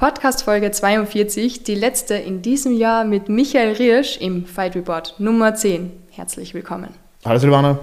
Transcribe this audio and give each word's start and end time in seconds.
Podcast 0.00 0.44
Folge 0.44 0.70
42, 0.70 1.62
die 1.62 1.74
letzte 1.74 2.14
in 2.14 2.40
diesem 2.40 2.74
Jahr 2.74 3.04
mit 3.04 3.28
Michael 3.28 3.74
Riersch 3.74 4.16
im 4.16 4.46
Fight 4.46 4.74
Report 4.74 5.14
Nummer 5.18 5.54
10. 5.54 5.92
Herzlich 6.10 6.54
willkommen. 6.54 6.94
Hallo 7.22 7.38
Silvana. 7.38 7.78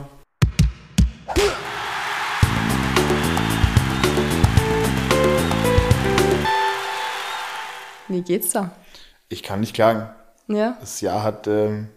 Wie 8.07 8.21
geht's 8.23 8.49
da? 8.49 8.71
Ich 9.29 9.43
kann 9.43 9.59
nicht 9.59 9.75
klagen. 9.75 10.09
Ja? 10.47 10.75
Das 10.79 11.01
Jahr 11.01 11.21
hat 11.21 11.45
ähm, 11.45 11.89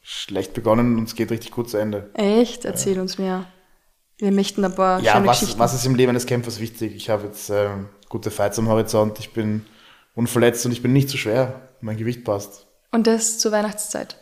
schlecht 0.00 0.54
begonnen 0.54 0.96
und 0.96 1.08
es 1.08 1.14
geht 1.14 1.30
richtig 1.30 1.50
gut 1.50 1.68
zu 1.68 1.76
Ende. 1.76 2.08
Echt? 2.14 2.64
Erzähl 2.64 2.98
uns 2.98 3.18
mehr. 3.18 3.44
Wir 4.18 4.32
möchten 4.32 4.64
ein 4.64 4.74
paar 4.74 5.00
Ja, 5.00 5.12
schöne 5.12 5.26
was, 5.26 5.40
Geschichten. 5.40 5.60
was 5.60 5.74
ist 5.74 5.84
im 5.84 5.94
Leben 5.94 6.10
eines 6.10 6.26
Kämpfers 6.26 6.58
wichtig? 6.60 6.94
Ich 6.96 7.10
habe 7.10 7.24
jetzt 7.26 7.50
ähm, 7.50 7.88
gute 8.08 8.30
Fights 8.30 8.58
am 8.58 8.68
Horizont, 8.68 9.18
ich 9.18 9.32
bin 9.32 9.66
unverletzt 10.14 10.64
und 10.64 10.72
ich 10.72 10.82
bin 10.82 10.92
nicht 10.92 11.08
zu 11.10 11.18
schwer. 11.18 11.68
Mein 11.82 11.98
Gewicht 11.98 12.24
passt. 12.24 12.66
Und 12.92 13.06
das 13.06 13.38
zur 13.38 13.52
Weihnachtszeit. 13.52 14.16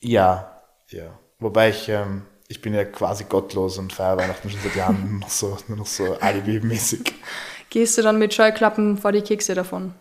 Ja, 0.00 0.60
ja. 0.88 1.16
Wobei 1.38 1.70
ich, 1.70 1.88
ähm, 1.88 2.22
ich 2.48 2.60
bin 2.60 2.74
ja 2.74 2.84
quasi 2.84 3.24
gottlos 3.24 3.78
und 3.78 3.92
feiere 3.92 4.16
Weihnachten 4.18 4.50
schon 4.50 4.58
seit 4.64 4.74
Jahren 4.74 5.08
nur 5.10 5.20
noch 5.20 5.30
so, 5.30 5.56
nur 5.68 5.78
noch 5.78 5.86
so 5.86 6.18
Alibi-mäßig. 6.18 7.14
Gehst 7.70 7.96
du 7.98 8.02
dann 8.02 8.18
mit 8.18 8.34
Scheuklappen 8.34 8.96
vor 8.98 9.12
die 9.12 9.20
Kekse 9.22 9.54
davon? 9.54 9.94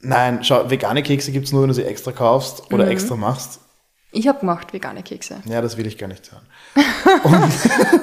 Nein, 0.00 0.42
schau, 0.44 0.68
vegane 0.70 1.02
Kekse 1.02 1.30
gibt 1.30 1.46
es 1.46 1.52
nur, 1.52 1.62
wenn 1.62 1.68
du 1.68 1.74
sie 1.74 1.84
extra 1.84 2.10
kaufst 2.12 2.72
oder 2.72 2.86
Mhm. 2.86 2.90
extra 2.90 3.16
machst. 3.16 3.60
Ich 4.12 4.28
hab 4.28 4.40
gemacht 4.40 4.72
vegane 4.72 5.02
Kekse. 5.02 5.42
Ja, 5.46 5.60
das 5.60 5.76
will 5.76 5.86
ich 5.86 5.98
gar 5.98 6.06
nicht 6.08 6.30
hören. 6.32 6.46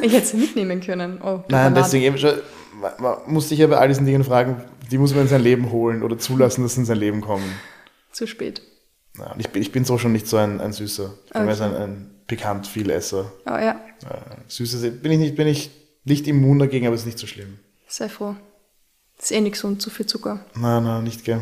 Ich 0.02 0.14
hätte 0.14 0.28
sie 0.28 0.38
mitnehmen 0.38 0.82
können. 0.82 1.22
Oh, 1.22 1.44
Nein, 1.48 1.74
deswegen 1.76 2.04
eben 2.04 2.18
schon, 2.18 2.34
man, 2.80 2.92
man 3.00 3.18
muss 3.28 3.50
sich 3.50 3.60
ja 3.60 3.68
bei 3.68 3.78
all 3.78 3.88
diesen 3.88 4.06
Dingen 4.06 4.24
fragen, 4.24 4.64
die 4.92 4.98
muss 4.98 5.12
man 5.14 5.24
in 5.24 5.28
sein 5.30 5.42
Leben 5.42 5.72
holen 5.72 6.04
oder 6.04 6.18
zulassen, 6.18 6.62
dass 6.64 6.74
sie 6.76 6.82
in 6.82 6.86
sein 6.86 6.98
Leben 6.98 7.22
kommen. 7.22 7.46
Zu 8.12 8.28
spät. 8.28 8.62
Ja, 9.18 9.32
und 9.32 9.40
ich, 9.40 9.50
bin, 9.50 9.62
ich 9.62 9.72
bin 9.72 9.86
so 9.86 9.98
schon 9.98 10.12
nicht 10.12 10.28
so 10.28 10.38
ein, 10.38 10.60
ein 10.60 10.73
Süßer. 10.73 11.14
Ich 11.28 11.34
bin 11.34 11.42
Okay. 11.50 11.62
ein, 11.64 11.76
ein 11.76 12.12
pikant 12.28 12.67
Vielesser. 12.67 13.32
Oh 13.45 13.52
ja, 13.52 13.80
Äh, 14.10 14.17
Süßes 14.48 15.02
bin 15.02 15.12
ich 15.12 15.20
nicht, 15.20 15.36
bin 15.36 15.48
ich 15.48 15.72
nicht 16.04 16.28
immun 16.28 16.60
dagegen, 16.60 16.86
aber 16.86 16.95
es 16.95 17.02
ist 17.02 17.06
nicht 17.08 17.20
so 17.20 17.28
schlimm. 17.28 17.60
sei 17.88 18.10
froh. 18.10 18.36
ist 19.20 19.32
eh 19.32 19.40
nicht 19.42 19.54
gesund, 19.54 19.82
zu 19.82 19.90
viel 19.90 20.06
Zucker. 20.06 20.45
Nein, 20.56 20.84
nein, 20.84 21.04
nicht 21.04 21.23
gern. 21.23 21.42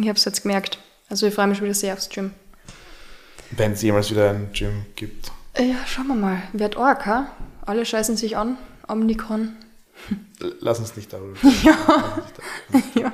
Ich 0.00 0.08
hab's 0.08 0.24
jetzt 0.24 0.42
gemerkt. 0.42 0.78
Also 1.10 1.26
ich 1.26 1.34
freue 1.34 1.46
mich 1.48 1.58
schon 1.58 1.66
wieder 1.66 1.74
sehr 1.74 1.92
aufs 1.92 2.08
Gym. 2.08 2.30
Wenn 3.56 3.72
es 3.72 3.82
jemals 3.82 4.10
wieder 4.10 4.30
ein 4.30 4.50
Gym 4.52 4.86
gibt. 4.96 5.30
Äh, 5.54 5.64
Ja, 5.70 5.76
schauen 5.86 6.08
wir 6.08 6.14
mal. 6.14 6.42
Wird 6.52 6.76
arg, 6.76 7.06
ha? 7.06 7.26
Alle 7.66 7.84
scheißen 7.84 8.16
sich 8.16 8.36
an. 8.36 8.56
Omnicon. 8.88 9.56
Lass 10.60 10.78
uns 10.80 10.96
nicht 10.96 11.12
darüber 11.12 11.36
sprechen. 11.36 11.68
ja. 12.94 13.12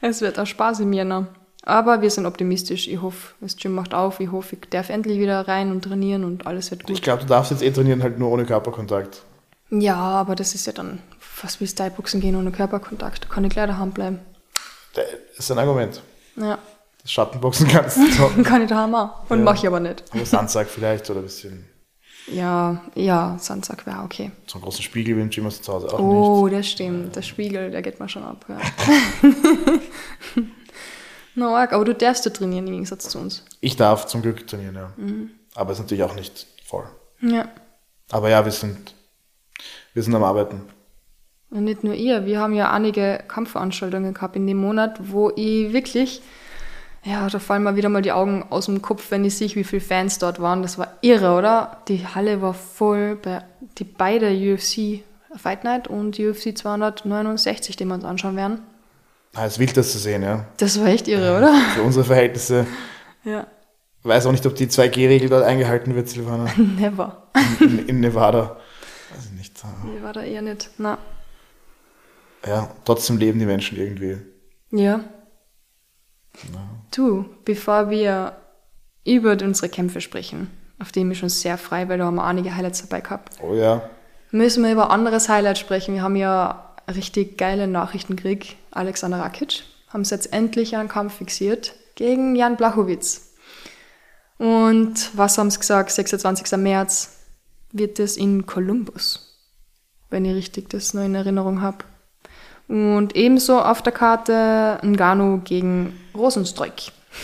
Es 0.00 0.20
wird 0.20 0.38
auch 0.38 0.46
Spaß 0.46 0.80
im 0.80 0.92
Jänner. 0.92 1.28
Aber 1.62 2.00
wir 2.02 2.10
sind 2.10 2.24
optimistisch. 2.26 2.88
Ich 2.88 3.00
hoffe, 3.02 3.34
das 3.40 3.56
Gym 3.56 3.72
macht 3.74 3.92
auf. 3.94 4.20
Ich 4.20 4.30
hoffe, 4.30 4.56
ich 4.60 4.68
darf 4.70 4.88
endlich 4.90 5.18
wieder 5.18 5.46
rein 5.48 5.70
und 5.70 5.82
trainieren 5.82 6.24
und 6.24 6.46
alles 6.46 6.70
wird 6.70 6.82
Ich 6.82 6.86
gut. 6.96 7.02
glaube, 7.02 7.22
du 7.22 7.28
darfst 7.28 7.50
jetzt 7.50 7.62
eh 7.62 7.70
trainieren, 7.70 8.02
halt 8.02 8.18
nur 8.18 8.30
ohne 8.30 8.44
Körperkontakt. 8.46 9.22
Ja, 9.70 9.96
aber 9.96 10.34
das 10.34 10.54
ist 10.54 10.66
ja 10.66 10.72
dann 10.72 11.00
fast 11.18 11.60
wie 11.60 11.66
Style-Boxen 11.66 12.20
gehen 12.20 12.36
ohne 12.36 12.52
Körperkontakt. 12.52 13.24
Da 13.24 13.28
kann 13.28 13.44
ich 13.44 13.50
gleich 13.50 13.66
daheim 13.66 13.90
bleiben. 13.90 14.20
Das 14.94 15.04
ist 15.38 15.50
ein 15.50 15.58
Argument. 15.58 16.00
Ja, 16.36 16.58
Schattenboxen 17.08 17.66
kannst 17.72 17.96
du 18.36 18.42
kann 18.42 18.62
ich 18.62 18.68
daheim 18.68 18.94
auch. 18.94 19.28
Und 19.30 19.38
Ja. 19.38 19.44
mache 19.44 19.56
ich 19.56 19.66
aber 19.66 19.80
nicht. 19.80 20.04
Aber 20.12 20.24
Sandsack 20.24 20.68
vielleicht 20.68 21.08
oder 21.10 21.20
ein 21.20 21.24
bisschen 21.24 21.64
Ja, 22.30 22.82
ja, 22.94 23.36
Sandsack 23.38 23.86
wäre 23.86 24.02
okay. 24.04 24.30
so 24.46 24.54
einen 24.56 24.64
großen 24.64 24.82
Spiegel 24.82 25.16
wie 25.16 25.22
im 25.22 25.30
Gym 25.30 25.44
hast 25.46 25.60
du 25.60 25.62
zu 25.64 25.72
Hause 25.72 25.86
auch 25.88 25.98
nicht. 25.98 26.08
Oh, 26.08 26.48
das 26.48 26.66
stimmt. 26.68 27.16
Der 27.16 27.22
Spiegel, 27.22 27.70
der 27.70 27.82
geht 27.82 27.98
mal 27.98 28.08
schon 28.08 28.24
ab. 28.24 28.44
Ja. 28.48 28.58
Na, 31.34 31.54
arg. 31.56 31.72
aber 31.72 31.84
du 31.84 31.94
darfst 31.94 32.26
du 32.26 32.30
trainieren 32.32 32.66
im 32.66 32.72
Gegensatz 32.72 33.08
zu 33.08 33.18
uns. 33.18 33.44
Ich 33.60 33.76
darf 33.76 34.06
zum 34.06 34.22
Glück 34.22 34.46
trainieren, 34.46 34.74
ja. 34.74 34.92
Mhm. 34.96 35.30
Aber 35.54 35.72
ist 35.72 35.78
natürlich 35.78 36.02
auch 36.02 36.14
nicht 36.14 36.46
voll. 36.64 36.84
Ja. 37.20 37.48
Aber 38.10 38.28
ja, 38.28 38.44
wir 38.44 38.52
sind, 38.52 38.94
wir 39.94 40.02
sind 40.02 40.14
am 40.14 40.24
Arbeiten. 40.24 40.62
Und 41.50 41.64
nicht 41.64 41.82
nur 41.84 41.94
ihr, 41.94 42.26
wir 42.26 42.40
haben 42.40 42.52
ja 42.54 42.70
einige 42.72 43.22
Kampfveranstaltungen 43.28 44.14
gehabt 44.14 44.36
in 44.36 44.46
dem 44.46 44.58
Monat, 44.58 44.98
wo 45.10 45.30
ich 45.34 45.72
wirklich, 45.72 46.20
ja, 47.04 47.28
da 47.28 47.38
fallen 47.38 47.62
mir 47.62 47.76
wieder 47.76 47.88
mal 47.88 48.02
die 48.02 48.12
Augen 48.12 48.44
aus 48.50 48.66
dem 48.66 48.82
Kopf, 48.82 49.10
wenn 49.10 49.24
ich 49.24 49.36
sehe, 49.36 49.54
wie 49.54 49.64
viele 49.64 49.80
Fans 49.80 50.18
dort 50.18 50.40
waren. 50.40 50.62
Das 50.62 50.78
war 50.78 50.94
irre, 51.00 51.36
oder? 51.36 51.78
Die 51.88 52.06
Halle 52.06 52.42
war 52.42 52.54
voll, 52.54 53.16
bei 53.16 53.44
die 53.78 53.84
beide 53.84 54.30
UFC 54.30 55.04
Fight 55.36 55.62
Night 55.64 55.88
und 55.88 56.18
UFC 56.18 56.56
269, 56.56 57.76
die 57.76 57.84
wir 57.84 57.94
uns 57.94 58.04
anschauen 58.04 58.36
werden. 58.36 58.60
Ah, 59.34 59.44
Es 59.44 59.54
ist 59.54 59.58
wild, 59.58 59.76
das 59.76 59.92
zu 59.92 59.98
sehen, 59.98 60.22
ja. 60.22 60.46
Das 60.56 60.80
war 60.80 60.86
echt 60.88 61.06
irre, 61.06 61.36
oder? 61.36 61.54
Für 61.74 61.82
unsere 61.82 62.04
Verhältnisse. 62.04 62.66
Ja. 63.24 63.46
Weiß 64.02 64.26
auch 64.26 64.32
nicht, 64.32 64.46
ob 64.46 64.54
die 64.54 64.66
2G-Regel 64.68 65.28
dort 65.28 65.44
eingehalten 65.44 65.94
wird, 65.94 66.08
Silvana. 66.08 66.50
Never. 66.56 67.28
In, 67.60 67.86
in 67.88 68.00
Nevada. 68.00 68.56
Weiß 69.14 69.26
ich 69.26 69.32
nicht. 69.32 69.62
Die 69.84 70.02
war 70.02 70.12
da 70.12 70.22
eher 70.22 70.40
nicht. 70.42 70.70
Na. 70.78 70.98
Ja, 72.46 72.70
trotzdem 72.84 73.18
leben 73.18 73.38
die 73.38 73.46
Menschen 73.46 73.76
irgendwie. 73.78 74.18
Ja. 74.70 75.00
Du, 76.90 77.26
bevor 77.44 77.90
wir 77.90 78.36
über 79.06 79.32
unsere 79.42 79.68
Kämpfe 79.68 80.00
sprechen, 80.00 80.50
auf 80.78 80.92
die 80.92 81.00
ich 81.08 81.18
schon 81.18 81.28
sehr 81.28 81.58
frei, 81.58 81.88
weil 81.88 81.98
da 81.98 82.04
haben 82.06 82.16
wir 82.16 82.24
einige 82.24 82.54
Highlights 82.54 82.82
dabei 82.82 83.00
gehabt, 83.00 83.36
Oh 83.42 83.54
ja. 83.54 83.82
müssen 84.30 84.62
wir 84.64 84.72
über 84.72 84.86
ein 84.86 85.00
anderes 85.00 85.28
Highlight 85.28 85.58
sprechen. 85.58 85.94
Wir 85.94 86.02
haben 86.02 86.16
ja 86.16 86.74
richtig 86.94 87.36
geile 87.38 87.66
Nachrichten 87.66 88.16
gekriegt. 88.16 88.56
Alexander 88.70 89.18
Rakic 89.20 89.64
haben 89.88 90.02
es 90.02 90.10
jetzt 90.10 90.32
endlich 90.32 90.76
einen 90.76 90.88
Kampf 90.88 91.14
fixiert 91.16 91.74
gegen 91.94 92.36
Jan 92.36 92.56
Blachowicz. 92.56 93.34
Und 94.38 95.10
was 95.16 95.36
haben 95.36 95.50
sie 95.50 95.58
gesagt? 95.58 95.90
26. 95.90 96.56
März 96.58 97.16
wird 97.72 97.98
es 97.98 98.16
in 98.16 98.46
Columbus, 98.46 99.36
wenn 100.10 100.24
ich 100.24 100.34
richtig 100.34 100.70
das 100.70 100.94
noch 100.94 101.02
in 101.04 101.14
Erinnerung 101.14 101.60
habe. 101.60 101.78
Und 102.68 103.16
ebenso 103.16 103.60
auf 103.60 103.82
der 103.82 103.92
Karte 103.92 104.78
Ngannou 104.82 105.38
gegen 105.38 105.98
Rosenstreuk. 106.14 106.74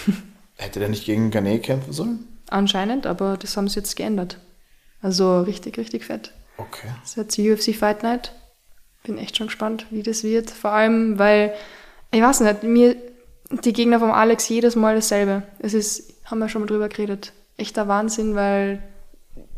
Hätte 0.56 0.81
der 0.81 0.88
nicht 0.88 1.05
gegen 1.05 1.31
Garnet 1.31 1.62
kämpfen 1.62 1.93
sollen? 1.93 2.27
Anscheinend, 2.49 3.06
aber 3.06 3.37
das 3.37 3.56
haben 3.56 3.69
sie 3.69 3.81
jetzt 3.81 3.97
geändert. 3.97 4.38
Also 5.03 5.41
richtig, 5.41 5.77
richtig 5.77 6.04
fett. 6.06 6.33
Okay. 6.56 6.88
Das 7.00 7.10
ist 7.10 7.16
jetzt 7.16 7.37
die 7.37 7.50
UFC 7.50 7.75
Fight 7.75 8.03
Night. 8.03 8.33
Bin 9.03 9.19
echt 9.19 9.37
schon 9.37 9.49
gespannt, 9.49 9.87
wie 9.91 10.03
das 10.03 10.25
wird. 10.25 10.50
Vor 10.50 10.71
allem, 10.71 11.19
weil, 11.19 11.53
ich 12.10 12.22
weiß 12.22 12.41
nicht, 12.41 12.62
mir 12.62 12.97
die 13.50 13.72
Gegner 13.75 14.00
vom 14.00 14.12
Alex 14.12 14.49
jedes 14.49 14.77
Mal 14.77 14.94
dasselbe. 14.94 15.43
Es 15.59 15.75
ist, 15.75 16.15
haben 16.25 16.38
wir 16.38 16.49
schon 16.49 16.62
mal 16.62 16.66
drüber 16.66 16.88
geredet, 16.88 17.33
echter 17.59 17.87
Wahnsinn, 17.87 18.34
weil 18.34 18.83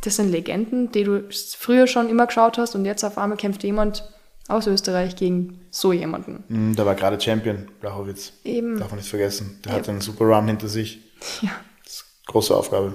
das 0.03 0.17
sind 0.17 0.31
Legenden, 0.31 0.91
die 0.91 1.05
du 1.05 1.29
früher 1.31 1.87
schon 1.87 2.09
immer 2.09 2.27
geschaut 2.27 2.59
hast 2.59 2.75
und 2.75 2.85
jetzt 2.85 3.05
auf 3.05 3.19
einmal 3.19 3.39
kämpft 3.39 3.63
jemand 3.63 4.05
aus 4.49 4.67
Österreich 4.67 5.17
gegen 5.17 5.61
so 5.71 5.93
jemanden. 5.93 6.45
Hm, 6.49 6.77
Der 6.77 6.87
war 6.87 6.95
gerade 6.95 7.21
Champion, 7.21 7.69
Blachowitz. 7.81 8.33
Eben. 8.45 8.79
Darf 8.79 8.91
man 8.91 8.99
nicht 8.99 9.09
vergessen. 9.11 9.61
Der 9.65 9.73
hat 9.73 9.87
Ja. 9.87 9.93
einen 9.93 10.01
super 10.01 10.25
Run 10.25 10.47
hinter 10.47 10.69
sich. 10.69 11.01
Ja, 11.43 11.51
Das 11.85 11.95
ist 11.95 12.05
eine 12.05 12.33
große 12.33 12.55
Aufgabe. 12.57 12.95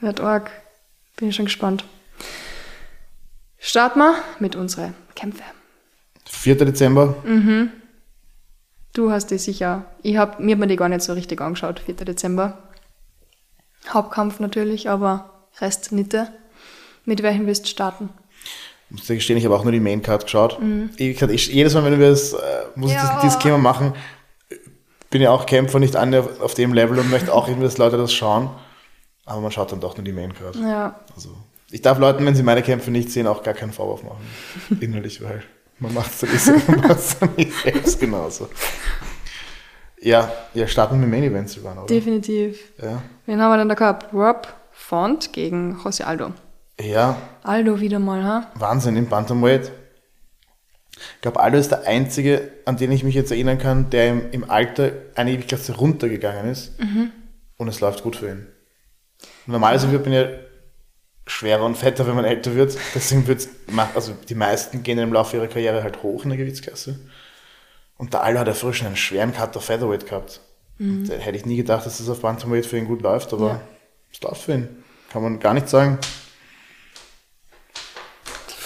wird 0.00 0.20
arg. 0.20 0.50
Bin 1.16 1.28
ich 1.28 1.36
schon 1.36 1.46
gespannt. 1.46 1.84
Starten 3.58 3.98
wir 3.98 4.14
mit 4.38 4.54
unseren 4.56 4.94
Kämpfen. 5.14 5.42
4. 6.26 6.56
Dezember. 6.64 7.16
Du 8.94 9.10
hast 9.10 9.30
die 9.30 9.38
sicher. 9.38 9.84
Ich 10.02 10.16
hab, 10.16 10.38
mir 10.40 10.52
hat 10.52 10.60
man 10.60 10.68
die 10.68 10.76
gar 10.76 10.88
nicht 10.88 11.02
so 11.02 11.12
richtig 11.12 11.40
angeschaut, 11.40 11.80
4. 11.80 11.94
Dezember. 11.96 12.58
Hauptkampf 13.88 14.38
natürlich, 14.40 14.88
aber 14.88 15.48
Rest 15.60 15.92
Nitte. 15.92 16.32
Mit 17.04 17.22
welchem 17.22 17.46
willst 17.46 17.64
du 17.64 17.68
starten? 17.68 18.10
Muss 18.90 19.06
dir 19.06 19.14
gestehen, 19.16 19.36
ich 19.36 19.44
habe 19.44 19.54
auch 19.54 19.62
nur 19.64 19.72
die 19.72 19.80
Maincard 19.80 20.24
geschaut. 20.24 20.58
Ich, 20.96 21.20
ich, 21.22 21.48
jedes 21.52 21.74
Mal, 21.74 21.84
wenn 21.84 21.98
wir 21.98 22.10
das, 22.10 22.32
äh, 22.32 22.36
muss 22.74 22.90
ich 22.90 22.96
Mhm. 22.96 23.02
Ja. 23.04 23.12
das, 23.14 23.22
dieses 23.22 23.38
Thema 23.38 23.58
machen, 23.58 23.92
bin 25.10 25.22
ja 25.22 25.30
auch 25.30 25.46
Kämpfer 25.46 25.78
nicht 25.78 25.96
an 25.96 26.14
auf, 26.14 26.40
auf 26.40 26.54
dem 26.54 26.72
Level 26.72 26.98
und 26.98 27.10
möchte 27.10 27.32
auch 27.32 27.48
irgendwie, 27.48 27.64
dass 27.64 27.78
Leute 27.78 27.96
das 27.96 28.12
schauen. 28.12 28.50
Aber 29.26 29.40
man 29.42 29.50
schaut 29.50 29.72
dann 29.72 29.80
doch 29.80 29.96
nur 29.96 30.04
die 30.04 30.12
Maincard. 30.12 30.56
Ja, 30.56 30.98
Also, 31.14 31.30
ich 31.70 31.82
darf 31.82 31.98
Leuten, 31.98 32.24
wenn 32.24 32.34
sie 32.34 32.42
meine 32.42 32.62
Kämpfe 32.62 32.90
nicht 32.90 33.10
sehen, 33.10 33.26
auch 33.26 33.42
gar 33.42 33.52
keinen 33.54 33.72
Vorwurf 33.72 34.02
machen. 34.02 34.26
Innerlich, 34.80 35.22
weil 35.22 35.42
man 35.78 35.92
macht 35.94 36.10
es 36.12 36.20
dann 36.20 36.30
nicht, 36.56 36.68
man 36.68 36.80
macht's 36.88 37.18
dann 37.18 37.30
nicht 37.36 37.52
selbst 37.62 38.00
genauso. 38.00 38.48
Ja, 40.00 40.30
ja, 40.54 40.66
starten 40.66 41.00
mit 41.00 41.10
Main 41.10 41.24
Events, 41.24 41.54
Silvana, 41.54 41.82
oder? 41.82 41.86
definitiv. 41.94 42.58
Ja. 42.80 43.02
Wen 43.26 43.40
haben 43.42 43.50
wir 43.52 43.58
denn 43.58 43.68
da 43.68 43.74
gehabt? 43.74 44.12
Rob 44.14 44.46
Font 44.72 45.32
gegen 45.32 45.76
José 45.84 46.04
Aldo. 46.04 46.32
Ja, 46.80 47.16
Aldo 47.42 47.80
wieder 47.80 47.98
mal, 47.98 48.22
ha? 48.22 48.52
Wahnsinn 48.54 48.96
im 48.96 49.08
Bantamweight. 49.08 49.72
Ich 51.14 51.20
glaube, 51.20 51.40
Aldo 51.40 51.58
ist 51.58 51.70
der 51.70 51.86
Einzige, 51.86 52.50
an 52.64 52.76
den 52.76 52.90
ich 52.92 53.04
mich 53.04 53.14
jetzt 53.14 53.30
erinnern 53.30 53.58
kann, 53.58 53.90
der 53.90 54.10
im, 54.10 54.30
im 54.32 54.50
Alter 54.50 54.92
eine 55.14 55.32
Ewigklasse 55.32 55.76
runtergegangen 55.76 56.50
ist. 56.50 56.78
Und 57.56 57.68
es 57.68 57.80
läuft 57.80 58.02
gut 58.02 58.16
für 58.16 58.30
ihn. 58.30 58.46
Normalerweise 59.46 59.90
wird 59.92 60.04
man 60.04 60.14
ja 60.14 60.28
schwerer 61.26 61.64
und 61.64 61.76
fetter, 61.76 62.06
wenn 62.06 62.14
man 62.14 62.24
älter 62.24 62.54
wird. 62.54 62.76
Deswegen 62.94 63.26
wird's, 63.26 63.48
also 63.94 64.12
die 64.28 64.34
meisten 64.34 64.82
gehen 64.82 64.98
im 64.98 65.12
Laufe 65.12 65.36
ihrer 65.36 65.48
Karriere 65.48 65.82
halt 65.82 66.02
hoch 66.02 66.24
in 66.24 66.30
der 66.30 66.38
Gewichtsklasse. 66.38 66.98
Und 67.96 68.12
der 68.12 68.22
Aldo 68.22 68.40
hat 68.40 68.46
ja 68.46 68.54
früher 68.54 68.74
schon 68.74 68.86
einen 68.86 68.96
schweren 68.96 69.32
Cut 69.32 69.56
auf 69.56 69.64
Featherweight 69.64 70.06
gehabt. 70.06 70.40
Mhm. 70.78 71.08
Da 71.08 71.14
hätte 71.14 71.36
ich 71.36 71.46
nie 71.46 71.56
gedacht, 71.56 71.84
dass 71.84 71.98
das 71.98 72.08
auf 72.08 72.20
Bantamweight 72.20 72.66
für 72.66 72.78
ihn 72.78 72.86
gut 72.86 73.02
läuft, 73.02 73.32
aber 73.32 73.48
ja. 73.48 73.60
es 74.12 74.20
läuft 74.20 74.42
für 74.42 74.54
ihn. 74.54 74.68
Kann 75.10 75.22
man 75.22 75.40
gar 75.40 75.54
nicht 75.54 75.68
sagen. 75.68 75.98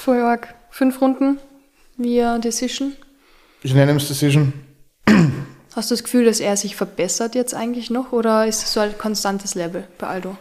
Voll 0.03 0.21
arg. 0.21 0.53
Fünf 0.69 1.01
Runden 1.01 1.39
via 1.97 2.37
Decision. 2.39 2.97
Ich 3.63 3.73
nenne 3.73 3.93
es 3.93 4.09
Decision. 4.09 4.53
Hast 5.77 5.91
du 5.91 5.95
das 5.95 6.03
Gefühl, 6.03 6.25
dass 6.25 6.41
er 6.41 6.57
sich 6.57 6.75
verbessert 6.75 7.37
jetzt 7.37 7.55
eigentlich 7.55 7.89
noch 7.89 8.11
oder 8.11 8.49
ist 8.49 8.65
es 8.65 8.73
so 8.73 8.81
ein 8.81 8.99
konstantes 8.99 9.55
Level 9.55 9.87
bei 9.99 10.09
Aldo? 10.09 10.37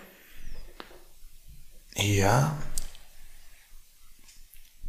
Ja. 1.96 2.58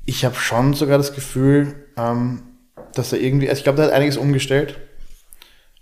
Ich 0.06 0.24
habe 0.24 0.36
schon 0.36 0.72
sogar 0.72 0.96
das 0.96 1.12
Gefühl, 1.14 1.75
ähm, 1.98 2.42
dass 2.94 3.12
er 3.12 3.20
irgendwie, 3.20 3.50
also 3.50 3.58
ich 3.58 3.64
glaube, 3.64 3.76
der 3.76 3.88
hat 3.88 3.92
einiges 3.92 4.16
umgestellt. 4.16 4.78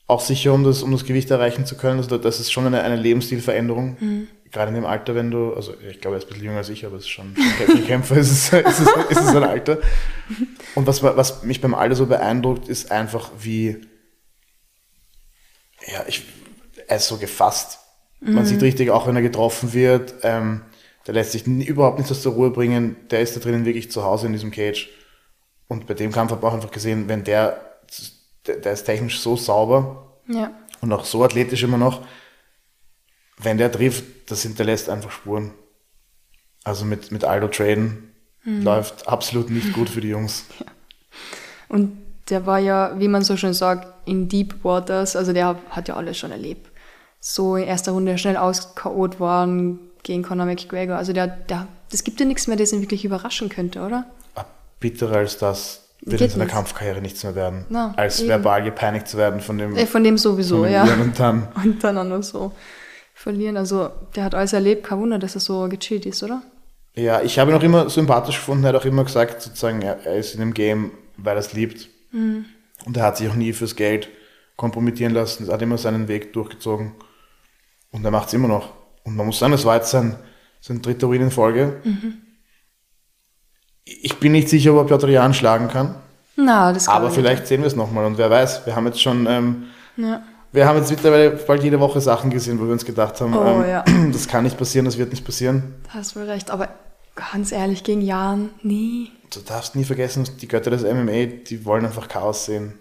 Auch 0.09 0.21
sicher, 0.21 0.53
um 0.53 0.65
das, 0.65 0.83
um 0.83 0.91
das 0.91 1.05
Gewicht 1.05 1.31
erreichen 1.31 1.65
zu 1.65 1.77
können. 1.77 1.99
Also 1.99 2.19
das 2.19 2.41
ist 2.41 2.51
schon 2.51 2.67
eine, 2.67 2.83
eine 2.83 2.97
Lebensstilveränderung. 2.97 3.97
Mhm. 4.01 4.29
Gerade 4.51 4.71
in 4.71 4.75
dem 4.75 4.85
Alter, 4.85 5.15
wenn 5.15 5.31
du, 5.31 5.55
also 5.55 5.75
ich 5.89 6.01
glaube, 6.01 6.17
er 6.17 6.19
ist 6.19 6.25
ein 6.25 6.29
bisschen 6.31 6.45
jünger 6.45 6.59
als 6.59 6.69
ich, 6.69 6.85
aber 6.85 6.97
es 6.97 7.05
ist 7.05 7.11
schon, 7.11 7.37
für 7.37 7.83
Kämpfer 7.83 8.17
ist 8.17 8.31
es, 8.31 8.53
ist, 8.53 8.81
es, 8.81 9.11
ist 9.11 9.21
es 9.21 9.37
ein 9.37 9.45
Alter. 9.45 9.79
Und 10.75 10.87
was, 10.87 11.03
was 11.03 11.45
mich 11.45 11.61
beim 11.61 11.75
Alter 11.75 11.95
so 11.95 12.07
beeindruckt, 12.07 12.69
ist 12.69 12.91
einfach, 12.91 13.31
wie, 13.39 13.81
ja, 15.87 16.05
ich, 16.09 16.25
er 16.89 16.97
ist 16.97 17.07
so 17.07 17.17
gefasst. 17.17 17.79
Mhm. 18.21 18.35
Man 18.35 18.47
sieht 18.47 18.63
richtig, 18.63 18.91
auch 18.91 19.07
wenn 19.07 19.17
er 19.17 19.23
getroffen 19.23 19.73
wird, 19.73 20.15
ähm, 20.23 20.63
der 21.07 21.15
lässt 21.15 21.33
sich 21.33 21.47
überhaupt 21.47 21.99
nichts 21.99 22.13
aus 22.13 22.23
der 22.23 22.33
Ruhe 22.33 22.51
bringen. 22.51 22.97
Der 23.11 23.21
ist 23.21 23.35
da 23.35 23.41
drinnen 23.41 23.65
wirklich 23.65 23.91
zu 23.91 24.05
Hause 24.05 24.27
in 24.27 24.33
diesem 24.33 24.51
Cage. 24.51 24.91
Und 25.69 25.87
bei 25.87 25.95
dem 25.95 26.13
Kampf 26.13 26.31
habe 26.31 26.41
ich 26.41 26.47
auch 26.47 26.55
einfach 26.55 26.71
gesehen, 26.71 27.09
wenn 27.09 27.25
der, 27.25 27.79
der, 28.47 28.57
der 28.57 28.73
ist 28.73 28.85
technisch 28.85 29.21
so 29.21 29.37
sauber 29.37 30.19
ja. 30.29 30.51
und 30.81 30.93
auch 30.93 31.05
so 31.05 31.25
athletisch 31.25 31.63
immer 31.63 31.79
noch, 31.79 32.03
wenn 33.43 33.59
der 33.59 33.73
trifft, 33.73 34.05
das 34.31 34.43
hinterlässt 34.43 34.89
einfach 34.89 35.11
Spuren. 35.11 35.53
Also 36.65 36.85
mit, 36.85 37.11
mit 37.11 37.25
Aldo 37.25 37.49
traden 37.49 38.13
mhm. 38.45 38.63
läuft 38.63 39.09
absolut 39.09 39.51
nicht 39.51 39.73
gut 39.73 39.89
für 39.89 40.01
die 40.01 40.09
Jungs. 40.09 40.45
Ja. 40.61 40.67
Und 41.69 41.97
der 42.31 42.47
war 42.47 42.59
ja, 42.59 42.99
wie 42.99 43.07
man 43.07 43.23
so 43.23 43.37
schön 43.37 43.55
sagt, 43.55 43.87
in 44.05 44.29
Deep 44.29 44.65
Waters, 44.65 45.15
also 45.15 45.33
der 45.33 45.57
hat 45.71 45.87
ja 45.87 45.95
alles 45.95 46.19
schon 46.19 46.33
erlebt. 46.33 46.69
So 47.21 47.55
in 47.55 47.65
erster 47.65 47.93
Runde 47.93 48.19
schnell 48.19 48.37
ausgehaut 48.37 49.21
worden 49.21 49.79
gegen 50.03 50.25
Conor 50.25 50.47
McGregor. 50.47 50.97
Also 50.97 51.13
der, 51.13 51.29
der, 51.29 51.69
das 51.93 52.03
gibt 52.03 52.19
ja 52.19 52.27
nichts 52.27 52.49
mehr, 52.49 52.57
das 52.57 52.73
ihn 52.73 52.81
wirklich 52.81 53.05
überraschen 53.05 53.51
könnte, 53.51 53.83
oder? 53.83 54.05
bitterer 54.81 55.19
als 55.19 55.39
das 55.39 55.87
wird 56.01 56.21
in 56.23 56.31
seiner 56.31 56.45
nicht. 56.45 56.55
Kampfkarriere 56.55 57.01
nichts 57.03 57.23
mehr 57.23 57.35
werden. 57.35 57.67
No, 57.69 57.93
als 57.97 58.21
eben. 58.21 58.31
verbal 58.31 58.63
gepeinigt 58.65 59.07
zu 59.07 59.19
werden 59.19 59.41
von 59.41 59.59
dem. 59.59 59.77
Äh, 59.77 59.87
von 59.87 60.03
dem 60.03 60.17
sowieso, 60.17 60.63
von 60.63 60.73
ja. 60.73 60.85
Und 60.85 61.21
dann. 61.21 61.49
Und 61.63 61.85
dann 61.85 61.99
auch 61.99 62.05
noch 62.05 62.23
so 62.23 62.53
verlieren. 63.21 63.59
Also 63.59 63.91
der 64.17 64.25
hat 64.25 64.35
alles 64.35 64.55
erlebt, 64.55 64.85
kein 64.85 64.99
Wunder, 64.99 65.19
dass 65.19 65.35
er 65.35 65.41
so 65.41 65.69
gechillt 65.69 66.07
ist, 66.07 66.23
oder? 66.23 66.43
Ja, 66.95 67.21
ich 67.21 67.39
habe 67.39 67.51
ihn 67.51 67.57
auch 67.57 67.63
immer 67.63 67.91
sympathisch 67.91 68.37
gefunden. 68.37 68.65
Er 68.65 68.71
hat 68.71 68.81
auch 68.81 68.87
immer 68.87 69.05
gesagt, 69.05 69.43
sozusagen, 69.43 69.83
er, 69.83 70.05
er 70.07 70.17
ist 70.17 70.35
in 70.35 70.41
dem 70.41 70.55
Game, 70.55 70.93
weil 71.19 71.37
er 71.37 71.41
es 71.41 71.53
liebt. 71.53 71.89
Mhm. 72.13 72.47
Und 72.87 72.97
er 72.97 73.05
hat 73.05 73.19
sich 73.19 73.29
auch 73.29 73.35
nie 73.35 73.53
fürs 73.53 73.77
Geld 73.77 74.09
kompromittieren 74.57 75.13
lassen. 75.13 75.47
Er 75.47 75.55
hat 75.55 75.63
immer 75.63 75.77
seinen 75.77 76.09
Weg 76.09 76.33
durchgezogen. 76.33 76.93
Und 77.93 78.05
er 78.05 78.11
macht 78.11 78.29
es 78.29 78.35
immer 78.35 78.49
noch. 78.49 78.73
Und 79.05 79.17
man 79.17 79.27
muss 79.27 79.39
sagen, 79.39 79.53
das 79.53 79.67
war 79.67 79.77
jetzt 79.77 79.91
sein, 79.91 80.17
sein 80.61 80.81
dritter 80.81 81.11
Win 81.11 81.23
in 81.23 81.31
Folge. 81.31 81.81
Mhm. 81.85 82.15
Ich 83.85 84.19
bin 84.19 84.33
nicht 84.33 84.49
sicher, 84.49 84.73
ob 84.73 84.79
er 84.79 84.85
Piotr 84.85 85.09
Jan 85.09 85.35
schlagen 85.35 85.69
kann. 85.69 85.97
Na, 86.37 86.73
das 86.73 86.89
Aber 86.89 87.11
vielleicht 87.11 87.47
sehen 87.47 87.61
wir 87.61 87.67
es 87.67 87.77
nochmal. 87.77 88.07
Und 88.07 88.17
wer 88.17 88.31
weiß, 88.31 88.65
wir 88.65 88.75
haben 88.75 88.87
jetzt 88.87 89.03
schon, 89.03 89.27
ähm, 89.27 89.65
ja. 89.97 90.23
Wir 90.53 90.67
haben 90.67 90.79
jetzt 90.79 90.91
mittlerweile 90.91 91.31
bald 91.31 91.63
jede 91.63 91.79
Woche 91.81 92.01
Sachen 92.01 92.31
gesehen, 92.31 92.61
wo 92.61 92.65
wir 92.65 92.73
uns 92.73 92.85
gedacht 92.85 93.21
haben, 93.21 93.37
oh, 93.37 93.63
ähm, 93.63 93.69
ja. 93.69 93.85
das 94.13 94.27
kann 94.27 94.45
nicht 94.45 94.59
passieren, 94.59 94.85
das 94.85 94.99
wird 94.99 95.11
nicht 95.11 95.25
passieren. 95.25 95.75
Da 95.85 95.95
hast 95.95 96.17
wohl 96.17 96.25
recht. 96.25 96.51
Aber 96.51 96.69
ganz 97.15 97.53
ehrlich, 97.53 97.85
gegen 97.85 98.01
Jan, 98.01 98.51
nie. 98.63 99.13
Du 99.33 99.41
darfst 99.41 99.77
nie 99.77 99.85
vergessen, 99.85 100.29
die 100.41 100.49
Götter 100.49 100.71
des 100.71 100.83
MMA, 100.83 101.27
die 101.49 101.65
wollen 101.65 101.85
einfach 101.85 102.09
Chaos 102.09 102.47
sehen. 102.47 102.79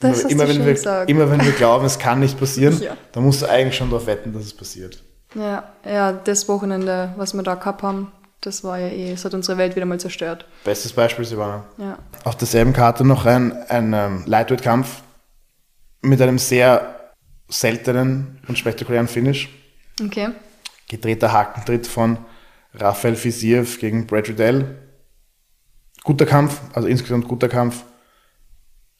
Das 0.00 0.22
immer, 0.24 0.44
immer 0.44 0.48
wenn 0.48 0.66
wir, 0.66 1.08
immer 1.08 1.30
wenn 1.30 1.44
wir 1.44 1.52
glauben, 1.52 1.86
es 1.86 1.98
kann 1.98 2.20
nicht 2.20 2.38
passieren, 2.38 2.78
ja. 2.82 2.96
dann 3.12 3.24
musst 3.24 3.40
du 3.40 3.46
eigentlich 3.46 3.76
schon 3.76 3.88
darauf 3.88 4.06
wetten, 4.06 4.34
dass 4.34 4.42
es 4.42 4.54
passiert. 4.54 5.02
Ja, 5.34 5.64
ja, 5.84 6.12
das 6.12 6.48
Wochenende, 6.48 7.14
was 7.16 7.32
wir 7.32 7.42
da 7.42 7.54
gehabt 7.54 7.82
haben, 7.82 8.12
das 8.40 8.62
war 8.62 8.78
ja 8.78 8.88
eh, 8.88 9.12
es 9.12 9.24
hat 9.24 9.32
unsere 9.32 9.56
Welt 9.56 9.74
wieder 9.74 9.86
mal 9.86 9.98
zerstört. 9.98 10.44
Bestes 10.64 10.92
Beispiel, 10.92 11.24
Silvana. 11.24 11.64
Ja. 11.78 11.98
Auf 12.24 12.36
derselben 12.36 12.74
Karte 12.74 13.04
noch 13.04 13.24
ein, 13.24 13.52
ein 13.68 13.94
ähm, 13.94 14.24
Lightweight-Kampf 14.26 15.03
mit 16.04 16.20
einem 16.20 16.38
sehr 16.38 17.12
seltenen 17.48 18.40
und 18.48 18.58
spektakulären 18.58 19.08
Finish. 19.08 19.48
Okay. 20.02 20.28
Gedrehter 20.88 21.32
Hakentritt 21.32 21.86
von 21.86 22.18
Rafael 22.74 23.16
Fisiev 23.16 23.78
gegen 23.78 24.06
Brad 24.06 24.28
Riddell. 24.28 24.78
Guter 26.02 26.26
Kampf, 26.26 26.60
also 26.72 26.88
insgesamt 26.88 27.28
guter 27.28 27.48
Kampf. 27.48 27.84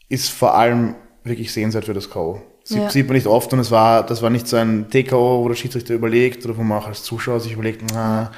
Ist 0.08 0.30
vor 0.30 0.54
allem 0.54 0.94
wirklich 1.24 1.52
sehenswert 1.52 1.86
für 1.86 1.94
das 1.94 2.10
K.O. 2.10 2.40
Sieht, 2.62 2.78
ja. 2.78 2.90
sieht 2.90 3.06
man 3.06 3.14
nicht 3.14 3.26
oft 3.26 3.52
und 3.52 3.58
es 3.58 3.70
war, 3.70 4.04
das 4.06 4.22
war 4.22 4.30
nicht 4.30 4.48
so 4.48 4.56
ein 4.56 4.88
TKO, 4.88 5.44
wo 5.44 5.48
der 5.48 5.54
Schiedsrichter 5.54 5.92
überlegt 5.92 6.44
oder 6.46 6.56
wo 6.56 6.62
man 6.62 6.78
auch 6.78 6.86
als 6.86 7.02
Zuschauer 7.02 7.40
sich 7.40 7.52
überlegt, 7.52 7.82
na, 7.92 8.32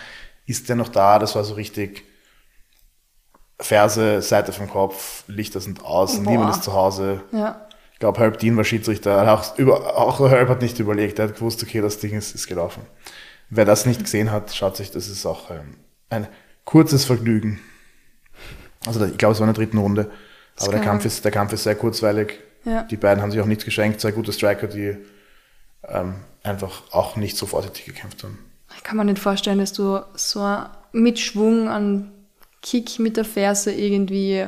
ist 0.46 0.68
der 0.68 0.74
noch 0.74 0.88
da? 0.88 1.20
Das 1.20 1.36
war 1.36 1.44
so 1.44 1.54
richtig 1.54 2.02
Ferse, 3.60 4.22
Seite 4.22 4.52
vom 4.52 4.68
Kopf, 4.68 5.24
Lichter 5.28 5.60
sind 5.60 5.84
aus, 5.84 6.16
Boah. 6.16 6.30
niemand 6.30 6.56
ist 6.56 6.64
zu 6.64 6.72
Hause. 6.72 7.22
Ja. 7.30 7.65
Ich 7.96 8.00
glaube, 8.00 8.20
Herb 8.20 8.38
Dean 8.38 8.58
war 8.58 8.64
Schiedsrichter. 8.64 9.32
Auch, 9.32 9.56
über, 9.56 9.96
auch 9.96 10.20
Herb 10.28 10.50
hat 10.50 10.60
nicht 10.60 10.78
überlegt, 10.78 11.18
er 11.18 11.28
hat 11.28 11.36
gewusst, 11.36 11.62
okay, 11.62 11.80
das 11.80 11.98
Ding 11.98 12.12
ist, 12.12 12.34
ist 12.34 12.46
gelaufen. 12.46 12.82
Wer 13.48 13.64
das 13.64 13.86
nicht 13.86 14.04
gesehen 14.04 14.30
hat, 14.30 14.54
schaut 14.54 14.76
sich, 14.76 14.90
das 14.90 15.08
ist 15.08 15.24
auch 15.24 15.48
ein, 15.48 15.78
ein 16.10 16.28
kurzes 16.66 17.06
Vergnügen. 17.06 17.58
Also 18.84 19.02
ich 19.02 19.16
glaube, 19.16 19.32
es 19.32 19.40
war 19.40 19.48
in 19.48 19.54
der 19.54 19.64
dritten 19.64 19.78
Runde. 19.78 20.10
Aber 20.58 20.72
der 20.72 20.82
Kampf, 20.82 21.06
ist, 21.06 21.24
der 21.24 21.32
Kampf 21.32 21.54
ist 21.54 21.62
sehr 21.62 21.74
kurzweilig. 21.74 22.38
Ja. 22.66 22.82
Die 22.82 22.98
beiden 22.98 23.22
haben 23.22 23.30
sich 23.30 23.40
auch 23.40 23.46
nichts 23.46 23.64
geschenkt. 23.64 23.98
Zwei 23.98 24.10
gute 24.10 24.34
Striker, 24.34 24.66
die 24.66 24.98
ähm, 25.84 26.16
einfach 26.42 26.82
auch 26.90 27.16
nicht 27.16 27.38
so 27.38 27.46
vorsichtig 27.46 27.86
gekämpft 27.86 28.24
haben. 28.24 28.38
Ich 28.76 28.82
kann 28.82 28.98
mir 28.98 29.06
nicht 29.06 29.22
vorstellen, 29.22 29.58
dass 29.58 29.72
du 29.72 30.00
so 30.16 30.64
mit 30.92 31.18
Schwung 31.18 31.68
an 31.68 32.12
Kick 32.60 32.98
mit 32.98 33.16
der 33.16 33.24
Ferse 33.24 33.72
irgendwie 33.72 34.46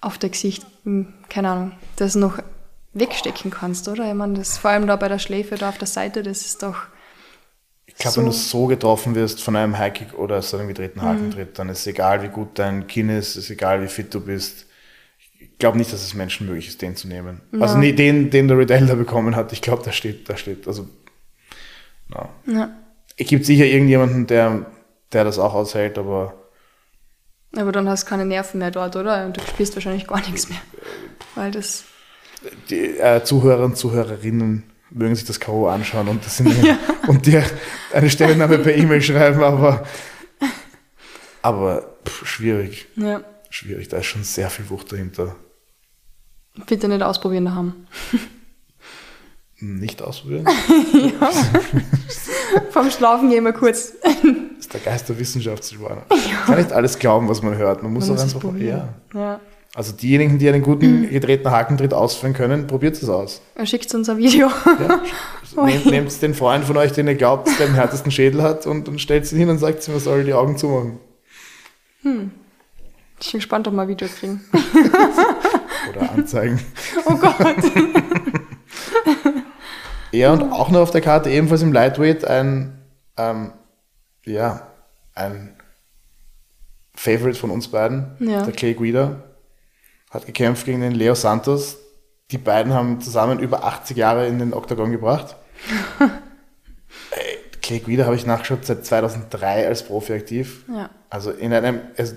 auf 0.00 0.18
der 0.18 0.30
Gesicht, 0.30 0.64
keine 1.28 1.50
Ahnung, 1.50 1.72
das 1.96 2.14
noch 2.14 2.38
wegstecken 2.92 3.50
kannst, 3.50 3.88
oder? 3.88 4.08
Ich 4.08 4.14
meine, 4.14 4.34
das 4.34 4.58
vor 4.58 4.70
allem 4.70 4.86
da 4.86 4.96
bei 4.96 5.08
der 5.08 5.18
Schläfe 5.18 5.56
da 5.56 5.68
auf 5.68 5.78
der 5.78 5.88
Seite, 5.88 6.22
das 6.22 6.44
ist 6.44 6.62
doch. 6.62 6.76
Ich 7.86 7.96
glaube, 7.96 8.14
so 8.14 8.20
wenn 8.20 8.26
du 8.26 8.32
so 8.32 8.66
getroffen 8.66 9.14
wirst 9.14 9.42
von 9.42 9.56
einem 9.56 9.78
Highkick 9.78 10.14
oder 10.14 10.40
so 10.42 10.56
einem 10.56 10.68
gedrehten. 10.68 11.02
Hakentritt, 11.02 11.50
mhm. 11.50 11.54
dann 11.54 11.68
ist 11.68 11.80
es 11.80 11.86
egal, 11.86 12.22
wie 12.22 12.28
gut 12.28 12.58
dein 12.58 12.86
Kinn 12.86 13.08
ist, 13.08 13.36
ist 13.36 13.50
egal, 13.50 13.82
wie 13.82 13.88
fit 13.88 14.12
du 14.14 14.20
bist. 14.20 14.66
Ich 15.38 15.58
glaube 15.58 15.78
nicht, 15.78 15.92
dass 15.92 16.02
es 16.02 16.14
Menschen 16.14 16.46
möglich 16.46 16.68
ist, 16.68 16.82
den 16.82 16.96
zu 16.96 17.08
nehmen. 17.08 17.40
No. 17.52 17.62
Also 17.62 17.78
nee, 17.78 17.92
den, 17.92 18.30
den 18.30 18.48
der 18.48 18.58
Riddell 18.58 18.86
da 18.86 18.94
bekommen 18.94 19.36
hat, 19.36 19.52
ich 19.52 19.62
glaube, 19.62 19.82
da 19.84 19.92
steht, 19.92 20.28
da 20.28 20.36
steht, 20.36 20.66
also. 20.66 20.88
No. 22.08 22.28
Ja. 22.46 22.76
Es 23.16 23.28
gibt 23.28 23.44
sicher 23.44 23.64
irgendjemanden, 23.64 24.26
der, 24.26 24.66
der 25.12 25.24
das 25.24 25.38
auch 25.38 25.54
aushält, 25.54 25.98
aber. 25.98 26.34
Aber 27.56 27.72
dann 27.72 27.88
hast 27.88 28.04
du 28.04 28.10
keine 28.10 28.24
Nerven 28.24 28.58
mehr 28.58 28.70
dort, 28.70 28.96
oder? 28.96 29.26
Und 29.26 29.36
du 29.36 29.40
spielst 29.42 29.74
wahrscheinlich 29.76 30.06
gar 30.06 30.20
nichts 30.20 30.48
mehr. 30.48 30.60
Weil 31.34 31.50
das. 31.50 31.84
Die 32.68 32.98
äh, 32.98 33.22
Zuhörer 33.24 33.64
und 33.64 33.76
Zuhörerinnen 33.76 34.64
mögen 34.90 35.14
sich 35.14 35.24
das 35.24 35.40
K.O. 35.40 35.68
anschauen 35.68 36.08
und, 36.08 36.24
das 36.24 36.36
sind, 36.36 36.62
ja. 36.64 36.78
und 37.06 37.26
dir 37.26 37.44
eine 37.92 38.10
Stellungnahme 38.10 38.58
per 38.58 38.76
E-Mail 38.76 39.02
schreiben, 39.02 39.42
aber. 39.42 39.86
Aber 41.42 41.96
pff, 42.06 42.26
schwierig. 42.26 42.88
Ja. 42.96 43.22
Schwierig, 43.50 43.88
da 43.88 43.98
ist 43.98 44.06
schon 44.06 44.24
sehr 44.24 44.50
viel 44.50 44.68
Wucht 44.70 44.92
dahinter. 44.92 45.36
Bitte 46.66 46.88
nicht 46.88 47.02
ausprobieren 47.02 47.44
daheim. 47.44 47.86
Nicht 49.60 50.02
ausprobieren? 50.02 50.46
ja. 50.92 51.30
Vom 52.70 52.90
Schlafen 52.90 53.30
gehen 53.30 53.44
wir 53.44 53.52
kurz. 53.52 53.92
das 54.02 54.12
ist 54.58 54.72
der 54.72 54.80
Geist 54.80 55.08
der 55.08 55.18
Wissenschaft, 55.18 55.64
Silvana. 55.64 56.02
Ja. 56.10 56.16
Kann 56.46 56.58
nicht 56.58 56.72
alles 56.72 56.98
glauben, 56.98 57.28
was 57.28 57.42
man 57.42 57.56
hört. 57.56 57.82
Man 57.82 57.92
muss 57.92 58.08
man 58.08 58.18
auch 58.18 58.22
einfach. 58.22 58.54
Ja. 58.58 58.88
ja. 59.14 59.40
Also 59.74 59.92
diejenigen, 59.92 60.38
die 60.38 60.48
einen 60.48 60.62
guten 60.62 61.10
gedrehten 61.10 61.50
Hakentritt 61.50 61.92
ausführen 61.92 62.32
können, 62.32 62.68
probiert 62.68 62.94
es 62.94 63.08
aus. 63.08 63.42
Schickt 63.64 63.92
uns 63.92 64.08
ein 64.08 64.18
Video. 64.18 64.48
Ja. 64.66 65.02
Nehmt, 65.64 65.86
nehmt 65.86 66.22
den 66.22 66.34
Freund 66.34 66.64
von 66.64 66.76
euch, 66.76 66.92
den 66.92 67.06
ihr 67.06 67.14
glaubt, 67.14 67.48
der 67.58 67.66
den 67.66 67.74
härtesten 67.74 68.10
Schädel 68.10 68.42
hat, 68.42 68.66
und, 68.66 68.88
und 68.88 69.00
stellt 69.00 69.30
ihn 69.30 69.38
hin 69.38 69.48
und 69.50 69.58
sagt, 69.58 69.86
man 69.88 70.00
soll 70.00 70.24
die 70.24 70.34
Augen 70.34 70.56
zumachen. 70.56 70.98
Hm. 72.02 72.30
Ich 73.20 73.30
bin 73.30 73.38
gespannt, 73.38 73.68
ob 73.68 73.74
wir 73.74 73.82
ein 73.82 73.88
Video 73.88 74.08
kriegen. 74.08 74.44
Oder 75.90 76.10
Anzeigen. 76.12 76.60
Oh 77.06 77.16
Gott. 77.16 77.34
Ja, 80.14 80.32
und 80.32 80.52
auch 80.52 80.70
noch 80.70 80.80
auf 80.80 80.90
der 80.90 81.00
Karte 81.00 81.30
ebenfalls 81.30 81.62
im 81.62 81.72
Lightweight 81.72 82.24
ein 82.24 82.78
ähm, 83.16 83.52
ja, 84.24 84.66
ein 85.14 85.56
Favorite 86.94 87.38
von 87.38 87.50
uns 87.50 87.68
beiden, 87.68 88.16
Ja. 88.20 88.42
der 88.42 88.52
Clay 88.52 88.74
Guida, 88.74 89.22
hat 90.10 90.26
gekämpft 90.26 90.64
gegen 90.64 90.80
den 90.80 90.92
Leo 90.92 91.14
Santos. 91.14 91.78
Die 92.30 92.38
beiden 92.38 92.72
haben 92.72 93.00
zusammen 93.00 93.38
über 93.40 93.64
80 93.64 93.96
Jahre 93.96 94.26
in 94.26 94.38
den 94.38 94.54
Oktagon 94.54 94.90
gebracht. 94.92 95.36
Clay 97.62 97.80
Guida 97.80 98.04
habe 98.04 98.16
ich 98.16 98.26
nachgeschaut, 98.26 98.64
seit 98.64 98.84
2003 98.84 99.66
als 99.66 99.82
Profi 99.84 100.12
aktiv. 100.12 100.64
Ja. 100.68 100.90
Also 101.10 101.30
in 101.30 101.52
einem, 101.52 101.80
also 101.96 102.14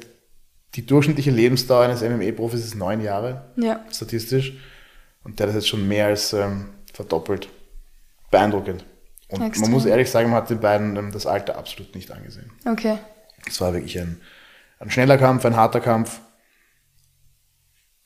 die 0.75 0.85
durchschnittliche 0.85 1.31
Lebensdauer 1.31 1.83
eines 1.85 2.01
MMA-Profis 2.01 2.63
ist 2.65 2.75
neun 2.75 3.01
Jahre, 3.01 3.45
Ja. 3.55 3.83
statistisch. 3.91 4.53
Und 5.23 5.39
der 5.39 5.45
hat 5.47 5.55
das 5.55 5.63
jetzt 5.63 5.69
schon 5.69 5.87
mehr 5.87 6.07
als 6.07 6.33
ähm, 6.33 6.69
verdoppelt. 6.93 7.49
Beeindruckend. 8.31 8.85
Und 9.29 9.41
Extrem. 9.41 9.63
man 9.63 9.71
muss 9.71 9.85
ehrlich 9.85 10.09
sagen, 10.09 10.29
man 10.29 10.41
hat 10.41 10.49
den 10.49 10.59
beiden 10.59 10.95
ähm, 10.95 11.11
das 11.11 11.25
Alter 11.25 11.57
absolut 11.57 11.93
nicht 11.95 12.11
angesehen. 12.11 12.51
Okay. 12.65 12.97
Es 13.45 13.59
war 13.59 13.73
wirklich 13.73 13.99
ein, 13.99 14.21
ein 14.79 14.89
schneller 14.89 15.17
Kampf, 15.17 15.45
ein 15.45 15.55
harter 15.55 15.81
Kampf. 15.81 16.21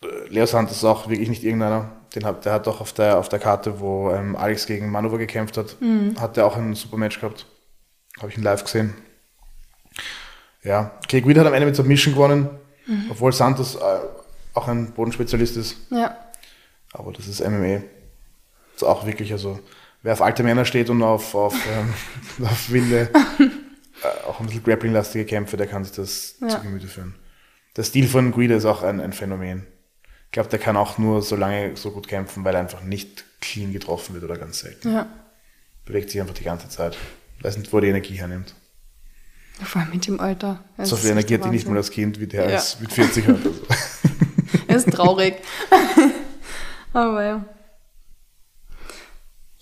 Äh, 0.04 0.08
Leo 0.30 0.46
Santos 0.46 0.78
ist 0.78 0.84
auch 0.84 1.10
wirklich 1.10 1.30
nicht 1.30 1.44
irgendeiner. 1.44 1.92
Den 2.16 2.26
hat, 2.26 2.46
der 2.46 2.54
hat 2.54 2.68
auch 2.68 2.82
auf 2.82 2.92
der, 2.94 3.20
auf 3.20 3.30
der 3.30 3.40
Karte, 3.40 3.80
wo 3.80 4.12
ähm, 4.12 4.36
Alex 4.36 4.66
gegen 4.66 4.92
Manova 4.92 5.18
gekämpft 5.18 5.58
hat, 5.58 5.78
hat 6.20 6.38
er 6.38 6.46
auch 6.46 6.58
ein 6.58 6.74
super 6.76 6.98
Match 6.98 7.22
gehabt. 7.22 7.46
Habe 8.18 8.30
ich 8.30 8.38
ihn 8.38 8.44
live 8.44 8.66
gesehen. 8.66 8.94
Ja, 10.62 10.92
Clay 11.08 11.22
Guida 11.22 11.40
hat 11.40 11.48
am 11.48 11.54
Ende 11.54 11.68
mit 11.68 11.76
Submission 11.76 12.14
gewonnen, 12.14 12.50
obwohl 13.10 13.32
Santos 13.32 13.76
äh, 13.76 13.80
auch 14.54 14.68
ein 14.68 14.92
Bodenspezialist 14.92 15.56
ist. 15.56 15.78
Ja. 15.90 16.18
Aber 16.94 17.14
das 17.14 17.28
ist 17.28 17.40
MMA. 17.40 17.82
Ist 18.76 18.84
auch 18.84 19.06
wirklich, 19.06 19.32
also, 19.32 19.60
wer 20.04 20.14
auf 20.14 20.22
alte 20.22 20.44
Männer 20.44 20.66
steht 20.66 20.90
und 20.90 21.02
auf, 21.04 21.36
auf, 21.36 21.56
ähm, 21.68 21.94
auf 22.46 22.70
wilde, 22.72 23.10
äh, 24.04 24.28
auch 24.28 24.40
ein 24.40 24.48
bisschen 24.48 24.64
grappling-lastige 24.64 25.26
Kämpfe, 25.26 25.58
der 25.58 25.68
kann 25.68 25.84
sich 25.84 25.94
das 25.94 26.36
Ja. 26.42 26.50
zu 26.50 26.60
Gemüte 26.62 26.88
führen. 26.88 27.16
Der 27.78 27.84
Stil 27.84 28.08
von 28.08 28.32
Guida 28.32 28.56
ist 28.56 28.66
auch 28.66 28.84
ein, 28.84 29.00
ein 29.00 29.14
Phänomen. 29.14 29.66
Ich 30.26 30.32
glaube, 30.32 30.50
der 30.50 30.60
kann 30.60 30.78
auch 30.78 30.98
nur 30.98 31.22
so 31.22 31.36
lange 31.36 31.76
so 31.76 31.92
gut 31.92 32.08
kämpfen, 32.08 32.44
weil 32.44 32.54
er 32.56 32.62
einfach 32.62 32.84
nicht 32.84 33.26
clean 33.42 33.74
getroffen 33.74 34.14
wird 34.14 34.24
oder 34.24 34.38
ganz 34.38 34.60
selten. 34.60 34.94
Ja. 34.94 35.08
Bewegt 35.86 36.10
sich 36.10 36.22
einfach 36.22 36.34
die 36.34 36.44
ganze 36.44 36.70
Zeit. 36.70 36.98
Weiß 37.42 37.58
nicht, 37.58 37.72
wo 37.74 37.78
er 37.78 37.82
die 37.82 37.88
Energie 37.90 38.16
hernimmt. 38.16 38.54
Vor 39.64 39.82
allem 39.82 39.92
mit 39.92 40.08
dem 40.08 40.20
Alter. 40.20 40.64
Das 40.78 40.90
so 40.90 40.96
viel 40.96 41.12
Energie 41.12 41.36
hat 41.36 41.46
die 41.46 41.50
nicht 41.50 41.68
mal 41.68 41.76
das 41.76 41.92
Kind, 41.92 42.20
wie 42.20 42.28
der 42.28 42.50
Ja. 42.50 42.58
ist 42.58 42.80
mit 42.82 42.92
40 42.94 43.28
hat. 43.28 43.36
Also. 43.36 43.54
Das 44.68 44.86
ist 44.86 44.92
traurig. 44.94 45.36
Aber 46.94 47.24
ja. 47.24 47.46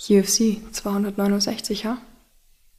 UFC 0.10 0.58
269, 0.74 1.84
ja? 1.84 1.98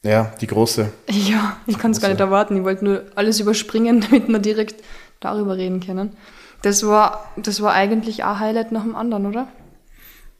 Ja, 0.02 0.32
die 0.40 0.46
große. 0.46 0.90
Ja, 1.10 1.56
ich 1.66 1.78
kann 1.78 1.90
es 1.90 2.00
gar 2.00 2.08
nicht 2.08 2.20
erwarten. 2.20 2.56
Ich 2.56 2.64
wollte 2.64 2.84
nur 2.84 3.04
alles 3.14 3.38
überspringen, 3.40 4.00
damit 4.10 4.28
wir 4.28 4.38
direkt 4.38 4.82
darüber 5.20 5.56
reden 5.56 5.80
können. 5.80 6.16
Das 6.62 6.86
war, 6.86 7.30
das 7.36 7.60
war 7.62 7.72
eigentlich 7.74 8.24
ein 8.24 8.38
Highlight 8.38 8.72
nach 8.72 8.82
dem 8.82 8.96
anderen, 8.96 9.26
oder? 9.26 9.48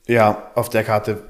Ja, 0.06 0.50
auf 0.54 0.68
der 0.70 0.84
Karte. 0.84 1.22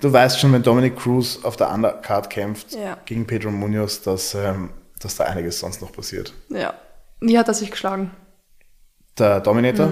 Du 0.00 0.12
weißt 0.12 0.38
schon, 0.40 0.52
wenn 0.52 0.62
Dominic 0.62 0.96
Cruz 0.96 1.40
auf 1.42 1.56
der 1.56 1.70
Undercard 1.72 2.30
kämpft 2.30 2.72
Ja. 2.74 2.96
gegen 3.04 3.26
Pedro 3.26 3.50
Munoz, 3.50 4.02
dass, 4.02 4.34
ähm, 4.34 4.70
dass 5.00 5.16
da 5.16 5.24
einiges 5.24 5.58
sonst 5.58 5.82
noch 5.82 5.92
passiert. 5.92 6.32
Ja. 6.48 6.74
Wie 7.20 7.38
hat 7.38 7.48
er 7.48 7.54
sich 7.54 7.70
geschlagen? 7.70 8.10
Der 9.18 9.40
Dominator. 9.40 9.90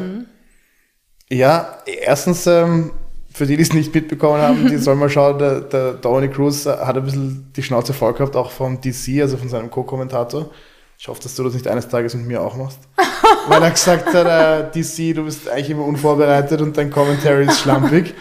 Ja, 1.30 1.78
erstens, 1.86 2.46
ähm, 2.46 2.92
für 3.34 3.46
die, 3.46 3.56
die 3.56 3.62
es 3.62 3.72
nicht 3.72 3.92
mitbekommen 3.92 4.40
haben, 4.40 4.68
die 4.68 4.78
sollen 4.78 5.00
mal 5.00 5.10
schauen, 5.10 5.38
der, 5.40 5.60
der 5.62 5.94
Dominic 5.94 6.34
Cruz 6.34 6.66
hat 6.66 6.96
ein 6.96 7.02
bisschen 7.04 7.50
die 7.56 7.64
Schnauze 7.64 7.92
voll 7.92 8.12
gehabt, 8.12 8.36
auch 8.36 8.52
vom 8.52 8.80
DC, 8.80 9.20
also 9.20 9.36
von 9.36 9.48
seinem 9.48 9.70
Co-Kommentator. 9.70 10.50
Ich 10.96 11.08
hoffe, 11.08 11.20
dass 11.20 11.34
du 11.34 11.42
das 11.42 11.54
nicht 11.54 11.66
eines 11.66 11.88
Tages 11.88 12.14
mit 12.14 12.26
mir 12.26 12.40
auch 12.40 12.56
machst. 12.56 12.78
Weil 13.48 13.60
er 13.60 13.72
gesagt 13.72 14.14
hat, 14.14 14.26
äh, 14.26 14.70
DC, 14.70 15.16
du 15.16 15.24
bist 15.24 15.48
eigentlich 15.48 15.70
immer 15.70 15.84
unvorbereitet 15.84 16.60
und 16.60 16.76
dein 16.76 16.92
Commentary 16.92 17.46
ist 17.46 17.58
schlampig. 17.58 18.14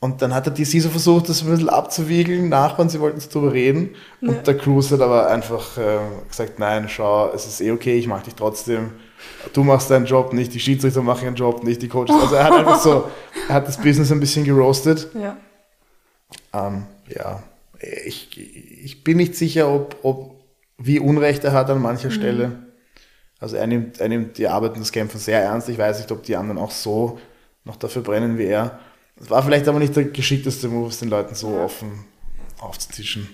Und 0.00 0.20
dann 0.22 0.34
hat 0.34 0.46
der 0.46 0.54
DC 0.54 0.82
so 0.82 0.88
versucht, 0.88 1.28
das 1.28 1.42
ein 1.42 1.50
bisschen 1.50 1.68
abzuwiegeln. 1.68 2.48
Nachbarn, 2.48 2.88
sie 2.88 2.98
wollten 2.98 3.22
darüber 3.32 3.52
reden. 3.52 3.90
Und 4.20 4.44
der 4.44 4.56
Cruz 4.56 4.90
hat 4.90 5.02
aber 5.02 5.28
einfach 5.28 5.78
äh, 5.78 5.98
gesagt, 6.28 6.58
nein, 6.58 6.88
schau, 6.88 7.30
es 7.32 7.46
ist 7.46 7.60
eh 7.60 7.70
okay, 7.70 7.96
ich 7.96 8.08
mach 8.08 8.22
dich 8.22 8.34
trotzdem. 8.34 8.90
Du 9.52 9.64
machst 9.64 9.90
deinen 9.90 10.06
Job 10.06 10.32
nicht, 10.32 10.52
die 10.54 10.60
Schiedsrichter 10.60 11.02
machen 11.02 11.24
ihren 11.24 11.34
Job 11.34 11.64
nicht, 11.64 11.82
die 11.82 11.88
Coaches. 11.88 12.14
Also 12.20 12.34
er 12.34 12.44
hat 12.44 12.52
einfach 12.52 12.80
so, 12.80 13.08
er 13.48 13.54
hat 13.54 13.68
das 13.68 13.78
Business 13.78 14.12
ein 14.12 14.20
bisschen 14.20 14.44
geroastet. 14.44 15.08
Ja. 15.14 15.36
Ähm, 16.52 16.84
ja, 17.08 17.42
ich, 18.04 18.36
ich 18.84 19.02
bin 19.04 19.16
nicht 19.16 19.34
sicher, 19.36 19.72
ob, 19.72 19.96
ob 20.02 20.40
wie 20.78 20.98
Unrecht 20.98 21.44
er 21.44 21.52
hat 21.52 21.70
an 21.70 21.80
mancher 21.80 22.10
Stelle. 22.10 22.52
Also 23.38 23.56
er 23.56 23.66
nimmt, 23.66 24.00
er 24.00 24.08
nimmt 24.08 24.38
die 24.38 24.48
Arbeit 24.48 24.74
und 24.74 24.80
das 24.80 24.92
Kämpfen 24.92 25.18
sehr 25.18 25.42
ernst. 25.42 25.68
Ich 25.68 25.78
weiß 25.78 25.98
nicht, 25.98 26.12
ob 26.12 26.22
die 26.22 26.36
anderen 26.36 26.58
auch 26.58 26.70
so 26.70 27.18
noch 27.64 27.76
dafür 27.76 28.02
brennen 28.02 28.38
wie 28.38 28.44
er. 28.44 28.78
Es 29.20 29.30
war 29.30 29.42
vielleicht 29.42 29.68
aber 29.68 29.78
nicht 29.78 29.96
der 29.96 30.04
geschickteste 30.04 30.68
Move, 30.68 30.88
es 30.88 30.98
den 30.98 31.08
Leuten 31.08 31.34
so 31.34 31.56
offen 31.58 32.04
aufzutischen. 32.58 33.28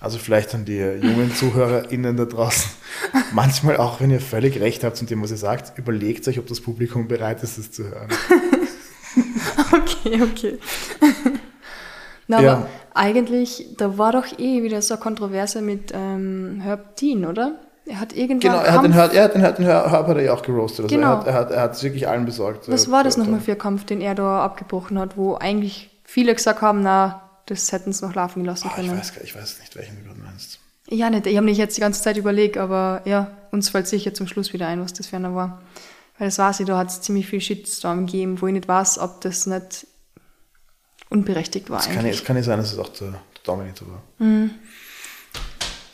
Also 0.00 0.18
vielleicht 0.18 0.54
an 0.54 0.64
die 0.64 0.78
jungen 0.78 1.34
ZuhörerInnen 1.34 2.16
da 2.16 2.24
draußen. 2.24 2.70
Manchmal 3.32 3.76
auch, 3.76 4.00
wenn 4.00 4.10
ihr 4.10 4.20
völlig 4.20 4.60
recht 4.60 4.84
habt 4.84 5.00
mit 5.00 5.10
dem, 5.10 5.22
was 5.22 5.30
ihr 5.30 5.36
sagt, 5.36 5.78
überlegt 5.78 6.26
euch, 6.28 6.38
ob 6.38 6.46
das 6.46 6.60
Publikum 6.60 7.08
bereit 7.08 7.42
ist, 7.42 7.58
es 7.58 7.70
zu 7.72 7.84
hören. 7.84 8.08
Okay, 9.72 10.22
okay. 10.22 10.58
Na, 12.26 12.40
Ja. 12.40 12.52
aber 12.54 12.66
eigentlich, 12.94 13.66
da 13.76 13.98
war 13.98 14.12
doch 14.12 14.26
eh 14.38 14.62
wieder 14.62 14.82
so 14.82 14.94
eine 14.94 15.02
Kontroverse 15.02 15.62
mit 15.62 15.92
ähm, 15.94 16.60
Herb 16.62 16.96
Dean, 16.96 17.24
oder? 17.24 17.58
Er 17.86 18.00
hat 18.00 18.12
irgendwann. 18.14 18.52
Genau, 18.52 18.62
er 18.62 18.72
hat 18.72 18.84
den 18.84 18.92
Kampf- 18.92 18.96
Herb, 18.96 19.14
er 19.14 19.22
hat 19.24 19.34
den, 19.34 19.40
Herb- 19.40 19.56
den 19.56 19.64
Herb 19.66 19.90
hat 19.90 20.08
er 20.08 20.22
ja 20.22 20.32
auch 20.34 20.42
geroastet. 20.42 20.84
Also 20.84 20.94
Genau. 20.94 21.12
er, 21.12 21.16
hat, 21.18 21.26
er, 21.26 21.34
hat, 21.34 21.50
er 21.50 21.60
hat 21.62 21.74
es 21.74 21.82
wirklich 21.82 22.06
allen 22.06 22.24
besorgt. 22.26 22.68
Was 22.70 22.86
Äh, 22.86 22.90
war 22.90 23.02
das 23.02 23.16
äh, 23.16 23.20
nochmal 23.20 23.40
für 23.40 23.52
ein 23.52 23.58
Kampf, 23.58 23.84
den 23.86 24.00
er 24.00 24.14
da 24.14 24.44
abgebrochen 24.44 24.98
hat, 24.98 25.16
wo 25.16 25.34
eigentlich 25.36 25.90
viele 26.04 26.34
gesagt 26.34 26.60
haben, 26.62 26.82
na, 26.82 27.22
das 27.46 27.72
hätten 27.72 27.92
sie 27.92 28.04
noch 28.06 28.14
laufen 28.14 28.42
gelassen 28.44 28.68
Ah, 28.70 28.78
ich, 28.80 28.86
können? 28.86 28.98
weiß, 28.98 29.14
gar- 29.14 29.24
ich 29.24 29.34
weiß 29.34 29.58
nicht, 29.60 29.74
welchen 29.76 29.96
du 29.96 30.04
gerade. 30.04 30.18
Ja, 30.90 31.10
nicht. 31.10 31.26
Ich 31.26 31.36
habe 31.36 31.46
nicht 31.46 31.58
jetzt 31.58 31.76
die 31.76 31.80
ganze 31.80 32.02
Zeit 32.02 32.16
überlegt, 32.16 32.56
aber 32.56 33.02
ja, 33.04 33.30
uns 33.50 33.68
fällt 33.68 33.86
sicher 33.86 34.14
zum 34.14 34.26
Schluss 34.26 34.52
wieder 34.52 34.66
ein, 34.68 34.80
was 34.80 34.92
das 34.94 35.08
für 35.08 35.16
einer 35.16 35.34
war. 35.34 35.62
Weil 36.18 36.28
das 36.28 36.38
weiß 36.38 36.60
ich, 36.60 36.66
da 36.66 36.78
hat 36.78 36.88
es 36.88 37.00
ziemlich 37.00 37.26
viel 37.26 37.40
Shitstorm 37.40 38.06
gegeben, 38.06 38.40
wo 38.40 38.46
ich 38.46 38.52
nicht 38.52 38.66
weiß, 38.66 38.98
ob 38.98 39.20
das 39.20 39.46
nicht 39.46 39.86
unberechtigt 41.10 41.70
war 41.70 41.80
Es 41.80 41.90
kann, 41.90 42.04
es 42.06 42.24
kann 42.24 42.36
ja 42.36 42.42
sein, 42.42 42.58
dass 42.58 42.72
es 42.72 42.78
auch 42.78 42.88
der, 42.88 43.10
der 43.10 43.20
Dominator 43.44 43.88
war. 43.88 44.02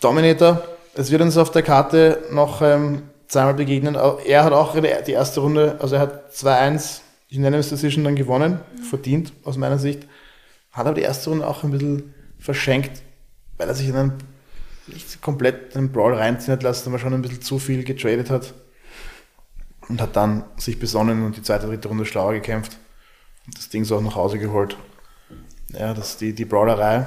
Dominator, 0.00 0.62
es 0.94 1.10
wird 1.10 1.22
uns 1.22 1.36
auf 1.36 1.50
der 1.50 1.62
Karte 1.62 2.24
noch 2.30 2.62
ähm, 2.62 3.02
zweimal 3.26 3.54
begegnen. 3.54 3.96
Er 4.26 4.44
hat 4.44 4.52
auch 4.52 4.76
die 4.76 5.12
erste 5.12 5.40
Runde, 5.40 5.76
also 5.80 5.96
er 5.96 6.02
hat 6.02 6.32
2-1 6.32 7.00
Unanimous 7.32 7.68
Decision 7.68 8.04
dann 8.04 8.16
gewonnen, 8.16 8.60
verdient 8.88 9.32
aus 9.44 9.56
meiner 9.56 9.78
Sicht. 9.78 10.06
Hat 10.70 10.86
aber 10.86 10.94
die 10.94 11.02
erste 11.02 11.30
Runde 11.30 11.46
auch 11.46 11.64
ein 11.64 11.70
bisschen 11.70 12.14
verschenkt, 12.38 13.02
weil 13.58 13.68
er 13.68 13.74
sich 13.74 13.88
in 13.88 13.96
einen 13.96 14.12
nicht 14.88 15.20
komplett 15.22 15.76
einen 15.76 15.92
Brawl 15.92 16.14
reinziehen 16.14 16.52
hat 16.52 16.62
lassen, 16.62 16.88
aber 16.88 16.98
schon 16.98 17.14
ein 17.14 17.22
bisschen 17.22 17.42
zu 17.42 17.58
viel 17.58 17.84
getradet 17.84 18.30
hat. 18.30 18.54
Und 19.88 20.00
hat 20.00 20.16
dann 20.16 20.44
sich 20.56 20.78
besonnen 20.78 21.24
und 21.24 21.36
die 21.36 21.42
zweite, 21.42 21.66
dritte 21.66 21.88
Runde 21.88 22.06
schlauer 22.06 22.32
gekämpft. 22.32 22.78
Und 23.46 23.58
das 23.58 23.68
Ding 23.68 23.84
so 23.84 23.96
auch 23.96 24.00
nach 24.02 24.14
Hause 24.14 24.38
geholt. 24.38 24.76
Ja, 25.78 25.92
das 25.92 26.10
ist 26.10 26.20
die, 26.22 26.34
die 26.34 26.46
Brawlerei. 26.46 27.06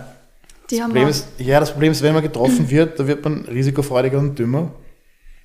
Die 0.70 0.76
Das 0.76 0.84
haben 0.84 0.92
Problem 0.92 1.08
ist, 1.08 1.28
ja, 1.40 1.60
das 1.60 1.72
Problem 1.72 1.92
ist, 1.92 2.04
wenn 2.04 2.14
man 2.14 2.22
getroffen 2.24 2.70
wird, 2.72 3.00
da 3.00 3.08
wird 3.08 3.24
man 3.24 3.46
risikofreudiger 3.46 4.20
und 4.20 4.38
dümmer. 4.38 4.72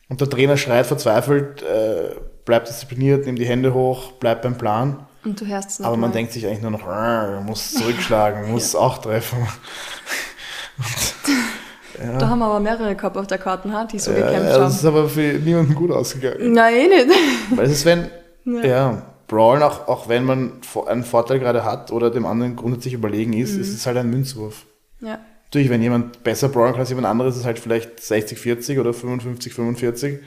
Und 0.09 0.21
der 0.21 0.29
Trainer 0.29 0.59
schreit 0.59 0.87
verzweifelt, 0.87 1.63
äh, 1.63 2.17
bleibt 2.45 2.69
diszipliniert, 2.69 3.25
nimmt 3.25 3.39
die 3.39 3.47
Hände 3.47 3.73
hoch, 3.73 4.13
bleibt 4.13 4.43
beim 4.43 4.59
Plan. 4.59 5.07
Und 5.25 5.41
du 5.41 5.47
hörst 5.47 5.71
es 5.71 5.79
noch 5.79 5.87
Aber 5.87 5.97
man 5.97 6.11
mal. 6.11 6.15
denkt 6.15 6.33
sich 6.33 6.47
eigentlich 6.47 6.61
nur 6.61 6.73
noch, 6.73 6.87
"Rrr, 6.87 7.41
muss 7.41 7.73
zurückschlagen, 7.73 8.49
muss 8.51 8.75
auch 8.75 8.99
treffen. 8.99 9.47
Da 11.99 12.29
haben 12.29 12.39
wir 12.39 12.47
aber 12.47 12.61
mehrere 12.61 12.95
gehabt 12.95 13.17
auf 13.17 13.27
der 13.27 13.39
Karte, 13.39 13.71
ha, 13.73 13.85
die 13.85 13.99
so 13.99 14.11
Ja, 14.13 14.19
gekämpft 14.19 14.51
ja, 14.51 14.59
das 14.59 14.59
haben. 14.59 14.71
ist 14.71 14.85
aber 14.85 15.09
für 15.09 15.21
niemanden 15.39 15.75
gut 15.75 15.91
ausgegangen. 15.91 16.53
Nein, 16.53 16.75
eh 16.75 16.87
nicht. 16.89 17.09
Weil 17.57 17.67
es 17.67 17.73
ist, 17.73 17.85
wenn, 17.85 18.09
Ja. 18.45 18.65
ja, 18.65 19.03
Brawlen, 19.29 19.63
auch, 19.63 19.89
auch 19.89 20.09
wenn 20.09 20.25
man 20.25 20.53
einen 20.87 21.05
Vorteil 21.05 21.39
gerade 21.39 21.65
hat 21.65 21.91
oder 21.93 22.11
dem 22.11 22.27
anderen 22.27 22.57
grundsätzlich 22.57 22.95
überlegen 22.95 23.33
ist, 23.33 23.57
ist 23.57 23.73
es 23.75 23.87
halt 23.87 23.97
ein 23.97 24.11
Münzwurf. 24.11 24.67
Ja. 25.01 25.19
Natürlich, 25.47 25.69
wenn 25.71 25.83
jemand 25.83 26.23
besser 26.25 26.49
brawlen 26.49 26.73
kann 26.73 26.81
als 26.81 26.89
jemand 26.91 27.07
anderes, 27.07 27.35
ist 27.35 27.41
es 27.41 27.47
halt 27.47 27.59
vielleicht 27.59 27.99
60-40 27.99 28.81
oder 28.81 28.91
55-45. 28.91 30.19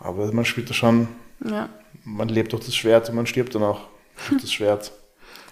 Aber 0.00 0.32
man 0.32 0.44
spielt 0.44 0.70
da 0.70 0.74
schon, 0.74 1.08
ja. 1.44 1.68
man 2.04 2.28
lebt 2.28 2.52
durch 2.52 2.64
das 2.64 2.74
Schwert 2.76 3.08
und 3.08 3.16
man 3.16 3.26
stirbt 3.26 3.54
dann 3.54 3.62
auch 3.62 3.80
durch 4.28 4.42
das 4.42 4.52
Schwert. 4.52 4.92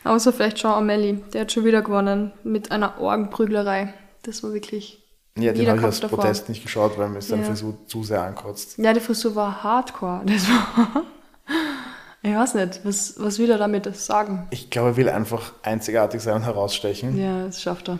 Außer 0.04 0.32
vielleicht 0.32 0.58
Sean 0.58 0.82
O'Malley, 0.84 1.18
der 1.32 1.42
hat 1.42 1.52
schon 1.52 1.64
wieder 1.64 1.82
gewonnen 1.82 2.32
mit 2.44 2.70
einer 2.72 3.00
Orgenprüglerei. 3.00 3.94
Das 4.22 4.42
war 4.42 4.52
wirklich. 4.52 5.02
Ja, 5.38 5.52
den 5.52 5.68
habe 5.68 5.88
ich 5.88 6.00
davor. 6.00 6.18
Protest 6.18 6.48
nicht 6.48 6.62
geschaut, 6.62 6.98
weil 6.98 7.08
mir 7.08 7.22
seine 7.22 7.42
Ja. 7.42 7.48
Frisur 7.48 7.78
zu 7.86 8.04
sehr 8.04 8.22
ankotzt. 8.22 8.76
Ja, 8.78 8.92
die 8.92 9.00
Frisur 9.00 9.34
war 9.34 9.62
hardcore. 9.62 10.22
Das 10.26 10.48
war. 10.48 11.04
Ich 12.24 12.32
weiß 12.32 12.54
nicht, 12.54 12.80
was, 12.84 13.14
was 13.18 13.38
will 13.40 13.50
er 13.50 13.58
damit 13.58 13.94
sagen? 13.96 14.46
Ich 14.50 14.70
glaube, 14.70 14.90
er 14.90 14.96
will 14.96 15.08
einfach 15.08 15.54
einzigartig 15.62 16.20
sein 16.20 16.36
und 16.36 16.42
herausstechen. 16.44 17.18
Ja, 17.18 17.46
das 17.46 17.60
schafft 17.60 17.88
er. 17.88 17.98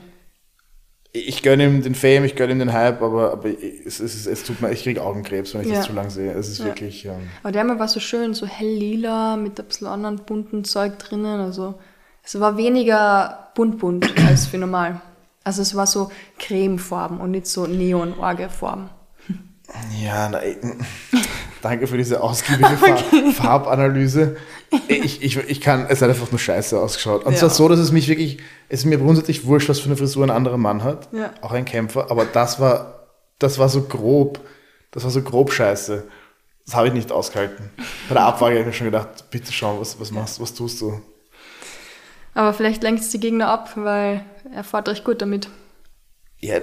ich 1.13 1.43
gönne 1.43 1.67
ihm 1.67 1.83
den 1.83 1.97
Fame, 1.97 2.25
ich 2.25 2.37
gönne 2.37 2.53
ihm 2.53 2.61
den 2.61 2.73
Hype, 2.73 3.03
aber, 3.03 3.33
aber 3.33 3.49
es, 3.49 3.99
es, 3.99 4.27
es 4.27 4.45
tut 4.45 4.61
mir, 4.61 4.71
ich 4.71 4.85
kriege 4.85 5.03
Augenkrebs, 5.03 5.55
wenn 5.55 5.63
ich 5.63 5.69
ja. 5.69 5.77
das 5.77 5.87
zu 5.87 5.93
lang 5.93 6.09
sehe. 6.11 6.33
Es 6.33 6.49
ist 6.49 6.61
ja. 6.61 6.67
wirklich. 6.67 7.05
Ähm, 7.05 7.31
aber 7.43 7.51
der 7.51 7.67
war 7.79 7.89
so 7.89 7.99
schön, 7.99 8.33
so 8.35 8.47
hell 8.47 8.73
lila 8.73 9.37
mit 9.37 9.59
ein 9.59 9.67
bisschen 9.67 9.89
anderen 9.89 10.19
bunten 10.19 10.65
Zeug 10.65 11.01
drinnen. 11.01 11.41
Also 11.41 11.75
es 12.23 12.39
war 12.39 12.57
weniger 12.57 13.51
bunt-bunt 13.57 14.15
als 14.29 14.47
für 14.47 14.59
normal. 14.59 15.01
Also 15.45 15.63
es 15.63 15.75
war 15.75 15.87
so 15.87 16.11
Cremefarben 16.39 17.19
und 17.19 17.31
nicht 17.33 17.47
so 17.47 17.67
Neon-Orge-Farben. 17.67 18.91
Ja, 20.01 20.29
nein. 20.29 20.85
Danke 21.63 21.87
für 21.87 21.97
diese 21.97 22.21
ausgiebige 22.21 22.77
okay. 22.81 23.33
Farbanalyse. 23.33 24.37
Ich, 24.89 25.23
ich, 25.23 25.37
ich 25.37 25.61
kann, 25.61 25.87
es 25.89 26.03
hat 26.03 26.11
einfach 26.11 26.31
nur 26.31 26.39
scheiße 26.39 26.79
ausgeschaut. 26.79 27.25
Und 27.25 27.33
ja. 27.33 27.39
zwar 27.39 27.51
so, 27.51 27.69
dass 27.69 27.79
es 27.79 27.93
mich 27.93 28.09
wirklich, 28.09 28.39
es 28.69 28.81
ist 28.81 28.85
mir 28.87 28.99
grundsätzlich 28.99 29.47
wurscht, 29.47 29.69
was 29.69 29.79
für 29.79 29.87
eine 29.87 29.97
Frisur 29.97 30.25
ein 30.25 30.31
anderer 30.31 30.59
Mann 30.59 30.83
hat. 30.83 31.09
Ja. 31.13 31.31
Auch 31.41 31.53
ein 31.53 31.65
Kämpfer. 31.65 32.11
Aber 32.11 32.25
das 32.25 32.59
war, 32.61 33.07
das 33.39 33.59
war 33.59 33.69
so 33.69 33.83
grob, 33.83 34.41
das 34.91 35.05
war 35.05 35.11
so 35.11 35.23
grob 35.23 35.53
scheiße. 35.53 36.05
Das 36.67 36.75
habe 36.75 36.89
ich 36.89 36.95
nicht 36.95 37.13
ausgehalten. 37.13 37.71
Bei 38.09 38.15
der 38.15 38.25
Abfrage 38.25 38.53
habe 38.53 38.61
ich 38.61 38.67
mir 38.67 38.73
schon 38.73 38.87
gedacht, 38.87 39.31
bitte 39.31 39.53
schau, 39.53 39.81
was, 39.81 39.99
was 39.99 40.11
machst 40.11 40.41
was 40.41 40.55
tust 40.55 40.81
du? 40.81 41.01
Aber 42.35 42.53
vielleicht 42.53 42.83
lenkt 42.83 43.03
es 43.03 43.11
die 43.11 43.21
Gegner 43.21 43.49
ab, 43.49 43.73
weil 43.77 44.25
er 44.55 44.65
fährt 44.65 44.89
recht 44.89 45.05
gut 45.05 45.21
damit. 45.21 45.49
Ja, 46.39 46.61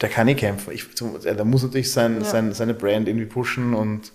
der 0.00 0.08
kann 0.08 0.26
nicht 0.26 0.40
kämpfen. 0.40 0.72
Ich, 0.72 0.86
der 0.94 1.44
muss 1.44 1.62
natürlich 1.62 1.92
sein, 1.92 2.20
ja. 2.20 2.24
sein, 2.24 2.52
seine 2.52 2.74
Brand 2.74 3.08
irgendwie 3.08 3.26
pushen 3.26 3.74
und 3.74 4.12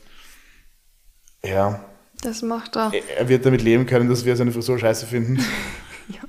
ja. 1.43 1.83
Das 2.21 2.41
macht 2.41 2.75
er. 2.75 2.91
Er 3.17 3.29
wird 3.29 3.45
damit 3.45 3.61
leben 3.61 3.85
können, 3.85 4.09
dass 4.09 4.25
wir 4.25 4.35
seine 4.35 4.51
Frisur 4.51 4.79
scheiße 4.79 5.05
finden. 5.05 5.37
ja. 6.07 6.21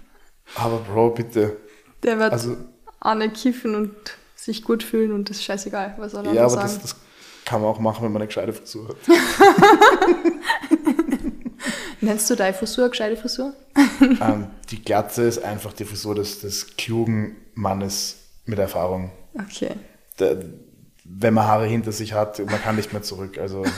Aber 0.57 0.79
Bro, 0.79 1.11
bitte. 1.11 1.57
Der 2.03 2.19
wird 2.19 2.33
also, 2.33 2.57
Anne 3.01 3.31
kiffen 3.31 3.75
und 3.75 3.95
sich 4.35 4.63
gut 4.63 4.83
fühlen 4.83 5.13
und 5.13 5.31
das 5.31 5.39
ist 5.39 5.45
scheißegal, 5.45 5.95
was 5.97 6.13
er 6.13 6.25
dann 6.25 6.35
Ja, 6.35 6.43
aber 6.43 6.51
sagen. 6.51 6.67
Das, 6.67 6.81
das 6.81 6.97
kann 7.47 7.63
man 7.63 7.71
auch 7.71 7.79
machen, 7.79 8.05
wenn 8.05 8.13
man 8.13 8.23
eine 8.23 8.27
gescheite 8.27 8.53
Frisur 8.53 8.89
hat. 8.89 8.97
Nennst 12.01 12.29
du 12.31 12.35
deine 12.35 12.55
Frisur 12.55 12.89
gescheite 12.89 13.17
Frisur? 13.17 13.53
ähm, 14.01 14.49
die 14.71 14.83
Glatze 14.83 15.23
ist 15.23 15.43
einfach 15.43 15.73
die 15.73 15.85
Frisur 15.85 16.15
des, 16.15 16.41
des 16.41 16.77
klugen 16.77 17.37
Mannes 17.55 18.17
mit 18.45 18.59
Erfahrung. 18.59 19.11
Okay. 19.35 19.73
Der, 20.19 20.45
wenn 21.05 21.35
man 21.35 21.47
Haare 21.47 21.67
hinter 21.67 21.93
sich 21.93 22.13
hat, 22.13 22.39
man 22.39 22.61
kann 22.63 22.77
nicht 22.77 22.93
mehr 22.93 23.03
zurück. 23.03 23.39
Also 23.39 23.65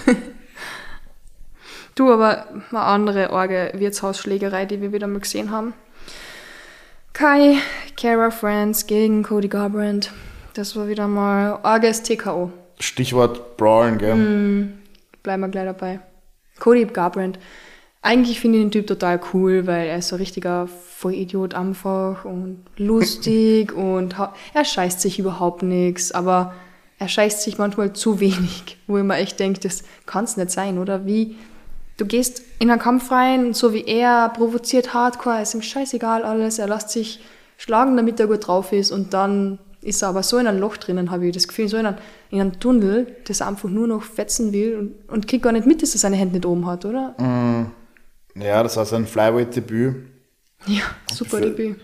Du, 1.99 2.13
aber 2.13 2.47
eine 2.71 2.81
andere 2.81 3.31
Orge 3.31 3.73
Wirtshausschlägerei, 3.75 4.67
die 4.67 4.81
wir 4.81 4.93
wieder 4.93 5.09
mal 5.09 5.19
gesehen 5.19 5.51
haben. 5.51 5.75
Kai, 7.13 7.57
Kara 7.97 8.31
Friends 8.31 8.87
gegen 8.87 9.25
Cody 9.25 9.49
Garbrandt. 9.49 10.13
Das 10.55 10.77
war 10.77 10.87
wieder 10.87 11.09
mal 11.09 11.59
Orges 11.65 12.05
TKO. 12.05 12.53
Stichwort 12.79 13.57
Brawlen, 13.57 13.99
gell? 13.99 14.15
Mm, 14.15 14.79
bleiben 15.25 15.41
wir 15.41 15.49
gleich 15.49 15.65
dabei. 15.65 15.99
Cody 16.61 16.85
Garbrandt. 16.85 17.41
Eigentlich 18.01 18.41
finde 18.41 18.59
ich 18.59 18.65
den 18.65 18.71
Typ 18.71 18.87
total 18.87 19.21
cool, 19.33 19.67
weil 19.67 19.89
er 19.89 19.99
ist 19.99 20.09
so 20.09 20.17
ein 20.17 20.21
richtiger 20.21 20.67
Vollidiot 20.69 21.55
einfach 21.55 22.25
und 22.25 22.65
lustig 22.77 23.73
und 23.77 24.15
er 24.55 24.65
scheißt 24.65 25.01
sich 25.01 25.19
überhaupt 25.19 25.63
nichts, 25.63 26.13
aber 26.13 26.55
er 26.99 27.09
scheißt 27.09 27.43
sich 27.43 27.59
manchmal 27.59 27.93
zu 27.93 28.21
wenig, 28.21 28.77
wo 28.87 28.99
ich 28.99 29.05
mir 29.05 29.17
echt 29.17 29.39
denke, 29.41 29.61
das 29.61 29.85
kann 30.07 30.25
es 30.25 30.37
nicht 30.37 30.51
sein, 30.51 30.79
oder? 30.79 31.07
Wie, 31.07 31.37
Du 31.99 32.07
gehst 32.07 32.43
in 32.61 32.71
einen 32.71 32.81
Kampf 32.81 33.11
rein, 33.11 33.55
so 33.55 33.75
wie 33.75 33.85
er, 33.85 34.29
provoziert 34.29 34.95
Hardcore, 34.95 35.43
ist 35.43 35.55
ihm 35.55 35.63
scheißegal 35.63 36.23
alles, 36.23 36.61
er 36.61 36.69
lässt 36.69 36.91
sich 36.91 37.21
schlagen, 37.57 37.97
damit 37.97 38.21
er 38.21 38.29
gut 38.29 38.47
drauf 38.47 38.73
ist 38.73 38.93
und 38.93 39.13
dann 39.13 39.59
ist 39.83 40.03
er 40.03 40.11
aber 40.11 40.23
so 40.23 40.39
in 40.39 40.47
ein 40.47 40.61
Loch 40.61 40.77
drinnen, 40.77 41.11
habe 41.11 41.27
ich 41.27 41.35
das 41.35 41.49
Gefühl, 41.49 41.67
so 41.67 41.77
in 41.77 41.87
einem, 41.87 41.97
in 42.31 42.41
einem 42.41 42.61
Tunnel, 42.61 43.17
dass 43.27 43.41
er 43.41 43.49
einfach 43.49 43.69
nur 43.69 43.89
noch 43.89 44.05
fetzen 44.05 44.53
will 44.53 44.77
und, 44.77 45.13
und 45.13 45.27
kriegt 45.27 45.43
gar 45.43 45.53
nicht 45.53 45.67
mit, 45.67 45.83
dass 45.83 45.93
er 45.95 45.99
seine 45.99 46.15
Hände 46.15 46.37
nicht 46.37 46.47
oben 46.47 46.67
hat, 46.67 46.85
oder? 46.85 47.17
Mm, 47.19 47.73
ja, 48.41 48.63
das 48.63 48.77
war 48.77 48.87
sein 48.87 49.07
Flyweight-Debüt. 49.07 49.97
Ja, 50.67 50.85
super 51.13 51.39
Für, 51.39 51.43
Debüt. 51.43 51.81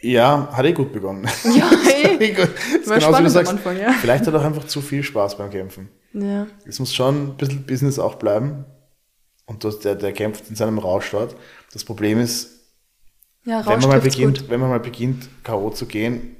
Ja, 0.00 0.48
hat 0.52 0.66
eh 0.66 0.72
gut 0.72 0.92
begonnen. 0.92 1.26
Ja, 1.44 1.70
eh. 1.90 2.32
gut. 2.34 2.50
War 2.86 2.98
genau, 2.98 3.08
spannend 3.08 3.30
sagst, 3.30 3.50
am 3.50 3.56
Anfang, 3.58 3.78
ja. 3.78 3.92
Vielleicht 3.92 4.26
hat 4.26 4.34
er 4.34 4.40
auch 4.40 4.44
einfach 4.44 4.66
zu 4.66 4.80
viel 4.80 5.02
Spaß 5.02 5.38
beim 5.38 5.50
Kämpfen. 5.50 5.88
Ja. 6.12 6.46
Es 6.66 6.78
muss 6.78 6.94
schon 6.94 7.28
ein 7.28 7.36
bisschen 7.36 7.64
Business 7.64 7.98
auch 7.98 8.16
bleiben. 8.16 8.64
Und 9.46 9.64
das, 9.64 9.80
der, 9.80 9.94
der 9.94 10.12
kämpft 10.12 10.48
in 10.48 10.56
seinem 10.56 10.78
Rausch 10.78 11.10
dort. 11.10 11.36
Das 11.72 11.84
Problem 11.84 12.20
ist, 12.20 12.50
ja, 13.44 13.64
wenn, 13.66 13.80
man 13.80 13.88
mal 13.90 14.00
beginnt, 14.00 14.48
wenn 14.48 14.60
man 14.60 14.70
mal 14.70 14.80
beginnt, 14.80 15.28
K.O. 15.42 15.70
zu 15.70 15.86
gehen, 15.86 16.36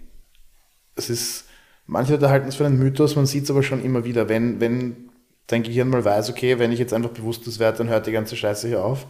es 0.97 1.11
ist, 1.11 1.45
manche 1.87 2.13
Leute 2.13 2.31
halten 2.31 2.49
es 2.49 2.57
für 2.57 2.65
einen 2.65 2.79
Mythos, 2.79 3.17
man 3.17 3.27
sieht 3.27 3.45
es 3.45 3.51
aber 3.51 3.63
schon 3.63 3.85
immer 3.85 4.05
wieder, 4.05 4.29
wenn, 4.29 4.61
wenn 4.61 5.11
dein 5.47 5.63
Gehirn 5.63 5.91
mal 5.91 6.05
weiß, 6.05 6.31
okay, 6.31 6.59
wenn 6.59 6.73
ich 6.73 6.79
jetzt 6.79 6.95
einfach 6.95 7.11
bewusstlos 7.11 7.59
werde, 7.59 7.79
dann 7.79 7.89
hört 7.89 8.07
die 8.07 8.13
ganze 8.13 8.37
Scheiße 8.37 8.69
hier 8.69 8.83
auf, 8.83 9.07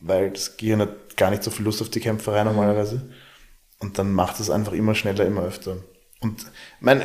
weil 0.00 0.30
das 0.30 0.56
Gehirn 0.56 0.80
hat 0.80 1.16
gar 1.16 1.30
nicht 1.30 1.42
so 1.42 1.50
viel 1.50 1.64
Lust 1.64 1.82
auf 1.82 1.88
die 1.88 2.00
Kämpferei 2.00 2.44
mhm. 2.44 2.50
normalerweise. 2.50 3.02
Und 3.78 3.98
dann 3.98 4.12
macht 4.12 4.40
es 4.40 4.50
einfach 4.50 4.72
immer 4.72 4.94
schneller, 4.94 5.26
immer 5.26 5.42
öfter. 5.42 5.76
Und 6.20 6.46
mein, 6.80 7.02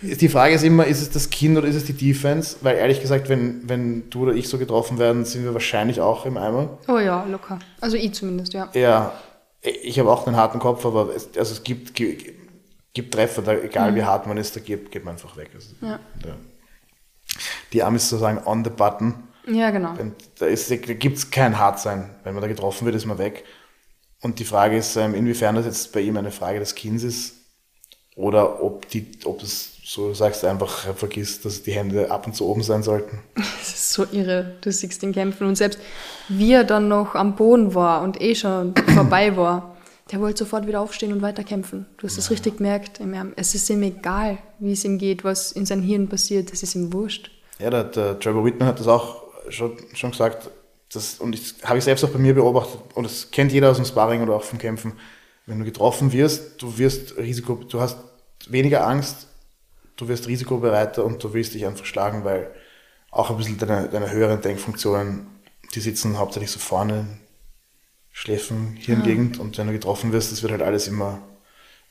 die 0.00 0.28
Frage 0.28 0.54
ist 0.54 0.64
immer, 0.64 0.86
ist 0.86 1.02
es 1.02 1.10
das 1.10 1.28
Kind 1.28 1.58
oder 1.58 1.66
ist 1.66 1.74
es 1.74 1.84
die 1.84 1.92
Defense? 1.92 2.56
Weil 2.62 2.76
ehrlich 2.76 3.00
gesagt, 3.00 3.28
wenn, 3.28 3.68
wenn 3.68 4.08
du 4.10 4.22
oder 4.22 4.32
ich 4.32 4.48
so 4.48 4.58
getroffen 4.58 4.98
werden, 4.98 5.24
sind 5.24 5.44
wir 5.44 5.52
wahrscheinlich 5.52 6.00
auch 6.00 6.24
im 6.24 6.36
Eimer. 6.36 6.78
Oh 6.88 6.98
ja, 6.98 7.24
locker. 7.24 7.58
Also 7.80 7.96
ich 7.96 8.14
zumindest, 8.14 8.54
ja. 8.54 8.70
Ja, 8.74 9.12
ich 9.60 9.98
habe 9.98 10.10
auch 10.10 10.26
einen 10.26 10.36
harten 10.36 10.60
Kopf, 10.60 10.86
aber 10.86 11.14
es, 11.14 11.28
also 11.36 11.52
es 11.52 11.62
gibt, 11.62 11.94
gibt 11.94 13.14
Treffer, 13.14 13.42
da, 13.42 13.54
egal 13.54 13.92
mhm. 13.92 13.96
wie 13.96 14.04
hart 14.04 14.26
man 14.26 14.38
ist, 14.38 14.56
da 14.56 14.60
geht, 14.60 14.90
geht 14.90 15.04
man 15.04 15.14
einfach 15.14 15.36
weg. 15.36 15.50
Also, 15.54 15.74
ja. 15.82 15.98
Da, 16.22 16.36
die 17.72 17.82
Arm 17.82 17.96
ist 17.96 18.08
sozusagen 18.08 18.46
on 18.46 18.64
the 18.64 18.70
button. 18.70 19.14
Ja, 19.50 19.70
genau. 19.70 19.90
Und 19.98 20.14
da, 20.38 20.46
da 20.46 20.92
gibt 20.94 21.18
es 21.18 21.30
kein 21.30 21.58
Hartsein. 21.58 22.10
Wenn 22.24 22.34
man 22.34 22.42
da 22.42 22.48
getroffen 22.48 22.84
wird, 22.84 22.94
ist 22.94 23.06
man 23.06 23.18
weg. 23.18 23.44
Und 24.20 24.38
die 24.38 24.44
Frage 24.44 24.76
ist, 24.76 24.96
ähm, 24.96 25.14
inwiefern 25.14 25.54
das 25.54 25.64
jetzt 25.64 25.92
bei 25.92 26.00
ihm 26.00 26.16
eine 26.16 26.30
Frage 26.30 26.58
des 26.58 26.74
Kindes 26.74 27.04
ist 27.04 27.34
oder 28.16 28.62
ob, 28.62 28.88
die, 28.88 29.06
ob 29.24 29.42
es 29.42 29.78
so 29.84 30.12
sagst 30.12 30.42
du 30.42 30.48
einfach, 30.48 30.94
vergisst, 30.96 31.44
dass 31.44 31.62
die 31.62 31.72
Hände 31.72 32.10
ab 32.10 32.26
und 32.26 32.34
zu 32.34 32.46
oben 32.46 32.62
sein 32.62 32.82
sollten. 32.82 33.20
Das 33.36 33.68
ist 33.68 33.92
so 33.92 34.06
irre. 34.12 34.56
Du 34.60 34.72
siehst 34.72 35.02
den 35.02 35.12
Kämpfen 35.12 35.46
und 35.46 35.56
selbst 35.56 35.78
wie 36.28 36.52
er 36.52 36.64
dann 36.64 36.88
noch 36.88 37.14
am 37.14 37.36
Boden 37.36 37.74
war 37.74 38.02
und 38.02 38.20
eh 38.20 38.34
schon 38.34 38.74
vorbei 38.94 39.36
war, 39.36 39.76
der 40.10 40.20
wollte 40.20 40.40
sofort 40.40 40.66
wieder 40.66 40.80
aufstehen 40.80 41.12
und 41.12 41.22
weiter 41.22 41.44
kämpfen. 41.44 41.86
Du 41.96 42.06
hast 42.06 42.18
es 42.18 42.26
ja. 42.26 42.32
richtig 42.32 42.58
gemerkt. 42.58 43.00
Es 43.36 43.54
ist 43.54 43.70
ihm 43.70 43.82
egal, 43.82 44.38
wie 44.58 44.72
es 44.72 44.84
ihm 44.84 44.98
geht, 44.98 45.22
was 45.22 45.52
in 45.52 45.66
seinem 45.66 45.82
Hirn 45.82 46.08
passiert. 46.08 46.50
Das 46.52 46.62
ist 46.62 46.74
ihm 46.74 46.92
wurscht. 46.92 47.30
Ja, 47.58 47.70
der, 47.70 47.84
der 47.84 48.18
Trevor 48.18 48.44
Whitman 48.44 48.68
hat 48.68 48.80
das 48.80 48.88
auch 48.88 49.17
schon, 49.50 49.76
schon 49.94 50.10
gesagt. 50.10 50.50
Das, 50.92 51.18
und 51.18 51.34
ich 51.34 51.54
habe 51.64 51.78
ich 51.78 51.84
selbst 51.84 52.04
auch 52.04 52.10
bei 52.10 52.18
mir 52.18 52.34
beobachtet. 52.34 52.80
Und 52.94 53.04
das 53.04 53.30
kennt 53.30 53.52
jeder 53.52 53.70
aus 53.70 53.76
dem 53.76 53.84
Sparring 53.84 54.22
oder 54.22 54.36
auch 54.36 54.42
vom 54.42 54.58
Kämpfen. 54.58 54.92
Wenn 55.46 55.58
du 55.58 55.64
getroffen 55.64 56.12
wirst, 56.12 56.60
du 56.62 56.78
wirst 56.78 57.16
Risiko, 57.16 57.54
du 57.54 57.80
hast 57.80 57.98
weniger 58.48 58.86
Angst, 58.86 59.28
du 59.96 60.08
wirst 60.08 60.28
risikobereiter 60.28 61.04
und 61.04 61.22
du 61.22 61.32
willst 61.32 61.54
dich 61.54 61.66
einfach 61.66 61.84
schlagen, 61.84 62.24
weil 62.24 62.50
auch 63.10 63.30
ein 63.30 63.36
bisschen 63.36 63.58
deine, 63.58 63.88
deine 63.88 64.10
höheren 64.10 64.40
Denkfunktionen, 64.40 65.26
die 65.74 65.80
sitzen 65.80 66.18
hauptsächlich 66.18 66.50
so 66.50 66.58
vorne, 66.58 67.06
Schläfen, 68.12 68.76
Hirngegend 68.76 69.36
ja. 69.36 69.42
und 69.42 69.56
wenn 69.58 69.68
du 69.68 69.72
getroffen 69.72 70.12
wirst, 70.12 70.32
das 70.32 70.42
wird 70.42 70.50
halt 70.50 70.62
alles 70.62 70.88
immer, 70.88 71.22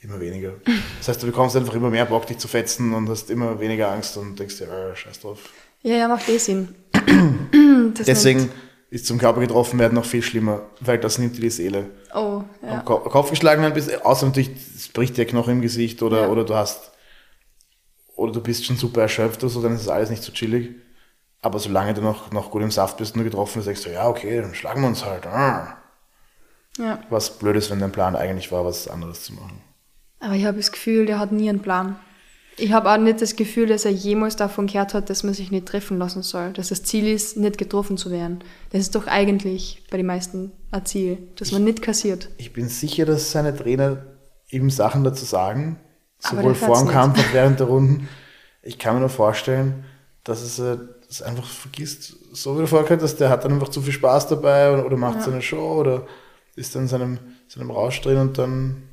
immer 0.01 0.19
weniger. 0.19 0.53
Das 0.97 1.07
heißt, 1.07 1.23
du 1.23 1.27
bekommst 1.27 1.55
einfach 1.55 1.73
immer 1.73 1.89
mehr 1.89 2.05
Bock, 2.05 2.27
dich 2.27 2.37
zu 2.37 2.49
fetzen 2.49 2.93
und 2.93 3.07
hast 3.07 3.29
immer 3.29 3.59
weniger 3.61 3.91
Angst 3.91 4.17
und 4.17 4.37
denkst 4.37 4.57
dir, 4.57 4.67
oh, 4.69 4.93
scheiß 4.93 5.21
drauf. 5.21 5.49
Ja, 5.87 5.95
ja, 5.95 6.07
macht 6.09 6.27
eh 6.27 6.37
Sinn. 6.37 6.75
Deswegen 7.97 8.39
nimmt. 8.41 8.53
ist 8.89 9.05
zum 9.05 9.17
Körper 9.19 9.39
getroffen 9.39 9.79
werden 9.79 9.93
noch 9.93 10.03
viel 10.03 10.21
schlimmer, 10.21 10.63
weil 10.81 10.97
das 10.97 11.17
nimmt 11.17 11.37
dir 11.37 11.41
die 11.41 11.49
Seele. 11.49 11.91
Oh, 12.13 12.43
ja. 12.61 12.79
Am 12.79 12.83
Kopf 12.83 13.29
geschlagen 13.29 13.61
werden, 13.61 14.01
außer 14.03 14.25
natürlich, 14.25 14.51
es 14.75 14.89
bricht 14.89 15.15
dir 15.15 15.23
Knochen 15.25 15.53
im 15.53 15.61
Gesicht 15.61 16.03
oder, 16.03 16.23
ja. 16.23 16.27
oder 16.27 16.43
du 16.43 16.55
hast 16.55 16.91
oder 18.17 18.33
du 18.33 18.41
bist 18.41 18.65
schon 18.65 18.75
super 18.75 19.03
erschöpft 19.03 19.41
oder 19.43 19.49
so, 19.49 19.61
dann 19.61 19.75
ist 19.75 19.87
das 19.87 19.93
alles 19.93 20.09
nicht 20.09 20.23
so 20.23 20.33
chillig. 20.33 20.75
Aber 21.41 21.57
solange 21.57 21.93
du 21.93 22.01
noch, 22.01 22.31
noch 22.31 22.51
gut 22.51 22.63
im 22.63 22.71
Saft 22.71 22.97
bist 22.97 23.15
und 23.15 23.19
du 23.19 23.29
getroffen 23.29 23.59
bist, 23.59 23.67
sagst 23.67 23.85
du, 23.85 23.89
ja, 23.89 24.09
okay, 24.09 24.41
dann 24.41 24.55
schlagen 24.55 24.81
wir 24.81 24.89
uns 24.89 25.05
halt. 25.05 25.25
Ah. 25.25 25.77
Ja. 26.77 26.99
Was 27.09 27.39
blöd 27.39 27.55
ist, 27.55 27.71
wenn 27.71 27.79
dein 27.79 27.93
Plan 27.93 28.17
eigentlich 28.17 28.51
war, 28.51 28.65
was 28.65 28.89
anderes 28.89 29.23
zu 29.23 29.33
machen. 29.35 29.61
Aber 30.19 30.33
ich 30.33 30.43
habe 30.43 30.57
das 30.57 30.73
Gefühl, 30.73 31.05
der 31.05 31.17
hat 31.17 31.31
nie 31.31 31.47
einen 31.47 31.61
Plan. 31.61 31.95
Ich 32.59 32.71
habe 32.71 32.91
auch 32.91 32.97
nicht 32.97 33.21
das 33.21 33.35
Gefühl, 33.35 33.67
dass 33.67 33.85
er 33.85 33.91
jemals 33.91 34.35
davon 34.35 34.67
gehört 34.67 34.93
hat, 34.93 35.09
dass 35.09 35.23
man 35.23 35.33
sich 35.33 35.51
nicht 35.51 35.67
treffen 35.67 35.99
lassen 35.99 36.23
soll. 36.23 36.53
Dass 36.53 36.69
das 36.69 36.83
Ziel 36.83 37.07
ist, 37.07 37.37
nicht 37.37 37.57
getroffen 37.57 37.97
zu 37.97 38.09
werden. 38.09 38.39
Das 38.71 38.81
ist 38.81 38.95
doch 38.95 39.07
eigentlich 39.07 39.83
bei 39.91 39.97
den 39.97 40.07
meisten 40.07 40.51
ein 40.71 40.85
Ziel, 40.85 41.17
dass 41.35 41.51
man 41.51 41.63
nicht 41.63 41.81
kassiert. 41.81 42.29
Ich 42.37 42.53
bin 42.53 42.67
sicher, 42.67 43.05
dass 43.05 43.31
seine 43.31 43.55
Trainer 43.55 44.05
ihm 44.49 44.69
Sachen 44.69 45.03
dazu 45.03 45.25
sagen, 45.25 45.79
Sowohl 46.19 46.55
vor 46.55 46.79
dem 46.79 46.87
Kampf 46.87 47.19
als 47.19 47.33
während 47.33 47.59
der 47.59 47.67
Runden. 47.67 48.09
Ich 48.63 48.79
kann 48.79 48.95
mir 48.95 49.01
nur 49.01 49.09
vorstellen, 49.09 49.85
dass 50.23 50.41
es 50.41 50.57
äh, 50.57 50.77
es 51.09 51.21
einfach 51.21 51.45
vergisst. 51.45 52.15
So 52.33 52.57
wie 52.57 52.61
du 52.61 52.67
vorgehört 52.67 53.01
hast, 53.01 53.17
der 53.17 53.29
hat 53.29 53.45
dann 53.45 53.53
einfach 53.53 53.69
zu 53.69 53.81
viel 53.81 53.93
Spaß 53.93 54.27
dabei 54.27 54.73
oder, 54.73 54.85
oder 54.85 54.97
macht 54.97 55.17
ja. 55.17 55.23
seine 55.23 55.41
Show 55.41 55.79
oder 55.79 56.05
ist 56.55 56.75
dann 56.75 56.83
in 56.83 56.87
seinem, 56.87 57.19
seinem 57.47 57.71
Rausch 57.71 58.01
drin 58.01 58.17
und 58.17 58.37
dann 58.37 58.83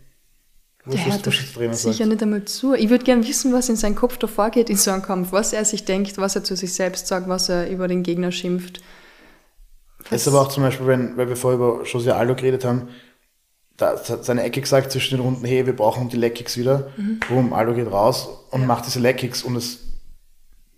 Was 0.87 0.97
der 0.97 1.05
hört 1.07 1.77
sicher 1.77 1.95
sagt. 1.95 2.11
nicht 2.11 2.23
einmal 2.23 2.45
zu. 2.45 2.75
Ich 2.75 2.91
würde 2.91 3.05
gerne 3.05 3.27
wissen, 3.27 3.53
was 3.55 3.69
in 3.71 3.77
seinem 3.77 3.95
Kopf 3.95 4.19
da 4.19 4.27
vorgeht 4.27 4.69
in 4.69 4.77
so 4.77 4.91
einem 4.91 5.03
Kampf, 5.03 5.33
was 5.33 5.55
er 5.55 5.65
sich 5.65 5.85
denkt, 5.87 6.19
was 6.19 6.37
er 6.37 6.45
zu 6.45 6.57
sich 6.57 6.75
selbst 6.75 7.07
sagt, 7.07 7.27
was 7.29 7.49
er 7.49 7.71
über 7.71 7.89
den 7.89 8.03
Gegner 8.03 8.33
schimpft. 8.33 8.83
Es 10.11 10.23
ist 10.23 10.29
aber 10.29 10.43
auch 10.43 10.49
zum 10.49 10.63
Beispiel, 10.63 10.87
wenn, 10.87 11.17
weil 11.17 11.29
wir 11.29 11.37
vorher 11.37 11.59
über 11.59 11.85
Jose 11.85 12.15
Aldo 12.15 12.35
geredet 12.35 12.65
haben, 12.67 12.89
da 13.77 13.93
hat 13.93 14.25
seine 14.25 14.43
Ecke 14.43 14.61
gesagt 14.61 14.93
zwischen 14.93 15.17
den 15.17 15.25
Runden, 15.25 15.45
hey, 15.45 15.67
wir 15.67 15.75
brauchen 15.75 16.09
die 16.09 16.17
Leckkicks 16.17 16.57
wieder. 16.57 16.93
Mhm. 16.97 17.21
Boom, 17.29 17.53
Aldo 17.53 17.75
geht 17.75 17.91
raus 17.91 18.29
und 18.51 18.61
ja. 18.61 18.67
macht 18.67 18.87
diese 18.87 19.01
Leckkicks 19.01 19.43
und 19.43 19.57
es 19.57 19.81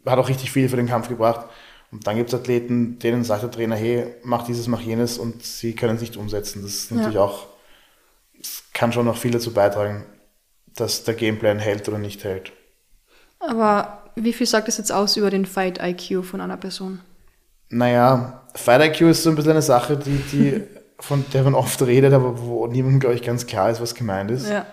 hat 0.07 0.19
auch 0.19 0.29
richtig 0.29 0.51
viel 0.51 0.69
für 0.69 0.77
den 0.77 0.87
Kampf 0.87 1.09
gebracht. 1.09 1.47
Und 1.93 2.07
dann 2.07 2.17
gibt 2.17 2.33
es 2.33 2.39
Athleten, 2.39 2.99
denen 2.99 3.25
sagt 3.25 3.43
der 3.43 3.51
Trainer, 3.51 3.77
hey, 3.77 4.15
mach 4.23 4.45
dieses, 4.45 4.67
mach 4.67 4.81
jenes 4.81 5.19
und 5.19 5.43
sie 5.43 5.75
können 5.75 5.97
es 5.97 6.01
nicht 6.01 6.17
umsetzen. 6.17 6.63
Das 6.63 6.73
ist 6.73 6.93
natürlich 6.93 7.17
ja. 7.17 7.23
auch, 7.23 7.41
das 7.41 7.56
kann 8.77 8.93
schon 8.93 9.07
noch 9.07 9.17
viel 9.17 9.31
dazu 9.31 9.55
beitragen, 9.55 10.05
dass 10.75 11.03
der 11.05 11.15
Gameplan 11.15 11.59
hält 11.59 11.89
oder 11.89 11.99
nicht 11.99 12.25
hält. 12.25 12.53
Aber 13.41 14.03
wie 14.17 14.35
viel 14.35 14.47
sagt 14.47 14.69
das 14.69 14.77
jetzt 14.77 14.93
aus 14.93 15.17
über 15.17 15.31
den 15.31 15.47
Fight 15.47 15.81
IQ 15.83 16.23
von 16.23 16.43
einer 16.43 16.59
Person? 16.59 17.01
Naja, 17.71 18.47
Fight 18.55 18.83
IQ 18.83 19.09
ist 19.09 19.23
so 19.23 19.31
ein 19.31 19.37
bisschen 19.37 19.53
eine 19.53 19.63
Sache, 19.63 19.97
die, 19.97 20.19
die 20.31 20.63
von 21.01 21.25
der 21.33 21.43
man 21.45 21.55
oft 21.55 21.81
redet, 21.83 22.13
aber 22.13 22.39
wo 22.43 22.67
niemandem, 22.67 23.01
glaube 23.01 23.15
ich, 23.15 23.23
ganz 23.23 23.47
klar 23.47 23.71
ist, 23.71 23.81
was 23.81 23.95
gemeint 23.95 24.31
ist. 24.31 24.49
Ja. 24.49 24.67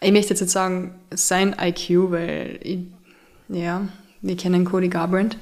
Ich 0.00 0.12
möchte 0.12 0.34
jetzt 0.34 0.50
sagen, 0.50 0.98
sein 1.14 1.54
IQ, 1.60 2.10
weil, 2.10 2.58
ich, 2.62 2.80
ja, 3.48 3.82
wir 4.22 4.36
kennen 4.36 4.64
Cody 4.64 4.88
Garbrandt. 4.88 5.38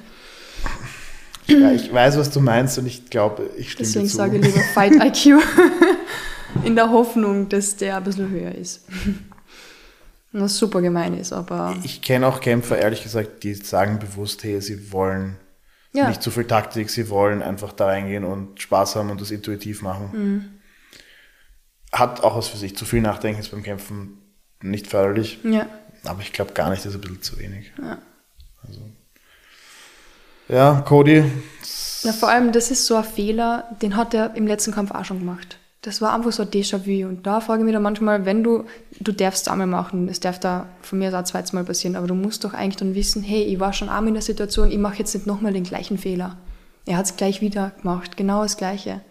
Ja, 1.47 1.73
ich 1.73 1.93
weiß, 1.93 2.19
was 2.19 2.31
du 2.31 2.41
meinst 2.41 2.79
und 2.79 2.87
ich 2.87 3.11
glaube, 3.11 3.51
ich 3.57 3.73
stimme 3.73 3.87
Deswegen 3.87 4.07
dazu. 4.07 4.17
sage 4.17 4.39
ich 4.39 4.45
lieber 4.45 4.61
Fight 4.75 4.93
IQ. 4.93 5.43
In 6.63 6.77
der 6.77 6.91
Hoffnung, 6.91 7.49
dass 7.49 7.77
der 7.77 7.97
ein 7.97 8.05
bisschen 8.05 8.31
höher 8.31 8.55
ist. 8.55 8.87
Was 10.33 10.57
super 10.57 10.83
gemein 10.83 11.17
ist, 11.17 11.33
aber. 11.33 11.77
Ich 11.85 12.03
kenne 12.03 12.27
auch 12.27 12.41
Kämpfer, 12.41 12.79
ehrlich 12.79 13.03
gesagt, 13.03 13.45
die 13.45 13.55
sagen 13.55 13.99
bewusst, 13.99 14.43
hey, 14.43 14.61
sie 14.61 14.93
wollen 14.93 15.37
ja. 15.95 16.09
Nicht 16.09 16.23
zu 16.23 16.33
viel 16.33 16.45
Taktik, 16.45 16.91
sie 16.91 17.09
wollen 17.09 17.41
einfach 17.41 17.73
da 17.73 17.87
reingehen 17.87 18.25
und 18.25 18.61
Spaß 18.61 18.97
haben 18.97 19.11
und 19.11 19.21
das 19.21 19.31
intuitiv 19.31 19.81
machen. 19.81 20.11
Mhm. 20.13 20.45
Hat 21.93 22.25
auch 22.25 22.37
was 22.37 22.49
für 22.49 22.57
sich. 22.57 22.77
Zu 22.77 22.85
viel 22.85 23.01
Nachdenken 23.01 23.41
ist 23.41 23.53
beim 23.53 23.63
Kämpfen 23.63 24.19
nicht 24.61 24.89
förderlich. 24.89 25.39
Ja. 25.45 25.69
Aber 26.05 26.21
ich 26.21 26.33
glaube 26.33 26.53
gar 26.53 26.71
nicht, 26.71 26.85
das 26.85 26.95
ist 26.95 26.99
ein 26.99 27.01
bisschen 27.01 27.23
zu 27.23 27.39
wenig. 27.39 27.73
Ja. 27.81 27.99
Also. 28.67 28.81
Ja, 30.49 30.81
Cody. 30.81 31.25
Ja, 32.03 32.13
vor 32.13 32.29
allem, 32.29 32.51
das 32.51 32.73
ist 32.73 32.87
so 32.87 32.97
ein 32.97 33.05
Fehler, 33.05 33.69
den 33.81 33.97
hat 33.97 34.15
er 34.15 34.35
im 34.35 34.49
letzten 34.49 34.73
Kampf 34.73 34.91
auch 34.91 35.05
schon 35.05 35.21
gemacht 35.21 35.59
das 35.85 36.01
war 36.01 36.15
einfach 36.15 36.33
so 36.33 36.43
ein 36.43 36.49
Déjà-vu. 36.49 37.07
Und 37.07 37.27
da 37.27 37.41
frage 37.41 37.61
ich 37.61 37.65
mich 37.67 37.75
dann 37.75 37.83
manchmal, 37.83 38.25
wenn 38.25 38.43
du, 38.43 38.65
du 39.01 39.13
darfst 39.13 39.47
es 39.47 39.53
einmal 39.53 39.67
machen, 39.67 40.09
es 40.09 40.19
darf 40.19 40.41
da 40.41 40.67
von 40.81 40.99
mir 40.99 41.17
auch 41.17 41.25
zweites 41.25 41.53
Mal 41.53 41.65
passieren, 41.65 41.95
aber 41.95 42.07
du 42.07 42.15
musst 42.15 42.43
doch 42.45 42.55
eigentlich 42.55 42.77
dann 42.77 42.95
wissen, 42.95 43.23
hey, 43.23 43.43
ich 43.43 43.61
war 43.61 43.75
schon 43.75 43.91
einmal 43.91 44.09
in 44.09 44.15
der 44.15 44.23
Situation, 44.23 44.71
ich 44.71 44.79
mache 44.79 44.99
jetzt 44.99 45.15
nicht 45.15 45.27
nochmal 45.27 45.53
den 45.53 45.65
gleichen 45.65 45.99
Fehler. 45.99 46.39
Er 46.87 46.97
hat 46.97 47.05
es 47.05 47.17
gleich 47.17 47.43
wieder 47.43 47.73
gemacht, 47.83 48.17
genau 48.17 48.43
das 48.43 48.57
Gleiche. 48.57 49.03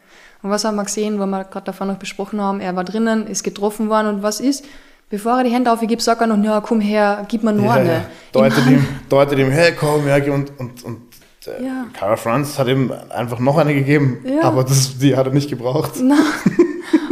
Und 0.41 0.49
was 0.49 0.65
haben 0.65 0.75
wir 0.75 0.83
gesehen, 0.83 1.19
wo 1.19 1.25
wir 1.27 1.43
gerade 1.43 1.65
davon 1.65 1.87
noch 1.87 1.97
besprochen 1.97 2.41
haben, 2.41 2.59
er 2.59 2.75
war 2.75 2.83
drinnen, 2.83 3.27
ist 3.27 3.43
getroffen 3.43 3.89
worden 3.89 4.07
und 4.07 4.23
was 4.23 4.39
ist? 4.39 4.65
Bevor 5.09 5.37
er 5.37 5.43
die 5.43 5.51
Hände 5.51 5.71
aufgibt, 5.71 6.01
sagt 6.01 6.21
er 6.21 6.27
noch, 6.27 6.43
ja, 6.43 6.59
komm 6.59 6.81
her, 6.81 7.25
gib 7.29 7.43
mir 7.43 7.53
nur 7.53 7.67
ja, 7.67 7.73
eine. 7.73 8.05
Deutet 8.31 8.65
ihm, 8.65 8.85
deutet 9.09 9.37
ihm, 9.37 9.51
hey, 9.51 9.73
komm, 9.79 10.07
ja, 10.07 10.15
und, 10.33 10.59
und, 10.59 10.83
und 10.83 11.01
ja. 11.45 11.85
Cara 11.93 12.15
Franz 12.15 12.57
hat 12.57 12.67
ihm 12.67 12.91
einfach 13.09 13.39
noch 13.39 13.57
eine 13.57 13.73
gegeben, 13.75 14.19
ja. 14.25 14.43
aber 14.43 14.63
das, 14.63 14.97
die 14.97 15.15
hat 15.15 15.27
er 15.27 15.33
nicht 15.33 15.49
gebraucht. 15.49 15.93
Na. 16.01 16.17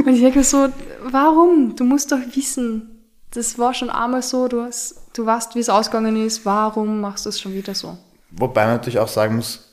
Und 0.06 0.14
ich 0.14 0.22
denke 0.22 0.44
so, 0.44 0.70
warum? 1.04 1.76
Du 1.76 1.84
musst 1.84 2.12
doch 2.12 2.20
wissen, 2.34 3.02
das 3.32 3.58
war 3.58 3.74
schon 3.74 3.90
einmal 3.90 4.22
so, 4.22 4.48
du, 4.48 4.64
hast, 4.64 4.96
du 5.14 5.26
weißt, 5.26 5.56
wie 5.56 5.60
es 5.60 5.70
ausgegangen 5.70 6.16
ist, 6.26 6.46
warum 6.46 7.02
machst 7.02 7.26
du 7.26 7.30
es 7.30 7.40
schon 7.40 7.54
wieder 7.54 7.74
so? 7.74 7.98
Wobei 8.32 8.66
man 8.66 8.76
natürlich 8.76 9.00
auch 9.00 9.08
sagen 9.08 9.36
muss, 9.36 9.68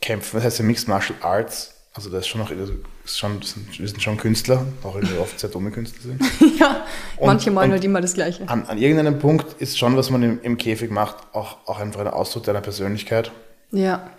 kämpfen, 0.00 0.36
das 0.36 0.44
heißt 0.44 0.58
ja 0.58 0.64
Mixed 0.64 0.88
Martial 0.88 1.18
Arts, 1.22 1.74
also 1.94 2.10
das 2.10 2.20
ist 2.20 2.28
schon 2.28 2.40
noch, 2.40 2.50
ist 2.50 3.18
schon, 3.18 3.40
wir 3.40 3.88
sind 3.88 4.02
schon 4.02 4.16
Künstler, 4.16 4.66
auch 4.82 4.96
wenn 4.96 5.08
wir 5.08 5.20
oft 5.20 5.38
sehr 5.38 5.48
dumme 5.48 5.70
Künstler 5.70 6.02
sind. 6.02 6.22
ja, 6.58 6.84
und, 7.16 7.26
manche 7.26 7.50
meinen 7.50 7.72
halt 7.72 7.84
immer 7.84 8.00
das 8.00 8.14
Gleiche. 8.14 8.48
An, 8.48 8.66
an, 8.66 8.78
irgendeinem 8.78 9.18
Punkt 9.18 9.60
ist 9.60 9.78
schon, 9.78 9.96
was 9.96 10.10
man 10.10 10.22
im, 10.22 10.40
im 10.42 10.58
Käfig 10.58 10.90
macht, 10.90 11.16
auch, 11.32 11.58
auch 11.66 11.78
einfach 11.78 12.00
ein 12.00 12.08
Ausdruck 12.08 12.44
deiner 12.44 12.60
Persönlichkeit. 12.60 13.30
Ja. 13.70 14.10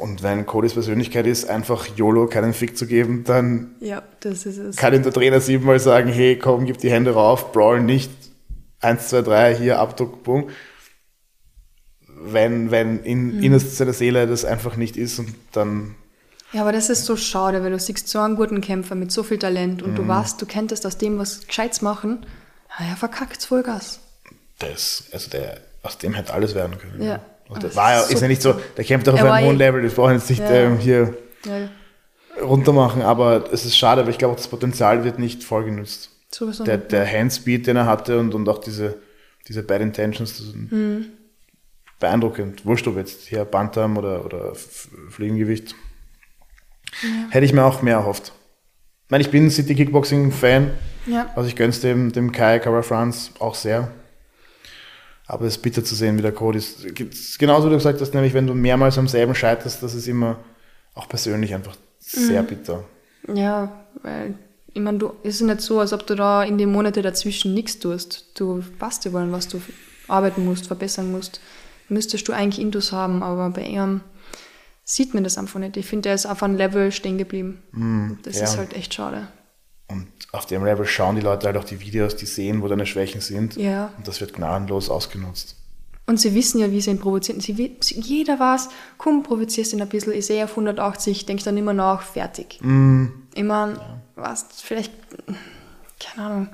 Und 0.00 0.24
wenn 0.24 0.44
Codys 0.44 0.74
Persönlichkeit 0.74 1.24
ist, 1.24 1.48
einfach 1.48 1.86
YOLO 1.96 2.26
keinen 2.26 2.52
Fick 2.52 2.76
zu 2.76 2.86
geben, 2.86 3.22
dann 3.22 3.76
ja, 3.78 4.02
das 4.20 4.44
ist 4.44 4.58
es. 4.58 4.76
kann 4.76 4.92
ihm 4.92 5.04
der 5.04 5.12
Trainer 5.12 5.40
siebenmal 5.40 5.78
sagen, 5.78 6.08
hey, 6.08 6.36
komm, 6.36 6.66
gib 6.66 6.78
die 6.78 6.90
Hände 6.90 7.14
rauf, 7.14 7.52
brawl 7.52 7.80
nicht, 7.80 8.10
eins, 8.80 9.08
zwei, 9.08 9.22
drei, 9.22 9.54
hier, 9.54 9.78
Abdruck, 9.78 10.24
boom. 10.24 10.50
Wenn, 12.08 12.72
wenn 12.72 13.04
in, 13.04 13.36
mhm. 13.36 13.42
innerst 13.42 13.76
seiner 13.76 13.92
Seele 13.92 14.26
das 14.26 14.44
einfach 14.44 14.76
nicht 14.76 14.96
ist 14.96 15.20
und 15.20 15.32
dann... 15.52 15.94
Ja, 16.52 16.62
aber 16.62 16.72
das 16.72 16.90
ist 16.90 17.04
so 17.04 17.16
schade, 17.16 17.62
weil 17.62 17.70
du 17.70 17.78
siehst 17.78 18.08
so 18.08 18.18
einen 18.18 18.36
guten 18.36 18.60
Kämpfer 18.60 18.96
mit 18.96 19.12
so 19.12 19.22
viel 19.22 19.38
Talent 19.38 19.82
und 19.82 19.92
mhm. 19.92 19.96
du 19.96 20.08
weißt, 20.08 20.42
du 20.42 20.46
könntest 20.46 20.86
aus 20.86 20.98
dem 20.98 21.18
was 21.18 21.46
Gescheites 21.46 21.82
machen, 21.82 22.26
ja, 22.80 22.86
er 22.86 22.96
verkackt 22.96 23.44
Vollgas. 23.44 24.00
Das, 24.58 25.04
also 25.12 25.30
der, 25.30 25.60
aus 25.82 25.98
dem 25.98 26.14
hätte 26.14 26.34
alles 26.34 26.54
werden 26.56 26.78
können. 26.78 27.00
Ja. 27.02 27.20
Und 27.48 27.62
das 27.62 27.76
war 27.76 27.92
ja, 27.92 28.00
ist 28.02 28.20
ja 28.20 28.28
nicht 28.28 28.42
so, 28.42 28.54
der 28.76 28.84
kämpft 28.84 29.08
auch 29.08 29.14
auf 29.14 29.22
einem 29.22 29.46
hohen 29.46 29.58
Level, 29.58 29.82
das 29.82 29.94
brauchen 29.94 30.10
wir 30.10 30.16
jetzt 30.16 30.30
nicht 30.30 30.40
ja. 30.40 30.50
ähm, 30.50 30.78
hier 30.78 31.14
ja. 31.44 31.68
runtermachen, 32.42 33.02
aber 33.02 33.52
es 33.52 33.64
ist 33.64 33.76
schade, 33.76 34.02
weil 34.02 34.10
ich 34.10 34.18
glaube, 34.18 34.36
das 34.36 34.48
Potenzial 34.48 35.04
wird 35.04 35.18
nicht 35.18 35.44
voll 35.44 35.64
genutzt. 35.64 36.10
Sowieso 36.30 36.64
der, 36.64 36.78
der 36.78 37.06
Handspeed, 37.06 37.66
den 37.66 37.76
er 37.76 37.86
hatte 37.86 38.18
und, 38.18 38.34
und 38.34 38.48
auch 38.48 38.58
diese, 38.58 38.96
diese 39.46 39.62
Bad 39.62 39.82
Intentions, 39.82 40.38
das 40.38 40.46
sind 40.46 40.72
mhm. 40.72 41.06
beeindruckend. 42.00 42.64
Wurscht, 42.64 42.88
ob 42.88 42.96
jetzt 42.96 43.26
hier 43.28 43.44
Bantam 43.44 43.96
oder, 43.98 44.24
oder 44.24 44.52
Fliegengewicht. 45.10 45.74
Ja. 47.02 47.08
Hätte 47.30 47.44
ich 47.44 47.52
mir 47.52 47.64
auch 47.64 47.82
mehr 47.82 47.96
erhofft. 47.96 48.32
Ich 49.04 49.10
meine, 49.10 49.22
ich 49.22 49.30
bin 49.30 49.50
City 49.50 49.74
Kickboxing 49.74 50.32
Fan. 50.32 50.70
Ja. 51.06 51.30
Also 51.36 51.48
ich 51.48 51.56
gönn's 51.56 51.80
dem, 51.80 52.10
dem 52.10 52.32
Kai 52.32 52.58
Cara 52.58 52.82
France 52.82 53.30
auch 53.38 53.54
sehr. 53.54 53.92
Aber 55.26 55.46
es 55.46 55.56
ist 55.56 55.62
bitter 55.62 55.82
zu 55.82 55.94
sehen, 55.94 56.18
wie 56.18 56.22
der 56.22 56.32
Code 56.32 56.58
ist. 56.58 56.84
Genauso 57.38 57.66
wie 57.66 57.70
du 57.70 57.76
gesagt 57.76 58.00
hast, 58.00 58.12
nämlich 58.12 58.34
wenn 58.34 58.46
du 58.46 58.54
mehrmals 58.54 58.98
am 58.98 59.08
selben 59.08 59.34
scheiterst, 59.34 59.82
das 59.82 59.94
ist 59.94 60.06
immer 60.06 60.38
auch 60.94 61.08
persönlich 61.08 61.54
einfach 61.54 61.76
sehr 61.98 62.42
mhm. 62.42 62.46
bitter. 62.46 62.84
Ja, 63.32 63.86
weil 64.02 64.34
ich 64.74 64.82
meine, 64.82 64.98
du 64.98 65.12
ist 65.22 65.40
nicht 65.40 65.60
so, 65.60 65.80
als 65.80 65.92
ob 65.92 66.06
du 66.06 66.14
da 66.14 66.42
in 66.42 66.58
den 66.58 66.70
Monaten 66.70 67.02
dazwischen 67.02 67.54
nichts 67.54 67.78
tust. 67.78 68.38
Du 68.38 68.62
weißt 68.78 69.04
ja 69.04 69.12
wollen, 69.12 69.32
was 69.32 69.48
du 69.48 69.62
arbeiten 70.08 70.44
musst, 70.44 70.66
verbessern 70.66 71.10
musst. 71.10 71.40
Müsstest 71.88 72.28
du 72.28 72.32
eigentlich 72.32 72.60
Intus 72.60 72.92
haben, 72.92 73.22
aber 73.22 73.50
bei 73.50 73.62
ihm 73.62 74.00
sieht 74.84 75.14
man 75.14 75.24
das 75.24 75.38
einfach 75.38 75.60
nicht. 75.60 75.76
Ich 75.76 75.86
finde, 75.86 76.10
er 76.10 76.14
ist 76.14 76.26
auf 76.26 76.42
einem 76.42 76.56
Level 76.56 76.92
stehen 76.92 77.18
geblieben. 77.18 77.62
Mm, 77.72 78.12
das 78.22 78.38
ja. 78.38 78.44
ist 78.44 78.58
halt 78.58 78.74
echt 78.74 78.92
schade. 78.92 79.28
Und 79.86 80.06
auf 80.32 80.46
dem 80.46 80.64
Level 80.64 80.86
schauen 80.86 81.16
die 81.16 81.22
Leute 81.22 81.46
halt 81.46 81.56
auch 81.56 81.64
die 81.64 81.80
Videos, 81.80 82.16
die 82.16 82.26
sehen, 82.26 82.62
wo 82.62 82.68
deine 82.68 82.86
Schwächen 82.86 83.20
sind. 83.20 83.56
Ja. 83.56 83.92
Und 83.96 84.08
das 84.08 84.20
wird 84.20 84.32
gnadenlos 84.32 84.90
ausgenutzt. 84.90 85.56
Und 86.06 86.20
sie 86.20 86.34
wissen 86.34 86.60
ja, 86.60 86.70
wie 86.70 86.80
sie 86.80 86.90
ihn 86.90 86.98
provozieren. 86.98 87.40
Sie, 87.40 87.76
jeder 87.80 88.38
weiß, 88.38 88.68
komm, 88.98 89.22
provozierst 89.22 89.72
ihn 89.72 89.80
ein 89.80 89.88
bisschen, 89.88 90.12
ich 90.12 90.26
sehe 90.26 90.44
auf 90.44 90.50
180, 90.50 91.24
denk 91.24 91.42
dann 91.44 91.56
immer 91.56 91.72
nach, 91.72 92.02
fertig. 92.02 92.58
Mm. 92.60 93.06
Ich 93.34 93.42
meine, 93.42 93.74
ja. 93.74 94.00
was, 94.16 94.46
vielleicht, 94.62 94.92
keine 95.98 96.26
Ahnung, 96.26 96.48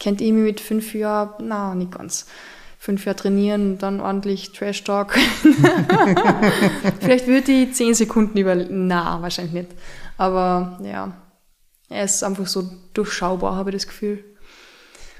kennt 0.00 0.22
ihr 0.22 0.32
mich 0.32 0.44
mit 0.44 0.60
fünf 0.60 0.94
Jahren? 0.94 1.48
Na, 1.48 1.74
nicht 1.74 1.92
ganz. 1.92 2.26
Fünf 2.78 3.04
Jahre 3.04 3.16
trainieren, 3.16 3.78
dann 3.78 4.00
ordentlich 4.00 4.52
Trash-Talk. 4.52 5.14
vielleicht 7.00 7.26
würde 7.26 7.52
ich 7.52 7.74
zehn 7.74 7.94
Sekunden 7.94 8.38
über, 8.38 8.54
na, 8.54 9.20
wahrscheinlich 9.20 9.54
nicht. 9.54 9.70
Aber 10.16 10.78
ja, 10.82 11.12
er 11.88 12.04
ist 12.04 12.22
einfach 12.24 12.46
so 12.46 12.68
durchschaubar, 12.94 13.56
habe 13.56 13.70
ich 13.70 13.76
das 13.76 13.86
Gefühl. 13.86 14.24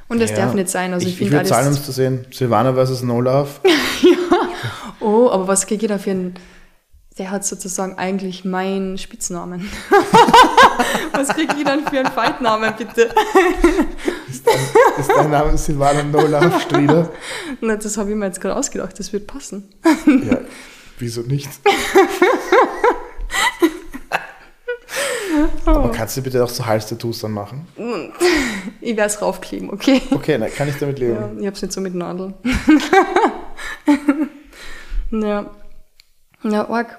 Und 0.08 0.20
das 0.20 0.30
ja, 0.30 0.36
darf 0.36 0.54
nicht 0.54 0.68
sein. 0.68 0.92
Also 0.92 1.06
ich, 1.06 1.14
ich, 1.14 1.22
ich 1.22 1.32
würde 1.32 1.46
zahlen, 1.46 1.68
um 1.68 1.72
es 1.72 1.84
zu 1.84 1.92
sehen. 1.92 2.26
Silvana 2.30 2.74
versus 2.74 3.02
No 3.02 3.20
Love. 3.20 3.50
ja. 4.02 4.48
Oh, 5.00 5.30
aber 5.30 5.48
was 5.48 5.66
kriege 5.66 5.86
ich 5.86 5.88
da 5.88 5.98
für 5.98 6.10
einen... 6.10 6.34
Der 7.16 7.30
hat 7.30 7.44
sozusagen 7.44 7.96
eigentlich 7.96 8.44
meinen 8.44 8.98
Spitznamen. 8.98 9.70
was 11.12 11.28
kriege 11.28 11.54
ich 11.56 11.64
dann 11.64 11.86
für 11.86 12.00
einen 12.00 12.10
Fightnamen, 12.10 12.74
bitte? 12.76 13.02
ist, 14.28 14.44
dein, 14.44 14.58
ist 14.98 15.10
dein 15.10 15.30
Name 15.30 15.56
Silvana 15.56 16.02
No 16.02 16.26
Love 16.26 16.60
Strieder? 16.60 17.12
Na, 17.60 17.76
das 17.76 17.96
habe 17.98 18.10
ich 18.10 18.16
mir 18.16 18.26
jetzt 18.26 18.40
gerade 18.40 18.56
ausgedacht. 18.56 18.98
Das 18.98 19.12
wird 19.12 19.28
passen. 19.28 19.68
ja, 20.06 20.38
wieso 20.98 21.20
nicht? 21.20 21.48
Aber 25.64 25.90
kannst 25.90 26.16
du 26.16 26.22
bitte 26.22 26.42
auch 26.42 26.48
so 26.48 26.64
Hals-Tattoos 26.66 27.20
dann 27.20 27.32
machen? 27.32 27.66
Ich 28.80 28.96
werde 28.96 29.10
es 29.10 29.22
raufkleben, 29.22 29.70
okay? 29.70 30.02
Okay, 30.10 30.36
dann 30.36 30.52
kann 30.52 30.68
ich 30.68 30.76
damit 30.76 30.98
leben. 30.98 31.14
Ja, 31.14 31.30
ich 31.40 31.46
habe 31.46 31.56
es 31.56 31.62
nicht 31.62 31.72
so 31.72 31.80
mit 31.80 31.94
Nadeln. 31.94 32.34
ja. 35.10 35.50
Ja, 36.42 36.68
arg. 36.68 36.98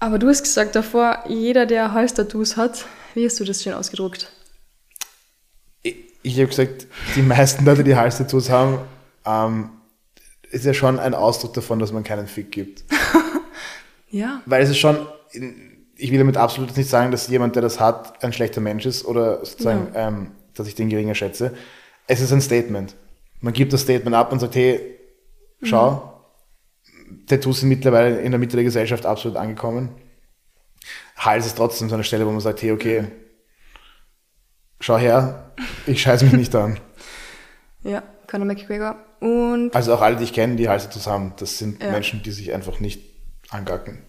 Aber 0.00 0.18
du 0.18 0.28
hast 0.28 0.42
gesagt 0.42 0.76
davor, 0.76 1.24
jeder, 1.28 1.64
der 1.64 1.92
Hals-Tattoos 1.92 2.58
hat, 2.58 2.84
wie 3.14 3.24
hast 3.24 3.40
du 3.40 3.44
das 3.44 3.62
schön 3.62 3.72
ausgedruckt? 3.72 4.30
ich 6.22 6.36
habe 6.36 6.48
gesagt, 6.48 6.86
die 7.16 7.22
meisten 7.22 7.64
Leute, 7.64 7.84
die 7.84 7.96
Hals-Tattoos 7.96 8.50
haben, 8.50 8.78
ähm, 9.26 9.70
ist 10.50 10.64
ja 10.64 10.74
schon 10.74 10.98
ein 10.98 11.14
Ausdruck 11.14 11.54
davon, 11.54 11.78
dass 11.78 11.92
man 11.92 12.04
keinen 12.04 12.26
Fick 12.26 12.52
gibt. 12.52 12.84
ja. 14.10 14.42
Weil 14.46 14.62
es 14.62 14.70
ist 14.70 14.78
schon, 14.78 14.98
ich 16.02 16.10
will 16.10 16.18
damit 16.18 16.36
absolut 16.36 16.76
nicht 16.76 16.90
sagen, 16.90 17.12
dass 17.12 17.28
jemand, 17.28 17.54
der 17.54 17.62
das 17.62 17.78
hat, 17.78 18.24
ein 18.24 18.32
schlechter 18.32 18.60
Mensch 18.60 18.86
ist 18.86 19.04
oder 19.04 19.44
sozusagen, 19.44 19.88
ja. 19.94 20.08
ähm, 20.08 20.32
dass 20.54 20.66
ich 20.66 20.74
den 20.74 20.88
geringer 20.88 21.14
schätze. 21.14 21.54
Es 22.08 22.20
ist 22.20 22.32
ein 22.32 22.40
Statement. 22.40 22.96
Man 23.40 23.52
gibt 23.52 23.72
das 23.72 23.82
Statement 23.82 24.16
ab 24.16 24.32
und 24.32 24.40
sagt, 24.40 24.56
hey, 24.56 24.98
schau, 25.62 26.24
mhm. 27.06 27.26
Tattoos 27.26 27.60
sind 27.60 27.68
mittlerweile 27.68 28.20
in 28.20 28.32
der 28.32 28.40
Mitte 28.40 28.56
der 28.56 28.64
Gesellschaft 28.64 29.06
absolut 29.06 29.36
angekommen. 29.36 29.90
Hals 31.16 31.46
ist 31.46 31.56
trotzdem 31.56 31.88
so 31.88 31.94
eine 31.94 32.04
Stelle, 32.04 32.26
wo 32.26 32.32
man 32.32 32.40
sagt, 32.40 32.62
hey, 32.62 32.72
okay, 32.72 33.04
schau 34.80 34.98
her, 34.98 35.52
ich 35.86 36.02
scheiße 36.02 36.24
mich 36.24 36.34
nicht 36.34 36.54
an. 36.56 36.80
Ja, 37.84 38.02
Conor 38.26 38.46
McGregor. 38.46 38.96
Und 39.20 39.72
also 39.72 39.94
auch 39.94 40.00
alle, 40.00 40.16
die 40.16 40.24
ich 40.24 40.32
kenne, 40.32 40.56
die 40.56 40.68
Halse 40.68 40.90
zusammen, 40.90 41.34
das 41.38 41.58
sind 41.58 41.80
ja. 41.80 41.92
Menschen, 41.92 42.24
die 42.24 42.32
sich 42.32 42.52
einfach 42.52 42.80
nicht 42.80 43.02
angacken. 43.50 44.02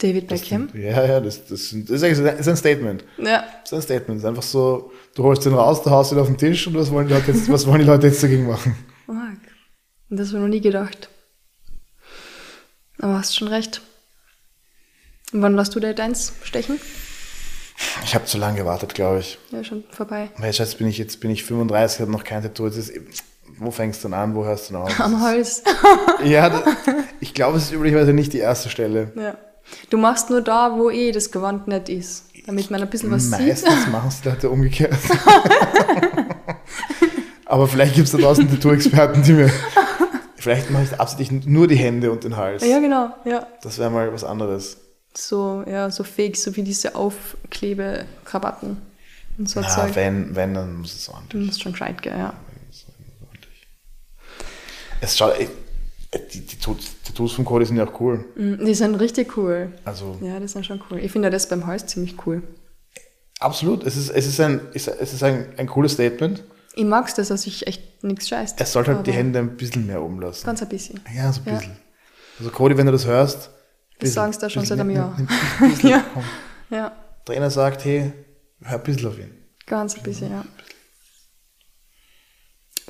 David 0.00 0.28
Beckham? 0.28 0.68
Sind, 0.70 0.82
ja, 0.82 1.04
ja, 1.04 1.20
das, 1.20 1.46
das, 1.46 1.74
das, 1.86 2.02
ist 2.02 2.48
ein 2.48 2.56
Statement. 2.56 3.04
Ja. 3.18 3.44
Das 3.62 3.72
ist 3.72 3.72
ein 3.72 3.82
Statement. 3.82 4.18
Das 4.18 4.24
ist 4.24 4.28
einfach 4.28 4.42
so, 4.42 4.92
du 5.14 5.24
holst 5.24 5.44
den 5.44 5.54
raus, 5.54 5.82
du 5.82 5.90
haust 5.90 6.12
ihn 6.12 6.18
auf 6.18 6.26
den 6.26 6.38
Tisch 6.38 6.66
und 6.66 6.74
was 6.74 6.90
wollen 6.90 7.08
die 7.08 7.14
Leute 7.14 7.32
jetzt, 7.32 7.50
was 7.50 7.66
wollen 7.66 7.80
die 7.80 7.86
Leute 7.86 8.06
jetzt 8.06 8.22
dagegen 8.22 8.46
machen? 8.46 8.76
Mark. 9.06 9.38
Das 10.08 10.28
habe 10.28 10.38
ich 10.38 10.42
noch 10.42 10.48
nie 10.48 10.60
gedacht. 10.60 11.08
Aber 12.98 13.18
hast 13.18 13.36
schon 13.36 13.48
recht. 13.48 13.82
Und 15.32 15.42
wann 15.42 15.54
lässt 15.54 15.74
du 15.74 15.80
dir 15.80 15.94
deins 15.94 16.32
stechen? 16.42 16.80
Ich 18.04 18.14
habe 18.14 18.24
zu 18.24 18.38
lange 18.38 18.58
gewartet, 18.58 18.94
glaube 18.94 19.20
ich. 19.20 19.38
Ja, 19.52 19.62
schon 19.64 19.84
vorbei. 19.90 20.30
Weißt 20.36 20.58
jetzt 20.58 20.78
bin 20.78 20.88
ich, 20.88 20.98
jetzt 20.98 21.20
bin 21.20 21.30
ich 21.30 21.44
35, 21.44 22.00
habe 22.00 22.10
noch 22.10 22.24
kein 22.24 22.42
Tattoo. 22.42 22.66
Ist, 22.66 22.92
wo 23.58 23.70
fängst 23.70 24.02
du 24.02 24.08
dann 24.08 24.18
an, 24.18 24.34
wo 24.34 24.44
hörst 24.44 24.70
du 24.70 24.74
dann 24.74 24.82
auf? 24.82 25.00
Am 25.00 25.20
Hals. 25.20 25.62
ja, 26.24 26.50
das, 26.50 26.62
ich 27.20 27.32
glaube, 27.32 27.58
es 27.58 27.64
ist 27.64 27.72
üblicherweise 27.72 28.12
nicht 28.12 28.32
die 28.32 28.38
erste 28.38 28.68
Stelle. 28.68 29.12
Ja. 29.16 29.36
Du 29.90 29.98
machst 29.98 30.30
nur 30.30 30.40
da, 30.40 30.76
wo 30.76 30.90
eh 30.90 31.12
das 31.12 31.30
Gewand 31.30 31.68
nicht 31.68 31.88
ist, 31.88 32.24
damit 32.46 32.70
man 32.70 32.82
ein 32.82 32.90
bisschen 32.90 33.10
was 33.10 33.28
Meistens 33.28 33.60
sieht. 33.60 33.68
Meistens 33.68 33.92
machen 33.92 34.08
es 34.08 34.24
Leute 34.24 34.50
umgekehrt. 34.50 34.98
Aber 37.46 37.66
vielleicht 37.66 37.94
gibt 37.94 38.06
es 38.06 38.12
da 38.12 38.18
draußen 38.18 38.48
Tattoo-Experten, 38.48 39.22
die 39.22 39.32
mir... 39.32 39.50
Vielleicht 40.36 40.70
mache 40.70 40.84
ich 40.84 40.98
absichtlich 40.98 41.44
nur 41.44 41.68
die 41.68 41.76
Hände 41.76 42.10
und 42.10 42.24
den 42.24 42.36
Hals. 42.36 42.66
Ja, 42.66 42.78
genau. 42.78 43.10
Ja. 43.26 43.46
Das 43.62 43.78
wäre 43.78 43.90
mal 43.90 44.10
was 44.12 44.24
anderes 44.24 44.78
so, 45.14 45.64
ja, 45.66 45.90
so 45.90 46.04
fake, 46.04 46.36
so 46.36 46.54
wie 46.56 46.62
diese 46.62 46.94
Aufklebekrawatten 46.94 48.76
und 49.38 49.48
so 49.48 49.60
ja, 49.60 49.68
Zeug. 49.68 49.94
Wenn, 49.94 50.34
wenn, 50.36 50.54
dann 50.54 50.76
muss 50.76 50.94
es 50.94 51.08
ordentlich. 51.08 51.46
Muss 51.46 51.60
schon 51.60 51.72
gescheit 51.72 52.02
gehen, 52.02 52.18
ja. 52.18 52.32
Es 55.02 55.16
schaut, 55.16 55.34
die, 56.12 56.40
die 56.40 56.56
Tattoos 56.56 57.32
von 57.32 57.44
Cody 57.44 57.66
sind 57.66 57.76
ja 57.76 57.86
auch 57.86 58.00
cool. 58.00 58.24
Mm, 58.34 58.64
die 58.64 58.74
sind 58.74 58.96
richtig 58.96 59.36
cool. 59.36 59.72
Also, 59.84 60.18
ja, 60.20 60.40
die 60.40 60.48
sind 60.48 60.66
schon 60.66 60.82
cool. 60.90 60.98
Ich 60.98 61.12
finde 61.12 61.30
das 61.30 61.48
beim 61.48 61.66
Hals 61.66 61.86
ziemlich 61.86 62.26
cool. 62.26 62.42
Absolut. 63.38 63.84
Es 63.84 63.96
ist, 63.96 64.10
es 64.10 64.26
ist, 64.26 64.40
ein, 64.40 64.60
es 64.74 64.86
ist 64.86 65.22
ein, 65.22 65.54
ein 65.56 65.66
cooles 65.66 65.92
Statement. 65.92 66.44
Ich 66.74 66.84
mag 66.84 67.08
es, 67.08 67.14
dass 67.14 67.30
er 67.30 67.36
sich 67.36 67.66
echt 67.66 68.04
nichts 68.04 68.28
scheißt. 68.28 68.60
Er 68.60 68.66
sollte 68.66 68.94
halt 68.94 69.06
die 69.06 69.12
Hände 69.12 69.38
ein 69.38 69.56
bisschen 69.56 69.86
mehr 69.86 70.02
umlassen. 70.02 70.44
Ganz 70.44 70.62
ein 70.62 70.68
bisschen. 70.68 71.00
Ja, 71.14 71.32
so 71.32 71.40
ein 71.40 71.44
bisschen. 71.44 71.72
Ja. 71.72 71.78
Also 72.38 72.50
Cody, 72.50 72.76
wenn 72.76 72.86
du 72.86 72.92
das 72.92 73.06
hörst, 73.06 73.50
sagen 74.02 74.32
sie 74.32 74.38
da 74.38 74.50
schon 74.50 74.64
seit 74.64 74.80
einem 74.80 74.90
Jahr. 74.90 75.16
ja. 75.82 76.04
ja. 76.70 76.92
Trainer 77.24 77.50
sagt, 77.50 77.84
hey, 77.84 78.12
hör 78.62 78.78
ein 78.78 78.82
bisschen 78.82 79.08
auf 79.08 79.18
ihn. 79.18 79.32
Ganz 79.66 79.96
ein 79.96 80.02
bisschen, 80.02 80.30
ja. 80.30 80.44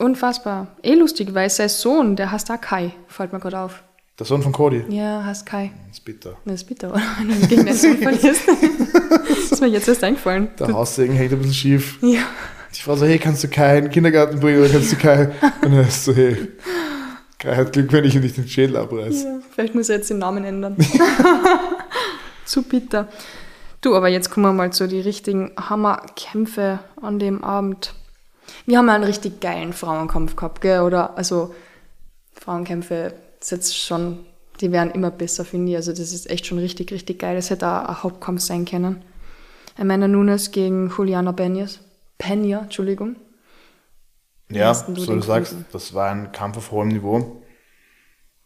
Unfassbar. 0.00 0.68
Eh 0.82 0.94
lustig, 0.94 1.34
weil 1.34 1.50
sein 1.50 1.68
Sohn, 1.68 2.16
der 2.16 2.32
heißt 2.32 2.50
auch 2.50 2.60
Kai, 2.60 2.92
fällt 3.06 3.34
mir 3.34 3.38
gerade 3.38 3.58
auf. 3.58 3.82
Der 4.18 4.24
Sohn 4.24 4.42
von 4.42 4.50
Cody? 4.50 4.82
Ja, 4.88 5.22
heißt 5.22 5.44
Kai. 5.44 5.72
Das 5.88 5.98
ist 5.98 6.04
bitter. 6.06 6.36
Das 6.46 6.54
ist 6.54 6.64
bitter, 6.64 6.90
oder? 6.90 7.02
Wenn 7.18 7.38
du 7.38 7.46
gegen 7.46 7.66
deinen 7.66 7.76
Sohn 7.76 7.98
verlierst. 7.98 8.48
das 9.28 9.52
ist 9.52 9.60
mir 9.60 9.66
jetzt 9.66 9.88
erst 9.88 10.02
eingefallen. 10.02 10.48
Der 10.58 10.72
Haussegen 10.72 11.14
hängt 11.14 11.32
ein 11.32 11.38
bisschen 11.38 11.52
schief. 11.54 11.98
Ja. 12.00 12.20
Die 12.74 12.80
Frau 12.80 12.96
so, 12.96 13.04
hey, 13.04 13.18
kannst 13.18 13.44
du 13.44 13.48
Kai 13.48 13.76
in 13.76 13.84
den 13.84 13.92
Kindergarten 13.92 14.40
bringen 14.40 14.60
oder 14.60 14.70
kannst 14.70 14.90
du 14.90 14.96
Kai? 14.96 15.32
Und 15.62 15.74
er 15.74 15.86
ist 15.86 16.02
so, 16.02 16.14
hey, 16.14 16.48
Kai 17.38 17.56
hat 17.56 17.74
Glück, 17.74 17.92
wenn 17.92 18.04
ich 18.04 18.14
ihm 18.14 18.22
nicht 18.22 18.38
den 18.38 18.48
Schädel 18.48 18.78
abreiße. 18.78 19.24
Ja, 19.24 19.38
vielleicht 19.54 19.74
muss 19.74 19.90
er 19.90 19.96
jetzt 19.96 20.08
den 20.08 20.18
Namen 20.18 20.44
ändern. 20.44 20.76
zu 22.46 22.62
bitter. 22.62 23.08
Du, 23.82 23.94
aber 23.94 24.08
jetzt 24.08 24.30
kommen 24.30 24.46
wir 24.46 24.52
mal 24.54 24.72
zu 24.72 24.88
den 24.88 25.02
richtigen 25.02 25.52
Hammerkämpfe 25.58 26.78
an 27.02 27.18
dem 27.18 27.44
Abend. 27.44 27.94
Wir 28.66 28.78
haben 28.78 28.88
einen 28.88 29.04
richtig 29.04 29.40
geilen 29.40 29.72
Frauenkampf 29.72 30.36
gehabt, 30.36 30.60
gell? 30.60 30.80
Oder, 30.80 31.16
also, 31.16 31.54
Frauenkämpfe 32.32 33.14
ist 33.40 33.50
jetzt 33.50 33.76
schon, 33.76 34.20
die 34.60 34.72
werden 34.72 34.92
immer 34.92 35.10
besser, 35.10 35.44
finde 35.44 35.72
ich. 35.72 35.76
Also, 35.76 35.92
das 35.92 36.12
ist 36.12 36.28
echt 36.28 36.46
schon 36.46 36.58
richtig, 36.58 36.92
richtig 36.92 37.18
geil. 37.18 37.36
Das 37.36 37.50
hätte 37.50 37.68
auch 37.68 37.88
ein 37.88 38.02
Hauptkampf 38.02 38.42
sein 38.42 38.64
können. 38.64 39.02
Amanda 39.78 40.08
Nunes 40.08 40.50
gegen 40.50 40.92
Juliana 40.96 41.32
Peñas. 41.32 41.78
Peña, 42.18 42.62
Entschuldigung. 42.62 43.16
Ja, 44.50 44.74
so 44.74 44.92
du 44.92 45.22
sagst, 45.22 45.54
das 45.72 45.94
war 45.94 46.10
ein 46.10 46.32
Kampf 46.32 46.56
auf 46.56 46.70
hohem 46.72 46.88
Niveau. 46.88 47.42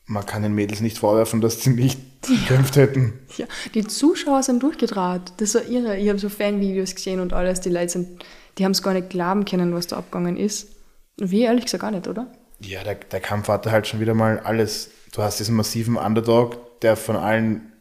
Man 0.06 0.26
kann 0.26 0.42
den 0.42 0.54
Mädels 0.54 0.80
nicht 0.80 0.98
vorwerfen, 0.98 1.40
dass 1.40 1.62
sie 1.62 1.70
nicht 1.70 1.98
gekämpft 2.22 2.76
hätten. 2.76 3.14
Ja, 3.36 3.46
die 3.74 3.86
Zuschauer 3.86 4.42
sind 4.42 4.62
durchgedraht. 4.62 5.32
Das 5.38 5.54
war 5.54 5.64
irre. 5.64 5.96
Ich 5.96 6.08
habe 6.10 6.18
so 6.18 6.28
Fanvideos 6.28 6.94
gesehen 6.94 7.20
und 7.20 7.32
alles. 7.32 7.60
Die 7.60 7.70
Leute 7.70 7.88
sind, 7.88 8.24
die 8.58 8.64
haben 8.64 8.72
es 8.72 8.82
gar 8.82 8.92
nicht 8.92 9.10
glauben 9.10 9.44
können, 9.44 9.74
was 9.74 9.86
da 9.86 9.96
abgegangen 9.96 10.36
ist. 10.36 10.72
Wie 11.16 11.42
ehrlich 11.42 11.64
gesagt 11.64 11.82
gar 11.82 11.90
nicht, 11.90 12.08
oder? 12.08 12.26
Ja, 12.60 12.82
der, 12.82 12.94
der 12.96 13.20
Kampf 13.20 13.48
hatte 13.48 13.70
halt 13.70 13.86
schon 13.86 14.00
wieder 14.00 14.14
mal 14.14 14.40
alles. 14.40 14.90
Du 15.12 15.22
hast 15.22 15.38
diesen 15.38 15.54
massiven 15.54 15.96
Underdog, 15.96 16.80
der 16.80 16.96
von 16.96 17.16
allen 17.16 17.72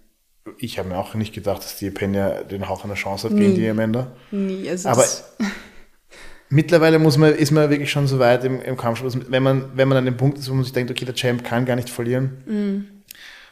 ich 0.58 0.78
habe 0.78 0.90
mir 0.90 0.98
auch 0.98 1.14
nicht 1.16 1.34
gedacht, 1.34 1.64
dass 1.64 1.78
die 1.78 1.90
Penya 1.90 2.44
den 2.44 2.68
Hauch 2.68 2.84
einer 2.84 2.96
Chance 2.96 3.30
hat 3.30 3.34
Nie. 3.34 3.42
gegen 3.42 3.56
die 3.56 3.70
Amanda. 3.70 4.12
Nie. 4.32 4.70
Also 4.70 4.90
Aber 4.90 5.06
mittlerweile 6.50 7.00
muss 7.00 7.18
man, 7.18 7.34
ist 7.34 7.52
man 7.52 7.70
wirklich 7.70 7.92
schon 7.92 8.08
so 8.08 8.20
weit 8.20 8.44
im, 8.44 8.62
im 8.62 8.78
Kampfsport, 8.78 9.32
wenn 9.32 9.44
man, 9.44 9.72
wenn 9.76 9.88
man 9.88 10.00
an 10.00 10.06
dem 10.06 10.18
Punkt 10.18 10.38
ist, 10.38 10.50
wo 10.50 10.54
man 10.54 10.64
sich 10.64 10.74
denkt, 10.74 10.92
okay, 10.92 11.06
der 11.06 11.16
Champ 11.16 11.44
kann 11.44 11.66
gar 11.66 11.76
nicht 11.76 11.90
verlieren. 11.90 12.44
Mhm. 12.46 12.88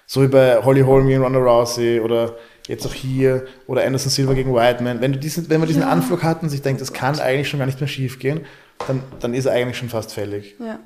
So 0.06 0.22
wie 0.22 0.28
bei 0.28 0.62
Holly 0.62 0.82
Holm 0.82 1.08
und 1.08 1.22
Ronda 1.22 1.40
Rousey 1.40 2.02
oder 2.02 2.36
jetzt 2.68 2.86
auch 2.86 2.94
hier 2.94 3.46
oder 3.68 3.86
Anderson 3.86 4.10
Silva 4.10 4.34
gegen 4.34 4.54
Whiteman. 4.54 5.02
Wenn, 5.02 5.14
du 5.14 5.20
diesen, 5.20 5.50
wenn 5.50 5.60
man 5.60 5.68
diesen 5.68 5.84
ja. 5.84 5.90
Anflug 5.90 6.24
hat 6.24 6.44
und 6.44 6.50
sich 6.50 6.62
denkt, 6.62 6.82
das 6.82 6.94
kann 6.94 7.20
eigentlich 7.20 7.50
schon 7.50 7.60
gar 7.60 7.66
nicht 7.66 7.80
mehr 7.80 7.88
schief 7.88 8.20
gehen, 8.20 8.42
dann, 8.88 9.04
dann 9.20 9.34
ist 9.34 9.46
er 9.46 9.54
eigentlich 9.54 9.78
schon 9.78 9.90
fast 9.90 10.14
fällig. 10.14 10.56
Ja. 10.60 10.80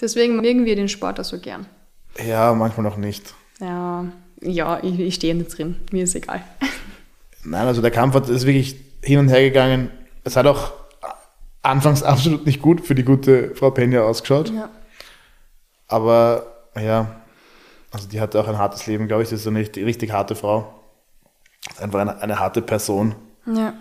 Deswegen 0.00 0.36
mögen 0.36 0.64
wir 0.64 0.76
den 0.76 0.88
Sport 0.88 1.18
auch 1.18 1.24
so 1.24 1.38
gern. 1.38 1.66
Ja, 2.26 2.54
manchmal 2.54 2.84
noch 2.84 2.96
nicht. 2.96 3.34
Ja, 3.60 4.04
ja 4.40 4.80
ich, 4.82 4.98
ich 4.98 5.14
stehe 5.14 5.34
nicht 5.34 5.56
drin. 5.56 5.76
Mir 5.90 6.04
ist 6.04 6.14
egal. 6.14 6.42
Nein, 7.44 7.66
also 7.66 7.82
der 7.82 7.90
Kampf 7.90 8.14
hat, 8.14 8.28
ist 8.28 8.46
wirklich 8.46 8.76
hin 9.02 9.18
und 9.18 9.28
her 9.28 9.40
gegangen. 9.42 9.90
Es 10.24 10.36
hat 10.36 10.46
auch 10.46 10.72
anfangs 11.62 12.02
absolut 12.04 12.46
nicht 12.46 12.62
gut 12.62 12.80
für 12.86 12.94
die 12.94 13.04
gute 13.04 13.54
Frau 13.54 13.70
Penja 13.70 14.02
ausgeschaut. 14.02 14.50
Ja. 14.50 14.70
Aber 15.86 16.46
ja, 16.76 17.22
also 17.90 18.08
die 18.08 18.20
hatte 18.20 18.40
auch 18.40 18.48
ein 18.48 18.58
hartes 18.58 18.86
Leben, 18.86 19.08
glaube 19.08 19.22
ich. 19.22 19.30
Das 19.30 19.40
ist 19.40 19.46
eine 19.46 19.58
richtig, 19.58 19.84
richtig 19.84 20.12
harte 20.12 20.34
Frau. 20.34 20.77
Einfach 21.80 22.00
eine, 22.00 22.20
eine 22.20 22.38
harte 22.38 22.62
Person. 22.62 23.14
Ja. 23.46 23.74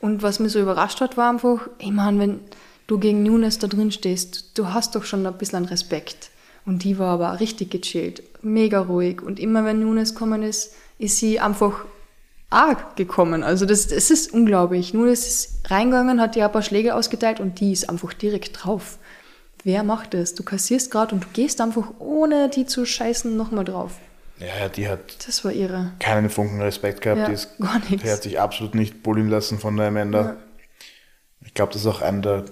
Und 0.00 0.22
was 0.22 0.38
mich 0.38 0.52
so 0.52 0.60
überrascht 0.60 1.00
hat, 1.00 1.16
war 1.16 1.30
einfach, 1.30 1.68
ich 1.78 1.90
meine, 1.90 2.18
wenn 2.18 2.40
du 2.86 2.98
gegen 2.98 3.22
Nunes 3.22 3.58
da 3.58 3.66
drin 3.66 3.90
stehst, 3.90 4.58
du 4.58 4.68
hast 4.68 4.94
doch 4.94 5.04
schon 5.04 5.26
ein 5.26 5.38
bisschen 5.38 5.64
Respekt. 5.64 6.30
Und 6.64 6.84
die 6.84 6.98
war 6.98 7.14
aber 7.14 7.40
richtig 7.40 7.70
gechillt, 7.70 8.22
mega 8.42 8.80
ruhig. 8.80 9.22
Und 9.22 9.40
immer 9.40 9.64
wenn 9.64 9.80
Nunes 9.80 10.14
gekommen 10.14 10.42
ist, 10.42 10.74
ist 10.98 11.18
sie 11.18 11.40
einfach 11.40 11.84
arg 12.50 12.96
gekommen. 12.96 13.42
Also 13.42 13.66
das, 13.66 13.88
das 13.88 14.10
ist 14.10 14.32
unglaublich. 14.32 14.94
Nur 14.94 15.08
es 15.08 15.26
ist 15.26 15.70
reingegangen, 15.70 16.20
hat 16.20 16.36
dir 16.36 16.44
ein 16.44 16.52
paar 16.52 16.62
Schläge 16.62 16.94
ausgeteilt 16.94 17.40
und 17.40 17.60
die 17.60 17.72
ist 17.72 17.88
einfach 17.88 18.12
direkt 18.12 18.62
drauf. 18.62 18.98
Wer 19.64 19.82
macht 19.82 20.14
das? 20.14 20.34
Du 20.34 20.42
kassierst 20.42 20.90
gerade 20.90 21.14
und 21.14 21.24
du 21.24 21.28
gehst 21.32 21.60
einfach, 21.60 21.88
ohne 21.98 22.48
die 22.48 22.66
zu 22.66 22.84
scheißen, 22.84 23.36
nochmal 23.36 23.64
drauf. 23.64 23.92
Ja, 24.42 24.68
die 24.68 24.88
hat 24.88 25.26
das 25.26 25.44
war 25.44 25.52
ihre. 25.52 25.92
keinen 25.98 26.30
Funken 26.30 26.60
Respekt 26.60 27.00
gehabt. 27.00 27.20
Ja, 27.20 27.26
die, 27.26 27.34
ist, 27.34 27.58
gar 27.58 27.78
nichts. 27.78 28.02
die 28.02 28.10
hat 28.10 28.22
sich 28.22 28.40
absolut 28.40 28.74
nicht 28.74 29.02
bullen 29.02 29.28
lassen 29.28 29.58
von 29.58 29.76
der 29.76 29.88
Amanda. 29.88 30.20
Ja. 30.20 30.36
Ich 31.44 31.54
glaube, 31.54 31.72
das 31.72 31.82
ist 31.82 31.86
auch 31.86 32.02
einer 32.02 32.20
der, 32.20 32.44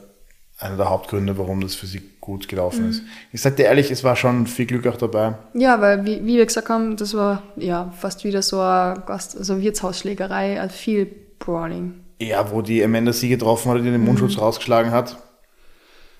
einer 0.58 0.76
der 0.76 0.90
Hauptgründe, 0.90 1.36
warum 1.38 1.60
das 1.60 1.74
für 1.74 1.86
sie 1.86 2.02
gut 2.20 2.48
gelaufen 2.48 2.84
mhm. 2.84 2.90
ist. 2.90 3.02
Ich 3.32 3.40
sag 3.40 3.56
dir 3.56 3.64
ehrlich, 3.64 3.90
es 3.90 4.04
war 4.04 4.14
schon 4.14 4.46
viel 4.46 4.66
Glück 4.66 4.86
auch 4.86 4.96
dabei. 4.96 5.34
Ja, 5.54 5.80
weil 5.80 6.04
wie, 6.04 6.24
wie 6.24 6.36
wir 6.36 6.46
gesagt 6.46 6.68
haben, 6.68 6.96
das 6.96 7.14
war 7.14 7.42
ja 7.56 7.92
fast 7.98 8.24
wieder 8.24 8.42
so 8.42 8.60
eine 8.60 9.02
Gast, 9.06 9.36
also 9.36 9.60
Wirtshausschlägerei, 9.60 10.60
also 10.60 10.74
viel 10.74 11.06
Brawling. 11.38 11.94
Ja, 12.20 12.50
wo 12.52 12.62
die 12.62 12.84
Amanda 12.84 13.12
sie 13.12 13.30
getroffen 13.30 13.72
hat, 13.72 13.78
die 13.78 13.84
den 13.84 14.04
Mundschutz 14.04 14.36
mhm. 14.36 14.42
rausgeschlagen 14.42 14.92
hat. 14.92 15.16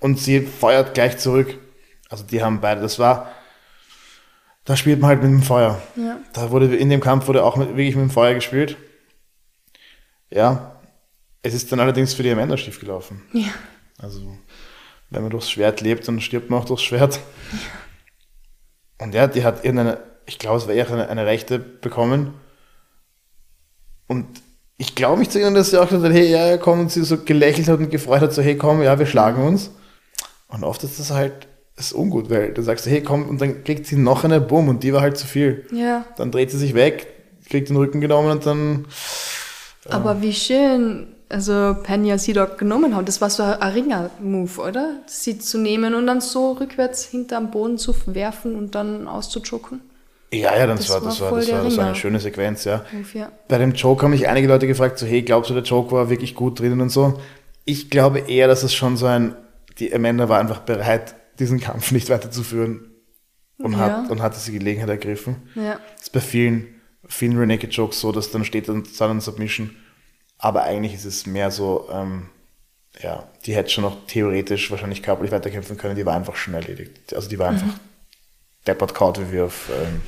Und 0.01 0.19
sie 0.19 0.41
feuert 0.41 0.95
gleich 0.95 1.19
zurück. 1.19 1.59
Also 2.09 2.25
die 2.25 2.43
haben 2.43 2.61
beide, 2.61 2.81
das 2.81 2.99
war, 2.99 3.31
da 4.65 4.77
spielt 4.77 5.01
man 5.01 5.09
halt 5.09 5.23
mit 5.23 5.31
dem 5.31 5.43
Feuer. 5.43 5.81
Ja. 5.97 6.19
Da 6.33 6.51
wurde 6.51 6.75
in 6.77 6.91
dem 6.91 7.01
Kampf 7.01 7.27
wurde 7.27 7.45
auch 7.45 7.57
mit, 7.57 7.69
wirklich 7.71 7.97
mit 7.97 8.05
dem 8.05 8.11
Feuer 8.11 8.35
gespielt. 8.35 8.77
Ja. 10.31 10.77
Es 11.43 11.55
ist 11.55 11.73
dann 11.73 11.81
allerdings 11.81 12.13
für 12.13 12.23
die 12.23 12.31
Amanda 12.31 12.57
schief 12.57 12.81
gelaufen. 12.81 13.23
Ja. 13.33 13.49
Also, 13.99 14.37
wenn 15.09 15.23
man 15.23 15.31
durchs 15.31 15.51
Schwert 15.51 15.81
lebt, 15.81 16.07
dann 16.07 16.21
stirbt 16.21 16.51
man 16.51 16.61
auch 16.61 16.67
durchs 16.67 16.83
Schwert. 16.83 17.21
Ja. 17.53 17.59
Und 19.05 19.15
ja, 19.15 19.27
die 19.27 19.45
hat 19.45 19.65
irgendeine, 19.65 19.99
ich 20.27 20.39
glaube, 20.39 20.59
es 20.59 20.67
war 20.67 20.75
eher 20.75 20.91
eine, 20.91 21.09
eine 21.09 21.25
Rechte 21.25 21.59
bekommen. 21.59 22.35
Und 24.07 24.27
ich 24.77 24.95
glaube 24.95 25.19
mich 25.19 25.31
zu 25.31 25.39
erinnern, 25.39 25.55
dass 25.55 25.71
sie 25.71 25.79
auch 25.79 25.89
gesagt 25.89 26.05
hat, 26.05 26.13
hey, 26.13 26.31
ja, 26.31 26.59
komm, 26.59 26.81
und 26.81 26.93
sie 26.93 27.03
so 27.03 27.19
gelächelt 27.19 27.69
hat 27.69 27.79
und 27.79 27.91
gefreut 27.91 28.21
hat, 28.21 28.33
so, 28.33 28.43
hey, 28.43 28.57
komm, 28.57 28.83
ja, 28.83 28.99
wir 28.99 29.07
schlagen 29.07 29.47
uns. 29.47 29.71
Und 30.49 30.65
oft 30.65 30.83
ist 30.85 30.99
das 30.99 31.11
halt 31.11 31.49
ist 31.77 31.93
ungut, 31.93 32.31
weil 32.31 32.53
du 32.53 32.63
sagst, 32.63 32.87
hey, 32.87 33.03
komm, 33.03 33.29
und 33.29 33.41
dann 33.41 33.65
kriegt 33.65 33.87
sie 33.87 33.97
noch 33.97 34.25
eine 34.25 34.41
Bumm 34.41 34.69
und 34.69 34.83
die 34.83 34.93
war 34.93 35.01
halt 35.01 35.17
zu 35.17 35.27
viel. 35.27 35.67
Ja. 35.73 36.05
Dann 36.17 36.31
dreht 36.31 36.51
sie 36.51 36.59
sich 36.59 36.75
weg, 36.75 37.07
kriegt 37.49 37.69
den 37.69 37.77
Rücken 37.77 38.01
genommen 38.01 38.31
und 38.31 38.47
dann. 38.47 38.87
Ja. 39.87 39.93
Aber 39.93 40.21
wie 40.21 40.33
schön, 40.33 41.09
also 41.31 41.77
Penya 41.83 42.19
sie 42.19 42.33
dort 42.33 42.59
genommen 42.59 42.95
hat. 42.95 43.09
Das 43.09 43.21
war 43.21 43.31
so 43.31 43.43
ein 43.43 43.73
Ringer-Move, 43.73 44.61
oder? 44.61 44.97
Sie 45.07 45.39
zu 45.39 45.59
nehmen 45.59 45.95
und 45.95 46.07
dann 46.07 46.21
so 46.21 46.53
rückwärts 46.53 47.05
hinterm 47.05 47.51
Boden 47.51 47.79
zu 47.79 47.95
werfen 48.07 48.57
und 48.57 48.75
dann 48.75 49.09
auszujoken. 49.09 49.81
Ja, 50.33 50.57
ja, 50.57 50.67
das, 50.67 50.81
das 50.81 50.91
war, 50.91 51.01
das 51.01 51.21
war, 51.21 51.31
das 51.33 51.51
war, 51.51 51.65
das 51.65 51.77
war 51.77 51.87
eine 51.87 51.95
schöne 51.97 52.21
Sequenz, 52.21 52.65
ja. 52.65 52.85
Move, 52.93 53.19
ja. 53.19 53.33
Bei 53.49 53.59
dem 53.59 53.73
Joke 53.73 54.03
haben 54.03 54.13
mich 54.13 54.29
einige 54.29 54.47
Leute 54.47 54.67
gefragt, 54.67 54.99
so, 54.99 55.07
hey, 55.07 55.23
glaubst 55.23 55.51
du, 55.51 55.55
der 55.55 55.65
Joke 55.65 55.91
war 55.93 56.09
wirklich 56.09 56.35
gut 56.35 56.61
drinnen 56.61 56.81
und 56.81 56.91
so? 56.91 57.21
Ich 57.65 57.91
glaube 57.91 58.21
eher, 58.21 58.47
dass 58.47 58.63
es 58.63 58.73
schon 58.73 58.97
so 58.97 59.07
ein, 59.07 59.35
die 59.79 59.93
Amanda 59.93 60.29
war 60.29 60.39
einfach 60.39 60.61
bereit, 60.61 61.17
diesen 61.41 61.59
Kampf 61.59 61.91
nicht 61.91 62.09
weiterzuführen 62.11 62.91
und, 63.59 63.73
ja. 63.73 63.79
hat, 63.79 64.11
und 64.11 64.23
hatte 64.23 64.39
die 64.45 64.53
Gelegenheit 64.53 64.89
ergriffen. 64.89 65.37
Ja. 65.55 65.81
Das 65.95 66.05
ist 66.05 66.13
bei 66.13 66.21
vielen, 66.21 66.81
vielen 67.09 67.37
Renaked 67.37 67.73
Jokes 67.73 68.01
so, 68.01 68.13
dass 68.13 68.31
dann 68.31 68.45
steht 68.45 68.69
dann 68.69 68.85
Silent 68.85 69.23
Submission. 69.23 69.75
Aber 70.39 70.63
eigentlich 70.63 70.95
ist 70.95 71.05
es 71.05 71.27
mehr 71.27 71.51
so, 71.51 71.89
ähm, 71.93 72.29
ja, 73.01 73.29
die 73.45 73.55
hätte 73.55 73.71
schon 73.71 73.85
noch 73.85 74.07
theoretisch 74.07 74.71
wahrscheinlich 74.71 75.03
körperlich 75.03 75.33
weiterkämpfen 75.33 75.77
können, 75.77 75.97
die 75.97 76.07
war 76.07 76.15
einfach 76.15 76.37
schon 76.37 76.55
erledigt. 76.55 77.15
Also 77.15 77.29
die 77.29 77.39
war 77.39 77.49
einfach 77.51 77.67
mhm. 77.67 77.81
deppert 78.67 78.95
kaut, 78.95 79.21
wie 79.21 79.33
wir 79.33 79.45
auf 79.47 79.69
ähm, 79.71 80.01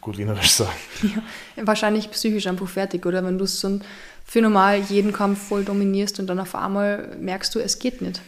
gut 0.00 0.18
Wienerisch 0.18 0.50
sagen. 0.50 0.72
Ja, 1.02 1.66
wahrscheinlich 1.66 2.10
psychisch 2.10 2.46
einfach 2.46 2.68
fertig, 2.68 3.06
oder? 3.06 3.24
Wenn 3.24 3.38
du 3.38 3.46
so 3.46 3.80
für 4.24 4.42
normal 4.42 4.80
jeden 4.80 5.12
Kampf 5.12 5.48
voll 5.48 5.64
dominierst 5.64 6.18
und 6.18 6.26
dann 6.26 6.40
auf 6.40 6.54
einmal 6.56 7.16
merkst 7.20 7.54
du, 7.54 7.60
es 7.60 7.78
geht 7.78 8.02
nicht 8.02 8.20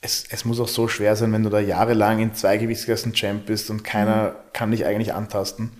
es, 0.00 0.24
es 0.30 0.44
muss 0.44 0.60
auch 0.60 0.68
so 0.68 0.88
schwer 0.88 1.16
sein, 1.16 1.32
wenn 1.32 1.42
du 1.42 1.50
da 1.50 1.60
jahrelang 1.60 2.20
in 2.20 2.34
zwei 2.34 2.56
Gewichtsklassen 2.56 3.12
Champ 3.14 3.46
bist 3.46 3.70
und 3.70 3.82
keiner 3.84 4.30
mhm. 4.30 4.34
kann 4.52 4.70
dich 4.70 4.84
eigentlich 4.84 5.14
antasten. 5.14 5.72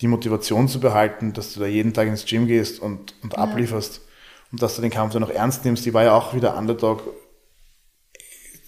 Die 0.00 0.08
Motivation 0.08 0.68
zu 0.68 0.80
behalten, 0.80 1.32
dass 1.32 1.54
du 1.54 1.60
da 1.60 1.66
jeden 1.66 1.92
Tag 1.92 2.08
ins 2.08 2.26
Gym 2.26 2.46
gehst 2.46 2.80
und, 2.80 3.14
und 3.22 3.32
ja. 3.32 3.38
ablieferst 3.38 4.00
und 4.52 4.62
dass 4.62 4.76
du 4.76 4.82
den 4.82 4.90
Kampf 4.90 5.12
dann 5.12 5.24
auch 5.24 5.30
ernst 5.30 5.64
nimmst, 5.64 5.84
die 5.84 5.94
war 5.94 6.04
ja 6.04 6.14
auch 6.14 6.34
wieder 6.34 6.56
Underdog 6.56 7.02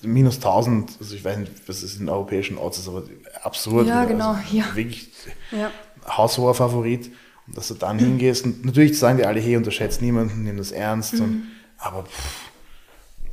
minus 0.03 0.37
1000, 0.37 0.97
also 1.01 1.15
ich 1.15 1.25
weiß 1.25 1.39
nicht, 1.39 1.53
was 1.67 1.83
es 1.83 1.97
in 1.97 2.09
europäischen 2.09 2.57
Odds 2.57 2.79
ist, 2.79 2.89
aber 2.89 3.03
absurd. 3.43 3.87
Ja, 3.87 4.05
genau, 4.05 4.31
also 4.31 4.57
ja. 4.57 4.65
Wirklich 4.75 5.11
ja. 5.51 5.71
haushoher 6.07 6.55
Favorit. 6.55 7.11
Und 7.47 7.57
dass 7.57 7.69
du 7.69 7.75
dann 7.75 7.99
hingehst 7.99 8.45
und 8.45 8.65
natürlich 8.65 8.99
sagen 8.99 9.19
die 9.19 9.25
alle, 9.25 9.41
hey, 9.41 9.57
unterschätzt 9.57 10.03
niemanden, 10.03 10.45
nimm 10.45 10.59
das 10.59 10.71
ernst. 10.71 11.15
Mhm. 11.15 11.23
Und, 11.23 11.43
aber 11.79 12.05
pff, 12.05 12.48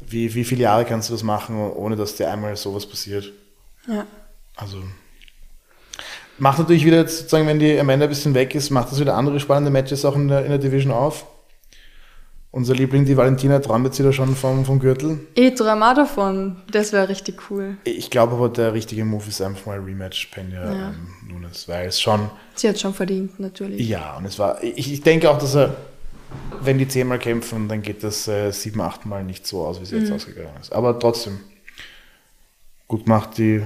wie, 0.07 0.33
wie 0.33 0.43
viele 0.43 0.63
Jahre 0.63 0.85
kannst 0.85 1.09
du 1.09 1.13
das 1.13 1.23
machen, 1.23 1.59
ohne 1.71 1.95
dass 1.95 2.15
dir 2.15 2.31
einmal 2.31 2.55
sowas 2.55 2.85
passiert? 2.85 3.31
Ja. 3.87 4.05
Also 4.55 4.77
macht 6.37 6.59
natürlich 6.59 6.85
wieder 6.85 6.97
jetzt 6.97 7.17
sozusagen, 7.17 7.47
wenn 7.47 7.59
die 7.59 7.79
Amanda 7.79 8.05
ein 8.05 8.09
bisschen 8.09 8.33
weg 8.33 8.55
ist, 8.55 8.69
macht 8.69 8.91
das 8.91 8.99
wieder 8.99 9.15
andere 9.15 9.39
spannende 9.39 9.71
Matches 9.71 10.05
auch 10.05 10.15
in 10.15 10.27
der, 10.27 10.43
in 10.43 10.49
der 10.49 10.57
Division 10.59 10.91
auf. 10.91 11.25
Unser 12.51 12.73
Liebling, 12.73 13.03
die 13.03 13.17
Valentina, 13.17 13.59
träumt 13.59 13.85
jetzt 13.85 13.99
wieder 13.99 14.13
schon 14.13 14.33
vom, 14.33 14.63
vom 14.63 14.79
Gürtel. 14.79 15.19
Ich 15.33 15.55
träume 15.55 15.91
auch 15.91 15.93
davon. 15.93 16.55
Das 16.71 16.93
wäre 16.93 17.09
richtig 17.09 17.49
cool. 17.49 17.75
Ich 17.83 18.09
glaube 18.09 18.35
aber, 18.35 18.47
der 18.47 18.73
richtige 18.73 19.03
Move 19.03 19.27
ist 19.27 19.41
einfach 19.41 19.65
mal 19.65 19.79
Rematch 19.79 20.27
Pena 20.27 20.63
ja. 20.63 20.89
ähm, 20.89 21.07
Nunes, 21.27 21.67
weil 21.67 21.89
es 21.89 21.99
schon. 21.99 22.29
Sie 22.53 22.69
hat 22.69 22.79
schon 22.79 22.93
verdient, 22.93 23.41
natürlich. 23.41 23.85
Ja, 23.85 24.15
und 24.15 24.23
es 24.23 24.39
war. 24.39 24.63
Ich, 24.63 24.93
ich 24.93 25.01
denke 25.01 25.29
auch, 25.29 25.37
dass 25.37 25.53
er 25.53 25.75
wenn 26.61 26.77
die 26.77 26.87
zehnmal 26.87 27.19
kämpfen, 27.19 27.67
dann 27.67 27.81
geht 27.81 28.03
das 28.03 28.27
äh, 28.27 28.51
sieben, 28.51 28.81
achtmal 28.81 29.23
nicht 29.23 29.45
so 29.47 29.65
aus, 29.65 29.79
wie 29.79 29.83
es 29.83 29.91
jetzt 29.91 30.09
mhm. 30.09 30.15
ausgegangen 30.15 30.57
ist. 30.59 30.73
Aber 30.73 30.97
trotzdem, 30.99 31.39
gut 32.87 33.07
macht 33.07 33.37
die 33.37 33.65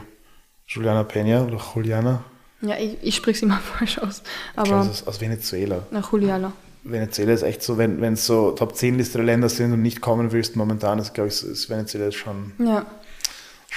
Juliana 0.67 1.01
Peña 1.01 1.45
oder 1.45 1.59
Juliana. 1.75 2.23
Ja, 2.61 2.77
ich, 2.77 2.97
ich 3.01 3.15
spreche 3.15 3.39
sie 3.39 3.45
mal 3.45 3.59
falsch 3.77 3.99
aus. 3.99 4.21
Aber 4.55 4.63
ich 4.63 4.69
glaube, 4.69 4.89
ist 4.89 5.07
aus 5.07 5.21
Venezuela. 5.21 5.83
Nach 5.91 6.11
Juliana. 6.11 6.53
Venezuela 6.83 7.33
ist 7.33 7.43
echt 7.43 7.61
so, 7.61 7.77
wenn 7.77 8.01
es 8.01 8.25
so 8.25 8.51
Top 8.51 8.75
10 8.75 8.97
Liste 8.97 9.17
der 9.17 9.25
Länder 9.25 9.49
sind 9.49 9.73
und 9.73 9.81
nicht 9.81 10.01
kommen 10.01 10.31
willst, 10.31 10.55
momentan 10.55 10.99
ist, 10.99 11.13
glaube 11.13 11.29
ich, 11.29 11.43
ist 11.43 11.69
Venezuela 11.69 12.11
schon, 12.11 12.53
ja. 12.57 12.85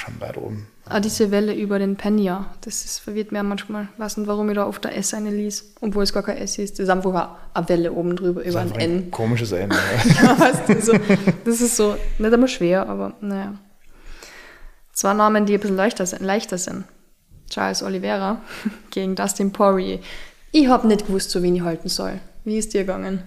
Schon 0.02 0.20
weit 0.20 0.36
oben. 0.36 0.66
Ah, 0.86 1.00
diese 1.00 1.30
Welle 1.30 1.54
über 1.54 1.78
den 1.78 1.96
Penya, 1.96 2.46
das 2.62 2.84
ist, 2.84 2.98
verwirrt 2.98 3.30
mir 3.30 3.42
manchmal. 3.42 3.88
Weiß 3.98 4.16
nicht, 4.16 4.26
warum 4.26 4.48
ich 4.50 4.56
da 4.56 4.64
auf 4.64 4.78
der 4.80 4.96
S 4.96 5.14
eine 5.14 5.30
ließ, 5.30 5.74
obwohl 5.80 6.02
es 6.02 6.12
gar 6.12 6.22
kein 6.22 6.38
S 6.38 6.58
ist. 6.58 6.78
Das 6.78 6.84
ist 6.84 6.90
einfach 6.90 7.36
eine 7.54 7.68
Welle 7.68 7.92
oben 7.92 8.16
drüber 8.16 8.42
über 8.42 8.60
ein 8.60 8.72
N. 8.72 8.96
Ein 8.96 9.10
komisches 9.10 9.52
N. 9.52 9.70
ja, 10.22 10.38
weißt 10.38 10.68
du, 10.68 10.80
so, 10.80 10.92
das 11.44 11.60
ist 11.60 11.76
so, 11.76 11.96
nicht 12.18 12.32
einmal 12.32 12.48
schwer, 12.48 12.88
aber 12.88 13.14
naja. 13.20 13.54
Zwei 14.92 15.14
Namen, 15.14 15.46
die 15.46 15.54
ein 15.54 15.60
bisschen 15.60 15.76
leichter 15.76 16.04
sind. 16.04 16.22
Leichter 16.22 16.58
sind. 16.58 16.84
Charles 17.48 17.82
Oliveira 17.82 18.40
gegen 18.90 19.14
Dustin 19.14 19.52
Poirier. 19.52 20.00
Ich 20.50 20.66
habe 20.66 20.86
nicht 20.86 21.06
gewusst, 21.06 21.30
so 21.30 21.42
wen 21.42 21.56
ich 21.56 21.62
halten 21.62 21.88
soll. 21.88 22.20
Wie 22.44 22.58
ist 22.58 22.74
dir 22.74 22.82
gegangen? 22.82 23.22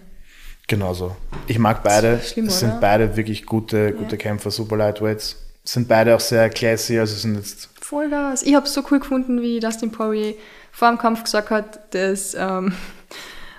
Genauso. 0.68 1.16
Ich 1.48 1.58
mag 1.58 1.84
beide. 1.84 2.20
Schlimm, 2.20 2.48
es 2.48 2.60
sind 2.60 2.72
oder? 2.72 2.80
beide 2.82 3.16
wirklich 3.16 3.46
gute, 3.46 3.94
gute 3.94 4.16
ja. 4.16 4.18
Kämpfer, 4.18 4.52
super 4.52 4.78
Lightweights 4.78 5.45
sind 5.66 5.88
beide 5.88 6.16
auch 6.16 6.20
sehr 6.20 6.50
classy, 6.50 6.98
also 7.00 7.16
sind 7.16 7.36
jetzt. 7.36 7.70
Vollgas. 7.82 8.44
Ich 8.44 8.56
habe 8.56 8.66
es 8.66 8.74
so 8.74 8.84
cool 8.90 9.00
gefunden, 9.00 9.42
wie 9.42 9.60
Dustin 9.60 9.92
Poirier 9.92 10.36
vor 10.72 10.90
dem 10.90 10.98
Kampf 10.98 11.24
gesagt 11.24 11.50
hat, 11.50 11.94
dass 11.94 12.36
ähm, 12.36 12.74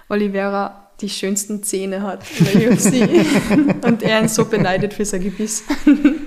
Oliveira 0.09 0.91
die 1.01 1.09
schönsten 1.09 1.63
Zähne 1.63 2.03
hat 2.03 2.25
in 2.39 2.61
der 2.61 2.71
UFC 2.73 3.85
und 3.85 4.03
er 4.03 4.21
ihn 4.21 4.29
so 4.29 4.45
beneidet 4.45 4.95
für 4.95 5.05
sein 5.05 5.23
Gebiss. 5.23 5.65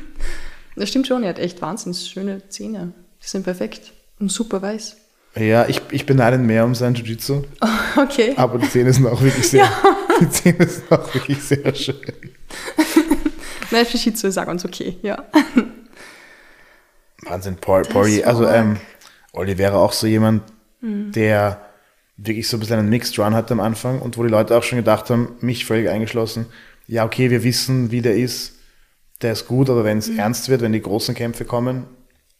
das 0.75 0.89
stimmt 0.89 1.07
schon, 1.07 1.23
er 1.23 1.29
hat 1.29 1.39
echt 1.39 1.61
wahnsinnig 1.61 1.99
schöne 1.99 2.47
Zähne. 2.49 2.93
Die 3.23 3.27
sind 3.27 3.43
perfekt 3.43 3.93
und 4.19 4.31
super 4.31 4.61
weiß. 4.61 4.97
Ja, 5.35 5.67
ich, 5.67 5.81
ich 5.91 6.05
beneide 6.05 6.37
ihn 6.37 6.45
mehr 6.45 6.65
um 6.65 6.75
sein 6.75 6.95
Jiu-Jitsu. 6.95 7.43
Okay. 7.97 8.33
Aber 8.37 8.59
die 8.59 8.69
Zähne 8.69 8.93
sind 8.93 9.07
auch 9.07 9.19
wirklich 9.19 9.49
sehr, 9.49 9.63
ja. 9.63 9.71
die 10.21 10.29
Zähne 10.29 10.67
sind 10.67 10.91
auch 10.91 11.13
wirklich 11.13 11.41
sehr 11.41 11.73
schön. 11.73 11.95
Nein, 13.71 13.85
Jiu-Jitsu 13.85 14.27
ist 14.27 14.37
auch 14.37 14.45
ganz 14.45 14.65
okay, 14.65 14.97
ja. 15.01 15.25
Wahnsinn, 17.23 17.57
Paul, 17.57 17.83
Paul 17.83 18.23
also 18.23 18.47
ähm, 18.47 18.77
Oliveira 19.33 19.77
auch 19.77 19.91
so 19.91 20.07
jemand, 20.07 20.43
mhm. 20.81 21.11
der 21.11 21.61
wirklich 22.17 22.47
so 22.47 22.57
ein 22.57 22.59
bisschen 22.59 22.79
einen 22.79 22.89
Mixed 22.89 23.17
Run 23.19 23.33
hatte 23.33 23.53
am 23.53 23.59
Anfang 23.59 24.01
und 24.01 24.17
wo 24.17 24.23
die 24.23 24.29
Leute 24.29 24.57
auch 24.57 24.63
schon 24.63 24.77
gedacht 24.77 25.09
haben, 25.09 25.35
mich 25.41 25.65
völlig 25.65 25.89
eingeschlossen, 25.89 26.47
ja, 26.87 27.05
okay, 27.05 27.29
wir 27.29 27.43
wissen, 27.43 27.91
wie 27.91 28.01
der 28.01 28.15
ist, 28.15 28.57
der 29.21 29.33
ist 29.33 29.47
gut, 29.47 29.69
aber 29.69 29.83
wenn 29.83 29.99
es 29.99 30.09
mhm. 30.09 30.19
ernst 30.19 30.49
wird, 30.49 30.61
wenn 30.61 30.73
die 30.73 30.81
großen 30.81 31.13
Kämpfe 31.13 31.45
kommen 31.45 31.85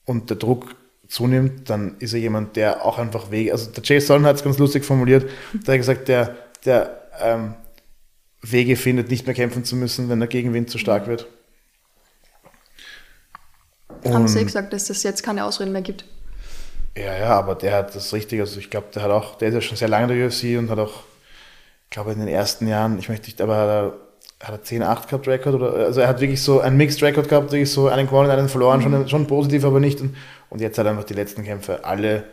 und 0.06 0.30
der 0.30 0.38
Druck 0.38 0.76
zunimmt, 1.08 1.70
dann 1.70 1.98
ist 2.00 2.14
er 2.14 2.20
jemand, 2.20 2.56
der 2.56 2.86
auch 2.86 2.98
einfach 2.98 3.32
Wege, 3.32 3.52
also 3.52 3.70
der 3.72 3.84
Jay 3.84 4.00
Solon 4.00 4.26
hat 4.26 4.38
es 4.38 4.44
ganz 4.44 4.58
lustig 4.58 4.86
formuliert, 4.86 5.30
der 5.54 5.74
hat 5.74 5.80
gesagt, 5.80 6.08
der, 6.08 6.36
der 6.66 7.10
ähm, 7.22 7.54
Wege 8.42 8.76
findet, 8.76 9.10
nicht 9.10 9.26
mehr 9.26 9.36
kämpfen 9.36 9.64
zu 9.64 9.76
müssen, 9.76 10.10
wenn 10.10 10.20
der 10.20 10.28
Gegenwind 10.28 10.70
zu 10.70 10.78
stark 10.78 11.08
wird. 11.08 11.28
Und 14.04 14.14
Haben 14.14 14.28
Sie 14.28 14.44
gesagt, 14.44 14.72
dass 14.72 14.90
es 14.90 15.04
jetzt 15.04 15.24
keine 15.24 15.44
Ausreden 15.44 15.72
mehr 15.72 15.82
gibt? 15.82 16.06
Ja, 16.98 17.18
ja, 17.18 17.30
aber 17.38 17.56
der 17.56 17.76
hat 17.76 17.96
das 17.96 18.14
richtig, 18.14 18.40
also 18.40 18.60
ich 18.60 18.70
glaube, 18.70 18.88
der 18.94 19.04
hat 19.04 19.12
auch, 19.12 19.36
der 19.36 19.50
ist 19.50 19.56
ja 19.56 19.62
schon 19.62 19.78
sehr 19.78 19.88
lange 19.88 20.12
in 20.12 20.20
der 20.20 20.28
UFC 20.28 20.58
und 20.58 20.70
hat 20.70 20.80
auch, 20.80 21.04
ich 21.86 21.90
glaube, 21.92 22.12
in 22.12 22.20
den 22.20 22.28
ersten 22.28 22.68
Jahren, 22.68 22.98
ich 23.00 23.10
möchte 23.10 23.28
nicht, 23.28 23.42
aber 23.42 23.58
hat 23.58 23.68
er, 23.68 24.48
hat 24.48 24.72
er 24.72 24.80
10-8 24.80 25.08
gehabt 25.08 25.28
Rekord 25.28 25.56
oder, 25.56 25.74
also 25.74 26.02
er 26.02 26.08
hat 26.08 26.22
wirklich 26.22 26.42
so 26.42 26.62
einen 26.62 26.78
Mixed 26.78 27.02
Record 27.04 27.28
gehabt, 27.28 27.52
wirklich 27.52 27.72
so 27.72 27.88
einen 27.90 28.08
gewonnen, 28.08 28.32
einen 28.32 28.50
verloren, 28.50 28.80
mhm. 28.80 28.84
schon, 28.84 29.10
schon 29.10 29.28
positiv, 29.28 29.66
aber 29.66 29.80
nicht. 29.80 30.00
Und, 30.02 30.16
und 30.50 30.62
jetzt 30.62 30.78
hat 30.78 30.86
er 30.86 30.92
einfach 30.92 31.04
die 31.04 31.14
letzten 31.14 31.44
Kämpfe 31.44 31.84
alle 31.84 32.24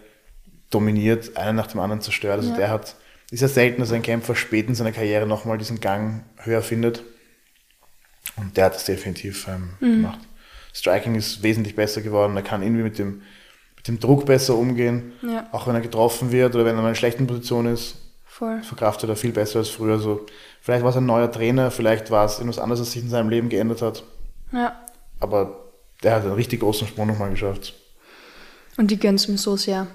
dominiert, 0.70 1.37
einen 1.37 1.57
nach 1.57 1.66
dem 1.66 1.80
anderen 1.80 2.01
zerstört. 2.01 2.39
Also 2.39 2.51
ja. 2.51 2.57
der 2.57 2.70
hat, 2.70 2.97
ist 3.31 3.41
ja 3.41 3.49
selten, 3.49 3.81
dass 3.81 3.93
ein 3.93 4.03
Kämpfer 4.03 4.35
spät 4.35 4.68
in 4.68 4.74
seiner 4.74 4.93
Karriere 4.93 5.27
nochmal 5.27 5.59
diesen 5.59 5.81
Gang 5.81 6.24
höher 6.39 6.62
findet. 6.62 7.03
Und 8.37 8.57
der 8.57 8.66
hat 8.66 8.74
das 8.74 8.85
definitiv 8.85 9.49
ähm, 9.49 9.70
mhm. 9.81 10.03
gemacht. 10.03 10.20
Striking 10.72 11.14
ist 11.14 11.43
wesentlich 11.43 11.74
besser 11.74 12.03
geworden. 12.03 12.37
Er 12.37 12.43
kann 12.43 12.62
irgendwie 12.62 12.83
mit 12.83 12.99
dem, 12.99 13.22
mit 13.77 13.89
dem 13.89 13.99
Druck 13.99 14.27
besser 14.27 14.55
umgehen. 14.55 15.12
Ja. 15.22 15.49
Auch 15.53 15.66
wenn 15.66 15.74
er 15.74 15.81
getroffen 15.81 16.33
wird 16.33 16.55
oder 16.55 16.64
wenn 16.64 16.77
er 16.77 16.81
in 16.81 16.87
einer 16.87 16.95
schlechten 16.95 17.27
Position 17.27 17.66
ist. 17.66 17.97
Voll. 18.27 18.62
Verkraftet 18.62 19.09
er 19.09 19.16
viel 19.16 19.33
besser 19.33 19.61
als 19.61 19.70
früher. 19.70 19.95
Also, 19.95 20.27
vielleicht 20.61 20.83
war 20.83 20.91
es 20.91 20.97
ein 20.97 21.07
neuer 21.07 21.33
Trainer, 21.33 21.70
vielleicht 21.70 22.11
war 22.11 22.27
es 22.27 22.35
irgendwas 22.35 22.59
anderes, 22.59 22.81
was 22.81 22.93
sich 22.93 23.03
in 23.03 23.09
seinem 23.09 23.31
Leben 23.31 23.49
geändert 23.49 23.81
hat. 23.81 24.05
Ja. 24.53 24.79
Aber 25.20 25.70
der 26.03 26.16
hat 26.16 26.24
einen 26.24 26.35
richtig 26.35 26.61
großen 26.61 26.87
Sprung 26.87 27.07
nochmal 27.07 27.31
geschafft. 27.31 27.72
Und 28.77 28.91
die 28.91 28.99
gönnen 28.99 29.14
es 29.14 29.29
mir 29.29 29.39
so 29.39 29.57
sehr. 29.57 29.87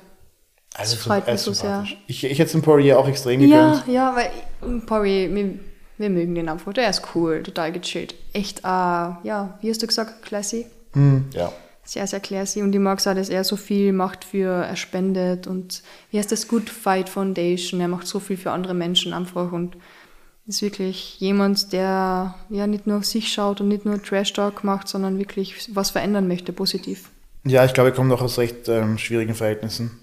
Also 0.75 0.95
das 0.95 1.03
freut 1.03 1.27
mich 1.27 1.41
so 1.41 1.53
sehr. 1.53 1.85
Ich, 2.07 2.23
ich 2.23 2.39
hätte 2.39 2.43
es 2.43 2.51
dem 2.53 2.61
Poirier 2.61 2.97
auch 2.97 3.07
extrem 3.07 3.41
gegönnt. 3.41 3.83
Ja, 3.87 3.93
ja, 3.93 4.15
weil 4.15 4.79
Poirier, 4.81 5.29
mir, 5.29 5.59
wir 5.97 6.09
mögen 6.09 6.35
den 6.35 6.49
einfach. 6.49 6.73
Der 6.73 6.89
ist 6.89 7.03
cool, 7.13 7.43
total 7.43 7.71
gechillt. 7.71 8.15
Echt, 8.33 8.59
äh, 8.59 8.63
ja, 8.63 9.57
wie 9.61 9.69
hast 9.69 9.81
du 9.81 9.87
gesagt, 9.87 10.23
classy? 10.23 10.65
Hm, 10.93 11.25
ja. 11.33 11.51
Sehr, 11.83 12.07
sehr 12.07 12.21
classy. 12.21 12.61
Und 12.61 12.73
ich 12.73 12.79
mag 12.79 12.99
es 12.99 13.07
auch, 13.07 13.15
dass 13.15 13.29
er 13.29 13.43
so 13.43 13.57
viel 13.57 13.91
macht 13.91 14.23
für, 14.23 14.63
er 14.63 14.75
spendet 14.75 15.45
und 15.47 15.83
wie 16.09 16.19
heißt 16.19 16.31
das, 16.31 16.47
Good 16.47 16.69
Fight 16.69 17.09
Foundation. 17.09 17.81
Er 17.81 17.87
macht 17.87 18.07
so 18.07 18.19
viel 18.19 18.37
für 18.37 18.51
andere 18.51 18.73
Menschen 18.73 19.13
einfach 19.13 19.51
und 19.51 19.75
ist 20.47 20.61
wirklich 20.61 21.19
jemand, 21.19 21.73
der 21.73 22.35
ja 22.49 22.67
nicht 22.67 22.87
nur 22.87 22.97
auf 22.97 23.05
sich 23.05 23.31
schaut 23.31 23.61
und 23.61 23.67
nicht 23.67 23.85
nur 23.85 24.01
Trash 24.01 24.33
Talk 24.33 24.63
macht, 24.63 24.87
sondern 24.87 25.19
wirklich 25.19 25.69
was 25.75 25.91
verändern 25.91 26.27
möchte, 26.27 26.53
positiv. 26.53 27.09
Ja, 27.43 27.65
ich 27.65 27.73
glaube, 27.73 27.89
er 27.89 27.95
kommt 27.95 28.11
auch 28.11 28.21
aus 28.21 28.37
recht 28.37 28.69
ähm, 28.69 28.97
schwierigen 28.97 29.33
Verhältnissen 29.33 29.99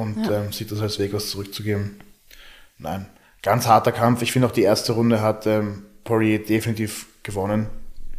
und 0.00 0.26
ja. 0.26 0.42
ähm, 0.42 0.52
sieht 0.52 0.72
das 0.72 0.80
als 0.80 0.98
Weg, 0.98 1.12
was 1.12 1.30
zurückzugeben. 1.30 2.00
Nein, 2.78 3.06
ganz 3.42 3.66
harter 3.66 3.92
Kampf. 3.92 4.22
Ich 4.22 4.32
finde 4.32 4.48
auch 4.48 4.52
die 4.52 4.62
erste 4.62 4.92
Runde 4.92 5.20
hat 5.20 5.46
ähm, 5.46 5.84
Poirier 6.04 6.44
definitiv 6.44 7.06
gewonnen. 7.22 7.66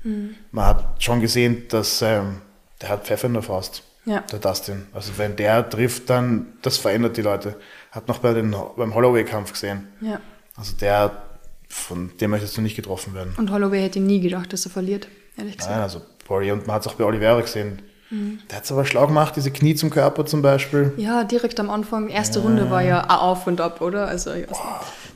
Mhm. 0.03 0.35
Man 0.51 0.65
hat 0.65 1.03
schon 1.03 1.19
gesehen, 1.19 1.67
dass 1.69 2.01
ähm, 2.01 2.41
der 2.81 2.89
hat 2.89 3.05
Pfeffer 3.05 3.27
in 3.27 3.33
der 3.33 3.43
Faust. 3.43 3.83
Ja. 4.05 4.21
Der 4.31 4.39
Dustin. 4.39 4.87
Also 4.93 5.13
wenn 5.17 5.35
der 5.35 5.69
trifft, 5.69 6.09
dann 6.09 6.53
das 6.61 6.77
verändert 6.77 7.17
die 7.17 7.21
Leute. 7.21 7.55
Hat 7.91 8.07
noch 8.07 8.19
bei 8.19 8.33
den, 8.33 8.55
beim 8.75 8.95
Holloway-Kampf 8.95 9.51
gesehen. 9.51 9.87
Ja. 10.01 10.19
Also 10.55 10.75
der, 10.77 11.21
von 11.67 12.11
dem 12.19 12.31
möchtest 12.31 12.57
du 12.57 12.61
nicht 12.61 12.75
getroffen 12.75 13.13
werden. 13.13 13.33
Und 13.37 13.51
Holloway 13.51 13.81
hätte 13.81 13.99
nie 13.99 14.19
gedacht, 14.19 14.53
dass 14.53 14.65
er 14.65 14.71
verliert, 14.71 15.07
ehrlich 15.37 15.57
gesagt. 15.57 15.75
Nein, 15.75 15.83
also 15.83 16.01
Poirier 16.25 16.53
und 16.53 16.65
man 16.65 16.75
hat 16.75 16.85
es 16.85 16.87
auch 16.87 16.95
bei 16.95 17.03
Oliveira 17.03 17.41
gesehen. 17.41 17.81
Mhm. 18.11 18.39
Der 18.49 18.57
hat 18.57 18.65
es 18.65 18.71
aber 18.71 18.85
schlau 18.85 19.07
gemacht, 19.07 19.35
diese 19.35 19.51
Knie 19.51 19.73
zum 19.75 19.89
Körper 19.89 20.25
zum 20.25 20.41
Beispiel. 20.41 20.93
Ja, 20.97 21.23
direkt 21.23 21.59
am 21.59 21.69
Anfang. 21.69 22.09
Erste 22.09 22.39
ja. 22.39 22.45
Runde 22.45 22.69
war 22.69 22.83
ja 22.83 23.09
auf 23.09 23.47
und 23.47 23.59
ab, 23.61 23.81
oder? 23.81 24.07
Also 24.07 24.31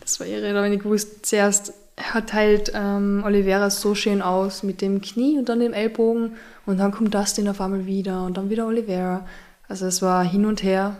das 0.01 0.19
war 0.19 0.27
irre, 0.27 0.53
da 0.53 0.63
habe 0.63 0.73
ich 0.73 0.81
gewusst, 0.81 1.25
zuerst 1.25 1.73
hat 1.97 2.33
halt 2.33 2.71
ähm, 2.73 3.23
Oliveira 3.25 3.69
so 3.69 3.95
schön 3.95 4.21
aus 4.21 4.63
mit 4.63 4.81
dem 4.81 5.01
Knie 5.01 5.37
und 5.37 5.47
dann 5.47 5.59
dem 5.59 5.73
Ellbogen 5.73 6.35
und 6.65 6.77
dann 6.77 6.91
kommt 6.91 7.13
Dustin 7.13 7.47
auf 7.47 7.61
einmal 7.61 7.85
wieder 7.85 8.23
und 8.25 8.37
dann 8.37 8.49
wieder 8.49 8.67
Oliveira. 8.67 9.25
Also 9.67 9.85
es 9.85 10.01
war 10.01 10.23
hin 10.23 10.45
und 10.45 10.63
her. 10.63 10.97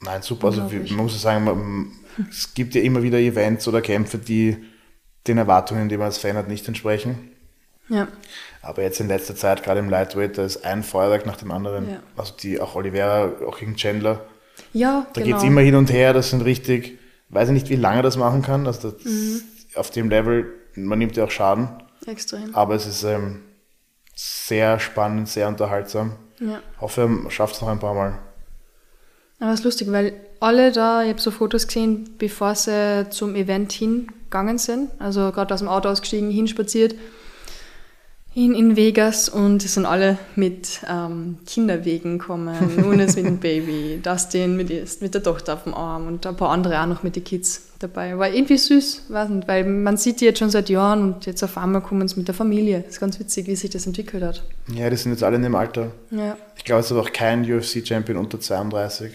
Nein, 0.00 0.22
super. 0.22 0.48
Also 0.48 0.62
man 0.62 0.96
muss 0.96 1.20
sagen, 1.20 1.44
man, 1.44 1.92
es 2.30 2.54
gibt 2.54 2.74
ja 2.74 2.82
immer 2.82 3.02
wieder 3.02 3.18
Events 3.18 3.66
oder 3.68 3.80
Kämpfe, 3.80 4.18
die 4.18 4.56
den 5.26 5.38
Erwartungen, 5.38 5.88
die 5.88 5.96
man 5.96 6.06
als 6.06 6.18
Fan 6.18 6.36
hat, 6.36 6.48
nicht 6.48 6.66
entsprechen. 6.68 7.30
Ja. 7.88 8.08
Aber 8.68 8.82
jetzt 8.82 9.00
in 9.00 9.08
letzter 9.08 9.34
Zeit, 9.34 9.62
gerade 9.62 9.80
im 9.80 9.88
Lightweight, 9.88 10.36
da 10.36 10.44
ist 10.44 10.62
ein 10.62 10.82
Feuerwerk 10.82 11.24
nach 11.24 11.36
dem 11.36 11.50
anderen. 11.52 11.88
Ja. 11.88 12.02
Also 12.18 12.34
die, 12.38 12.60
auch 12.60 12.74
Oliveira, 12.74 13.32
auch 13.46 13.58
gegen 13.58 13.76
Chandler. 13.76 14.26
Ja, 14.74 15.06
Da 15.14 15.22
genau. 15.22 15.24
geht 15.24 15.36
es 15.36 15.48
immer 15.48 15.62
hin 15.62 15.74
und 15.74 15.90
her, 15.90 16.12
das 16.12 16.28
sind 16.28 16.42
richtig, 16.42 16.98
weiß 17.30 17.48
ich 17.48 17.54
nicht, 17.54 17.70
wie 17.70 17.76
lange 17.76 18.02
das 18.02 18.18
machen 18.18 18.42
kann. 18.42 18.66
Also 18.66 18.90
das, 18.90 19.04
mhm. 19.04 19.40
auf 19.74 19.90
dem 19.90 20.10
Level, 20.10 20.52
man 20.74 20.98
nimmt 20.98 21.16
ja 21.16 21.24
auch 21.24 21.30
Schaden. 21.30 21.70
Extrem. 22.04 22.54
Aber 22.54 22.74
es 22.74 22.86
ist 22.86 23.04
ähm, 23.04 23.40
sehr 24.14 24.78
spannend, 24.80 25.30
sehr 25.30 25.48
unterhaltsam. 25.48 26.16
Ja. 26.38 26.60
Hoffe, 26.78 27.08
er 27.24 27.30
schafft 27.30 27.54
es 27.54 27.62
noch 27.62 27.68
ein 27.68 27.80
paar 27.80 27.94
Mal. 27.94 28.18
Aber 29.40 29.54
es 29.54 29.60
ist 29.60 29.64
lustig, 29.64 29.90
weil 29.90 30.12
alle 30.40 30.72
da, 30.72 31.02
ich 31.04 31.08
habe 31.08 31.22
so 31.22 31.30
Fotos 31.30 31.68
gesehen, 31.68 32.16
bevor 32.18 32.54
sie 32.54 33.06
zum 33.08 33.34
Event 33.34 33.72
hingegangen 33.72 34.58
sind, 34.58 34.90
also 34.98 35.32
gerade 35.32 35.54
aus 35.54 35.60
dem 35.60 35.68
Auto 35.68 35.88
ausgestiegen, 35.88 36.30
hinspaziert, 36.30 36.94
in, 38.38 38.54
in 38.54 38.76
Vegas 38.76 39.28
und 39.28 39.64
die 39.64 39.68
sind 39.68 39.84
alle 39.84 40.16
mit 40.36 40.80
ähm, 40.88 41.38
Kinderwegen 41.44 42.18
gekommen. 42.18 42.56
Nun 42.76 43.00
ist 43.00 43.16
mit 43.16 43.26
dem 43.26 43.38
Baby, 43.40 44.00
Dustin 44.00 44.56
mit, 44.56 44.70
mit 44.70 45.14
der 45.14 45.22
Tochter 45.22 45.54
auf 45.54 45.64
dem 45.64 45.74
Arm 45.74 46.06
und 46.06 46.24
ein 46.24 46.36
paar 46.36 46.50
andere 46.50 46.80
auch 46.80 46.86
noch 46.86 47.02
mit 47.02 47.16
den 47.16 47.24
Kids 47.24 47.62
dabei. 47.80 48.16
War 48.16 48.30
irgendwie 48.30 48.56
süß, 48.56 49.06
weiß 49.08 49.30
nicht, 49.30 49.48
weil 49.48 49.64
man 49.64 49.96
sieht 49.96 50.20
die 50.20 50.26
jetzt 50.26 50.38
schon 50.38 50.50
seit 50.50 50.68
Jahren 50.68 51.02
und 51.02 51.26
jetzt 51.26 51.42
auf 51.42 51.58
einmal 51.58 51.82
kommen 51.82 52.06
sie 52.06 52.16
mit 52.16 52.28
der 52.28 52.34
Familie. 52.34 52.84
Ist 52.88 53.00
ganz 53.00 53.18
witzig, 53.18 53.48
wie 53.48 53.56
sich 53.56 53.70
das 53.70 53.86
entwickelt 53.86 54.22
hat. 54.22 54.44
Ja, 54.72 54.88
die 54.88 54.96
sind 54.96 55.10
jetzt 55.10 55.24
alle 55.24 55.36
in 55.36 55.42
dem 55.42 55.56
Alter. 55.56 55.90
Ja. 56.12 56.36
Ich 56.56 56.64
glaube, 56.64 56.80
es 56.80 56.86
ist 56.86 56.92
aber 56.92 57.02
auch 57.02 57.12
kein 57.12 57.42
UFC-Champion 57.42 58.18
unter 58.18 58.38
32. 58.38 59.14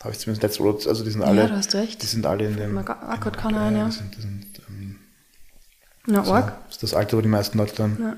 Habe 0.00 0.12
ich 0.12 0.18
zumindest 0.18 0.42
letztes 0.42 0.86
also 0.88 1.04
die 1.04 1.10
sind 1.10 1.22
alle. 1.22 1.42
Ja, 1.42 1.48
du 1.48 1.56
hast 1.56 1.74
recht. 1.76 2.02
Die 2.02 2.06
sind 2.06 2.26
alle 2.26 2.46
in 2.46 2.56
dem. 2.56 2.76
Akkord 2.76 3.38
kann 3.38 3.54
er, 3.54 3.70
ja. 3.70 3.86
Die 3.86 3.92
sind, 3.92 4.16
die 4.16 4.20
sind 4.20 4.53
na, 6.06 6.24
so, 6.24 6.32
arg. 6.32 6.54
Das 6.66 6.76
ist 6.76 6.82
das 6.82 6.94
Alter, 6.94 7.16
wo 7.16 7.20
die 7.20 7.28
meisten 7.28 7.58
Leute 7.58 7.74
dann 7.76 7.98
ja. 8.00 8.16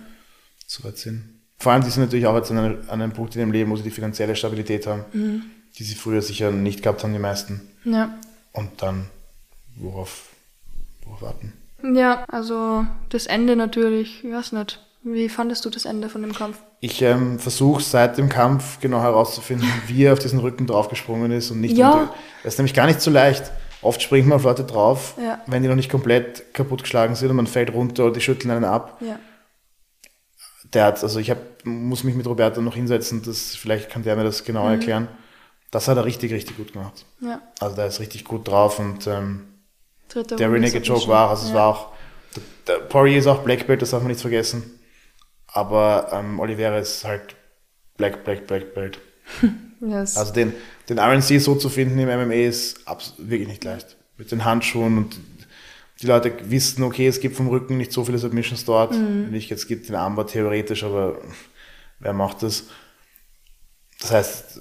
so 0.66 0.84
weit 0.84 0.98
sind. 0.98 1.36
Vor 1.58 1.72
allem, 1.72 1.82
die 1.82 1.90
sind 1.90 2.02
natürlich 2.02 2.26
auch 2.26 2.36
jetzt 2.36 2.50
an 2.50 2.58
einem, 2.58 2.78
an 2.88 3.00
einem 3.00 3.12
Punkt 3.12 3.34
in 3.34 3.40
ihrem 3.40 3.52
Leben, 3.52 3.70
wo 3.70 3.76
sie 3.76 3.82
die 3.82 3.90
finanzielle 3.90 4.36
Stabilität 4.36 4.86
haben, 4.86 5.04
mhm. 5.12 5.42
die 5.78 5.84
sie 5.84 5.94
früher 5.94 6.22
sicher 6.22 6.50
nicht 6.50 6.82
gehabt 6.82 7.02
haben, 7.02 7.12
die 7.12 7.18
meisten. 7.18 7.62
Ja. 7.84 8.18
Und 8.52 8.82
dann, 8.82 9.06
worauf, 9.76 10.30
worauf 11.04 11.22
warten? 11.22 11.52
Ja, 11.94 12.24
also 12.28 12.84
das 13.10 13.26
Ende 13.26 13.56
natürlich, 13.56 14.24
ich 14.24 14.32
weiß 14.32 14.52
nicht. 14.52 14.80
Wie 15.02 15.28
fandest 15.28 15.64
du 15.64 15.70
das 15.70 15.84
Ende 15.84 16.08
von 16.08 16.22
dem 16.22 16.32
Kampf? 16.32 16.58
Ich 16.80 17.00
ähm, 17.00 17.38
versuche 17.38 17.80
seit 17.80 18.18
dem 18.18 18.28
Kampf 18.28 18.80
genau 18.80 19.00
herauszufinden, 19.00 19.68
wie 19.86 20.02
er 20.02 20.12
auf 20.12 20.18
diesen 20.18 20.40
Rücken 20.40 20.66
draufgesprungen 20.66 21.30
ist 21.30 21.50
und 21.50 21.60
nicht 21.60 21.76
ja. 21.76 21.92
unter. 21.92 22.14
Das 22.42 22.54
ist 22.54 22.58
nämlich 22.58 22.74
gar 22.74 22.86
nicht 22.86 23.00
so 23.00 23.10
leicht. 23.10 23.52
Oft 23.86 24.02
springt 24.02 24.26
man 24.26 24.36
auf 24.36 24.44
Leute 24.44 24.64
drauf, 24.64 25.14
ja. 25.16 25.40
wenn 25.46 25.62
die 25.62 25.68
noch 25.68 25.76
nicht 25.76 25.90
komplett 25.90 26.52
kaputt 26.52 26.82
geschlagen 26.82 27.14
sind 27.14 27.30
und 27.30 27.36
man 27.36 27.46
fällt 27.46 27.72
runter 27.72 28.04
oder 28.04 28.14
die 28.14 28.20
schütteln 28.20 28.50
einen 28.50 28.64
ab. 28.64 29.00
Ja. 29.00 29.18
Der 30.74 30.84
hat, 30.86 31.02
also 31.02 31.20
ich 31.20 31.30
hab, 31.30 31.38
muss 31.64 32.02
mich 32.02 32.16
mit 32.16 32.26
Roberto 32.26 32.60
noch 32.60 32.74
hinsetzen, 32.74 33.22
das, 33.22 33.54
vielleicht 33.54 33.88
kann 33.88 34.02
der 34.02 34.16
mir 34.16 34.24
das 34.24 34.44
genau 34.44 34.64
mhm. 34.64 34.72
erklären. 34.72 35.08
Das 35.70 35.86
hat 35.86 35.96
er 35.96 36.04
richtig, 36.04 36.32
richtig 36.32 36.56
gut 36.56 36.72
gemacht. 36.72 37.06
Ja. 37.20 37.40
Also 37.60 37.76
der 37.76 37.86
ist 37.86 38.00
richtig 38.00 38.24
gut 38.24 38.48
drauf 38.48 38.78
und 38.78 39.06
ähm, 39.06 39.46
der 40.14 40.50
Renegade 40.50 40.84
Joke 40.84 41.06
war, 41.08 41.30
also 41.30 41.48
es 41.48 41.54
war 41.54 41.68
auch, 41.68 41.92
der, 42.34 42.42
der 42.78 42.84
Poirier 42.84 43.18
ist 43.18 43.26
auch 43.26 43.42
Black 43.42 43.66
Belt, 43.66 43.82
das 43.82 43.90
darf 43.90 44.02
man 44.02 44.10
nicht 44.10 44.20
vergessen. 44.20 44.80
Aber 45.46 46.08
ähm, 46.12 46.40
Oliveira 46.40 46.78
ist 46.78 47.04
halt 47.04 47.36
Black, 47.96 48.24
Black, 48.24 48.46
Black 48.46 48.74
Belt. 48.74 49.00
yes. 49.80 50.16
Also 50.16 50.32
den, 50.32 50.52
den 50.88 50.98
RNC 50.98 51.40
so 51.40 51.54
zu 51.54 51.68
finden 51.68 51.98
im 51.98 52.08
MMA 52.08 52.46
ist 52.46 52.84
wirklich 53.18 53.48
nicht 53.48 53.64
leicht. 53.64 53.96
Mit 54.18 54.30
den 54.30 54.44
Handschuhen 54.44 54.98
und 54.98 55.18
die 56.00 56.06
Leute 56.06 56.32
wissen, 56.50 56.82
okay, 56.82 57.06
es 57.06 57.20
gibt 57.20 57.36
vom 57.36 57.48
Rücken 57.48 57.76
nicht 57.78 57.92
so 57.92 58.04
viele 58.04 58.18
Submissions 58.18 58.64
dort. 58.64 58.92
Mhm. 58.92 59.30
Nicht, 59.30 59.50
jetzt 59.50 59.66
gibt 59.66 59.88
den 59.88 59.94
Armbar 59.94 60.26
theoretisch, 60.26 60.84
aber 60.84 61.18
wer 61.98 62.12
macht 62.12 62.42
das? 62.42 62.64
Das 64.00 64.10
heißt, 64.10 64.60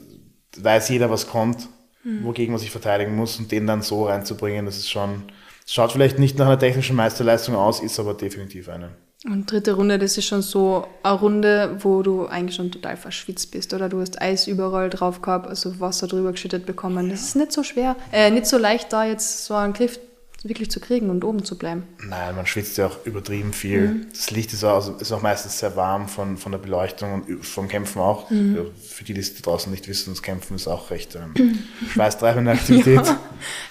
weiß 0.58 0.90
jeder, 0.90 1.10
was 1.10 1.28
kommt, 1.28 1.68
mhm. 2.04 2.24
wogegen 2.24 2.54
man 2.54 2.60
sich 2.60 2.72
verteidigen 2.72 3.16
muss 3.16 3.38
und 3.38 3.52
den 3.52 3.68
dann 3.68 3.82
so 3.82 4.06
reinzubringen, 4.06 4.66
das 4.66 4.78
ist 4.78 4.90
schon, 4.90 5.24
das 5.64 5.74
schaut 5.74 5.92
vielleicht 5.92 6.20
nicht 6.20 6.38
nach 6.38 6.46
einer 6.46 6.60
technischen 6.60 6.96
Meisterleistung 6.96 7.56
aus, 7.56 7.82
ist 7.82 8.00
aber 8.00 8.14
definitiv 8.14 8.70
eine. 8.70 8.92
Und 9.24 9.52
dritte 9.52 9.74
Runde, 9.74 9.98
das 9.98 10.18
ist 10.18 10.26
schon 10.26 10.42
so 10.42 10.88
eine 11.02 11.20
Runde, 11.20 11.78
wo 11.80 12.04
du 12.04 12.28
eigentlich 12.28 12.56
schon 12.56 12.72
total 12.72 12.96
verschwitzt 12.96 13.50
bist, 13.52 13.74
oder? 13.74 13.90
Du 13.90 14.00
hast 14.00 14.22
Eis 14.22 14.48
überall 14.48 14.90
drauf 14.90 15.22
gehabt, 15.22 15.48
also 15.48 15.80
Wasser 15.80 16.08
drüber 16.08 16.32
geschüttet 16.32 16.66
bekommen. 16.66 17.10
Das 17.10 17.22
ist 17.22 17.36
nicht 17.36 17.52
so 17.52 17.64
schwer, 17.64 17.96
äh, 18.12 18.30
nicht 18.30 18.46
so 18.46 18.58
leicht, 18.58 18.94
da 18.94 19.06
jetzt 19.06 19.46
so 19.46 19.56
einen 19.56 19.74
Griff 19.74 20.00
wirklich 20.44 20.70
zu 20.70 20.80
kriegen 20.80 21.10
und 21.10 21.24
oben 21.24 21.44
zu 21.44 21.58
bleiben. 21.58 21.88
Nein, 22.08 22.36
man 22.36 22.46
schwitzt 22.46 22.78
ja 22.78 22.88
auch 22.88 23.06
übertrieben 23.06 23.52
viel. 23.52 23.88
Mhm. 23.88 24.08
Das 24.12 24.30
Licht 24.32 24.54
ist 24.54 24.64
auch, 24.64 24.76
also 24.76 24.94
ist 24.94 25.12
auch 25.12 25.22
meistens 25.22 25.58
sehr 25.58 25.76
warm 25.76 26.08
von, 26.08 26.38
von 26.38 26.52
der 26.52 26.60
Beleuchtung 26.60 27.14
und 27.14 27.46
vom 27.46 27.68
Kämpfen 27.68 28.00
auch. 28.00 28.30
Mhm. 28.30 28.68
Für 28.80 29.04
die, 29.04 29.14
die 29.14 29.22
es 29.22 29.42
draußen 29.42 29.72
nicht 29.72 29.88
wissen, 29.88 30.14
das 30.14 30.22
Kämpfen 30.22 30.56
ist 30.56 30.68
auch 30.68 30.92
recht 30.92 31.16
ähm, 31.16 31.58
schweißtreibende 31.92 32.52
Aktivität. 32.52 32.96
Ja. 33.06 33.20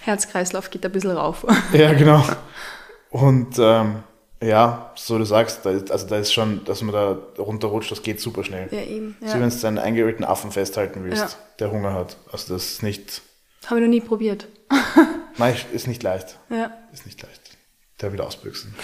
Herzkreislauf 0.02 0.70
geht 0.70 0.84
ein 0.84 0.92
bisschen 0.92 1.12
rauf. 1.12 1.46
ja, 1.72 1.92
genau. 1.94 2.24
Und 3.10 3.56
ähm, 3.58 4.02
ja, 4.42 4.92
so 4.94 5.18
du 5.18 5.24
sagst, 5.24 5.64
da 5.64 5.70
ist, 5.70 5.90
also 5.90 6.06
da 6.06 6.18
ist 6.18 6.32
schon, 6.32 6.64
dass 6.64 6.82
man 6.82 6.92
da 6.92 7.18
runterrutscht, 7.38 7.90
das 7.90 8.02
geht 8.02 8.20
super 8.20 8.44
schnell. 8.44 8.68
Ja, 8.70 8.80
eben. 8.80 9.16
Ja. 9.20 9.28
So, 9.28 9.40
wenn 9.40 9.48
du 9.48 9.66
einen 9.66 9.78
eingeölten 9.78 10.24
Affen 10.24 10.52
festhalten 10.52 11.04
willst, 11.04 11.22
ja. 11.22 11.28
der 11.58 11.70
Hunger 11.70 11.94
hat. 11.94 12.16
Also 12.30 12.54
das 12.54 12.72
ist 12.72 12.82
nicht. 12.82 13.22
Habe 13.66 13.80
ich 13.80 13.86
noch 13.86 13.90
nie 13.90 14.00
probiert. 14.00 14.46
Nein, 15.38 15.56
ist 15.72 15.86
nicht 15.86 16.02
leicht. 16.02 16.38
Ja. 16.50 16.70
Ist 16.92 17.06
nicht 17.06 17.22
leicht. 17.22 17.40
Der 18.00 18.12
will 18.12 18.20
ausbüchsen. 18.20 18.74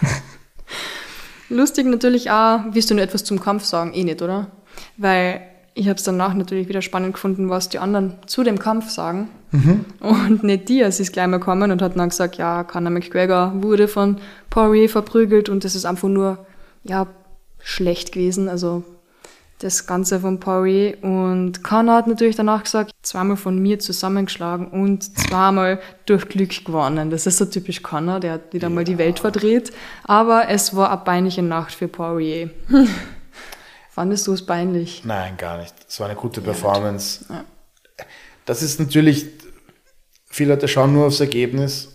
Lustig 1.48 1.86
natürlich 1.86 2.30
auch, 2.30 2.60
wirst 2.72 2.90
du 2.90 2.94
nur 2.94 3.04
etwas 3.04 3.24
zum 3.24 3.40
Kampf 3.40 3.64
sagen? 3.64 3.94
Eh 3.94 4.04
nicht, 4.04 4.22
oder? 4.22 4.50
Weil 4.96 5.53
ich 5.74 5.88
habe 5.88 5.96
es 5.96 6.04
danach 6.04 6.34
natürlich 6.34 6.68
wieder 6.68 6.82
spannend 6.82 7.14
gefunden, 7.14 7.50
was 7.50 7.68
die 7.68 7.80
anderen 7.80 8.14
zu 8.26 8.44
dem 8.44 8.58
Kampf 8.58 8.90
sagen. 8.90 9.28
Mhm. 9.50 9.84
Und 10.00 10.44
nicht 10.44 10.68
Diaz 10.68 11.00
ist 11.00 11.12
gleich 11.12 11.26
mal 11.26 11.38
gekommen 11.38 11.72
und 11.72 11.82
hat 11.82 11.96
dann 11.96 12.08
gesagt, 12.08 12.36
ja, 12.36 12.62
Conor 12.62 12.90
McGregor 12.90 13.52
wurde 13.56 13.88
von 13.88 14.18
Poirier 14.50 14.88
verprügelt 14.88 15.48
und 15.48 15.64
das 15.64 15.74
ist 15.74 15.84
einfach 15.84 16.08
nur, 16.08 16.46
ja, 16.84 17.08
schlecht 17.58 18.12
gewesen, 18.12 18.48
also 18.48 18.84
das 19.58 19.86
Ganze 19.86 20.20
von 20.20 20.38
Poirier. 20.38 21.02
Und 21.02 21.64
Conor 21.64 21.96
hat 21.96 22.06
natürlich 22.06 22.36
danach 22.36 22.62
gesagt, 22.62 22.92
zweimal 23.02 23.36
von 23.36 23.58
mir 23.58 23.78
zusammengeschlagen 23.80 24.68
und 24.68 25.16
zweimal 25.18 25.80
durch 26.06 26.28
Glück 26.28 26.64
gewonnen. 26.64 27.10
Das 27.10 27.26
ist 27.26 27.38
so 27.38 27.46
typisch 27.46 27.82
Conor, 27.82 28.20
der 28.20 28.32
hat 28.34 28.52
wieder 28.52 28.68
ja. 28.68 28.74
mal 28.74 28.84
die 28.84 28.98
Welt 28.98 29.18
verdreht. 29.18 29.72
Aber 30.04 30.48
es 30.48 30.76
war 30.76 30.90
eine 30.92 31.00
peinliche 31.00 31.42
Nacht 31.42 31.72
für 31.74 31.88
Poirier. 31.88 32.50
Fandest 33.94 34.26
du 34.26 34.32
es 34.32 34.44
peinlich? 34.44 35.04
Nein, 35.04 35.36
gar 35.36 35.56
nicht. 35.56 35.72
Es 35.88 36.00
war 36.00 36.08
eine 36.08 36.18
gute 36.18 36.40
Performance. 36.40 37.24
Ja. 37.28 37.44
Das 38.44 38.60
ist 38.60 38.80
natürlich, 38.80 39.26
viele 40.26 40.54
Leute 40.54 40.66
schauen 40.66 40.92
nur 40.92 41.06
aufs 41.06 41.20
Ergebnis, 41.20 41.92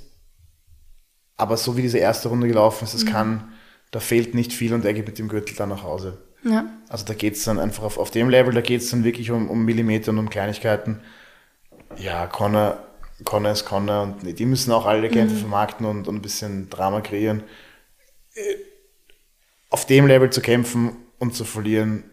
aber 1.36 1.58
so 1.58 1.76
wie 1.76 1.82
diese 1.82 1.98
erste 1.98 2.30
Runde 2.30 2.48
gelaufen 2.48 2.86
ist, 2.86 2.94
es 2.94 3.04
mhm. 3.04 3.10
kann, 3.10 3.54
da 3.92 4.00
fehlt 4.00 4.34
nicht 4.34 4.54
viel 4.54 4.74
und 4.74 4.86
er 4.86 4.94
geht 4.94 5.08
mit 5.08 5.20
dem 5.20 5.28
Gürtel 5.28 5.58
dann 5.58 5.68
nach 5.68 5.84
Hause. 5.84 6.20
Ja. 6.46 6.70
Also 6.88 7.04
da 7.04 7.14
geht 7.14 7.34
es 7.34 7.44
dann 7.44 7.60
einfach 7.60 7.84
auf, 7.84 7.98
auf 7.98 8.12
dem 8.12 8.30
Level, 8.30 8.54
da 8.54 8.62
geht 8.62 8.80
es 8.80 8.92
dann 8.92 9.04
wirklich 9.04 9.30
um, 9.32 9.50
um 9.50 9.66
Millimeter 9.66 10.12
und 10.12 10.20
um 10.20 10.30
Kleinigkeiten. 10.30 11.02
Ja, 11.98 12.28
Connor, 12.28 12.82
Connor 13.26 13.52
ist 13.52 13.66
Connor 13.66 14.04
und 14.04 14.40
die 14.40 14.46
müssen 14.46 14.72
auch 14.72 14.86
alle 14.86 15.10
Kämpfe 15.10 15.36
mhm. 15.36 15.40
vermarkten 15.40 15.86
und, 15.86 16.08
und 16.08 16.16
ein 16.16 16.22
bisschen 16.22 16.70
Drama 16.70 17.02
kreieren. 17.02 17.44
Äh, 18.36 18.42
auf 19.70 19.86
dem 19.86 20.08
Level 20.08 20.30
zu 20.30 20.40
kämpfen 20.40 20.96
und 21.20 21.36
zu 21.36 21.46
verlieren, 21.46 22.04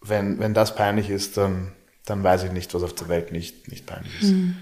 wenn, 0.00 0.38
wenn 0.38 0.54
das 0.54 0.74
peinlich 0.74 1.10
ist, 1.10 1.36
dann, 1.36 1.72
dann 2.04 2.22
weiß 2.22 2.44
ich 2.44 2.52
nicht, 2.52 2.72
was 2.74 2.82
auf 2.82 2.94
der 2.94 3.08
Welt 3.08 3.32
nicht, 3.32 3.68
nicht 3.68 3.86
peinlich 3.86 4.12
ist. 4.22 4.32
Mhm. 4.32 4.56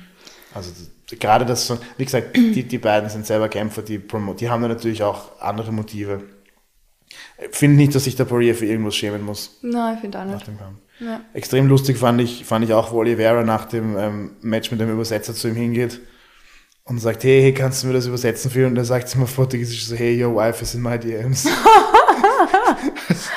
Also 0.55 0.70
gerade 1.18 1.45
das, 1.45 1.66
so, 1.66 1.78
wie 1.97 2.05
gesagt, 2.05 2.36
die, 2.36 2.62
die 2.62 2.78
beiden 2.78 3.09
sind 3.11 3.26
selber 3.26 3.49
Kämpfer, 3.49 3.82
die, 3.82 3.99
die 3.99 4.51
haben 4.51 4.62
da 4.62 4.68
natürlich 4.68 5.03
auch 5.03 5.40
andere 5.40 5.72
Motive. 5.72 6.22
Ich 7.51 7.57
finde 7.57 7.76
nicht, 7.76 7.95
dass 7.95 8.05
sich 8.05 8.16
der 8.16 8.24
Poirier 8.24 8.55
für 8.55 8.66
irgendwas 8.66 8.97
schämen 8.97 9.22
muss. 9.22 9.59
Nein, 9.62 9.95
ich 9.95 10.01
finde 10.01 10.20
auch 10.20 10.24
nicht. 10.24 10.47
Ja. 11.01 11.20
Extrem 11.34 11.66
lustig 11.68 11.99
fand 11.99 12.20
ich, 12.20 12.45
fand 12.45 12.64
ich 12.64 12.72
auch, 12.72 12.93
wo 12.93 12.99
Oliveira 12.99 13.43
nach 13.43 13.64
dem 13.64 13.97
ähm, 13.99 14.36
Match 14.40 14.70
mit 14.70 14.80
dem 14.80 14.90
Übersetzer 14.90 15.34
zu 15.34 15.49
ihm 15.49 15.57
hingeht 15.57 16.01
und 16.84 16.99
sagt, 16.99 17.24
hey, 17.24 17.43
hey, 17.43 17.55
kannst 17.55 17.82
du 17.82 17.88
mir 17.88 17.95
das 17.95 18.07
übersetzen 18.07 18.51
für? 18.51 18.66
Und 18.66 18.76
er 18.76 18.84
sagt 18.84 19.09
es 19.09 19.16
mal 19.16 19.26
portugiesisch 19.26 19.86
so, 19.86 19.97
hey, 19.97 20.22
your 20.22 20.36
wife 20.36 20.62
is 20.62 20.74
in 20.74 20.82
my 20.82 20.99
DMs. 20.99 21.47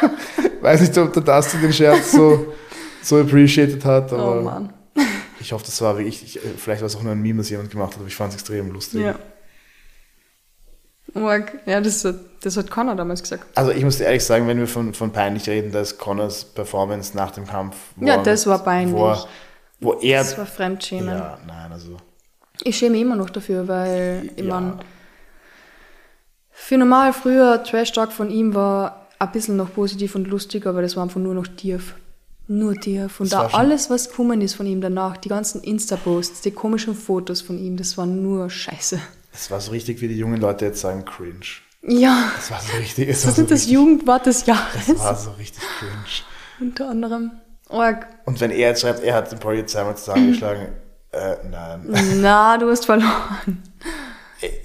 Weiß 0.65 0.81
nicht, 0.81 0.97
ob 0.97 1.13
der 1.13 1.21
Dustin 1.21 1.61
den 1.61 1.71
Scherz 1.71 2.11
so, 2.11 2.53
so 3.03 3.19
appreciated 3.19 3.85
hat, 3.85 4.11
oh 4.11 4.15
aber 4.15 4.39
oh 4.39 4.41
Mann. 4.41 4.73
ich 5.39 5.53
hoffe, 5.53 5.63
das 5.63 5.79
war 5.79 5.95
wirklich, 5.95 6.23
ich, 6.23 6.39
vielleicht 6.57 6.81
war 6.81 6.87
es 6.87 6.95
auch 6.95 7.03
nur 7.03 7.11
ein 7.11 7.21
Meme, 7.21 7.37
das 7.37 7.51
jemand 7.51 7.69
gemacht 7.69 7.91
hat, 7.91 7.99
aber 7.99 8.07
ich 8.07 8.15
fand 8.15 8.33
es 8.33 8.39
extrem 8.39 8.71
lustig. 8.71 9.01
Ja. 9.01 9.15
Ja, 11.67 11.81
das, 11.81 12.03
hat, 12.03 12.15
das 12.41 12.57
hat 12.57 12.71
Connor 12.71 12.95
damals 12.95 13.21
gesagt. 13.21 13.45
Also 13.53 13.69
ich 13.71 13.83
muss 13.83 13.99
ehrlich 13.99 14.23
sagen, 14.25 14.47
wenn 14.47 14.57
wir 14.57 14.67
von, 14.67 14.95
von 14.95 15.11
peinlich 15.11 15.47
reden, 15.47 15.71
da 15.71 15.81
ist 15.81 15.99
Connors 15.99 16.43
Performance 16.43 17.15
nach 17.15 17.29
dem 17.29 17.45
Kampf. 17.45 17.75
Ja, 18.01 18.17
das 18.17 18.47
war 18.47 18.63
peinlich. 18.63 18.95
Wo, 18.95 19.15
wo 19.79 19.93
er, 19.99 20.23
das 20.23 20.35
war 20.35 20.47
Fremdschämen. 20.47 21.15
Ja, 21.15 21.37
nein, 21.45 21.71
also. 21.71 21.97
Ich 22.63 22.75
schäme 22.75 22.97
immer 22.97 23.15
noch 23.15 23.29
dafür, 23.29 23.67
weil 23.67 24.31
ich 24.35 24.43
ja. 24.43 24.59
meine, 24.59 24.79
für 26.49 26.77
normal 26.79 27.13
früher 27.13 27.63
Trash 27.63 27.91
Talk 27.91 28.11
von 28.11 28.31
ihm 28.31 28.55
war 28.55 29.04
ein 29.19 29.31
bisschen 29.31 29.55
noch 29.55 29.73
positiv 29.73 30.15
und 30.15 30.27
lustig, 30.27 30.65
aber 30.65 30.81
das 30.81 30.95
war 30.95 31.03
einfach 31.03 31.21
nur 31.21 31.33
noch 31.33 31.47
tief. 31.47 31.95
Nur 32.47 32.75
tief. 32.75 33.19
Und 33.19 33.33
da 33.33 33.47
alles, 33.47 33.89
was 33.89 34.09
gekommen 34.09 34.41
ist 34.41 34.53
von 34.53 34.67
ihm 34.67 34.79
danach, 34.81 35.17
die 35.17 35.29
ganzen 35.29 35.61
Insta-Posts, 35.61 36.41
die 36.41 36.51
komischen 36.51 36.93
Fotos 36.93 37.41
von 37.41 37.57
ihm, 37.57 37.75
das 37.75 37.97
war 37.97 38.05
nur 38.05 38.49
Scheiße. 38.49 38.99
Es 39.33 39.49
war 39.49 39.59
so 39.59 39.71
richtig, 39.71 40.01
wie 40.01 40.07
die 40.07 40.17
jungen 40.17 40.39
Leute 40.39 40.65
jetzt 40.65 40.81
sagen, 40.81 41.05
cringe. 41.05 41.45
Ja. 41.81 42.31
Das 42.35 42.51
war 42.51 42.61
so 42.61 42.77
richtig. 42.77 43.09
Es 43.09 43.23
das 43.23 43.31
ist 43.31 43.37
so 43.37 43.43
das 43.43 43.67
Jugendwort 43.67 44.25
des 44.25 44.45
Jahres. 44.45 44.87
Das 44.87 44.99
war 44.99 45.15
so 45.15 45.31
richtig 45.31 45.63
cringe. 45.79 45.91
Unter 46.59 46.89
anderem. 46.89 47.31
Org. 47.69 48.07
Und 48.25 48.39
wenn 48.41 48.51
er 48.51 48.69
jetzt 48.69 48.81
schreibt, 48.81 49.03
er 49.03 49.15
hat 49.15 49.31
den 49.31 49.39
Poirier 49.39 49.65
zweimal 49.65 49.97
zusammengeschlagen, 49.97 50.67
äh, 51.11 51.35
nein. 51.49 52.21
Na, 52.21 52.57
du 52.57 52.69
hast 52.69 52.85
verloren. 52.85 53.63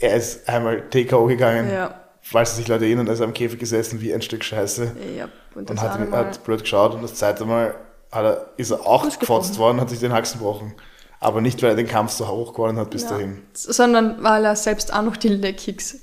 Er 0.00 0.16
ist 0.16 0.48
einmal 0.48 0.88
TKO 0.90 1.26
gegangen. 1.26 1.70
Ja. 1.70 1.94
Falls 2.30 2.56
sich 2.56 2.68
Leute 2.68 2.84
erinnern, 2.84 3.08
ist 3.08 3.18
er 3.18 3.26
am 3.26 3.34
Käfig 3.34 3.58
gesessen 3.58 4.00
wie 4.00 4.14
ein 4.14 4.22
Stück 4.22 4.44
Scheiße. 4.44 4.92
Ja, 5.18 5.28
und, 5.56 5.68
und 5.68 5.82
hat, 5.82 5.98
hat 6.12 6.44
blöd 6.44 6.60
geschaut 6.60 6.94
und 6.94 7.02
das 7.02 7.16
zweite 7.16 7.44
Mal 7.44 7.74
er, 8.12 8.46
ist 8.56 8.70
er 8.70 8.86
auch 8.86 9.18
gefotzt 9.18 9.58
worden, 9.58 9.80
hat 9.80 9.90
sich 9.90 9.98
den 9.98 10.12
Haxen 10.12 10.38
gebrochen. 10.38 10.74
Aber 11.18 11.40
nicht, 11.40 11.60
weil 11.62 11.70
er 11.70 11.76
den 11.76 11.88
Kampf 11.88 12.12
so 12.12 12.28
hoch 12.28 12.54
gewonnen 12.54 12.78
hat 12.78 12.90
bis 12.90 13.02
ja. 13.02 13.10
dahin. 13.10 13.42
Sondern 13.52 14.22
weil 14.22 14.44
er 14.44 14.54
selbst 14.54 14.92
auch 14.92 15.02
noch 15.02 15.16
die 15.16 15.28
Leg-Kicks 15.28 16.02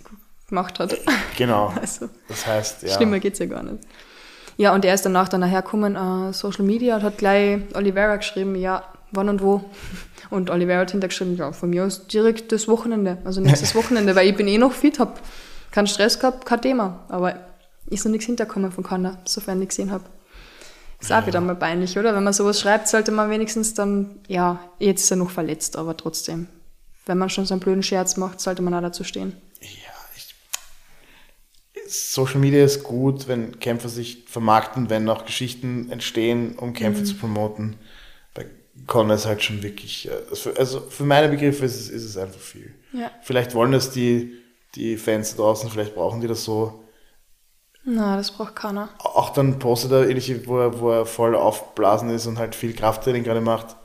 gemacht 0.49 0.79
hat. 0.79 0.97
Genau. 1.37 1.73
Also, 1.81 2.09
das 2.27 2.45
heißt, 2.45 2.83
ja. 2.83 2.95
Schlimmer 2.95 3.19
geht 3.19 3.33
es 3.33 3.39
ja 3.39 3.45
gar 3.45 3.63
nicht. 3.63 3.83
Ja, 4.57 4.73
und 4.73 4.83
er 4.83 4.93
ist 4.93 5.05
danach 5.05 5.29
dann 5.29 5.43
hergekommen, 5.43 5.95
uh, 5.95 6.33
Social 6.33 6.65
Media, 6.65 6.95
und 6.95 7.03
hat 7.03 7.17
gleich 7.17 7.61
Oliveira 7.73 8.17
geschrieben, 8.17 8.55
ja, 8.55 8.83
wann 9.11 9.29
und 9.29 9.41
wo. 9.41 9.63
Und 10.29 10.49
Oliveira 10.49 10.81
hat 10.81 10.91
hintergeschrieben, 10.91 11.37
ja, 11.37 11.53
von 11.53 11.69
mir 11.69 11.85
aus 11.85 12.07
direkt 12.07 12.51
das 12.51 12.67
Wochenende, 12.67 13.17
also 13.23 13.39
nächstes 13.39 13.75
Wochenende, 13.75 14.13
weil 14.13 14.27
ich 14.27 14.35
bin 14.35 14.45
eh 14.49 14.57
noch 14.57 14.73
fit, 14.73 14.99
habe 14.99 15.13
keinen 15.77 15.87
Stress 15.87 16.19
gehabt, 16.19 16.47
kein 16.47 16.59
Thema. 16.59 17.05
Aber 17.07 17.39
ist 17.91 18.03
noch 18.03 18.11
nichts 18.11 18.25
hinterkommen 18.25 18.71
von 18.71 18.83
Connor, 18.83 19.19
sofern 19.25 19.61
ich 19.61 19.69
gesehen 19.69 19.91
habe. 19.91 20.05
Ist 20.99 21.13
auch 21.13 21.27
wieder 21.27 21.39
mal 21.39 21.55
peinlich, 21.55 21.99
oder? 21.99 22.15
Wenn 22.15 22.23
man 22.23 22.33
sowas 22.33 22.59
schreibt, 22.59 22.87
sollte 22.87 23.11
man 23.11 23.29
wenigstens 23.29 23.75
dann, 23.75 24.19
ja, 24.27 24.59
jetzt 24.79 25.03
ist 25.03 25.11
er 25.11 25.17
noch 25.17 25.29
verletzt, 25.29 25.75
aber 25.75 25.95
trotzdem. 25.95 26.47
Wenn 27.05 27.19
man 27.19 27.29
schon 27.29 27.45
so 27.45 27.53
einen 27.53 27.61
blöden 27.61 27.83
Scherz 27.83 28.17
macht, 28.17 28.41
sollte 28.41 28.63
man 28.63 28.73
auch 28.73 28.81
dazu 28.81 29.03
stehen. 29.03 29.37
Ja, 29.61 29.93
ich, 30.15 30.33
Social 31.87 32.39
Media 32.39 32.65
ist 32.65 32.83
gut, 32.83 33.27
wenn 33.27 33.59
Kämpfer 33.59 33.89
sich 33.89 34.23
vermarkten, 34.27 34.89
wenn 34.89 35.07
auch 35.07 35.25
Geschichten 35.25 35.91
entstehen, 35.91 36.55
um 36.57 36.73
Kämpfe 36.73 37.01
mhm. 37.01 37.05
zu 37.05 37.15
promoten. 37.17 37.75
Bei 38.33 38.47
Conor 38.87 39.15
ist 39.15 39.27
halt 39.27 39.43
schon 39.43 39.61
wirklich, 39.61 40.09
äh, 40.09 40.49
also 40.57 40.79
für 40.89 41.03
meine 41.03 41.29
Begriffe 41.29 41.65
ist 41.65 41.79
es, 41.79 41.89
ist 41.89 42.03
es 42.03 42.17
einfach 42.17 42.41
viel. 42.41 42.73
Ja. 42.93 43.11
Vielleicht 43.21 43.53
wollen 43.53 43.71
das 43.71 43.91
die, 43.91 44.33
die 44.75 44.97
Fans 44.97 45.35
draußen, 45.35 45.69
vielleicht 45.69 45.95
brauchen 45.95 46.21
die 46.21 46.27
das 46.27 46.43
so. 46.43 46.83
Na, 47.83 48.17
das 48.17 48.31
braucht 48.31 48.55
keiner. 48.55 48.89
Auch 48.99 49.29
dann 49.29 49.59
postet 49.59 49.91
er 49.91 50.09
ähnliche, 50.09 50.45
wo 50.45 50.59
er, 50.59 50.79
wo 50.79 50.91
er 50.91 51.05
voll 51.05 51.35
aufblasen 51.35 52.09
ist 52.09 52.25
und 52.25 52.37
halt 52.37 52.53
viel 52.53 52.73
Krafttraining 52.73 53.23
gerade 53.23 53.41
macht. 53.41 53.77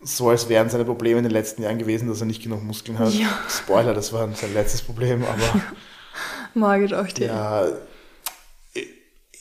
So 0.00 0.28
als 0.30 0.48
wären 0.48 0.70
seine 0.70 0.84
Probleme 0.84 1.18
in 1.18 1.24
den 1.24 1.32
letzten 1.32 1.62
Jahren 1.62 1.78
gewesen, 1.78 2.08
dass 2.08 2.20
er 2.20 2.26
nicht 2.26 2.42
genug 2.42 2.62
Muskeln 2.62 2.98
hat. 2.98 3.12
Ja. 3.14 3.28
Spoiler, 3.48 3.94
das 3.94 4.12
war 4.12 4.28
sein 4.34 4.54
letztes 4.54 4.82
Problem, 4.82 5.24
aber. 5.24 5.62
Mag 6.54 6.82
ich 6.82 6.94
auch 6.94 7.06
dir. 7.06 7.26
Ja. 7.26 7.68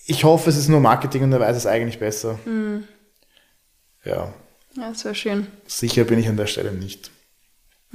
Ich 0.05 0.23
hoffe, 0.23 0.49
es 0.49 0.57
ist 0.57 0.67
nur 0.67 0.79
Marketing 0.79 1.23
und 1.23 1.33
er 1.33 1.39
weiß 1.39 1.57
es 1.57 1.65
eigentlich 1.65 1.99
besser. 1.99 2.39
Mhm. 2.45 2.87
Ja. 4.03 4.33
Ja, 4.75 4.89
das 4.89 5.03
wäre 5.05 5.15
schön. 5.15 5.47
Sicher 5.65 6.03
bin 6.03 6.19
ich 6.19 6.27
an 6.27 6.37
der 6.37 6.47
Stelle 6.47 6.71
nicht. 6.71 7.11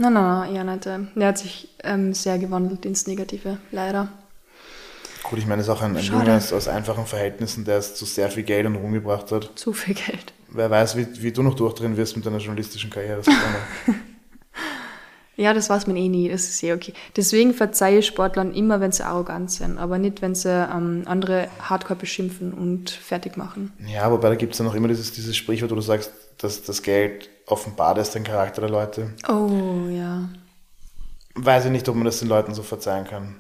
Nein, 0.03 0.15
nein, 0.15 0.55
ja 0.55 0.65
nicht. 0.65 0.87
Er 0.87 1.29
hat 1.29 1.39
sich 1.39 1.69
ähm, 1.85 2.13
sehr 2.13 2.37
gewandelt 2.39 2.85
ins 2.85 3.07
Negative, 3.07 3.59
leider. 3.71 4.09
Gut, 5.23 5.39
ich 5.39 5.47
meine, 5.47 5.63
es 5.63 5.69
ist 5.69 5.73
auch 5.73 5.81
ein, 5.81 5.97
ein 5.97 6.03
Junge 6.03 6.37
aus 6.37 6.67
einfachen 6.67 7.07
Verhältnissen, 7.07 7.65
der 7.65 7.79
es 7.79 7.95
zu 7.95 8.05
sehr 8.05 8.29
viel 8.29 8.43
Geld 8.43 8.67
und 8.67 8.75
Ruhm 8.75 8.93
gebracht 8.93 9.31
hat. 9.31 9.53
Zu 9.55 9.73
viel 9.73 9.95
Geld. 9.95 10.33
Wer 10.49 10.69
weiß, 10.69 10.97
wie, 10.97 11.07
wie 11.23 11.31
du 11.31 11.45
noch 11.45 11.55
durchdrehen 11.55 11.97
wirst 11.97 12.17
mit 12.17 12.27
deiner 12.27 12.39
journalistischen 12.39 12.91
Karriere. 12.91 13.23
ja, 15.37 15.55
das 15.55 15.71
weiß 15.71 15.87
man 15.87 15.97
eh 15.97 16.09
nie, 16.09 16.29
das 16.29 16.49
ist 16.49 16.61
eh 16.65 16.73
okay. 16.73 16.95
Deswegen 17.15 17.55
verzeihe 17.55 18.01
ich 18.01 18.07
Sportlern 18.07 18.53
immer, 18.55 18.81
wenn 18.81 18.91
sie 18.91 19.07
arrogant 19.07 19.53
sind, 19.53 19.79
aber 19.79 19.99
nicht, 19.99 20.21
wenn 20.21 20.35
sie 20.35 20.51
ähm, 20.51 21.05
andere 21.07 21.47
hardcore 21.61 22.01
beschimpfen 22.01 22.53
und 22.53 22.91
fertig 22.91 23.37
machen. 23.37 23.73
Ja, 23.87 24.11
wobei 24.11 24.31
da 24.31 24.35
gibt 24.35 24.55
es 24.55 24.59
ja 24.59 24.65
noch 24.65 24.75
immer 24.75 24.89
dieses, 24.89 25.13
dieses 25.13 25.37
Sprichwort, 25.37 25.71
wo 25.71 25.77
du 25.77 25.81
sagst, 25.81 26.11
dass 26.39 26.65
das 26.65 26.83
Geld 26.83 27.31
offenbart 27.47 27.99
ist 27.99 28.15
den 28.15 28.25
Charakter 28.25 28.63
der 28.63 28.71
Leute. 28.71 29.15
Oh, 29.29 29.89
ja. 29.89 30.29
Weiß 31.35 31.65
ich 31.65 31.71
nicht, 31.71 31.89
ob 31.89 31.97
man 31.97 32.05
das 32.05 32.19
den 32.19 32.29
Leuten 32.29 32.55
so 32.55 32.63
verzeihen 32.63 33.07
kann 33.07 33.37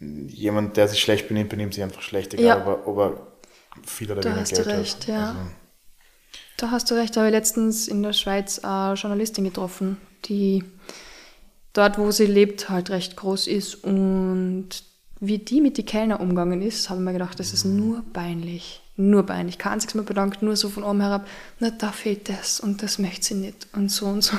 jemand, 0.00 0.76
der 0.76 0.88
sich 0.88 1.00
schlecht 1.00 1.28
benimmt, 1.28 1.50
benimmt 1.50 1.74
sich 1.74 1.82
einfach 1.82 2.02
schlecht, 2.02 2.34
egal 2.34 2.46
ja. 2.46 2.60
ob, 2.60 2.66
er, 2.66 2.88
ob 2.88 2.98
er 2.98 3.26
viel 3.84 4.10
oder 4.10 4.20
da 4.20 4.34
weniger 4.36 4.54
Geld 4.62 4.66
recht, 4.66 5.00
hat. 5.02 5.08
Ja. 5.08 5.28
Also, 5.28 5.40
da 6.56 6.70
hast 6.70 6.90
du 6.90 6.94
recht, 6.94 7.16
da 7.16 7.20
habe 7.20 7.28
ich 7.28 7.34
letztens 7.34 7.88
in 7.88 8.02
der 8.02 8.12
Schweiz 8.12 8.58
eine 8.60 8.94
Journalistin 8.94 9.44
getroffen, 9.44 9.96
die 10.24 10.64
dort, 11.72 11.98
wo 11.98 12.10
sie 12.10 12.26
lebt, 12.26 12.68
halt 12.68 12.90
recht 12.90 13.16
groß 13.16 13.46
ist 13.46 13.76
und 13.84 14.68
wie 15.20 15.38
die 15.38 15.60
mit 15.60 15.78
den 15.78 15.86
Kellner 15.86 16.20
umgegangen 16.20 16.62
ist, 16.62 16.90
habe 16.90 17.00
ich 17.00 17.04
mir 17.04 17.12
gedacht, 17.12 17.38
das 17.40 17.52
ist 17.52 17.64
mhm. 17.64 17.76
nur 17.76 18.04
peinlich. 18.12 18.82
Nur 19.00 19.24
peinlich. 19.24 19.58
Kein 19.58 19.74
einziges 19.74 19.94
Mal 19.94 20.02
bedankt, 20.02 20.42
nur 20.42 20.56
so 20.56 20.68
von 20.68 20.82
oben 20.82 21.00
herab, 21.00 21.24
na, 21.60 21.70
da 21.70 21.92
fehlt 21.92 22.28
das 22.28 22.58
und 22.58 22.82
das 22.82 22.98
möchte 22.98 23.26
sie 23.26 23.34
nicht 23.34 23.68
und 23.72 23.92
so 23.92 24.06
und 24.06 24.22
so. 24.22 24.36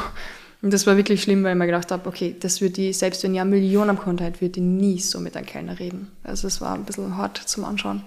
Und 0.62 0.74
das 0.74 0.86
war 0.86 0.98
wirklich 0.98 1.24
schlimm, 1.24 1.46
weil 1.46 1.54
ich 1.54 1.58
mir 1.58 1.66
gedacht 1.66 1.90
habe, 1.92 2.10
okay, 2.10 2.36
das 2.38 2.60
wird 2.60 2.76
die, 2.76 2.92
selbst 2.92 3.24
wenn 3.24 3.34
ja 3.34 3.46
Millionen 3.46 3.92
am 3.92 3.98
Konto 3.98 4.26
hat, 4.26 4.42
wird 4.42 4.58
die 4.58 4.62
nie 4.62 5.00
so 5.00 5.22
mit 5.22 5.38
einem 5.38 5.46
Kellner 5.46 5.80
reden. 5.80 6.12
Also 6.26 6.48
es 6.48 6.60
war 6.60 6.74
ein 6.74 6.84
bisschen 6.84 7.16
hart 7.16 7.38
zum 7.38 7.64
Anschauen. 7.64 8.04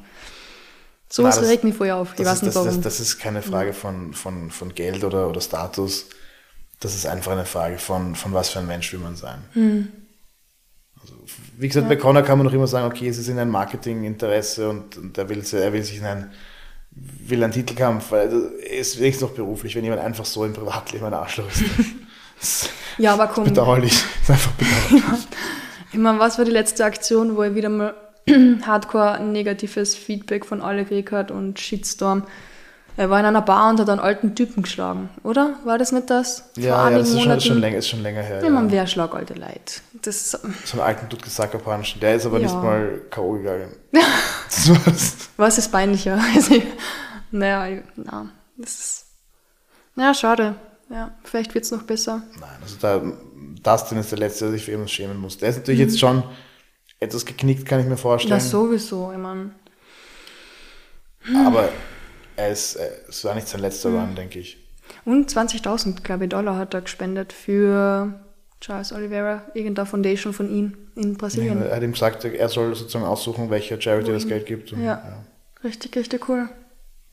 So 1.09 1.23
was 1.23 1.41
regt 1.41 1.65
mich 1.65 1.75
vorher 1.75 1.97
auf. 1.97 2.13
Ich 2.19 2.25
weiß 2.25 2.37
ist, 2.37 2.43
nicht 2.43 2.55
warum. 2.55 2.69
Das, 2.69 2.81
das, 2.81 3.01
ist 3.01 3.19
keine 3.19 3.41
Frage 3.41 3.73
von, 3.73 4.13
von, 4.13 4.51
von 4.51 4.75
Geld 4.75 5.05
oder, 5.05 5.31
oder 5.31 5.41
Status. 5.41 6.07
Das 6.81 6.95
ist 6.95 7.07
einfach 7.07 7.33
eine 7.33 7.47
Frage 7.47 7.79
von, 7.79 8.15
von 8.15 8.35
was 8.35 8.51
für 8.51 8.59
ein 8.59 8.67
Mensch 8.67 8.93
will 8.93 9.01
man 9.01 9.17
sein. 9.17 9.39
Hm. 9.55 9.89
Also, 11.63 11.65
wie 11.65 11.69
gesagt, 11.69 11.85
ja. 11.85 11.89
bei 11.89 11.97
Connor 11.97 12.23
kann 12.23 12.39
man 12.39 12.47
noch 12.47 12.53
immer 12.53 12.67
sagen, 12.67 12.87
okay, 12.87 13.09
es 13.09 13.19
ist 13.19 13.29
in 13.29 13.39
ein 13.39 13.49
Marketinginteresse 13.49 14.69
und, 14.69 14.97
und 14.97 15.17
er, 15.17 15.29
will, 15.29 15.43
er 15.53 15.73
will 15.73 15.83
sich 15.83 15.99
in 15.99 16.05
ein 16.05 16.31
will 16.95 17.43
einen 17.43 17.53
Titelkampf, 17.53 18.11
weil 18.13 18.51
es 18.71 18.97
ist 18.97 19.23
noch 19.23 19.31
beruflich, 19.31 19.75
wenn 19.75 19.85
jemand 19.85 20.03
einfach 20.03 20.27
so 20.27 20.45
im 20.45 20.53
Privatleben 20.53 21.07
ein 21.07 21.15
Arschloch 21.15 21.49
ist. 21.49 22.71
Ja, 22.99 23.15
aber 23.15 23.29
komm. 23.29 23.45
Bedauerlich. 23.45 23.93
Das 23.95 24.23
ist 24.23 24.31
einfach 24.31 24.53
bedauerlich. 24.53 25.27
Ich 25.93 25.99
meine, 25.99 26.19
was 26.19 26.37
war 26.37 26.45
die 26.45 26.51
letzte 26.51 26.85
Aktion, 26.85 27.37
wo 27.37 27.43
ich 27.45 27.55
wieder 27.55 27.71
mal 27.71 27.95
hardcore 28.67 29.23
negatives 29.23 29.95
Feedback 29.95 30.45
von 30.45 30.61
alle 30.61 30.85
gekriegt 30.85 31.13
hat 31.13 31.31
und 31.31 31.59
Shitstorm? 31.59 32.25
Er 32.97 33.09
war 33.09 33.19
in 33.19 33.25
einer 33.25 33.41
Bar 33.41 33.71
und 33.71 33.81
hat 33.81 33.89
einen 33.89 34.01
alten 34.01 34.35
Typen 34.35 34.63
geschlagen, 34.63 35.09
oder? 35.23 35.57
War 35.65 35.79
das 35.79 35.93
nicht 35.93 36.11
das? 36.11 36.51
Ja, 36.57 36.91
ja 36.91 36.99
das 36.99 37.09
ist 37.09 37.23
schon, 37.23 37.41
schon, 37.41 37.59
länger, 37.59 37.79
ist 37.79 37.89
schon 37.89 38.03
länger 38.03 38.21
her. 38.23 38.45
Ja, 38.45 38.51
man, 38.51 38.71
wer 38.71 38.87
schlag 38.87 39.15
alte 39.15 39.35
Leute? 39.35 39.81
Das 40.03 40.31
so 40.31 40.39
einen 40.73 40.81
alten 40.81 41.09
Dude 41.09 41.23
gesagt 41.23 41.53
punchen. 41.63 42.01
Der 42.01 42.17
ist 42.17 42.27
aber 42.27 42.39
ja. 42.39 42.45
nicht 42.45 42.55
mal 42.55 43.01
K.O. 43.11 43.33
gegangen. 43.33 43.75
Was 45.37 45.59
ist 45.59 45.73
peinlicher? 45.73 46.21
naja, 47.31 47.83
na, 47.97 48.29
das 48.59 48.71
ist. 48.73 49.07
Ja, 49.97 50.13
schade. 50.13 50.55
Ja, 50.91 51.13
vielleicht 51.25 51.55
wird 51.55 51.65
es 51.65 51.71
noch 51.71 51.83
besser. 51.83 52.23
Nein, 52.39 52.51
also 52.63 52.77
da, 52.79 53.01
Dustin 53.63 53.99
ist 53.99 54.11
der 54.11 54.19
Letzte, 54.19 54.45
der 54.45 54.53
sich 54.53 54.65
für 54.65 54.73
irgendwas 54.73 54.93
schämen 54.93 55.19
muss. 55.19 55.39
Der 55.39 55.49
ist 55.49 55.57
natürlich 55.59 55.81
mhm. 55.81 55.87
jetzt 55.87 55.99
schon 55.99 56.23
etwas 57.01 57.25
geknickt, 57.25 57.67
kann 57.67 57.81
ich 57.81 57.87
mir 57.87 57.97
vorstellen. 57.97 58.39
Ja, 58.39 58.41
sowieso, 58.41 59.11
ich 59.13 59.19
meine. 59.19 59.53
Aber 61.47 61.69
ist, 62.37 62.77
äh, 62.77 62.89
es 63.09 63.25
war 63.25 63.35
nicht 63.35 63.49
sein 63.49 63.61
letzter 63.61 63.91
mhm. 63.91 63.99
Run, 63.99 64.15
denke 64.15 64.39
ich. 64.39 64.59
Und 65.05 65.31
20.000, 65.31 66.03
glaube 66.03 66.25
ich, 66.25 66.31
Dollar 66.31 66.57
hat 66.57 66.75
er 66.75 66.83
gespendet 66.83 67.33
für 67.33 68.15
Charles 68.61 68.93
Oliveira, 68.93 69.43
irgendeine 69.55 69.87
Foundation 69.87 70.33
von 70.33 70.51
ihm 70.51 70.77
in 70.95 71.17
Brasilien. 71.17 71.61
Ja, 71.61 71.67
er 71.67 71.77
hat 71.77 71.83
ihm 71.83 71.93
gesagt, 71.93 72.25
er 72.25 72.49
soll 72.49 72.75
sozusagen 72.75 73.05
aussuchen, 73.05 73.51
welcher 73.51 73.81
Charity 73.81 74.13
das 74.13 74.27
Geld 74.27 74.47
gibt. 74.47 74.73
Und, 74.73 74.83
ja. 74.83 75.03
ja. 75.05 75.25
richtig, 75.65 75.97
richtig 75.97 76.29
cool. 76.29 76.49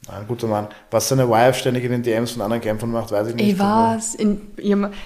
Ein 0.08 0.28
guter 0.28 0.48
Mann. 0.48 0.68
Was 0.92 1.10
seine 1.10 1.30
Wife 1.30 1.60
ständig 1.60 1.84
in 1.84 1.92
den 1.92 2.04
DMs 2.04 2.32
von 2.32 2.42
anderen 2.42 2.62
Kämpfern 2.62 2.92
macht, 2.92 3.12
weiß 3.12 3.28
ich 3.30 3.36
nicht. 3.36 3.50
Ich 3.50 3.60
weiß. 3.60 4.16
In, 4.16 4.42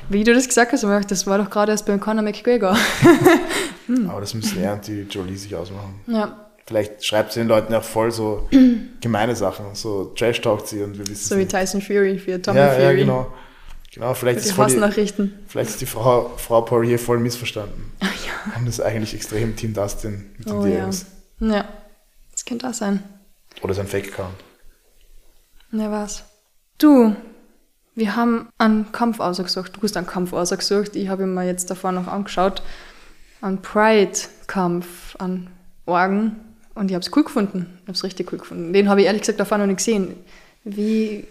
wie 0.09 0.23
du 0.23 0.33
das 0.33 0.47
gesagt 0.47 0.71
hast, 0.71 0.83
das 0.83 1.27
war 1.27 1.37
doch 1.39 1.49
gerade 1.49 1.71
erst 1.71 1.85
beim 1.85 1.99
Conor 1.99 2.23
McGregor. 2.23 2.77
hm. 3.87 4.09
Aber 4.09 4.21
das 4.21 4.33
müssen 4.33 4.61
er 4.61 4.73
und 4.73 4.85
die 4.85 5.01
Jolie 5.09 5.35
sich 5.35 5.55
ausmachen. 5.55 6.01
Ja. 6.07 6.51
Vielleicht 6.65 7.03
schreibt 7.05 7.33
sie 7.33 7.41
den 7.41 7.47
Leuten 7.49 7.73
auch 7.73 7.83
voll 7.83 8.11
so 8.11 8.47
gemeine 9.01 9.35
Sachen, 9.35 9.75
so 9.75 10.05
Trash-talkt 10.15 10.67
sie 10.67 10.81
und 10.81 10.97
wir 10.97 11.07
wissen 11.07 11.27
So 11.27 11.37
wie 11.37 11.45
Tyson 11.45 11.81
Fury 11.81 12.17
für 12.17 12.41
Tommy 12.41 12.59
ja, 12.59 12.69
Fury. 12.69 12.83
Ja, 12.83 12.93
genau. 12.93 13.33
Genau, 13.93 14.15
vielleicht 14.15 14.39
ist, 14.39 14.57
die, 14.57 15.31
vielleicht 15.47 15.69
ist 15.69 15.81
die 15.81 15.85
Frau, 15.85 16.31
Frau 16.37 16.61
Poirier 16.61 16.97
voll 16.97 17.19
missverstanden. 17.19 17.91
Ach, 17.99 18.25
ja. 18.25 18.57
Und 18.57 18.67
ist 18.67 18.81
eigentlich 18.81 19.13
extrem 19.13 19.55
Team 19.55 19.75
Dustin 19.75 20.31
mit 20.39 20.47
den 20.47 20.53
oh, 20.53 20.63
DMs. 20.63 21.05
Ja. 21.39 21.47
ja, 21.47 21.69
das 22.31 22.43
könnte 22.43 22.67
auch 22.67 22.73
sein. 22.73 23.03
Oder 23.61 23.75
sein 23.75 23.85
Fake-Account. 23.85 24.33
Ja, 25.73 25.91
was? 25.91 26.23
Du, 26.79 27.15
wir 27.93 28.15
haben 28.15 28.49
einen 28.57 28.91
Kampf 28.91 29.19
ausgesucht. 29.19 29.77
Du 29.77 29.83
hast 29.83 29.95
einen 29.95 30.07
Kampf 30.07 30.33
ausgesucht. 30.33 30.95
Ich 30.95 31.09
habe 31.09 31.23
ihn 31.23 31.33
mir 31.33 31.45
jetzt 31.45 31.69
davor 31.69 31.91
noch 31.91 32.07
angeschaut. 32.07 32.63
Einen 33.41 33.61
Pride-Kampf 33.61 35.15
an 35.19 35.51
Orgen. 35.85 36.52
Und 36.75 36.89
ich 36.89 36.95
habe 36.95 37.05
es 37.05 37.15
cool 37.15 37.23
gefunden. 37.23 37.67
Ich 37.81 37.87
habe 37.87 37.93
es 37.93 38.03
richtig 38.03 38.31
cool 38.31 38.39
gefunden. 38.39 38.73
Den 38.73 38.89
habe 38.89 39.01
ich 39.01 39.07
ehrlich 39.07 39.21
gesagt 39.21 39.39
davor 39.39 39.57
noch 39.57 39.67
nicht 39.67 39.77
gesehen. 39.77 40.15
Wie, 40.63 41.25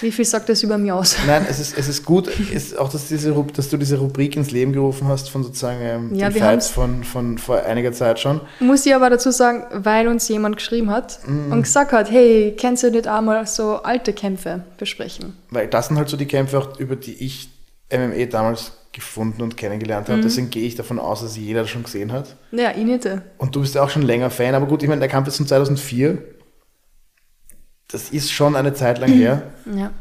wie 0.00 0.12
viel 0.12 0.24
sagt 0.24 0.48
das 0.48 0.62
über 0.62 0.76
mich 0.76 0.92
aus? 0.92 1.16
Nein, 1.26 1.46
es 1.48 1.58
ist, 1.58 1.78
es 1.78 1.88
ist 1.88 2.04
gut, 2.04 2.28
ist 2.28 2.76
auch, 2.76 2.90
dass, 2.90 3.08
diese, 3.08 3.32
dass 3.54 3.68
du 3.68 3.76
diese 3.76 3.98
Rubrik 3.98 4.36
ins 4.36 4.50
Leben 4.50 4.72
gerufen 4.72 5.08
hast 5.08 5.30
von 5.30 5.42
sozusagen 5.42 5.80
ähm, 5.80 6.14
ja, 6.14 6.28
den 6.28 6.42
Fights 6.42 6.68
von, 6.68 7.04
von 7.04 7.38
vor 7.38 7.62
einiger 7.62 7.92
Zeit 7.92 8.20
schon. 8.20 8.40
Muss 8.60 8.84
ich 8.84 8.94
aber 8.94 9.08
dazu 9.08 9.30
sagen, 9.30 9.64
weil 9.72 10.08
uns 10.08 10.28
jemand 10.28 10.56
geschrieben 10.56 10.90
hat 10.90 11.20
mm. 11.26 11.52
und 11.52 11.62
gesagt 11.62 11.92
hat, 11.92 12.10
hey, 12.10 12.54
kannst 12.60 12.82
du 12.82 12.90
nicht 12.90 13.06
einmal 13.06 13.46
so 13.46 13.76
alte 13.76 14.12
Kämpfe 14.12 14.64
besprechen? 14.76 15.34
Weil 15.50 15.68
das 15.68 15.88
sind 15.88 15.96
halt 15.96 16.08
so 16.08 16.16
die 16.16 16.26
Kämpfe, 16.26 16.68
über 16.78 16.96
die 16.96 17.14
ich 17.24 17.48
MMA 17.90 18.26
damals 18.26 18.72
gefunden 18.94 19.42
und 19.42 19.58
kennengelernt 19.58 20.08
habe. 20.08 20.18
Mhm. 20.18 20.22
Deswegen 20.22 20.48
gehe 20.48 20.66
ich 20.66 20.76
davon 20.76 20.98
aus, 20.98 21.20
dass 21.20 21.36
jeder 21.36 21.60
das 21.60 21.70
schon 21.70 21.82
gesehen 21.82 22.12
hat. 22.12 22.36
Ja, 22.52 22.70
ich 22.70 22.84
nicht. 22.84 23.06
Und 23.36 23.54
du 23.54 23.60
bist 23.60 23.74
ja 23.74 23.82
auch 23.82 23.90
schon 23.90 24.02
länger 24.02 24.30
Fan, 24.30 24.54
aber 24.54 24.66
gut, 24.66 24.82
ich 24.82 24.88
meine, 24.88 25.00
der 25.00 25.10
Kampf 25.10 25.28
ist 25.28 25.36
von 25.36 25.46
2004 25.46 26.22
das 27.94 28.10
ist 28.10 28.32
schon 28.32 28.56
eine 28.56 28.74
Zeit 28.74 28.98
lang 28.98 29.12
her. 29.12 29.42
Ja. 29.72 29.92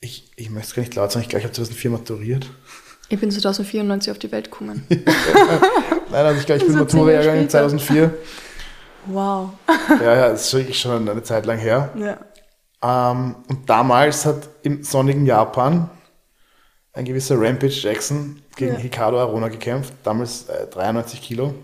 Ich, 0.00 0.30
ich 0.36 0.50
möchte 0.50 0.68
es 0.68 0.74
gar 0.74 0.82
nicht 0.82 0.94
laut 0.94 1.12
sagen, 1.12 1.22
ich 1.22 1.28
glaube, 1.28 1.40
ich 1.40 1.44
habe 1.44 1.54
2004 1.54 1.90
maturiert. 1.90 2.50
Ich 3.08 3.20
bin 3.20 3.30
2094 3.30 4.10
auf 4.10 4.18
die 4.18 4.32
Welt 4.32 4.50
gekommen. 4.50 4.84
Nein, 4.88 6.26
also 6.26 6.40
ich 6.40 6.46
glaube, 6.46 6.60
ich 6.60 6.66
bin 6.66 6.76
Matura 6.76 7.12
gegangen 7.12 7.48
2004. 7.48 8.12
Wow. 9.06 9.50
ja, 10.00 10.14
ja, 10.14 10.28
das 10.30 10.46
ist 10.46 10.54
wirklich 10.54 10.78
schon 10.78 11.08
eine 11.08 11.22
Zeit 11.22 11.46
lang 11.46 11.58
her. 11.58 11.92
Ja. 11.96 13.12
Ähm, 13.12 13.36
und 13.48 13.70
damals 13.70 14.26
hat 14.26 14.48
im 14.62 14.82
sonnigen 14.82 15.24
Japan 15.24 15.88
ein 16.96 17.04
gewisser 17.04 17.38
Rampage 17.38 17.74
Jackson 17.74 18.40
gegen 18.56 18.74
ja. 18.74 18.78
Hikaru 18.78 19.18
Arona 19.18 19.48
gekämpft, 19.48 19.92
damals 20.02 20.48
äh, 20.48 20.66
93 20.66 21.20
Kilo. 21.20 21.54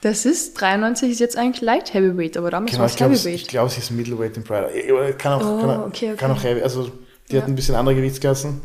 Das 0.00 0.24
ist 0.24 0.54
93 0.60 1.10
ist 1.10 1.18
jetzt 1.18 1.36
eigentlich 1.36 1.60
Light 1.60 1.92
Heavyweight, 1.92 2.36
aber 2.36 2.50
damals 2.50 2.70
genau, 2.70 2.80
war 2.80 2.86
es 2.86 2.98
Heavyweight. 2.98 3.34
Ich 3.34 3.48
glaube, 3.48 3.70
sie 3.70 3.80
ist 3.80 3.90
Middleweight 3.90 4.36
in 4.36 4.44
Pride. 4.44 5.14
Kann 5.18 5.32
auch, 5.34 5.40
oh, 5.40 5.60
kann, 5.60 5.70
auch, 5.70 5.86
okay, 5.86 6.08
okay. 6.08 6.16
kann 6.16 6.30
auch 6.30 6.42
Heavy, 6.42 6.62
also 6.62 6.90
die 7.30 7.34
ja. 7.34 7.42
hat 7.42 7.48
ein 7.48 7.54
bisschen 7.54 7.74
andere 7.74 7.94
Gewichtsklassen. 7.94 8.62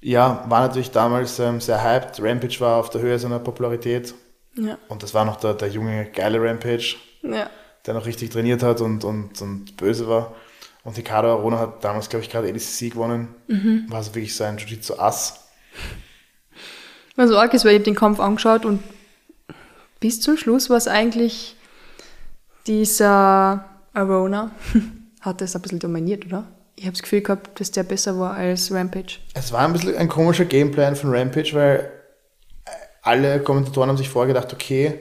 Ja, 0.00 0.44
war 0.48 0.60
natürlich 0.60 0.92
damals 0.92 1.38
ähm, 1.40 1.60
sehr 1.60 1.82
hyped. 1.82 2.22
Rampage 2.22 2.60
war 2.60 2.76
auf 2.76 2.90
der 2.90 3.00
Höhe 3.00 3.18
seiner 3.18 3.40
Popularität. 3.40 4.14
Ja. 4.54 4.78
Und 4.88 5.02
das 5.02 5.14
war 5.14 5.24
noch 5.24 5.36
der, 5.36 5.54
der 5.54 5.68
junge, 5.68 6.04
geile 6.06 6.40
Rampage, 6.40 6.96
ja. 7.22 7.50
der 7.84 7.94
noch 7.94 8.06
richtig 8.06 8.30
trainiert 8.30 8.62
hat 8.62 8.80
und, 8.80 9.02
und, 9.02 9.40
und 9.42 9.76
böse 9.76 10.06
war. 10.06 10.36
Und 10.88 10.96
Ricardo 10.96 11.30
Arona 11.30 11.58
hat 11.58 11.84
damals, 11.84 12.08
glaube 12.08 12.24
ich, 12.24 12.30
gerade 12.30 12.48
ADCC 12.48 12.94
gewonnen. 12.94 13.28
Mhm. 13.46 13.84
War 13.88 14.02
so 14.02 14.14
wirklich 14.14 14.34
so 14.34 14.44
ein 14.44 14.56
Jiu-Jitsu-Ass. 14.56 15.38
Was 17.14 17.30
arg 17.30 17.52
ist, 17.52 17.66
weil 17.66 17.76
ich 17.76 17.82
den 17.82 17.94
Kampf 17.94 18.20
angeschaut 18.20 18.64
und 18.64 18.82
bis 20.00 20.22
zum 20.22 20.38
Schluss 20.38 20.70
war 20.70 20.78
es 20.78 20.88
eigentlich 20.88 21.56
dieser 22.66 23.66
Arona, 23.92 24.50
hat 25.20 25.42
das 25.42 25.54
ein 25.54 25.60
bisschen 25.60 25.78
dominiert, 25.78 26.24
oder? 26.24 26.44
Ich 26.74 26.84
habe 26.84 26.92
das 26.92 27.02
Gefühl 27.02 27.20
gehabt, 27.20 27.60
dass 27.60 27.70
der 27.70 27.82
besser 27.82 28.18
war 28.18 28.32
als 28.32 28.72
Rampage. 28.72 29.18
Es 29.34 29.52
war 29.52 29.66
ein 29.66 29.74
bisschen 29.74 29.94
ein 29.94 30.08
komischer 30.08 30.46
Gameplan 30.46 30.96
von 30.96 31.14
Rampage, 31.14 31.50
weil 31.52 31.92
alle 33.02 33.40
Kommentatoren 33.40 33.90
haben 33.90 33.98
sich 33.98 34.08
vorgedacht, 34.08 34.54
okay, 34.54 35.00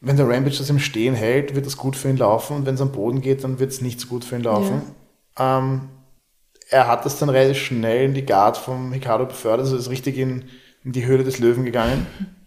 wenn 0.00 0.16
der 0.16 0.28
Rampage 0.28 0.58
das 0.58 0.70
im 0.70 0.78
Stehen 0.78 1.14
hält, 1.14 1.54
wird 1.54 1.66
das 1.66 1.76
gut 1.76 1.96
für 1.96 2.08
ihn 2.08 2.16
laufen 2.16 2.56
und 2.56 2.66
wenn 2.66 2.74
es 2.74 2.80
am 2.80 2.92
Boden 2.92 3.20
geht, 3.20 3.42
dann 3.44 3.58
wird 3.58 3.72
es 3.72 3.80
nicht 3.80 4.00
so 4.00 4.08
gut 4.08 4.24
für 4.24 4.36
ihn 4.36 4.42
laufen. 4.42 4.82
Ja. 5.38 5.58
Ähm, 5.58 5.88
er 6.70 6.86
hat 6.86 7.04
das 7.04 7.18
dann 7.18 7.30
relativ 7.30 7.62
schnell 7.62 8.04
in 8.04 8.14
die 8.14 8.26
Guard 8.26 8.56
vom 8.56 8.92
Hikaru 8.92 9.26
befördert, 9.26 9.66
also 9.66 9.76
ist 9.76 9.90
richtig 9.90 10.18
in, 10.18 10.44
in 10.84 10.92
die 10.92 11.06
Höhle 11.06 11.24
des 11.24 11.38
Löwen 11.38 11.64
gegangen 11.64 12.06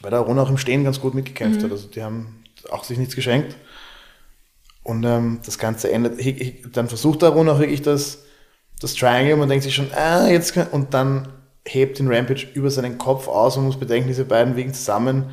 weil 0.00 0.10
der 0.10 0.20
Ron 0.20 0.38
auch 0.38 0.50
im 0.50 0.58
Stehen 0.58 0.84
ganz 0.84 1.00
gut 1.00 1.14
mitgekämpft 1.14 1.60
mhm. 1.60 1.64
hat. 1.64 1.72
Also 1.72 1.88
die 1.88 2.02
haben 2.02 2.44
auch 2.70 2.84
sich 2.84 2.98
nichts 2.98 3.14
geschenkt. 3.14 3.56
Und 4.82 5.04
ähm, 5.04 5.40
das 5.44 5.58
Ganze 5.58 5.90
endet, 5.92 6.18
dann 6.76 6.88
versucht 6.88 7.22
der 7.22 7.30
Ron 7.30 7.48
auch 7.48 7.58
wirklich 7.58 7.82
das, 7.82 8.24
das 8.80 8.94
Triangle 8.94 9.34
und 9.34 9.40
man 9.40 9.48
denkt 9.48 9.64
sich 9.64 9.74
schon, 9.74 9.92
ah, 9.94 10.28
jetzt 10.28 10.54
kann, 10.54 10.68
und 10.68 10.94
dann 10.94 11.28
hebt 11.66 11.98
den 11.98 12.10
Rampage 12.10 12.46
über 12.54 12.70
seinen 12.70 12.96
Kopf 12.96 13.28
aus 13.28 13.56
und 13.56 13.64
muss 13.64 13.78
bedenken, 13.78 14.08
diese 14.08 14.24
beiden 14.24 14.56
wiegen 14.56 14.72
zusammen 14.72 15.30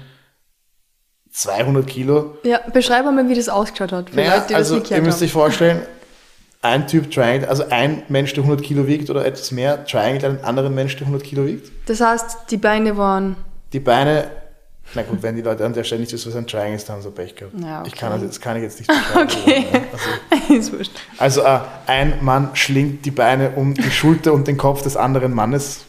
200 1.36 1.86
Kilo. 1.86 2.38
Ja, 2.44 2.62
beschreib 2.72 3.04
mal, 3.06 3.28
wie 3.28 3.36
das 3.36 3.50
ausgeschaut 3.50 3.92
hat. 3.92 4.10
Für 4.10 4.16
naja, 4.16 4.36
Leute, 4.36 4.48
die 4.48 4.56
also, 4.56 4.80
das 4.80 4.92
ihr 4.92 5.02
müsst 5.02 5.22
euch 5.22 5.34
vorstellen, 5.34 5.82
ein 6.62 6.88
Typ 6.88 7.12
Triangle, 7.12 7.48
also 7.48 7.66
ein 7.70 8.04
Mensch, 8.08 8.34
der 8.34 8.44
100 8.44 8.66
Kilo 8.66 8.88
wiegt 8.88 9.10
oder 9.10 9.26
etwas 9.26 9.52
mehr, 9.52 9.86
Triangle 9.86 10.30
einen 10.30 10.44
anderen 10.44 10.74
Mensch, 10.74 10.96
der 10.96 11.08
100 11.08 11.24
Kilo 11.24 11.46
wiegt. 11.46 11.72
Das 11.88 12.00
heißt, 12.00 12.50
die 12.50 12.58
Beine 12.58 12.98
waren... 12.98 13.36
Die 13.74 13.80
Beine 13.80 14.30
na 14.94 15.02
gut, 15.02 15.24
wenn 15.24 15.36
die 15.36 15.42
Leute 15.42 15.66
an 15.66 15.74
der 15.74 15.84
Stelle 15.84 16.02
nicht 16.02 16.14
wissen, 16.14 16.30
was 16.30 16.38
ein 16.38 16.46
Triangle 16.46 16.76
ist, 16.76 16.88
dann 16.88 16.98
haben 16.98 17.04
sie 17.04 17.10
Pech 17.10 17.36
gehabt. 17.36 17.56
Ja, 17.60 17.80
okay. 17.80 17.90
ich 17.92 17.96
kann 17.96 18.12
das, 18.12 18.22
das 18.22 18.40
kann 18.40 18.56
ich 18.56 18.64
jetzt 18.64 18.80
nicht 18.80 18.88
beschreiben. 18.88 19.30
Okay. 19.36 19.66
Also, 19.92 20.54
ist 20.54 20.72
wurscht. 20.72 20.92
Also 21.18 21.42
äh, 21.42 21.60
ein 21.88 22.24
Mann 22.24 22.52
schlingt 22.54 23.04
die 23.04 23.12
Beine 23.12 23.52
um 23.56 23.74
die 23.74 23.90
Schulter 23.90 24.32
und 24.32 24.48
den 24.48 24.58
Kopf 24.58 24.84
des 24.84 24.96
anderen 24.96 25.34
Mannes 25.34 25.86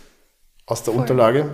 aus 0.64 0.82
der 0.82 0.94
Voll. 0.94 1.02
Unterlage. 1.02 1.50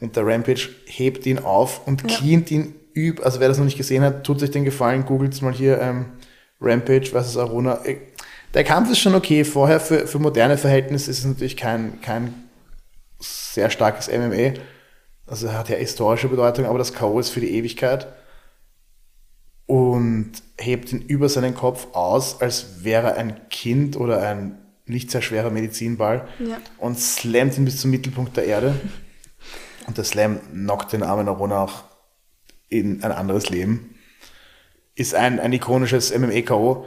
Und 0.00 0.16
der 0.16 0.26
Rampage 0.26 0.68
hebt 0.86 1.26
ihn 1.26 1.38
auf 1.38 1.86
und 1.86 2.02
ja. 2.02 2.16
cleant 2.16 2.50
ihn 2.50 2.74
üb. 2.94 3.20
Also 3.24 3.40
wer 3.40 3.48
das 3.48 3.58
noch 3.58 3.64
nicht 3.64 3.76
gesehen 3.76 4.02
hat, 4.02 4.24
tut 4.24 4.40
sich 4.40 4.50
den 4.50 4.64
Gefallen, 4.64 5.04
googelt 5.04 5.40
mal 5.42 5.52
hier 5.52 5.80
ähm, 5.80 6.06
Rampage 6.60 7.06
versus 7.06 7.36
Aruna. 7.36 7.84
Äh, 7.84 7.96
der 8.54 8.64
Kampf 8.64 8.90
ist 8.90 8.98
schon 8.98 9.14
okay. 9.14 9.44
Vorher 9.44 9.80
für, 9.80 10.06
für 10.06 10.18
moderne 10.18 10.58
Verhältnisse 10.58 11.10
ist 11.10 11.20
es 11.20 11.24
natürlich 11.24 11.56
kein, 11.56 12.00
kein 12.00 12.34
sehr 13.18 13.70
starkes 13.70 14.08
MMA. 14.10 14.54
Also 15.26 15.46
er 15.46 15.58
hat 15.58 15.68
ja 15.68 15.76
historische 15.76 16.28
Bedeutung, 16.28 16.66
aber 16.66 16.78
das 16.78 16.92
K.O. 16.92 17.20
ist 17.20 17.30
für 17.30 17.40
die 17.40 17.54
Ewigkeit. 17.54 18.08
Und 19.66 20.32
hebt 20.58 20.92
ihn 20.92 21.02
über 21.02 21.28
seinen 21.28 21.54
Kopf 21.54 21.88
aus, 21.92 22.40
als 22.40 22.82
wäre 22.82 23.08
er 23.08 23.16
ein 23.18 23.48
Kind 23.50 23.96
oder 23.96 24.20
ein 24.20 24.58
nicht 24.86 25.12
sehr 25.12 25.22
schwerer 25.22 25.50
Medizinball 25.50 26.26
ja. 26.40 26.58
und 26.78 26.98
slammt 26.98 27.56
ihn 27.56 27.64
bis 27.64 27.80
zum 27.80 27.92
Mittelpunkt 27.92 28.36
der 28.36 28.46
Erde. 28.46 28.74
Und 29.90 29.98
der 29.98 30.04
Slam 30.04 30.38
knockt 30.52 30.92
den 30.92 31.02
armen 31.02 31.26
Arona 31.26 31.64
auch 31.64 31.82
in 32.68 33.02
ein 33.02 33.10
anderes 33.10 33.50
Leben. 33.50 33.96
Ist 34.94 35.16
ein, 35.16 35.40
ein 35.40 35.52
ikonisches 35.52 36.16
MMA-K.O. 36.16 36.86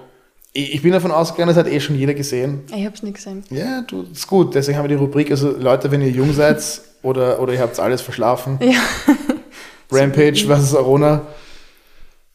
Ich, 0.53 0.75
ich 0.75 0.81
bin 0.83 0.93
davon 0.93 1.11
ausgegangen, 1.11 1.49
das 1.49 1.57
hat 1.57 1.67
eh 1.69 1.81
schon 1.81 1.97
jeder 1.97 2.13
gesehen. 2.13 2.61
Ich 2.73 2.85
habe 2.85 2.95
es 2.95 3.03
nicht 3.03 3.15
gesehen. 3.15 3.43
Ja, 3.49 3.81
du, 3.81 4.03
ist 4.03 4.25
gut. 4.25 4.55
Deswegen 4.55 4.77
haben 4.77 4.85
wir 4.85 4.95
die 4.95 5.03
Rubrik. 5.03 5.31
Also 5.31 5.51
Leute, 5.51 5.91
wenn 5.91 5.99
ihr 5.99 6.11
jung 6.11 6.31
seid 6.31 6.63
oder, 7.01 7.41
oder 7.41 7.51
ihr 7.51 7.59
habt 7.59 7.77
alles 7.77 7.99
verschlafen. 7.99 8.57
Ja. 8.61 8.79
Rampage 9.91 10.45
versus 10.45 10.73
Arona. 10.73 11.23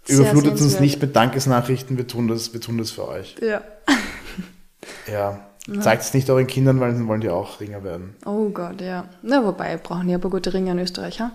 Überflutet 0.07 0.61
uns 0.61 0.81
nicht 0.81 1.01
mit 1.01 1.17
Dankesnachrichten, 1.17 1.97
wir 1.97 2.07
tun 2.07 2.29
das, 2.29 2.53
wir 2.53 2.61
tun 2.61 2.77
das 2.77 2.91
für 2.91 3.09
euch. 3.09 3.37
Ja. 3.41 3.63
Ja. 5.11 5.48
Ja. 5.69 5.81
Zeigt 5.83 6.03
es 6.03 6.15
nicht 6.15 6.31
euren 6.31 6.47
Kindern, 6.47 6.81
weil 6.81 6.93
dann 6.93 7.07
wollen 7.09 7.21
die 7.21 7.29
auch 7.29 7.61
Ringer 7.61 7.85
werden. 7.85 8.17
Oh 8.25 8.49
Gott, 8.49 8.81
ja. 8.81 9.05
Na, 9.23 9.45
wobei, 9.45 9.77
brauchen 9.77 10.09
die 10.09 10.15
aber 10.15 10.31
gute 10.31 10.55
Ringer 10.55 10.73
in 10.73 10.79
Österreich, 10.79 11.21
ha? 11.21 11.33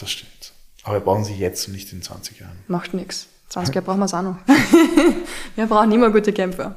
Das 0.00 0.10
stimmt. 0.10 0.52
Aber 0.82 0.96
wir 0.96 1.00
brauchen 1.00 1.24
sie 1.24 1.34
jetzt 1.34 1.66
und 1.66 1.74
nicht 1.74 1.92
in 1.92 2.02
20 2.02 2.40
Jahren. 2.40 2.58
Macht 2.68 2.94
nichts. 2.94 3.28
20 3.50 3.74
Jahre 3.74 3.84
brauchen 3.84 4.00
wir 4.00 4.06
es 4.06 4.14
auch 4.14 4.22
noch. 4.22 4.38
wir 5.56 5.66
brauchen 5.66 5.92
immer 5.92 6.10
gute 6.10 6.32
Kämpfer. 6.32 6.74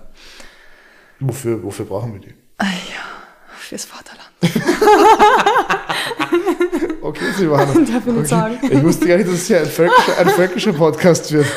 Wofür, 1.20 1.64
wofür 1.64 1.86
brauchen 1.86 2.14
wir 2.14 2.20
die? 2.20 2.34
Ah, 2.58 2.66
ja, 2.66 3.58
fürs 3.58 3.86
Vaterland. 3.86 4.30
okay, 7.02 7.32
Silvana. 7.36 7.66
Darf 7.66 7.80
ich 7.80 8.06
nicht 8.06 8.08
okay. 8.08 8.26
sagen. 8.26 8.60
Ich 8.70 8.84
wusste 8.84 9.08
gar 9.08 9.18
nicht, 9.18 9.28
dass 9.28 9.36
es 9.36 9.48
hier 9.48 9.62
ein 9.62 9.66
völkischer, 9.66 10.18
ein 10.20 10.30
völkischer 10.30 10.74
Podcast 10.74 11.32
wird. 11.32 11.48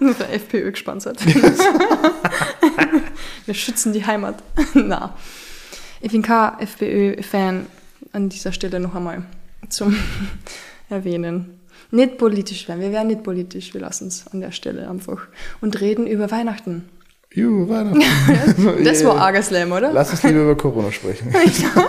Nur 0.00 0.14
der 0.14 0.34
FPÖ 0.34 0.72
gesponsert. 0.72 1.18
Wir 3.46 3.54
schützen 3.54 3.92
die 3.92 4.04
Heimat. 4.04 4.42
Na, 4.74 5.14
ich 6.00 6.12
bin 6.12 6.22
kein 6.22 6.58
FPÖ-Fan 6.58 7.66
an 8.12 8.28
dieser 8.28 8.52
Stelle 8.52 8.80
noch 8.80 8.94
einmal 8.94 9.24
zum 9.68 9.96
Erwähnen. 10.90 11.60
Nicht 11.90 12.18
politisch 12.18 12.68
werden, 12.68 12.80
wir 12.80 12.92
werden 12.92 13.08
nicht 13.08 13.22
politisch, 13.22 13.72
wir 13.72 13.80
lassen 13.80 14.08
es 14.08 14.26
an 14.26 14.40
der 14.40 14.50
Stelle 14.50 14.90
einfach. 14.90 15.28
Und 15.60 15.80
reden 15.80 16.06
über 16.06 16.30
Weihnachten. 16.30 16.88
Juhu, 17.36 17.68
Weihnachten. 17.68 18.02
Das 18.84 19.04
war 19.04 19.18
arger 19.18 19.42
Slam, 19.42 19.70
oder? 19.70 19.92
Lass 19.92 20.10
uns 20.10 20.22
lieber 20.22 20.40
über 20.40 20.56
Corona 20.56 20.90
sprechen. 20.90 21.32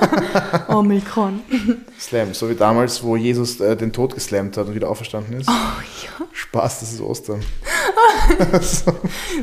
Omikron. 0.67 1.39
Slam, 1.97 2.33
so 2.33 2.49
wie 2.49 2.55
damals, 2.55 3.01
wo 3.01 3.15
Jesus 3.15 3.61
äh, 3.61 3.77
den 3.77 3.93
Tod 3.93 4.13
geslammt 4.13 4.57
hat 4.57 4.67
und 4.67 4.75
wieder 4.75 4.89
auferstanden 4.89 5.39
ist. 5.39 5.47
Oh 5.49 5.53
ja. 5.53 6.27
Spaß, 6.33 6.81
das 6.81 6.91
ist 6.91 6.99
Ostern. 7.01 7.39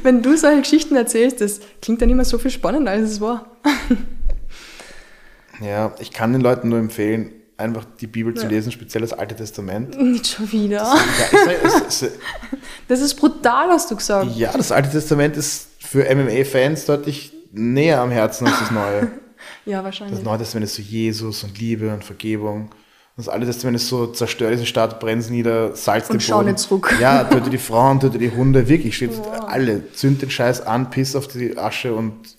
Wenn 0.03 0.21
du 0.23 0.37
solche 0.37 0.61
Geschichten 0.61 0.95
erzählst, 0.95 1.41
das 1.41 1.61
klingt 1.81 2.03
dann 2.03 2.11
immer 2.11 2.27
so 2.27 2.37
viel 2.39 2.51
spannender, 2.51 2.93
als 2.93 3.11
es 3.11 3.21
war. 3.21 3.47
Ja, 5.61 5.95
ich 6.01 6.11
kann 6.11 6.33
den 6.33 6.41
Leuten 6.43 6.69
nur 6.69 6.81
empfehlen, 6.81 7.31
einfach 7.57 7.85
die 8.01 8.09
Bibel 8.09 8.35
zu 8.35 8.43
Ja. 8.43 8.49
lesen, 8.51 8.73
speziell 8.73 9.03
das 9.03 9.13
Alte 9.13 9.37
Testament. 9.37 9.97
Nicht 9.97 10.27
schon 10.27 10.51
wieder. 10.51 10.93
Ich 11.31 11.39
sag, 11.39 11.65
es, 11.87 12.03
es, 12.03 12.13
Das 12.89 13.01
ist 13.01 13.15
brutal, 13.15 13.69
hast 13.71 13.89
du 13.89 13.95
gesagt. 13.95 14.35
ja, 14.35 14.51
das 14.53 14.73
Alte 14.73 14.91
Testament 14.91 15.37
ist 15.37 15.69
für 15.95 16.13
MMA-Fans 16.15 16.87
deutlich 16.87 17.33
näher 17.53 18.01
am 18.01 18.11
Herzen 18.11 18.47
als 18.49 18.59
das 18.59 18.71
Neue. 18.71 19.11
Ja, 19.67 19.77
Das 19.79 19.85
wahrscheinlich. 19.85 20.23
Neue 20.23 20.39
Testament 20.39 20.65
ist 20.65 20.75
so 20.75 20.83
Jesus 20.83 21.45
und 21.45 21.59
Liebe 21.59 21.93
und 21.93 22.03
Vergebung. 22.03 22.71
Das 23.17 23.29
Alte 23.29 23.47
Testament 23.47 23.77
ist 23.77 23.89
so, 23.89 24.07
zerstör 24.07 24.51
diese 24.51 24.65
Stadt, 24.67 24.99
brenn 25.01 25.19
nieder, 25.31 25.77
salz 25.77 26.07
den 26.09 26.15
Und 26.15 26.23
schau 26.23 26.39
Boden. 26.39 26.47
nicht 26.49 26.59
zurück. 26.61 26.95
Ja, 27.01 27.25
töte 27.25 27.49
die 27.51 27.59
Frauen, 27.59 28.01
töte 28.01 28.19
die 28.19 28.31
Hunde, 28.31 28.69
wirklich, 28.69 28.97
steht 28.97 29.17
Wow. 29.19 29.45
alle. 29.47 29.93
Zünd 29.93 30.21
den 30.23 30.31
Scheiß 30.31 30.63
an, 30.63 30.91
piss 30.91 31.15
auf 31.15 31.29
die 31.29 31.57
Asche 31.59 31.95
und 31.95 32.37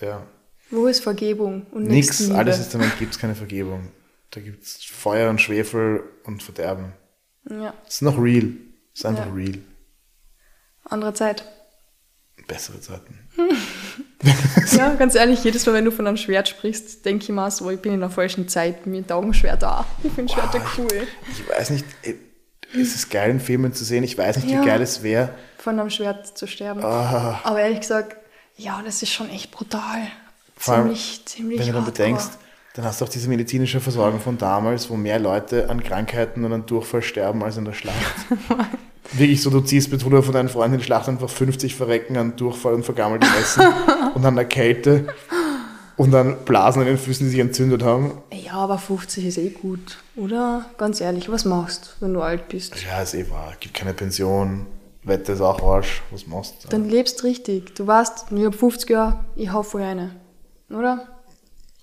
ja, 0.00 0.22
Wo 0.70 0.86
ist 0.86 1.00
Vergebung 1.02 1.66
und 1.72 1.84
nix. 1.84 1.94
Nächstenliebe? 1.94 2.38
Altes 2.38 2.58
Testament 2.58 2.98
gibt 2.98 3.14
es 3.14 3.18
keine 3.18 3.34
Vergebung. 3.34 3.88
Da 4.30 4.40
gibt 4.40 4.62
es 4.62 4.84
Feuer 4.84 5.28
und 5.30 5.40
Schwefel 5.40 6.02
und 6.24 6.42
Verderben. 6.42 6.92
Ja, 7.50 7.72
Es 7.88 7.94
ist 7.96 8.02
noch 8.02 8.18
real. 8.22 8.52
Es 8.94 9.00
ist 9.00 9.06
einfach 9.06 9.26
Ja. 9.26 9.32
real. 9.32 9.58
andere 10.84 11.14
Zeit. 11.14 11.44
Bessere 12.46 12.80
Zeiten. 12.80 13.18
Ja, 14.76 14.94
ganz 14.94 15.16
ehrlich, 15.16 15.42
jedes 15.42 15.66
Mal, 15.66 15.74
wenn 15.74 15.84
du 15.84 15.90
von 15.90 16.06
einem 16.06 16.16
Schwert 16.16 16.48
sprichst, 16.48 17.04
denke 17.04 17.24
ich 17.24 17.28
mir 17.30 17.50
so, 17.50 17.68
ich 17.70 17.80
bin 17.80 17.92
in 17.92 18.00
der 18.00 18.08
falschen 18.10 18.48
Zeit, 18.48 18.86
mir 18.86 19.04
taugen 19.06 19.34
Schwerter 19.34 19.80
auch. 19.80 19.84
Ich 20.04 20.12
finde 20.12 20.32
Schwerter 20.32 20.60
Wow, 20.60 20.78
cool. 20.78 21.06
Ich 21.30 21.48
weiß 21.48 21.70
nicht, 21.70 21.84
äh, 22.02 22.14
es 22.72 22.94
ist 22.94 23.10
geil 23.10 23.30
in 23.30 23.40
Filmen 23.40 23.72
zu 23.72 23.84
sehen. 23.84 24.04
Ich 24.04 24.16
weiß 24.16 24.36
nicht, 24.36 24.48
Ja. 24.50 24.62
wie 24.62 24.66
geil 24.66 24.80
es 24.80 25.02
wäre. 25.02 25.34
Von 25.58 25.78
einem 25.78 25.90
Schwert 25.90 26.38
zu 26.38 26.46
sterben. 26.46 26.82
Ah. 26.84 27.40
Aber 27.42 27.60
ehrlich 27.60 27.80
gesagt, 27.80 28.16
ja, 28.56 28.80
das 28.84 29.02
ist 29.02 29.12
schon 29.12 29.28
echt 29.28 29.50
brutal. 29.50 30.06
Vor 30.56 30.74
allem, 30.74 30.84
ziemlich, 30.84 31.22
ziemlich 31.26 31.58
Wenn 31.58 31.66
du 31.66 31.72
dann 31.72 31.84
bedenkst, 31.84 32.30
dann 32.74 32.84
hast 32.84 33.00
du 33.00 33.04
auch 33.04 33.08
diese 33.10 33.28
medizinische 33.28 33.80
Versorgung 33.80 34.20
von 34.20 34.38
damals, 34.38 34.88
wo 34.88 34.96
mehr 34.96 35.18
Leute 35.18 35.68
an 35.68 35.82
Krankheiten 35.82 36.44
und 36.44 36.52
an 36.52 36.64
Durchfall 36.66 37.02
sterben 37.02 37.42
als 37.42 37.56
in 37.56 37.64
der 37.64 37.72
Schlacht. 37.74 37.96
Wirklich 39.12 39.42
so, 39.42 39.50
du 39.50 39.60
ziehst 39.60 39.90
mit 39.90 40.00
100 40.00 40.24
von 40.24 40.34
deinen 40.34 40.48
Freunden 40.48 40.74
in 40.74 40.80
die 40.80 40.84
Schlacht 40.84 41.08
einfach 41.08 41.28
50 41.28 41.74
verrecken 41.74 42.16
an 42.16 42.36
Durchfall 42.36 42.74
und 42.74 42.84
vergammeltem 42.84 43.28
Essen 43.40 43.62
und 44.14 44.24
an 44.24 44.36
der 44.36 44.46
Kälte 44.46 45.06
und 45.96 46.10
dann 46.10 46.44
Blasen 46.44 46.80
an 46.80 46.86
den 46.86 46.98
Füßen, 46.98 47.26
die 47.26 47.30
sich 47.30 47.40
entzündet 47.40 47.82
haben. 47.82 48.22
Ja, 48.32 48.54
aber 48.54 48.78
50 48.78 49.26
ist 49.26 49.38
eh 49.38 49.50
gut, 49.50 49.98
oder? 50.16 50.66
Ganz 50.78 51.00
ehrlich, 51.00 51.30
was 51.30 51.44
machst 51.44 51.96
wenn 52.00 52.14
du 52.14 52.22
alt 52.22 52.48
bist? 52.48 52.74
Ja, 52.84 53.02
ist 53.02 53.14
eh 53.14 53.28
wahr. 53.30 53.52
Gibt 53.60 53.74
keine 53.74 53.92
Pension, 53.92 54.66
Wette 55.04 55.32
ist 55.32 55.40
auch 55.40 55.62
Arsch. 55.62 56.02
Was 56.10 56.26
machst 56.26 56.54
du? 56.62 56.68
Dann 56.68 56.88
lebst 56.88 57.24
richtig. 57.24 57.74
Du 57.74 57.86
weißt, 57.86 58.26
ich 58.30 58.44
hab 58.44 58.54
50 58.54 58.90
Jahre, 58.90 59.24
ich 59.36 59.52
hau 59.52 59.62
voll 59.62 59.82
eine. 59.82 60.16
Oder? 60.70 61.08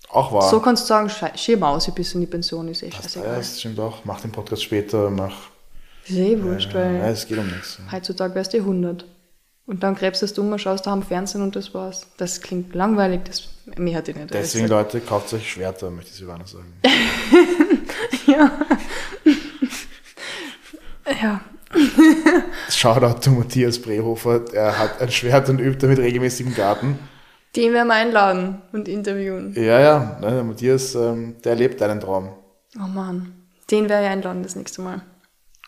Auch 0.08 0.32
wahr. 0.32 0.50
So 0.50 0.58
kannst 0.60 0.84
du 0.84 0.88
sagen, 0.88 1.10
schieb 1.36 1.62
aus, 1.62 1.90
bis 1.94 2.14
in 2.14 2.20
die 2.20 2.26
Pension 2.26 2.66
ist 2.68 2.82
eh 2.82 2.88
ja, 2.88 2.92
scheißegal. 2.92 3.36
das 3.36 3.60
stimmt 3.60 3.78
auch. 3.78 4.04
Mach 4.04 4.20
den 4.20 4.32
Podcast 4.32 4.64
später, 4.64 5.08
mach. 5.10 5.49
Ist 6.10 6.18
eh 6.18 6.42
wurscht, 6.42 6.72
Ja, 6.72 6.80
weil 6.80 7.12
es 7.12 7.26
geht 7.26 7.38
um 7.38 7.46
nichts. 7.46 7.78
heutzutage 7.90 8.34
wärst 8.34 8.52
du 8.52 8.58
eh 8.58 8.60
100. 8.60 9.04
Und 9.66 9.82
dann 9.84 9.94
gräbst 9.94 10.36
du 10.36 10.42
um, 10.42 10.58
schaust 10.58 10.86
da 10.86 10.92
am 10.92 11.02
Fernsehen 11.02 11.42
und 11.42 11.54
das 11.54 11.72
war's. 11.74 12.06
Das 12.16 12.40
klingt 12.40 12.74
langweilig, 12.74 13.20
das 13.24 13.48
mich 13.76 13.94
hat 13.94 14.08
dich 14.08 14.16
nicht 14.16 14.34
Deswegen. 14.34 14.66
Leute, 14.66 15.00
kauft 15.00 15.32
euch 15.32 15.48
Schwerter, 15.52 15.90
möchte 15.90 16.10
ich 16.10 16.16
Silvana 16.16 16.46
sagen. 16.46 16.72
Ja. 18.26 18.50
ja. 21.20 21.40
Shoutout 22.68 23.20
to 23.20 23.30
Matthias 23.30 23.80
Brehofer, 23.80 24.40
der 24.40 24.78
hat 24.78 25.00
ein 25.00 25.10
Schwert 25.10 25.48
und 25.48 25.58
übt 25.60 25.78
damit 25.84 25.98
regelmäßig 25.98 26.46
im 26.46 26.54
Garten. 26.54 26.98
Den 27.56 27.72
werden 27.72 27.88
wir 27.88 27.94
einladen 27.94 28.62
und 28.72 28.86
interviewen. 28.88 29.52
Ja, 29.56 29.80
ja, 29.80 30.18
ne, 30.20 30.30
der 30.30 30.44
Matthias, 30.44 30.94
ähm, 30.94 31.36
der 31.44 31.56
lebt 31.56 31.82
einen 31.82 32.00
Traum. 32.00 32.30
Oh 32.76 32.86
Mann. 32.86 33.32
Den 33.70 33.88
werde 33.88 34.06
ich 34.06 34.10
einladen 34.12 34.42
das 34.42 34.54
nächste 34.56 34.82
Mal. 34.82 35.02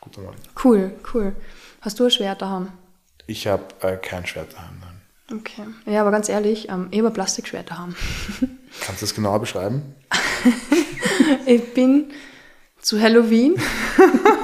Guter 0.02 0.20
Mann. 0.22 0.34
Cool, 0.62 0.92
cool. 1.14 1.34
Hast 1.80 1.98
du 1.98 2.04
ein 2.04 2.10
Schwert 2.10 2.42
daheim? 2.42 2.68
Ich 3.26 3.46
habe 3.46 3.64
äh, 3.80 3.96
kein 3.96 4.26
Schwert 4.26 4.52
daheim, 4.52 4.74
nein. 4.80 5.38
Okay. 5.40 5.62
Ja, 5.86 6.02
aber 6.02 6.10
ganz 6.10 6.28
ehrlich, 6.28 6.68
ähm, 6.68 6.88
ich 6.90 6.98
habe 6.98 7.08
ein 7.08 7.14
Plastikschwert 7.14 7.70
daheim. 7.70 7.94
Kannst 8.80 9.00
du 9.00 9.06
das 9.06 9.14
genauer 9.14 9.40
beschreiben? 9.40 9.94
Ich 11.46 11.74
bin 11.74 12.10
zu 12.80 13.00
Halloween 13.00 13.54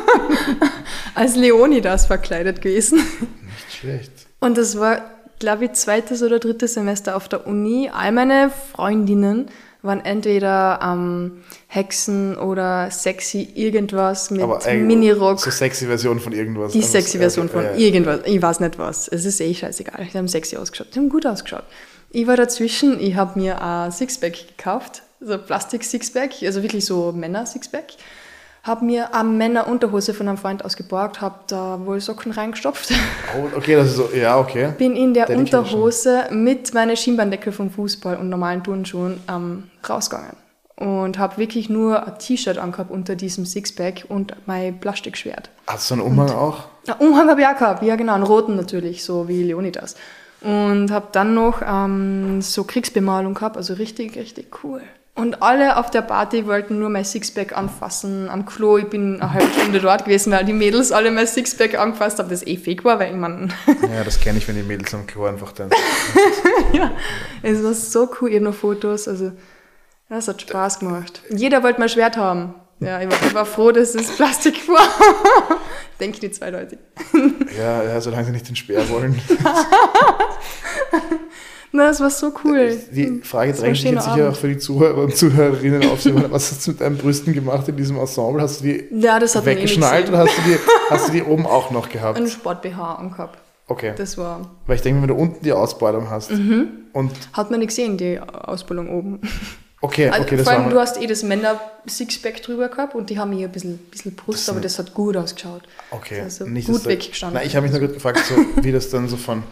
als 1.15 1.35
Leonidas 1.35 2.07
verkleidet 2.07 2.61
gewesen. 2.61 2.99
Nicht 2.99 3.73
schlecht. 3.81 4.13
Und 4.39 4.59
das 4.59 4.79
war, 4.79 5.11
glaube 5.39 5.67
ich, 5.67 5.73
zweites 5.73 6.23
oder 6.23 6.39
drittes 6.39 6.75
Semester 6.75 7.17
auf 7.17 7.29
der 7.29 7.47
Uni. 7.47 7.91
All 7.93 8.13
meine 8.13 8.51
Freundinnen 8.51 9.51
waren 9.89 10.05
entweder 10.05 10.79
ähm, 10.81 11.43
Hexen 11.67 12.37
oder 12.37 12.93
sexy 12.93 13.49
irgendwas 13.55 14.31
mit 14.31 14.43
Aber 14.43 14.61
Minirock. 14.73 15.41
So 15.41 15.51
sexy 15.51 15.87
Version 15.87 16.21
von 16.21 16.33
irgendwas. 16.33 16.73
die 16.73 16.83
sexy 16.83 17.19
Version 17.19 17.49
von 17.49 17.65
äh, 17.65 17.77
irgendwas. 17.77 18.21
Ich 18.25 18.41
weiß 18.41 18.61
nicht 18.61 18.79
was. 18.79 19.09
Es 19.09 19.25
ist 19.25 19.41
eh 19.41 19.53
scheißegal. 19.53 20.07
Die 20.13 20.17
haben 20.17 20.29
sexy 20.29 20.57
ausgeschaut. 20.57 20.95
Die 20.95 21.01
haben 21.01 21.09
gut 21.09 21.27
ausgeschaut. 21.27 21.65
Ich 22.11 22.27
war 22.29 22.37
dazwischen. 22.37 23.01
Ich 23.01 23.17
habe 23.17 23.39
mir 23.39 23.61
ein 23.61 23.91
Sixpack 23.91 24.57
gekauft. 24.57 25.03
So 25.21 25.33
ein 25.33 25.45
Plastik-Sixpack. 25.45 26.43
Also 26.45 26.63
wirklich 26.63 26.85
so 26.85 27.11
Männer-Sixpack. 27.11 27.87
Habe 28.63 28.85
mir 28.85 29.15
eine 29.15 29.29
Männer-Unterhose 29.29 30.15
von 30.15 30.29
einem 30.29 30.37
Freund 30.37 30.65
ausgeborgt. 30.65 31.21
Habe 31.21 31.41
da 31.47 31.81
wohl 31.85 32.01
Socken 32.01 32.33
reingestopft. 32.33 32.93
Oh, 33.37 33.57
okay, 33.57 33.77
das 33.77 33.89
ist 33.89 33.97
so, 33.97 34.11
ja, 34.15 34.39
okay. 34.39 34.73
bin 34.77 34.97
in 34.97 35.15
der 35.15 35.27
Dedication. 35.27 35.61
Unterhose 35.61 36.25
mit 36.31 36.75
meiner 36.75 36.97
Schienbeindecke 36.97 37.53
vom 37.53 37.71
Fußball 37.71 38.17
und 38.17 38.29
normalen 38.29 38.63
Turnschuhen 38.63 39.21
ähm, 39.29 39.71
rausgegangen. 39.89 40.37
Und 40.77 41.19
habe 41.19 41.39
wirklich 41.39 41.69
nur 41.69 42.07
ein 42.07 42.19
T-Shirt 42.19 42.57
angehabt 42.57 42.91
unter 42.91 43.17
diesem 43.17 43.45
Sixpack 43.45 44.05
und 44.09 44.35
mein 44.47 44.79
Plastikschwert. 44.79 45.51
Hast 45.67 45.91
du 45.91 45.95
einen 45.95 46.03
Umhang 46.03 46.31
auch? 46.31 46.65
Ja, 46.87 46.95
Umhang 46.95 47.29
habe 47.29 47.41
ich 47.41 47.47
auch 47.47 47.59
gehabt, 47.59 47.83
ja 47.83 47.97
genau, 47.97 48.15
einen 48.15 48.23
roten 48.23 48.55
natürlich, 48.55 49.03
so 49.03 49.27
wie 49.27 49.43
Leonidas. 49.43 49.97
Und 50.41 50.93
habe 50.93 51.09
dann 51.11 51.35
noch 51.35 51.63
ähm, 51.67 52.41
so 52.43 52.63
Kriegsbemalung 52.63 53.35
gehabt, 53.35 53.57
also 53.57 53.75
richtig, 53.75 54.17
richtig 54.17 54.63
cool. 54.63 54.81
Und 55.19 55.43
alle 55.43 55.77
auf 55.79 55.91
der 55.91 56.03
Party 56.03 56.47
wollten 56.47 56.79
nur 56.79 56.91
mein 56.91 57.05
Sixpack 57.05 57.57
anfassen 57.57 58.31
am 58.31 58.47
Klo. 58.47 58.79
Ich 58.79 58.89
bin 58.89 59.21
eine 59.21 59.33
halbe 59.33 59.53
Stunde 59.53 59.81
dort 59.81 60.05
gewesen, 60.05 60.33
weil 60.33 60.45
die 60.45 60.53
Mädels 60.53 60.93
alle 60.93 61.11
mein 61.11 61.27
Sixpack 61.27 61.77
angefasst 61.77 62.21
haben, 62.21 62.29
das 62.29 62.47
eh 62.47 62.57
fake 62.57 62.85
war, 62.85 63.01
weil 63.01 63.11
ich 63.11 63.17
meine, 63.17 63.49
Ja, 63.67 64.05
das 64.05 64.21
kenne 64.21 64.39
ich, 64.39 64.47
wenn 64.47 64.55
die 64.55 64.63
Mädels 64.63 64.95
am 64.95 65.09
Klo 65.09 65.25
einfach 65.25 65.51
dann. 65.51 65.71
ja, 66.73 66.93
es 67.43 67.65
war 67.65 67.75
so 67.75 68.09
cool. 68.21 68.31
Habe 68.31 68.43
noch 68.43 68.55
Fotos, 68.55 69.09
also 69.09 69.33
das 70.09 70.29
hat 70.29 70.41
Spaß 70.41 70.79
gemacht. 70.79 71.21
Jeder 71.31 71.65
wollte 71.65 71.81
mein 71.81 71.89
Schwert 71.89 72.17
haben. 72.17 72.55
Ja, 72.79 73.01
ich 73.01 73.11
war, 73.11 73.19
ich 73.27 73.35
war 73.35 73.45
froh, 73.45 73.73
dass 73.73 73.97
es 73.97 74.15
Plastik 74.15 74.69
war. 74.69 74.87
Denke 76.01 76.21
die 76.21 76.31
zweideutig. 76.31 76.79
Ja, 77.59 77.83
ja, 77.83 78.01
solange 78.01 78.27
sie 78.27 78.31
nicht 78.31 78.49
den 78.49 78.55
Speer 78.55 78.89
wollen. 78.89 79.21
Na, 81.71 81.87
das 81.89 82.01
war 82.01 82.09
so 82.11 82.33
cool. 82.45 82.77
Die 82.93 83.21
Frage 83.23 83.51
Das 83.53 83.61
war 83.61 83.69
ein 83.69 83.75
drängt 83.75 83.77
sich 83.77 83.91
jetzt 83.91 84.05
sicher 84.05 84.13
Abend. 84.15 84.29
auch 84.29 84.37
für 84.37 84.49
die 84.49 84.59
Zuhörer 84.59 85.03
und 85.03 85.17
Zuhörerinnen 85.17 85.91
auf. 85.91 86.05
Was 86.31 86.51
hast 86.53 86.67
du 86.67 86.71
mit 86.71 86.81
deinen 86.81 86.97
Brüsten 86.97 87.35
gemacht 87.35 87.69
in 87.69 87.77
diesem 87.77 87.99
Ensemble? 87.99 88.41
Hast 88.43 88.61
du 88.61 88.65
die 88.65 88.85
Ja, 88.99 89.19
das 89.19 89.37
eh 89.37 89.45
weggeschnallt 89.45 90.09
oder 90.09 90.19
hast 90.19 90.37
du, 90.39 90.43
die, 90.51 90.57
hast 90.91 91.09
du 91.09 91.13
die 91.13 91.23
oben 91.23 91.47
auch 91.47 91.71
noch 91.71 91.89
gehabt? 91.91 92.17
Einen 92.17 92.29
Sport-BH 92.29 92.95
angehabt. 92.95 93.39
Okay. 93.67 93.93
Das 93.97 94.17
war, 94.17 94.49
Weil 94.67 94.77
ich 94.77 94.83
denke, 94.83 95.03
wenn 95.03 95.09
du 95.09 95.15
unten 95.15 95.45
die 95.45 95.53
Ausbeulung 95.53 96.09
hast 96.09 96.31
Mhm. 96.31 96.69
und 96.95 97.11
hat 97.35 97.51
man 97.51 97.61
nicht 97.61 97.69
gesehen, 97.69 97.99
die 97.99 98.19
Ausbildung 98.19 98.89
oben. 98.89 99.21
okay, 99.83 100.09
Also, 100.09 100.23
okay, 100.23 100.37
das 100.39 100.49
vor 100.49 100.55
allem, 100.59 100.71
du 100.71 100.79
hast 100.81 100.99
eh 101.03 101.07
das 101.07 101.23
Männer-Sixpack 101.23 102.41
drüber 102.43 102.69
gehabt 102.69 102.95
und 102.95 103.11
die 103.11 103.19
haben 103.19 103.33
hier 103.33 103.47
ein 103.49 103.53
bisschen, 103.53 103.77
bisschen 103.91 104.15
Brust, 104.17 104.49
aber 104.49 104.61
das 104.61 104.79
hat 104.79 104.95
gut 104.95 105.19
ausgeschaut. 105.19 105.63
okay, 105.91 106.23
also 106.23 106.47
nicht, 106.47 106.67
gut 106.67 106.87
weggestanden. 106.87 107.35
Nein, 107.39 107.47
ich 107.47 107.55
habe 107.57 107.65
mich 107.65 107.73
nur 107.73 107.81
gerade 107.81 107.93
gefragt, 107.93 108.21
so, 108.27 108.35
wie 108.65 108.73
das 108.73 108.89
dann 108.89 109.07
so 109.07 109.19
von 109.19 109.43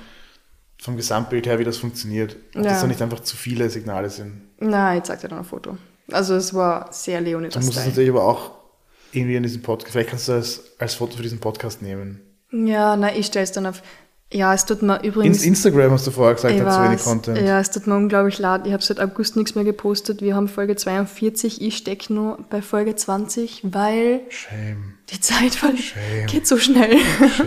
vom 0.78 0.96
Gesamtbild 0.96 1.46
her, 1.46 1.58
wie 1.58 1.64
das 1.64 1.78
funktioniert. 1.78 2.36
Ob 2.54 2.62
Ja. 2.64 2.70
das 2.70 2.80
dann 2.80 2.88
nicht 2.88 3.02
einfach 3.02 3.20
zu 3.20 3.36
viele 3.36 3.68
Signale 3.70 4.10
sind. 4.10 4.42
Nein, 4.60 4.98
ich 4.98 5.04
zeig 5.04 5.20
dir 5.20 5.28
dann 5.28 5.38
ein 5.38 5.44
Foto. 5.44 5.76
Also 6.12 6.34
es 6.34 6.54
war 6.54 6.88
sehr 6.92 7.20
Du 7.20 7.38
musst 7.40 7.56
es 7.56 7.86
natürlich 7.86 8.10
aber 8.10 8.24
auch 8.24 8.52
irgendwie 9.12 9.36
in 9.36 9.42
diesem 9.42 9.62
Podcast, 9.62 9.92
vielleicht 9.92 10.10
kannst 10.10 10.28
du 10.28 10.32
das 10.32 10.60
als 10.78 10.94
Foto 10.94 11.16
für 11.16 11.22
diesen 11.22 11.40
Podcast 11.40 11.82
nehmen. 11.82 12.20
Ja, 12.52 12.96
nein, 12.96 13.14
ich 13.16 13.26
stell's 13.26 13.52
dann 13.52 13.66
auf. 13.66 13.82
Ja, 14.32 14.52
es 14.54 14.66
tut 14.66 14.82
mir 14.82 14.98
In, 14.98 15.04
übrigens. 15.10 15.44
Instagram 15.44 15.92
hast 15.92 16.06
du 16.06 16.10
vorher 16.10 16.34
gesagt, 16.34 16.58
hat 16.60 16.72
zu 16.74 16.82
wenig 16.82 17.02
Content. 17.02 17.38
Ja, 17.38 17.60
es 17.60 17.70
tut 17.70 17.86
mir 17.86 17.94
unglaublich 17.96 18.38
leid. 18.40 18.66
Ich 18.66 18.72
habe 18.72 18.82
seit 18.82 18.98
August 18.98 19.36
nichts 19.36 19.54
mehr 19.54 19.62
gepostet. 19.64 20.20
Wir 20.20 20.34
haben 20.34 20.48
Folge 20.48 20.74
42. 20.74 21.62
Ich 21.62 21.76
stecke 21.76 22.12
nur 22.12 22.38
bei 22.50 22.60
Folge 22.60 22.96
20, 22.96 23.62
weil 23.64 24.20
Shame, 24.28 24.94
die 25.10 25.20
Zeit 25.20 25.54
Shame. 25.54 26.26
geht 26.26 26.46
so 26.46 26.58
schnell. 26.58 26.98
shame. 27.36 27.46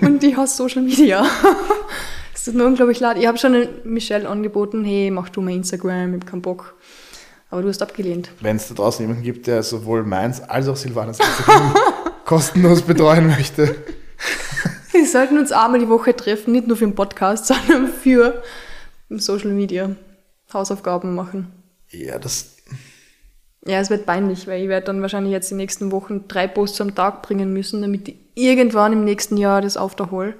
Und 0.02 0.22
ich 0.22 0.36
hasse 0.36 0.56
Social 0.56 0.82
Media. 0.82 1.26
Es 2.44 2.52
tut 2.52 2.56
mir 2.56 2.66
unglaublich 2.66 3.00
leid. 3.00 3.16
Ich 3.16 3.26
habe 3.26 3.38
schon 3.38 3.68
Michelle 3.84 4.28
angeboten, 4.28 4.84
hey, 4.84 5.10
mach 5.10 5.30
du 5.30 5.40
mal 5.40 5.54
Instagram, 5.54 6.12
ich 6.12 6.20
hab 6.20 6.26
keinen 6.26 6.42
Bock. 6.42 6.74
Aber 7.48 7.62
du 7.62 7.68
hast 7.68 7.80
abgelehnt. 7.80 8.28
Wenn 8.40 8.56
es 8.56 8.68
da 8.68 8.74
draußen 8.74 9.02
jemanden 9.02 9.22
gibt, 9.22 9.46
der 9.46 9.62
sowohl 9.62 10.04
meins 10.04 10.42
als 10.42 10.68
auch 10.68 10.76
Silvanas 10.76 11.20
Instagram 11.20 11.74
kostenlos 12.26 12.82
betreuen 12.82 13.28
möchte. 13.28 13.74
Wir 14.92 15.06
sollten 15.06 15.38
uns 15.38 15.52
einmal 15.52 15.80
die 15.80 15.88
Woche 15.88 16.14
treffen, 16.14 16.52
nicht 16.52 16.66
nur 16.66 16.76
für 16.76 16.84
den 16.84 16.94
Podcast, 16.94 17.46
sondern 17.66 17.88
für 17.88 18.42
Social 19.08 19.52
Media. 19.52 19.96
Hausaufgaben 20.52 21.14
machen. 21.14 21.50
Ja, 21.92 22.18
das. 22.18 22.56
Ja, 23.64 23.80
es 23.80 23.88
wird 23.88 24.04
peinlich, 24.04 24.46
weil 24.46 24.64
ich 24.64 24.68
werde 24.68 24.84
dann 24.84 25.00
wahrscheinlich 25.00 25.32
jetzt 25.32 25.50
die 25.50 25.54
nächsten 25.54 25.90
Wochen 25.92 26.28
drei 26.28 26.46
Posts 26.46 26.82
am 26.82 26.94
Tag 26.94 27.22
bringen 27.22 27.54
müssen, 27.54 27.80
damit 27.80 28.06
ich 28.06 28.16
irgendwann 28.34 28.92
im 28.92 29.04
nächsten 29.04 29.38
Jahr 29.38 29.62
das 29.62 29.78
aufhole. 29.78 30.34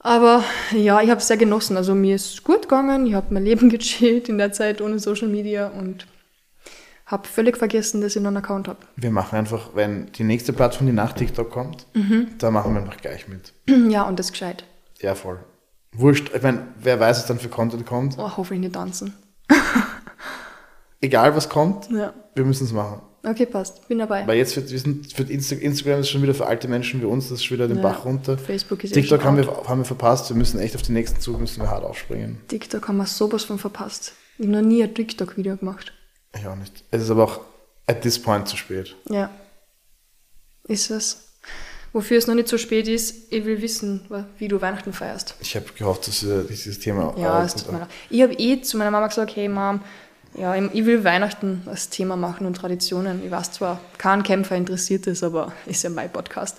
Aber 0.00 0.44
ja, 0.72 1.00
ich 1.02 1.10
habe 1.10 1.20
es 1.20 1.26
sehr 1.26 1.36
genossen. 1.36 1.76
Also 1.76 1.94
mir 1.94 2.14
ist 2.14 2.44
gut 2.44 2.62
gegangen, 2.62 3.06
ich 3.06 3.14
habe 3.14 3.34
mein 3.34 3.44
Leben 3.44 3.68
gechillt 3.70 4.28
in 4.28 4.38
der 4.38 4.52
Zeit 4.52 4.80
ohne 4.80 4.98
Social 4.98 5.28
Media 5.28 5.68
und 5.68 6.06
habe 7.06 7.26
völlig 7.26 7.56
vergessen, 7.56 8.00
dass 8.02 8.14
ich 8.16 8.22
noch 8.22 8.28
einen 8.28 8.36
Account 8.36 8.68
habe. 8.68 8.80
Wir 8.96 9.10
machen 9.10 9.36
einfach, 9.38 9.70
wenn 9.74 10.12
die 10.12 10.24
nächste 10.24 10.52
Plattform, 10.52 10.86
die 10.86 10.92
nach 10.92 11.14
TikTok 11.14 11.50
kommt, 11.50 11.86
Mhm. 11.94 12.28
da 12.38 12.50
machen 12.50 12.74
wir 12.74 12.80
einfach 12.82 12.98
gleich 12.98 13.26
mit. 13.28 13.52
Ja, 13.90 14.02
und 14.02 14.18
das 14.18 14.30
gescheit. 14.30 14.64
Ja, 15.00 15.14
voll. 15.14 15.38
Wurscht, 15.92 16.30
ich 16.34 16.42
meine, 16.42 16.68
wer 16.78 17.00
weiß, 17.00 17.18
was 17.20 17.26
dann 17.26 17.38
für 17.38 17.48
Content 17.48 17.86
kommt. 17.86 18.16
Oh, 18.18 18.30
hoffentlich 18.36 18.60
nicht 18.60 18.74
tanzen. 18.74 19.14
Egal 21.00 21.34
was 21.34 21.48
kommt, 21.48 21.90
Ja. 21.90 22.12
wir 22.34 22.44
müssen 22.44 22.64
es 22.64 22.72
machen. 22.72 23.00
Okay, 23.24 23.46
passt. 23.46 23.86
Bin 23.88 23.98
dabei. 23.98 24.26
Weil 24.26 24.38
jetzt 24.38 24.54
wird, 24.56 24.70
wir 24.70 24.78
sind, 24.78 25.18
Insta 25.18 25.56
Instagram 25.56 26.00
ist 26.00 26.08
schon 26.10 26.22
wieder 26.22 26.34
für 26.34 26.46
alte 26.46 26.68
Menschen 26.68 27.00
wie 27.00 27.04
uns, 27.04 27.28
das 27.28 27.38
ist 27.38 27.44
schon 27.44 27.56
wieder 27.56 27.68
den 27.68 27.78
Ja. 27.78 27.82
Bach 27.82 28.04
runter. 28.04 28.38
Facebook 28.38 28.84
ist 28.84 28.94
TikTok 28.94 29.20
schon 29.20 29.28
haben 29.28 29.36
wir, 29.36 29.46
haben 29.68 29.80
wir 29.80 29.84
verpasst, 29.84 30.28
wir 30.30 30.36
müssen 30.36 30.60
echt 30.60 30.76
auf 30.76 30.82
den 30.82 30.94
nächsten 30.94 31.20
Zug, 31.20 31.40
müssen 31.40 31.60
wir 31.60 31.68
hart 31.70 31.84
aufspringen. 31.84 32.40
TikTok 32.48 32.86
haben 32.88 32.98
wir 32.98 33.06
sowas 33.06 33.44
von 33.44 33.58
verpasst. 33.58 34.12
Ich 34.38 34.46
habe 34.46 34.56
noch 34.56 34.62
nie 34.62 34.82
ein 34.82 34.94
TikTok-Video 34.94 35.56
gemacht. 35.56 35.92
Ich 36.34 36.46
auch 36.46 36.54
nicht. 36.56 36.84
Es 36.90 37.02
ist 37.02 37.10
aber 37.10 37.24
auch 37.24 37.40
at 37.86 38.02
this 38.02 38.20
point 38.20 38.46
zu 38.46 38.56
spät. 38.56 38.94
Ja. 39.10 39.30
Ist 40.68 40.90
es. 40.90 41.24
Wofür 41.92 42.18
es 42.18 42.26
noch 42.26 42.34
nicht 42.34 42.48
so 42.48 42.58
spät 42.58 42.86
ist, 42.86 43.32
ich 43.32 43.44
will 43.46 43.62
wissen, 43.62 44.02
wie 44.36 44.46
du 44.46 44.60
Weihnachten 44.60 44.92
feierst. 44.92 45.34
Ich 45.40 45.56
habe 45.56 45.66
gehofft, 45.76 46.06
dass 46.06 46.20
dieses 46.20 46.78
Thema 46.78 47.14
Ja, 47.16 47.42
äh, 47.42 47.46
es 47.46 47.54
tut 47.54 47.72
mir 47.72 47.78
leid. 47.80 47.88
Ich 48.10 48.22
habe 48.22 48.34
eh 48.34 48.60
zu 48.60 48.76
meiner 48.76 48.90
Mama 48.90 49.06
gesagt, 49.06 49.34
hey 49.34 49.48
Mom, 49.48 49.80
ja, 50.34 50.54
ich 50.54 50.84
will 50.86 51.04
Weihnachten 51.04 51.62
als 51.66 51.88
Thema 51.88 52.16
machen 52.16 52.46
und 52.46 52.54
Traditionen. 52.56 53.24
Ich 53.24 53.30
weiß 53.30 53.52
zwar, 53.52 53.80
kein 53.98 54.22
Kämpfer 54.22 54.56
interessiert 54.56 55.06
es, 55.06 55.22
aber 55.22 55.52
ist 55.66 55.82
ja 55.82 55.90
mein 55.90 56.10
Podcast. 56.12 56.58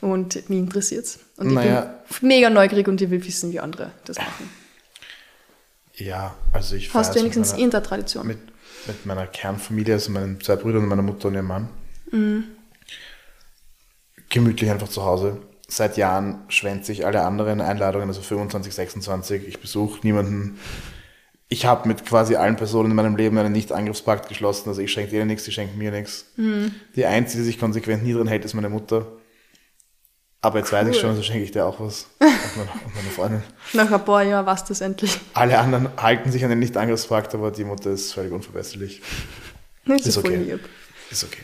Und 0.00 0.48
mich 0.50 0.58
interessiert 0.58 1.04
es. 1.06 1.18
Und 1.36 1.48
ich 1.48 1.54
Naja. 1.54 1.94
bin 2.20 2.28
mega 2.28 2.50
neugierig 2.50 2.88
und 2.88 3.00
ich 3.00 3.08
will 3.10 3.24
wissen, 3.24 3.52
wie 3.52 3.60
andere 3.60 3.92
das 4.04 4.18
machen. 4.18 4.50
Ja, 5.94 6.34
also 6.52 6.74
ich 6.76 6.92
Hast 6.92 7.14
du 7.14 7.20
wenigstens 7.20 7.48
meiner- 7.50 7.58
irgendeine 7.60 7.84
Tradition? 7.86 8.26
mit, 8.26 8.38
mit 8.86 9.06
meiner 9.06 9.26
Kernfamilie, 9.28 9.94
also 9.94 10.10
meinen 10.10 10.40
zwei 10.40 10.56
Brüdern 10.56 10.82
und 10.82 10.88
meiner 10.88 11.02
Mutter 11.02 11.28
und 11.28 11.34
ihrem 11.34 11.46
Mann. 11.46 11.68
Mhm. 12.10 12.44
Gemütlich 14.28 14.70
einfach 14.70 14.88
zu 14.88 15.04
Hause. 15.04 15.38
Seit 15.68 15.96
Jahren 15.96 16.42
schwänze 16.48 16.92
ich 16.92 17.06
alle 17.06 17.22
anderen 17.24 17.60
Einladungen, 17.60 18.08
also 18.08 18.20
25, 18.20 18.74
26. 18.74 19.46
Ich 19.48 19.60
besuche 19.60 20.00
niemanden. 20.02 20.58
Ich 21.54 21.66
habe 21.66 21.86
mit 21.86 22.04
quasi 22.04 22.34
allen 22.34 22.56
Personen 22.56 22.90
in 22.90 22.96
meinem 22.96 23.14
Leben 23.14 23.38
einen 23.38 23.52
Nicht-Angriffspakt 23.52 24.28
geschlossen. 24.28 24.68
Also 24.70 24.80
ich 24.80 24.90
schenke 24.90 25.12
denen 25.12 25.28
nichts, 25.28 25.44
die 25.44 25.52
schenken 25.52 25.78
mir 25.78 25.92
nichts. 25.92 26.24
Mhm. 26.34 26.74
Die 26.96 27.06
Einzige, 27.06 27.42
die 27.42 27.46
sich 27.46 27.60
konsequent 27.60 28.02
nie 28.02 28.12
drin 28.12 28.26
hält, 28.26 28.44
ist 28.44 28.54
meine 28.54 28.68
Mutter. 28.68 29.06
Aber 30.40 30.58
jetzt 30.58 30.72
weiß 30.72 30.88
ich 30.88 30.96
Cool. 30.96 31.00
schon, 31.00 31.10
also 31.10 31.22
schenke 31.22 31.44
ich 31.44 31.52
dir 31.52 31.64
auch 31.64 31.78
was. 31.78 32.08
Und 32.18 32.28
meine, 32.56 32.70
und 32.84 32.94
meine 32.96 33.08
Freundin. 33.14 33.42
Nach 33.72 33.88
ein 33.88 34.04
paar 34.04 34.24
Jahren 34.24 34.44
du 34.46 34.72
es 34.72 34.80
endlich. 34.80 35.16
Alle 35.32 35.56
anderen 35.56 35.90
halten 35.96 36.32
sich 36.32 36.42
an 36.42 36.50
den 36.50 36.58
Nicht-Angriffspakt, 36.58 37.32
aber 37.36 37.52
die 37.52 37.62
Mutter 37.62 37.90
ist 37.90 38.12
völlig 38.12 38.32
unverbesserlich. 38.32 39.00
Ist 39.86 40.14
voll 40.18 40.24
okay. 40.32 40.58
Ist 41.12 41.22
okay. 41.22 41.42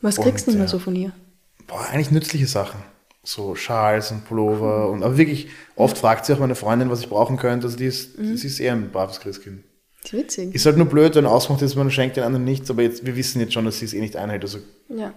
Was 0.00 0.18
Und, 0.18 0.24
kriegst 0.24 0.48
du 0.48 0.50
denn 0.50 0.62
ja. 0.62 0.66
so 0.66 0.80
von 0.80 0.96
ihr? 0.96 1.12
Boah, 1.68 1.86
eigentlich 1.92 2.10
nützliche 2.10 2.48
Sachen. 2.48 2.82
So 3.28 3.56
Schals 3.56 4.12
und 4.12 4.24
Pullover. 4.24 4.88
Und, 4.88 5.02
aber 5.02 5.16
wirklich, 5.18 5.48
oft 5.74 5.98
fragt 5.98 6.24
sie 6.26 6.32
auch 6.32 6.38
meine 6.38 6.54
Freundin, 6.54 6.90
was 6.90 7.00
ich 7.00 7.08
brauchen 7.08 7.36
könnte. 7.36 7.66
Also 7.66 7.76
die 7.76 7.86
ist, 7.86 8.16
Mhm. 8.18 8.36
sie 8.36 8.46
ist 8.46 8.60
eher 8.60 8.72
ein 8.72 8.90
braves 8.92 9.18
Christkind. 9.20 9.64
Das 10.02 10.12
ist 10.12 10.18
witzig. 10.18 10.54
Ist 10.54 10.64
halt 10.64 10.76
nur 10.76 10.86
blöd, 10.86 11.16
wenn 11.16 11.26
ausmacht 11.26 11.60
ist, 11.62 11.74
man 11.74 11.90
schenkt 11.90 12.16
den 12.16 12.22
anderen 12.22 12.44
nichts, 12.44 12.70
aber 12.70 12.82
jetzt, 12.82 13.04
wir 13.04 13.16
wissen 13.16 13.40
jetzt 13.40 13.52
schon, 13.52 13.64
dass 13.64 13.80
sie 13.80 13.86
es 13.86 13.94
eh 13.94 14.00
nicht 14.00 14.14
einhält. 14.16 14.42
Also, 14.44 14.58
Ja. 14.88 15.12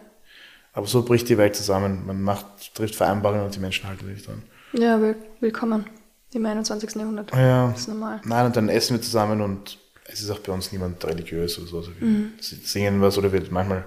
aber 0.73 0.87
so 0.87 1.03
bricht 1.03 1.29
die 1.29 1.37
Welt 1.37 1.55
zusammen. 1.55 2.07
Man 2.07 2.21
macht, 2.23 2.73
trifft 2.73 2.95
Vereinbarungen 2.95 3.45
und 3.45 3.55
die 3.55 3.59
Menschen 3.59 3.87
halten 3.87 4.07
sich 4.07 4.25
dran. 4.25 4.41
Ja, 4.73 4.99
will, 4.99 5.15
willkommen 5.39 5.85
im 6.33 6.45
21. 6.45 6.95
Jahrhundert. 6.95 7.31
Ja. 7.35 7.69
Das 7.69 7.81
ist 7.81 7.87
normal. 7.89 8.21
Nein, 8.25 8.47
und 8.47 8.55
dann 8.55 8.69
essen 8.69 8.95
wir 8.97 9.01
zusammen 9.03 9.41
und 9.41 9.77
es 10.05 10.21
ist 10.21 10.31
auch 10.31 10.39
bei 10.39 10.51
uns 10.51 10.71
niemand 10.71 11.05
religiös 11.05 11.59
oder 11.59 11.67
so. 11.67 11.77
Also 11.77 11.91
wir 11.99 12.07
Mhm. 12.07 12.31
singen 12.39 12.99
was 13.01 13.19
oder 13.19 13.31
wir 13.31 13.43
manchmal 13.51 13.85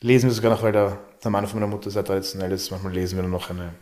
lesen 0.00 0.28
wir 0.28 0.34
sogar 0.34 0.50
noch, 0.50 0.62
weil 0.62 0.72
der, 0.72 0.98
der 1.22 1.30
Mann 1.30 1.46
von 1.46 1.60
meiner 1.60 1.70
Mutter 1.70 1.90
sehr 1.90 2.04
traditionell 2.04 2.52
ist, 2.52 2.70
manchmal 2.70 2.92
lesen 2.92 3.16
wir 3.16 3.22
dann 3.22 3.30
noch 3.30 3.50
eine 3.50 3.74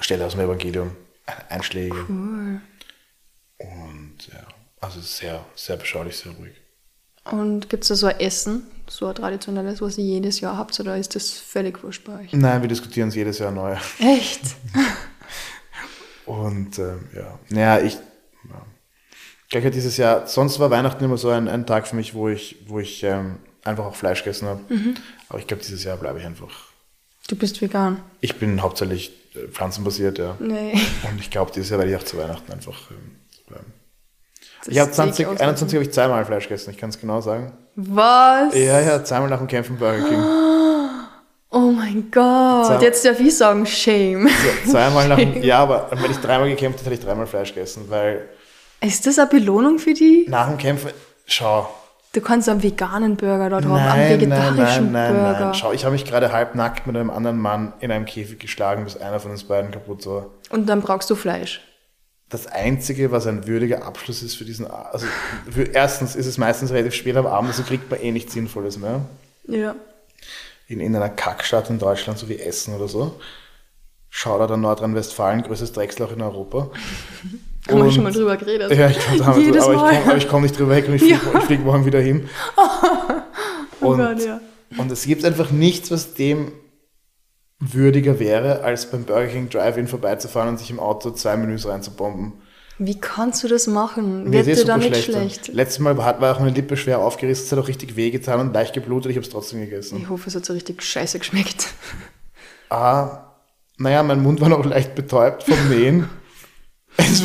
Stelle 0.00 0.26
aus 0.26 0.32
dem 0.32 0.42
Evangelium, 0.42 0.92
eine 1.26 1.50
Einschläge. 1.50 1.96
Cool. 2.08 2.60
Und 3.58 4.16
ja, 4.32 4.46
also 4.80 5.00
sehr, 5.00 5.44
sehr 5.54 5.76
beschaulich, 5.76 6.16
sehr 6.16 6.32
ruhig. 6.32 6.54
Und 7.30 7.68
gibt 7.68 7.82
es 7.82 7.88
da 7.88 7.94
so 7.96 8.06
ein 8.06 8.20
Essen, 8.20 8.66
so 8.88 9.06
ein 9.06 9.14
traditionelles, 9.14 9.80
was 9.80 9.98
ihr 9.98 10.04
jedes 10.04 10.40
Jahr 10.40 10.56
habt, 10.56 10.78
oder 10.78 10.96
ist 10.96 11.16
das 11.16 11.32
völlig 11.32 11.82
wurscht 11.82 12.04
bei 12.04 12.20
euch? 12.20 12.32
Nein, 12.32 12.62
wir 12.62 12.68
diskutieren 12.68 13.08
es 13.08 13.14
jedes 13.14 13.38
Jahr 13.38 13.50
neu. 13.50 13.76
Echt? 13.98 14.42
Und 16.26 16.78
ähm, 16.78 17.08
ja, 17.14 17.38
naja, 17.50 17.84
ich. 17.84 17.94
Ja. 17.94 18.66
Gleich 19.48 19.70
dieses 19.72 19.96
Jahr, 19.96 20.26
sonst 20.26 20.58
war 20.58 20.70
Weihnachten 20.70 21.04
immer 21.04 21.16
so 21.16 21.30
ein, 21.30 21.48
ein 21.48 21.66
Tag 21.66 21.86
für 21.86 21.96
mich, 21.96 22.14
wo 22.14 22.28
ich, 22.28 22.64
wo 22.66 22.80
ich 22.80 23.02
ähm, 23.04 23.38
einfach 23.64 23.84
auch 23.84 23.94
Fleisch 23.94 24.24
gegessen 24.24 24.48
habe. 24.48 24.60
Aber 25.28 25.38
ich 25.38 25.46
glaube, 25.46 25.62
dieses 25.62 25.84
Jahr 25.84 25.96
bleibe 25.96 26.18
ich 26.20 26.26
einfach. 26.26 26.50
Du 27.28 27.36
bist 27.36 27.60
vegan? 27.60 28.00
Ich 28.20 28.36
bin 28.36 28.62
hauptsächlich 28.62 29.12
äh, 29.34 29.48
pflanzenbasiert, 29.48 30.18
ja. 30.18 30.36
Nee. 30.38 30.72
Und 31.10 31.20
ich 31.20 31.30
glaube, 31.30 31.50
dieses 31.54 31.70
Jahr 31.70 31.78
werde 31.80 31.90
ich 31.92 31.96
auch 31.98 32.04
zu 32.04 32.16
Weihnachten 32.18 32.50
einfach 32.52 32.90
ähm, 32.90 33.16
bleiben. 33.48 33.72
Das 34.60 34.68
Ich 34.68 34.78
habe 34.78 34.90
sehe 34.92 34.96
20, 34.96 35.26
aus- 35.26 35.40
21 35.40 35.76
habe 35.76 35.84
ich 35.84 35.92
zweimal 35.92 36.24
Fleisch 36.24 36.44
gegessen, 36.44 36.70
ich 36.70 36.78
kann 36.78 36.90
es 36.90 37.00
genau 37.00 37.20
sagen. 37.20 37.52
Was? 37.74 38.54
Ja, 38.54 38.80
ja, 38.80 39.04
zweimal 39.04 39.28
nach 39.28 39.38
dem 39.38 39.48
Kämpfen 39.48 39.76
Burger 39.78 40.08
King. 40.08 40.22
Oh 41.48 41.70
mein 41.70 42.10
Gott. 42.10 42.66
Sag- 42.66 42.82
Jetzt 42.82 43.04
darf 43.04 43.18
ich 43.20 43.34
sagen, 43.34 43.64
shame. 43.64 44.28
So, 44.64 44.72
zweimal 44.72 45.08
nach 45.08 45.16
dem, 45.16 45.42
ja, 45.42 45.60
aber 45.60 45.88
wenn 45.92 46.10
ich 46.10 46.16
dreimal 46.18 46.48
gekämpft 46.50 46.80
hätte, 46.80 46.90
hätte 46.90 47.00
ich 47.00 47.06
dreimal 47.06 47.26
Fleisch 47.26 47.54
gegessen, 47.54 47.84
weil 47.88 48.28
Ist 48.80 49.06
das 49.06 49.18
eine 49.18 49.28
Belohnung 49.28 49.78
für 49.78 49.94
die? 49.94 50.26
nach 50.28 50.48
dem 50.48 50.58
Kämpfen, 50.58 50.90
schau, 51.24 51.72
Du 52.16 52.22
kannst 52.22 52.48
einen 52.48 52.62
veganen 52.62 53.16
Burger 53.16 53.50
dort 53.50 53.66
haben, 53.66 53.74
einen 53.74 53.84
Nein, 53.84 53.98
nein, 53.98 54.20
vegetarischen 54.20 54.90
nein, 54.90 55.12
nein, 55.12 55.22
Burger. 55.22 55.40
nein. 55.40 55.54
Schau, 55.54 55.72
ich 55.72 55.84
habe 55.84 55.92
mich 55.92 56.06
gerade 56.06 56.32
halbnackt 56.32 56.86
mit 56.86 56.96
einem 56.96 57.10
anderen 57.10 57.38
Mann 57.38 57.74
in 57.80 57.92
einem 57.92 58.06
Käfig 58.06 58.38
geschlagen, 58.38 58.84
bis 58.84 58.96
einer 58.96 59.20
von 59.20 59.32
uns 59.32 59.44
beiden 59.44 59.70
kaputt 59.70 60.06
war. 60.06 60.30
Und 60.48 60.66
dann 60.66 60.80
brauchst 60.80 61.10
du 61.10 61.14
Fleisch. 61.14 61.60
Das 62.30 62.46
Einzige, 62.46 63.12
was 63.12 63.26
ein 63.26 63.46
würdiger 63.46 63.84
Abschluss 63.84 64.22
ist 64.22 64.34
für 64.34 64.46
diesen, 64.46 64.66
also 64.66 65.06
für, 65.50 65.64
erstens 65.64 66.16
ist 66.16 66.24
es 66.24 66.38
meistens 66.38 66.70
relativ 66.72 66.94
spät 66.94 67.18
am 67.18 67.26
Abend, 67.26 67.50
also 67.50 67.62
kriegt 67.62 67.90
man 67.90 68.00
eh 68.00 68.10
nichts 68.12 68.32
Sinnvolles 68.32 68.78
mehr. 68.78 69.02
Ja. 69.46 69.74
In, 70.68 70.80
in 70.80 70.96
einer 70.96 71.10
Kackstadt 71.10 71.68
in 71.68 71.78
Deutschland, 71.78 72.18
so 72.18 72.30
wie 72.30 72.38
Essen 72.38 72.74
oder 72.74 72.88
so. 72.88 73.20
Shoutout 74.08 74.54
an 74.54 74.62
Nordrhein-Westfalen, 74.62 75.42
größtes 75.42 75.72
Drecksloch 75.74 76.12
in 76.12 76.22
Europa. 76.22 76.70
Haben 77.68 77.84
wir 77.84 77.90
schon 77.90 78.04
mal 78.04 78.12
drüber 78.12 78.36
geredet. 78.36 78.70
Ja, 78.72 78.88
ich 78.88 78.98
glaube, 78.98 79.18
da 79.18 79.26
haben 79.26 79.44
wir 79.44 79.52
drüber, 79.52 79.66
aber 79.82 79.92
ich 79.92 80.04
komme 80.04 80.24
komm 80.30 80.42
nicht 80.42 80.58
drüber 80.58 80.70
weg 80.76 80.88
und 80.88 80.94
ich 80.94 81.02
fliege 81.04 81.20
Ja. 81.34 81.40
flieg 81.40 81.64
morgen 81.64 81.84
wieder 81.84 82.00
hin. 82.00 82.28
Oh 83.82 83.88
Und, 83.88 83.98
Gott, 83.98 84.24
ja. 84.24 84.40
und 84.78 84.90
es 84.90 85.04
gibt 85.04 85.22
einfach 85.24 85.50
nichts, 85.50 85.90
was 85.90 86.14
dem 86.14 86.50
würdiger 87.60 88.18
wäre, 88.18 88.62
als 88.62 88.90
beim 88.90 89.04
Burger 89.04 89.26
King 89.26 89.48
Drive-In 89.50 89.86
vorbeizufahren 89.86 90.48
und 90.48 90.58
sich 90.58 90.70
im 90.70 90.80
Auto 90.80 91.10
zwei 91.10 91.36
Menüs 91.36 91.66
reinzubomben. 91.68 92.32
Wie 92.78 92.98
kannst 92.98 93.44
du 93.44 93.48
das 93.48 93.66
machen? 93.66 94.24
Mir 94.24 94.32
Wird 94.44 94.48
eh 94.48 94.54
dir 94.54 94.64
da 94.64 94.74
super 94.80 94.88
nicht 94.90 95.04
schlecht. 95.04 95.48
Letztes 95.48 95.78
Mal 95.78 95.96
war 95.98 96.14
auch 96.18 96.38
meine 96.40 96.50
Lippe 96.52 96.76
schwer 96.78 97.00
aufgerissen, 97.00 97.44
es 97.46 97.52
hat 97.52 97.58
auch 97.58 97.68
richtig 97.68 97.96
wehgetan 97.96 98.40
und 98.40 98.54
leicht 98.54 98.72
geblutet, 98.74 99.10
ich 99.10 99.16
habe 99.18 99.26
es 99.26 99.32
trotzdem 99.32 99.60
gegessen. 99.60 99.98
Ich 100.00 100.08
hoffe, 100.08 100.28
es 100.28 100.34
hat 100.34 100.44
so 100.46 100.54
richtig 100.54 100.82
scheiße 100.82 101.18
geschmeckt. 101.18 101.68
Ah, 102.70 103.24
naja, 103.78 104.02
mein 104.02 104.22
Mund 104.22 104.40
war 104.40 104.48
noch 104.48 104.64
leicht 104.64 104.94
betäubt 104.94 105.44
vom 105.44 105.68
Nähen. 105.68 106.08
es, 106.96 107.22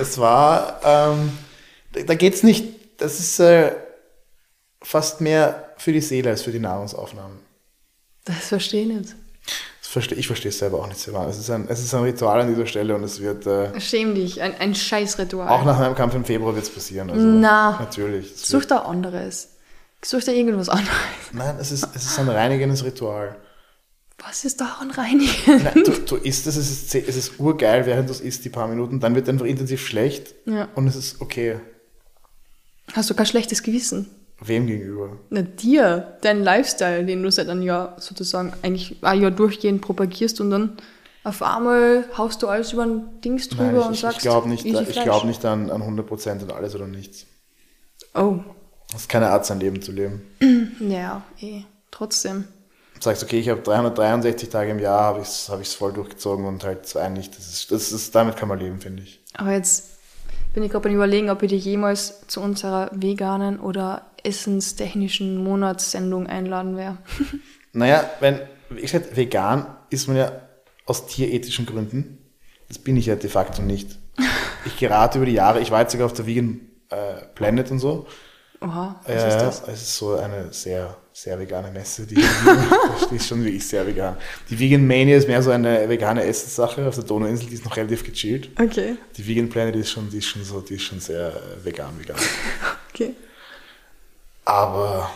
es 0.00 0.18
war, 0.18 0.80
ähm, 0.84 1.32
da 2.06 2.14
geht's 2.14 2.42
nicht, 2.42 2.64
das 2.98 3.20
ist 3.20 3.38
äh, 3.40 3.72
fast 4.82 5.20
mehr 5.20 5.74
für 5.76 5.92
die 5.92 6.00
Seele 6.00 6.30
als 6.30 6.42
für 6.42 6.52
die 6.52 6.58
Nahrungsaufnahme. 6.58 7.34
Das 8.24 8.48
verstehe 8.48 8.82
ich 8.82 8.88
nicht. 8.88 9.14
Das 9.80 9.90
versteh, 9.92 10.14
ich 10.16 10.26
verstehe 10.26 10.48
es 10.50 10.58
selber 10.58 10.80
auch 10.80 10.88
nicht 10.88 11.12
wahr. 11.12 11.28
Es 11.28 11.38
ist, 11.38 11.48
ein, 11.50 11.66
es 11.68 11.80
ist 11.80 11.94
ein 11.94 12.02
Ritual 12.02 12.40
an 12.40 12.48
dieser 12.48 12.66
Stelle 12.66 12.94
und 12.94 13.04
es 13.04 13.20
wird, 13.20 13.46
äh, 13.46 13.78
Schäm 13.80 14.14
dich, 14.14 14.42
ein, 14.42 14.54
ein 14.58 14.74
Scheißritual. 14.74 15.48
auch 15.48 15.64
nach 15.64 15.78
meinem 15.78 15.94
Kampf 15.94 16.14
im 16.14 16.24
Februar 16.24 16.54
wird 16.54 16.64
es 16.64 16.70
passieren. 16.70 17.10
Also, 17.10 17.22
Na. 17.24 17.76
Natürlich. 17.78 18.36
Such 18.36 18.64
da 18.64 18.78
anderes. 18.78 19.50
Such 20.04 20.24
da 20.24 20.32
irgendwas 20.32 20.68
anderes. 20.68 20.90
nein, 21.32 21.56
es 21.60 21.70
ist, 21.72 21.88
es 21.94 22.04
ist 22.04 22.18
ein 22.18 22.28
reinigendes 22.28 22.84
Ritual. 22.84 23.36
Was 24.18 24.44
ist 24.44 24.60
daran 24.60 24.90
reinigen? 24.90 25.62
Nein, 25.62 25.82
du, 25.84 25.92
du 25.92 26.16
isst 26.16 26.46
es, 26.46 26.56
es 26.56 26.70
ist, 26.70 26.94
es 26.94 27.16
ist 27.16 27.38
urgeil, 27.38 27.84
während 27.86 28.08
du 28.08 28.12
es 28.12 28.20
isst, 28.20 28.44
die 28.44 28.48
paar 28.48 28.66
Minuten, 28.66 28.98
dann 28.98 29.14
wird 29.14 29.28
einfach 29.28 29.44
intensiv 29.46 29.86
schlecht 29.86 30.34
Ja. 30.46 30.68
und 30.74 30.86
es 30.86 30.96
ist 30.96 31.20
okay. 31.20 31.60
Hast 32.92 33.10
du 33.10 33.14
kein 33.14 33.26
schlechtes 33.26 33.62
Gewissen? 33.62 34.08
Wem 34.40 34.66
gegenüber? 34.66 35.18
Na, 35.30 35.42
dir, 35.42 36.18
dein 36.22 36.42
Lifestyle, 36.42 37.04
den 37.04 37.22
du 37.22 37.30
seit 37.30 37.48
einem 37.48 37.62
Jahr 37.62 37.96
sozusagen 38.00 38.52
eigentlich 38.62 38.96
ein 39.02 39.20
Jahr 39.20 39.30
durchgehend 39.30 39.80
propagierst 39.82 40.40
und 40.40 40.50
dann 40.50 40.76
auf 41.24 41.42
einmal 41.42 42.04
haust 42.16 42.42
du 42.42 42.48
alles 42.48 42.72
über 42.72 42.84
ein 42.84 43.20
Dings 43.22 43.48
drüber 43.48 43.64
Nein, 43.64 43.76
und 43.76 43.84
ich, 43.86 43.90
ich, 43.92 44.00
sagst, 44.00 44.18
ich 44.18 44.22
glaube 44.22 44.48
nicht, 44.48 44.64
ich 44.64 45.02
glaub 45.02 45.24
nicht 45.24 45.44
an, 45.44 45.70
an 45.70 45.82
100% 45.82 46.42
und 46.42 46.52
alles 46.52 46.74
oder 46.74 46.86
nichts. 46.86 47.26
Oh, 48.14 48.38
Das 48.92 49.02
ist 49.02 49.08
keine 49.08 49.28
Art, 49.30 49.44
sein 49.44 49.58
Leben 49.58 49.82
zu 49.82 49.90
leben. 49.92 50.22
ja, 50.80 51.22
eh, 51.40 51.62
trotzdem. 51.90 52.44
Du 52.96 53.02
sagst, 53.02 53.22
okay, 53.22 53.38
ich 53.38 53.48
habe 53.48 53.60
363 53.60 54.48
Tage 54.48 54.70
im 54.70 54.78
Jahr, 54.78 55.00
habe 55.02 55.20
ich 55.20 55.28
es 55.28 55.48
hab 55.48 55.60
ich's 55.60 55.74
voll 55.74 55.92
durchgezogen 55.92 56.46
und 56.46 56.64
halt 56.64 56.86
zwei 56.86 57.08
nicht. 57.08 57.36
Das 57.36 57.46
ist, 57.46 57.70
das 57.70 57.92
ist, 57.92 58.14
damit 58.14 58.36
kann 58.36 58.48
man 58.48 58.58
leben, 58.58 58.80
finde 58.80 59.02
ich. 59.02 59.20
Aber 59.34 59.52
jetzt 59.52 59.90
bin 60.54 60.62
ich 60.62 60.72
gerade 60.72 60.88
Überlegen, 60.88 61.28
ob 61.28 61.42
ich 61.42 61.50
dich 61.50 61.64
jemals 61.64 62.26
zu 62.26 62.40
unserer 62.40 62.90
veganen 62.92 63.60
oder 63.60 64.06
essenstechnischen 64.22 65.42
Monatssendung 65.42 66.26
einladen 66.26 66.76
werde. 66.76 66.98
Naja, 67.72 68.08
wenn, 68.20 68.40
wie 68.70 68.80
gesagt, 68.80 69.14
vegan 69.18 69.66
ist 69.90 70.08
man 70.08 70.16
ja 70.16 70.32
aus 70.86 71.06
tierethischen 71.06 71.66
Gründen. 71.66 72.16
Das 72.68 72.78
bin 72.78 72.96
ich 72.96 73.04
ja 73.04 73.16
de 73.16 73.28
facto 73.30 73.60
nicht. 73.62 73.98
Ich 74.64 74.78
gerate 74.78 75.18
über 75.18 75.26
die 75.26 75.34
Jahre, 75.34 75.60
ich 75.60 75.70
war 75.70 75.82
jetzt 75.82 75.92
sogar 75.92 76.06
auf 76.06 76.12
der 76.14 76.26
Vegan 76.26 76.60
äh, 76.88 77.22
Planet 77.36 77.70
und 77.70 77.78
so. 77.78 78.06
Oha, 78.62 78.98
was 79.04 79.14
Ja, 79.14 79.28
ist 79.28 79.36
das? 79.42 79.68
es 79.68 79.82
ist 79.82 79.96
so 79.98 80.14
eine 80.16 80.52
sehr, 80.52 80.96
sehr 81.16 81.38
vegane 81.38 81.70
Messe. 81.70 82.06
Die, 82.06 82.14
die 83.10 83.16
ist 83.16 83.26
schon 83.26 83.42
wirklich 83.42 83.66
sehr 83.66 83.86
vegan. 83.86 84.18
Die 84.50 84.58
Vegan 84.58 84.86
Mania 84.86 85.16
ist 85.16 85.26
mehr 85.26 85.42
so 85.42 85.50
eine 85.50 85.88
vegane 85.88 86.22
Essenssache 86.22 86.86
auf 86.86 86.94
der 86.94 87.04
Donauinsel, 87.04 87.48
die 87.48 87.54
ist 87.54 87.64
noch 87.64 87.74
relativ 87.74 88.04
gechillt. 88.04 88.50
Okay, 88.60 88.96
Die 89.16 89.26
Vegan 89.26 89.48
Planet 89.48 89.76
ist 89.76 89.90
schon, 89.90 90.10
die 90.10 90.18
ist 90.18 90.26
schon 90.26 90.44
so, 90.44 90.60
die 90.60 90.74
ist 90.74 90.82
schon 90.82 91.00
sehr 91.00 91.28
äh, 91.28 91.64
vegan, 91.64 91.98
vegan. 91.98 92.18
okay. 92.90 93.14
Aber 94.44 95.10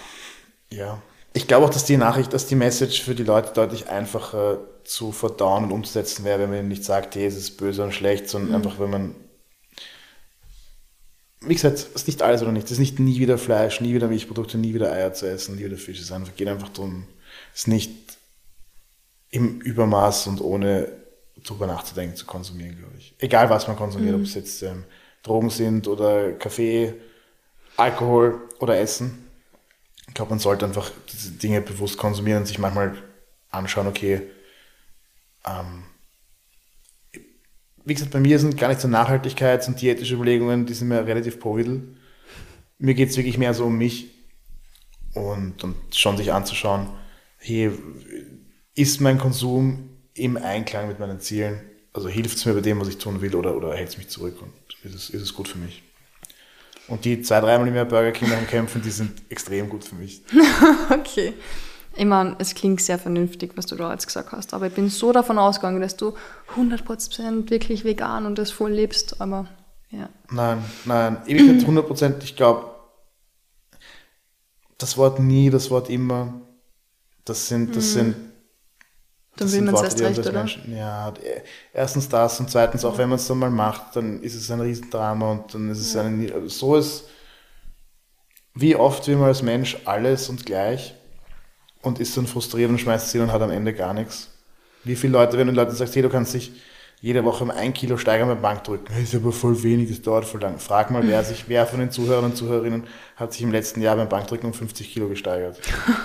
ja, 0.71 1.03
ich 1.35 1.47
glaube 1.47 1.67
auch, 1.67 1.71
dass 1.71 1.85
die 1.85 1.99
Nachricht, 1.99 2.33
dass 2.33 2.47
die 2.47 2.57
Message 2.57 3.03
für 3.03 3.15
die 3.15 3.25
Leute 3.25 3.53
deutlich 3.53 3.91
einfacher 3.91 4.59
zu 4.85 5.13
verdauen 5.13 5.65
und 5.65 5.73
umzusetzen 5.73 6.25
wäre, 6.25 6.41
wenn 6.41 6.49
man 6.49 6.59
ihnen 6.61 6.69
nicht 6.69 6.85
sagt, 6.85 7.15
hey, 7.15 7.27
es 7.27 7.37
ist 7.37 7.59
böse 7.59 7.85
und 7.85 7.93
schlecht, 7.93 8.31
sondern 8.31 8.55
einfach, 8.55 8.81
wenn 8.81 8.91
man 8.91 9.15
wie 11.43 11.55
gesagt, 11.55 11.79
es 11.79 11.85
ist 11.85 12.07
nicht 12.07 12.23
alles 12.23 12.43
oder 12.43 12.53
nichts. 12.53 12.71
Es 12.71 12.77
ist 12.77 12.81
nicht 12.81 12.99
nie 12.99 13.19
wieder 13.19 13.39
Fleisch, 13.39 13.81
nie 13.81 13.95
wieder 13.95 14.09
Milchprodukte, 14.09 14.59
nie 14.59 14.75
wieder 14.75 14.93
Eier 14.93 15.15
zu 15.15 15.27
essen, 15.27 15.57
nie 15.57 15.65
wieder 15.65 15.77
Fisch. 15.77 16.01
Es 16.01 16.13
geht 16.37 16.49
einfach 16.49 16.69
darum, 16.69 17.07
es 17.55 17.67
nicht 17.67 17.91
im 19.31 19.61
Übermaß 19.61 20.27
und 20.27 20.41
ohne 20.41 20.89
drüber 21.43 21.67
nachzudenken 21.67 22.17
zu 22.17 22.27
konsumieren, 22.27 22.77
glaube 22.77 22.95
ich. 22.99 23.15
Egal 23.19 23.49
was 23.49 23.67
man 23.67 23.77
konsumiert, 23.77 24.15
ob 24.15 24.23
es 24.23 24.35
jetzt 24.35 24.63
ähm, 24.63 24.85
Drogen 25.23 25.49
sind 25.49 25.89
oder 25.89 26.33
Kaffee, 26.33 26.95
Alkohol 27.77 28.43
oder 28.59 28.79
Essen. 28.79 29.27
Ich 30.09 30.15
glaube, 30.15 30.31
man 30.31 30.39
sollte 30.41 30.67
einfach 30.67 30.91
diese 31.11 31.31
Dinge 31.31 31.63
bewusst 31.63 31.97
konsumieren 31.97 32.41
und 32.41 32.47
sich 32.47 32.59
manchmal 32.59 32.95
anschauen, 33.51 33.87
okay, 33.87 34.23
ähm, 35.47 35.85
wie 37.85 37.95
gesagt, 37.95 38.13
bei 38.13 38.21
mir 38.21 38.39
sind 38.39 38.57
gar 38.57 38.69
nicht 38.69 38.81
so 38.81 38.89
Nachhaltigkeits- 38.89 39.69
und 39.69 39.81
diätische 39.81 40.15
Überlegungen, 40.15 40.67
die 40.67 40.75
sind 40.75 40.89
mir 40.89 41.07
relativ 41.07 41.41
providel. 41.41 41.83
Mir 42.79 42.95
geht 42.95 43.11
es 43.11 43.17
wirklich 43.17 43.39
mehr 43.39 43.55
so 43.55 43.67
um 43.67 43.77
mich 43.77 44.11
und, 45.15 45.63
und 45.65 45.77
schon 45.95 46.17
sich 46.17 46.33
anzuschauen, 46.33 46.89
hey, 47.39 47.71
ist 48.75 49.01
mein 49.01 49.19
Konsum 49.19 49.91
im 50.15 50.37
Einklang 50.37 50.89
mit 50.89 50.99
meinen 50.99 51.21
Zielen? 51.21 51.61
Also 51.93 52.09
hilft 52.09 52.37
es 52.37 52.47
mir 52.47 52.55
bei 52.55 52.61
dem, 52.61 52.81
was 52.81 52.89
ich 52.89 52.99
tun 52.99 53.21
will, 53.21 53.35
oder, 53.35 53.57
oder 53.57 53.75
hält 53.75 53.89
es 53.89 53.99
mich 53.99 54.09
zurück 54.09 54.41
und 54.41 54.53
ist 54.85 54.95
es, 54.95 55.11
ist 55.11 55.23
es 55.23 55.35
gut 55.35 55.49
für 55.49 55.59
mich? 55.59 55.83
Und 56.87 57.05
die 57.05 57.23
zwei, 57.23 57.41
dreimal 57.41 57.69
im 57.69 57.75
Jahr 57.75 57.85
Burger 57.85 58.13
King 58.13 58.31
Kämpfen, 58.49 58.83
die 58.83 58.91
sind 58.91 59.23
extrem 59.29 59.69
gut 59.69 59.85
für 59.85 59.95
mich. 59.95 60.23
Okay. 60.91 61.35
Ich 61.97 62.05
meine, 62.05 62.37
es 62.39 62.55
klingt 62.55 62.81
sehr 62.81 62.99
vernünftig, 62.99 63.53
was 63.57 63.67
du 63.67 63.75
da 63.75 63.93
jetzt 63.93 64.07
gesagt 64.07 64.33
hast, 64.33 64.55
aber 64.55 64.69
ich 64.69 64.75
bin 64.75 64.89
so 64.89 65.13
davon 65.13 65.39
ausgegangen, 65.39 65.81
dass 65.81 65.97
du 65.97 66.15
100% 66.57 67.51
wirklich 67.51 67.85
vegan 67.85 68.27
und 68.27 68.39
das 68.39 68.51
voll 68.51 68.73
lebst, 68.73 69.21
aber 69.21 69.49
ja. 69.91 70.09
Nein, 70.31 70.65
nein, 70.85 71.19
Ewigkeit 71.27 71.63
100 71.63 71.87
Prozent. 71.87 72.23
Ich 72.23 72.37
glaube, 72.37 72.71
das 74.79 74.97
Wort 74.97 75.19
nie, 75.19 75.51
das 75.51 75.71
Wort 75.71 75.91
immer, 75.91 76.41
das 77.25 77.49
sind, 77.49 77.75
das 77.75 77.93
sind, 77.93 78.15
Dann 79.37 79.51
will 79.51 79.63
man 79.63 79.75
es 79.75 79.83
erst 79.83 80.01
recht, 80.01 80.19
oder? 80.21 80.33
Menschen, 80.33 80.77
ja, 80.77 81.13
erstens 81.73 82.09
das 82.09 82.39
und 82.39 82.51
zweitens 82.51 82.85
auch, 82.85 82.97
wenn 82.99 83.09
man 83.09 83.19
es 83.19 83.27
dann 83.27 83.39
mal 83.39 83.51
macht, 83.51 83.97
dann 83.97 84.23
ist 84.23 84.37
es 84.37 84.51
ein 84.51 84.61
Riesendrama 84.61 85.33
und 85.33 85.55
dann 85.55 85.71
ist 85.71 85.81
es 85.81 85.97
eine, 85.97 86.33
also 86.33 86.49
so 86.49 86.77
ist, 86.77 87.09
wie 88.55 88.77
oft 88.77 89.09
will 89.09 89.17
man 89.17 89.29
als 89.29 89.43
Mensch 89.43 89.77
alles 89.85 90.29
und 90.29 90.47
gleich 90.47 90.95
und 91.83 91.99
ist 91.99 92.17
dann 92.17 92.27
frustriert 92.27 92.71
und 92.71 92.79
schmeißt 92.81 93.07
es 93.07 93.13
hin 93.13 93.23
und 93.23 93.33
hat 93.33 93.43
am 93.43 93.51
Ende 93.51 93.73
gar 93.73 93.95
nichts. 93.95 94.29
Wie 94.85 94.97
viele 94.97 95.15
Leute, 95.15 95.37
wenn 95.39 95.47
du 95.47 95.53
Leuten 95.53 95.75
sagst, 95.75 95.95
hey, 95.95 96.03
du 96.03 96.09
kannst 96.09 96.35
dich 96.35 96.53
jede 97.03 97.25
Woche 97.25 97.45
um 97.45 97.51
ein 97.51 97.73
Kilo 97.73 97.97
steigern 97.97 98.29
beim 98.29 98.43
Bankdrücken, 98.43 98.95
ist 99.03 99.15
aber 99.15 99.33
voll 99.33 99.63
wenig, 99.63 99.89
das 99.89 100.03
dauert 100.03 100.27
voll 100.27 100.41
lang. 100.41 100.59
Frag 100.59 100.91
mal, 100.91 101.07
wer 101.07 101.25
sich, 101.25 101.45
wer 101.49 101.67
von 101.67 101.81
den 101.81 101.91
Zuhörern 101.91 102.27
und 102.27 102.37
Zuhörerinnen 102.37 102.85
hat 103.17 103.33
sich 103.33 103.43
im 103.43 103.53
letzten 103.53 103.81
Jahr 103.81 103.97
beim 103.97 104.09
Bankdrücken 104.09 104.47
um 104.47 104.55
50 104.55 104.93
Kilo 104.93 105.09
gesteigert. 105.09 105.59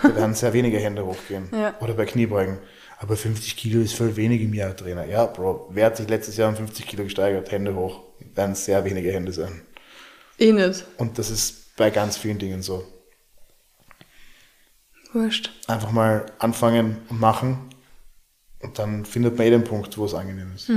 Da 0.03 0.15
werden 0.15 0.33
sehr 0.35 0.53
wenige 0.53 0.79
Hände 0.79 1.05
hochgehen. 1.05 1.49
Ja. 1.55 1.73
Oder 1.79 1.93
bei 1.93 2.05
Kniebeugen. 2.05 2.57
Aber 2.97 3.17
50 3.17 3.57
Kilo 3.57 3.81
ist 3.81 3.93
voll 3.93 4.15
wenig 4.15 4.41
im 4.41 4.53
Jahr, 4.53 4.75
Trainer. 4.75 5.05
Ja, 5.05 5.25
Bro, 5.25 5.69
wer 5.73 5.87
hat 5.87 5.97
sich 5.97 6.07
letztes 6.07 6.37
Jahr 6.37 6.49
um 6.49 6.55
50 6.55 6.87
Kilo 6.87 7.03
gesteigert? 7.03 7.51
Hände 7.51 7.75
hoch. 7.75 8.01
Werden 8.33 8.55
sehr 8.55 8.83
wenige 8.85 9.11
Hände 9.11 9.33
sein. 9.33 9.61
Eh 10.39 10.51
nicht. 10.51 10.85
Und 10.97 11.17
das 11.17 11.29
ist 11.29 11.75
bei 11.75 11.89
ganz 11.89 12.17
vielen 12.17 12.39
Dingen 12.39 12.61
so. 12.61 12.85
Wurscht. 15.15 15.49
Einfach 15.67 15.91
mal 15.91 16.25
anfangen 16.39 16.97
und 17.09 17.19
machen. 17.19 17.57
Und 18.61 18.77
dann 18.79 19.05
findet 19.05 19.37
man 19.37 19.47
eh 19.47 19.49
den 19.49 19.63
Punkt, 19.63 19.97
wo 19.97 20.05
es 20.05 20.13
angenehm 20.13 20.51
ist. 20.55 20.69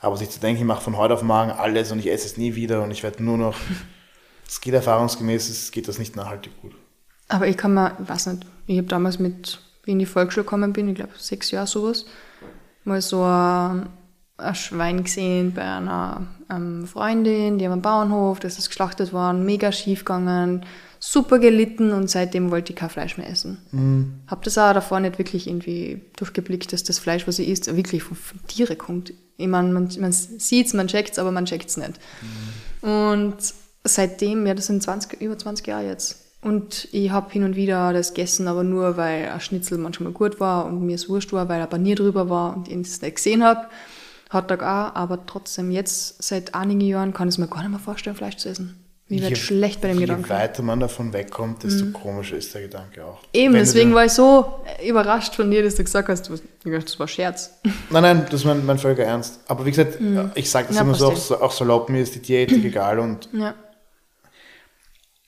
Aber 0.00 0.16
sich 0.16 0.30
zu 0.30 0.40
denken, 0.40 0.60
ich 0.60 0.66
mache 0.66 0.82
von 0.82 0.96
heute 0.96 1.14
auf 1.14 1.22
morgen 1.22 1.50
alles 1.50 1.90
und 1.90 1.98
ich 1.98 2.10
esse 2.10 2.26
es 2.26 2.36
nie 2.36 2.54
wieder 2.54 2.82
und 2.82 2.90
ich 2.90 3.02
werde 3.02 3.22
nur 3.24 3.38
noch. 3.38 3.56
Es 4.46 4.60
geht 4.60 4.74
erfahrungsgemäß, 4.74 5.48
es 5.48 5.70
geht 5.70 5.86
das 5.86 6.00
nicht 6.00 6.16
nachhaltig 6.16 6.60
gut. 6.60 6.72
Aber 7.28 7.46
ich 7.46 7.56
kann 7.56 7.72
mir, 7.72 7.96
ich 8.02 8.08
weiß 8.08 8.26
nicht, 8.26 8.44
ich 8.66 8.78
habe 8.78 8.88
damals 8.88 9.20
mit, 9.20 9.60
wie 9.84 9.90
ich 9.90 9.92
in 9.92 9.98
die 10.00 10.06
Volksschule 10.06 10.42
gekommen 10.42 10.72
bin, 10.72 10.88
ich 10.88 10.96
glaube 10.96 11.12
sechs 11.16 11.52
Jahre 11.52 11.68
sowas, 11.68 12.04
mal 12.82 13.00
so 13.00 13.22
ein, 13.22 13.88
ein 14.38 14.54
Schwein 14.56 15.04
gesehen 15.04 15.54
bei 15.54 15.62
einer 15.62 16.26
ähm, 16.50 16.84
Freundin, 16.88 17.58
die 17.58 17.66
am 17.68 17.80
Bauernhof, 17.80 18.40
das 18.40 18.58
ist 18.58 18.70
geschlachtet 18.70 19.12
worden, 19.12 19.46
mega 19.46 19.70
schief 19.70 20.00
gegangen, 20.00 20.66
super 21.02 21.38
gelitten 21.38 21.92
und 21.92 22.10
seitdem 22.10 22.50
wollte 22.50 22.72
ich 22.72 22.78
kein 22.78 22.90
Fleisch 22.90 23.16
mehr 23.16 23.28
essen. 23.28 23.58
Hab 24.26 24.42
das 24.42 24.58
auch 24.58 24.74
davor 24.74 25.00
nicht 25.00 25.18
wirklich 25.18 25.46
irgendwie 25.48 26.02
durchgeblickt, 26.16 26.72
dass 26.74 26.84
das 26.84 26.98
Fleisch, 26.98 27.26
was 27.26 27.38
ich 27.38 27.48
isst, 27.48 27.74
wirklich 27.74 28.02
von, 28.02 28.16
von 28.16 28.38
Tiere 28.46 28.76
kommt. 28.76 29.14
Ich 29.38 29.48
meine, 29.48 29.72
man, 29.72 29.88
man 29.98 30.12
sieht 30.12 30.66
es, 30.66 30.74
man 30.74 30.88
checkt 30.88 31.12
es, 31.12 31.18
aber 31.18 31.32
man 31.32 31.46
checkt 31.46 31.70
es 31.70 31.78
nicht. 31.78 31.94
Und 32.82 33.36
seitdem, 33.82 34.46
ja, 34.46 34.52
das 34.54 34.66
sind 34.66 34.82
20, 34.82 35.20
über 35.22 35.38
20 35.38 35.66
Jahre 35.66 35.86
jetzt, 35.86 36.22
Und 36.42 36.88
ich 36.92 37.10
habe 37.10 37.32
hin 37.32 37.44
und 37.44 37.56
wieder 37.56 37.94
das 37.94 38.12
gegessen, 38.12 38.46
aber 38.46 38.62
nur, 38.62 38.98
weil 38.98 39.30
ein 39.30 39.40
Schnitzel 39.40 39.78
manchmal 39.78 40.12
gut 40.12 40.38
war 40.38 40.66
und 40.66 40.84
mir 40.84 40.96
es 40.96 41.08
wurscht 41.08 41.32
war, 41.32 41.48
weil 41.48 41.62
ein 41.62 41.68
Panier 41.70 41.96
drüber 41.96 42.28
war 42.28 42.54
und 42.54 42.68
ich 42.68 42.76
es 42.76 43.00
nicht 43.00 43.16
gesehen 43.16 43.42
habe. 43.42 43.68
Hotdog 44.32 44.62
auch, 44.62 44.94
aber 44.94 45.24
trotzdem 45.24 45.70
jetzt 45.70 46.22
seit 46.22 46.54
einigen 46.54 46.82
Jahren 46.82 47.14
kann 47.14 47.28
ich 47.28 47.34
es 47.34 47.38
mir 47.38 47.48
gar 47.48 47.62
nicht 47.62 47.70
mehr 47.70 47.80
vorstellen, 47.80 48.16
Fleisch 48.16 48.36
zu 48.36 48.50
essen. 48.50 48.76
Mir 49.10 49.22
wird 49.22 49.38
schlecht 49.38 49.80
bei 49.80 49.88
dem 49.88 49.98
je 49.98 50.06
Gedanken. 50.06 50.24
Je 50.24 50.30
weiter 50.30 50.62
man 50.62 50.78
davon 50.78 51.12
wegkommt, 51.12 51.64
desto 51.64 51.84
mhm. 51.86 51.92
komischer 51.92 52.36
ist 52.36 52.54
der 52.54 52.62
Gedanke 52.62 53.04
auch. 53.04 53.18
Eben, 53.32 53.54
Wenn 53.54 53.60
deswegen 53.60 53.92
war 53.92 54.04
ich 54.04 54.12
so 54.12 54.60
überrascht 54.86 55.34
von 55.34 55.50
dir, 55.50 55.64
dass 55.64 55.74
du 55.74 55.82
gesagt 55.82 56.08
hast, 56.08 56.30
das 56.30 56.98
war 56.98 57.08
Scherz. 57.08 57.58
Nein, 57.90 58.02
nein, 58.02 58.26
das 58.26 58.40
ist 58.40 58.44
mein, 58.44 58.64
mein 58.64 58.78
völliger 58.78 59.04
Ernst. 59.04 59.40
Aber 59.48 59.66
wie 59.66 59.70
gesagt, 59.70 60.00
mhm. 60.00 60.30
ich 60.36 60.48
sage 60.48 60.68
das 60.68 60.76
ja, 60.76 60.82
immer 60.82 60.94
so, 60.94 61.08
auch, 61.08 61.40
auch 61.40 61.50
salopp, 61.50 61.88
mir 61.88 62.02
ist 62.02 62.14
die 62.14 62.20
Diät 62.20 62.52
egal 62.64 63.00
und 63.00 63.28
ja. 63.32 63.54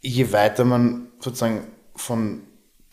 je 0.00 0.32
weiter 0.32 0.64
man 0.64 1.08
sozusagen 1.18 1.66
von, 1.96 2.42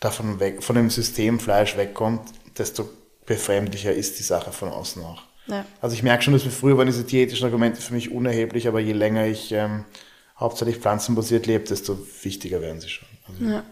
davon 0.00 0.40
weg, 0.40 0.60
von 0.60 0.74
dem 0.74 0.90
System 0.90 1.38
Fleisch 1.38 1.76
wegkommt, 1.76 2.22
desto 2.58 2.88
befremdlicher 3.26 3.92
ist 3.92 4.18
die 4.18 4.24
Sache 4.24 4.50
von 4.50 4.70
außen 4.70 5.04
auch. 5.04 5.22
Ja. 5.46 5.64
Also 5.80 5.94
ich 5.94 6.02
merke 6.02 6.24
schon, 6.24 6.32
dass 6.32 6.44
wir 6.44 6.50
früher 6.50 6.76
waren 6.76 6.86
diese 6.86 7.04
diätischen 7.04 7.44
Argumente 7.44 7.80
für 7.80 7.94
mich 7.94 8.10
unerheblich, 8.10 8.66
aber 8.66 8.80
je 8.80 8.92
länger 8.92 9.26
ich 9.26 9.52
ähm, 9.52 9.84
hauptsächlich 10.40 10.78
pflanzenbasiert 10.78 11.46
lebe, 11.46 11.64
desto 11.64 11.98
wichtiger 12.22 12.60
werden 12.60 12.80
sie 12.80 12.88
schon. 12.88 13.08
Also 13.28 13.44
ja. 13.44 13.62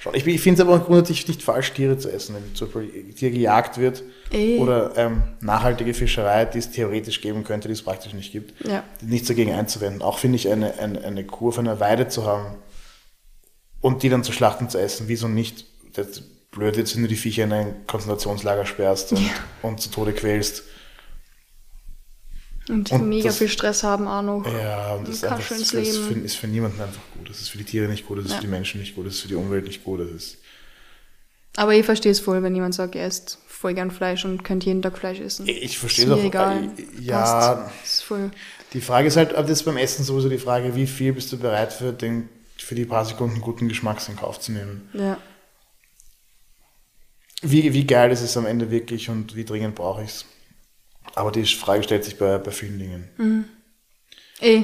schon. 0.00 0.14
Ich, 0.14 0.26
ich 0.26 0.40
finde 0.40 0.62
es 0.62 0.68
aber 0.68 0.80
grundsätzlich 0.80 1.28
nicht 1.28 1.42
falsch, 1.42 1.72
Tiere 1.72 1.96
zu 1.96 2.10
essen. 2.10 2.34
Wenn 2.34 2.54
zum 2.54 2.70
Beispiel 2.70 3.14
Tier 3.14 3.30
gejagt 3.30 3.78
wird 3.78 4.02
Ey. 4.32 4.58
oder 4.58 4.96
ähm, 4.96 5.22
nachhaltige 5.40 5.94
Fischerei, 5.94 6.44
die 6.44 6.58
es 6.58 6.72
theoretisch 6.72 7.20
geben 7.20 7.44
könnte, 7.44 7.68
die 7.68 7.74
es 7.74 7.82
praktisch 7.82 8.12
nicht 8.12 8.32
gibt, 8.32 8.66
ja. 8.66 8.82
nichts 9.00 9.28
dagegen 9.28 9.52
einzuwenden. 9.52 10.02
Auch 10.02 10.18
finde 10.18 10.36
ich 10.36 10.48
eine, 10.48 10.78
eine, 10.78 11.02
eine 11.04 11.24
Kuh 11.24 11.48
auf 11.48 11.58
einer 11.58 11.78
Weide 11.78 12.08
zu 12.08 12.26
haben 12.26 12.56
und 13.80 14.02
die 14.02 14.08
dann 14.08 14.24
zu 14.24 14.32
schlachten 14.32 14.68
zu 14.68 14.78
essen, 14.78 15.08
wieso 15.08 15.28
nicht? 15.28 15.66
Das 15.94 16.22
blöd 16.50 16.76
jetzt, 16.76 16.94
wenn 16.96 17.02
du 17.02 17.08
die 17.08 17.16
Viecher 17.16 17.44
in 17.44 17.52
ein 17.52 17.86
Konzentrationslager 17.86 18.66
sperrst 18.66 19.12
und, 19.12 19.20
ja. 19.20 19.30
und 19.62 19.80
zu 19.80 19.90
Tode 19.90 20.12
quälst. 20.12 20.64
Und, 22.70 22.92
und 22.92 23.08
mega 23.08 23.28
das, 23.28 23.38
viel 23.38 23.48
Stress 23.48 23.82
haben 23.82 24.06
auch 24.06 24.22
noch. 24.22 24.46
Ja, 24.46 24.94
und 24.94 25.08
das, 25.08 25.16
ist, 25.16 25.24
einfach, 25.24 25.48
das 25.48 25.72
ist, 25.72 25.98
für, 25.98 26.14
ist 26.14 26.36
für 26.36 26.46
niemanden 26.46 26.80
einfach 26.80 27.00
gut. 27.16 27.28
Das 27.28 27.40
ist 27.40 27.48
für 27.48 27.58
die 27.58 27.64
Tiere 27.64 27.88
nicht 27.88 28.06
gut, 28.06 28.18
das 28.18 28.26
ist 28.26 28.30
ja. 28.30 28.36
für 28.36 28.42
die 28.42 28.50
Menschen 28.50 28.80
nicht 28.80 28.94
gut, 28.94 29.06
das 29.06 29.14
ist 29.14 29.20
für 29.22 29.28
die 29.28 29.34
Umwelt 29.34 29.66
nicht 29.66 29.82
gut. 29.82 30.00
Das 30.00 30.10
ist 30.10 30.38
Aber 31.56 31.74
ich 31.74 31.84
verstehe 31.84 32.12
es 32.12 32.20
voll, 32.20 32.42
wenn 32.42 32.54
jemand 32.54 32.74
sagt, 32.74 32.94
er 32.94 33.06
isst 33.06 33.38
voll 33.46 33.74
gern 33.74 33.90
Fleisch 33.90 34.24
und 34.24 34.44
könnte 34.44 34.66
jeden 34.66 34.82
Tag 34.82 34.96
Fleisch 34.96 35.20
essen. 35.20 35.46
Ich 35.48 35.78
verstehe 35.78 36.06
es 36.06 36.12
auch. 36.12 36.22
Egal. 36.22 36.70
Ja, 37.00 37.70
ist 37.84 38.02
voll. 38.02 38.30
die 38.72 38.80
Frage 38.80 39.08
ist 39.08 39.16
halt, 39.16 39.32
das 39.32 39.50
ist 39.50 39.64
beim 39.64 39.76
Essen 39.76 40.04
sowieso 40.04 40.28
die 40.28 40.38
Frage, 40.38 40.74
wie 40.76 40.86
viel 40.86 41.12
bist 41.12 41.32
du 41.32 41.38
bereit 41.38 41.72
für, 41.72 41.92
den, 41.92 42.28
für 42.56 42.74
die 42.74 42.84
paar 42.84 43.04
Sekunden 43.04 43.40
guten 43.40 43.68
Geschmacks 43.68 44.08
in 44.08 44.16
Kauf 44.16 44.38
zu 44.40 44.52
nehmen. 44.52 44.88
Ja. 44.94 45.18
Wie, 47.42 47.72
wie 47.72 47.86
geil 47.86 48.10
ist 48.12 48.20
es 48.20 48.36
am 48.36 48.46
Ende 48.46 48.70
wirklich 48.70 49.08
und 49.08 49.34
wie 49.34 49.44
dringend 49.44 49.74
brauche 49.74 50.02
ich 50.02 50.10
es? 50.10 50.24
Aber 51.14 51.32
die 51.32 51.44
Frage 51.44 51.82
stellt 51.82 52.04
sich 52.04 52.18
bei, 52.18 52.38
bei 52.38 52.50
vielen 52.50 52.78
Dingen. 52.78 53.08
Mhm. 53.16 53.44
Eh. 54.40 54.62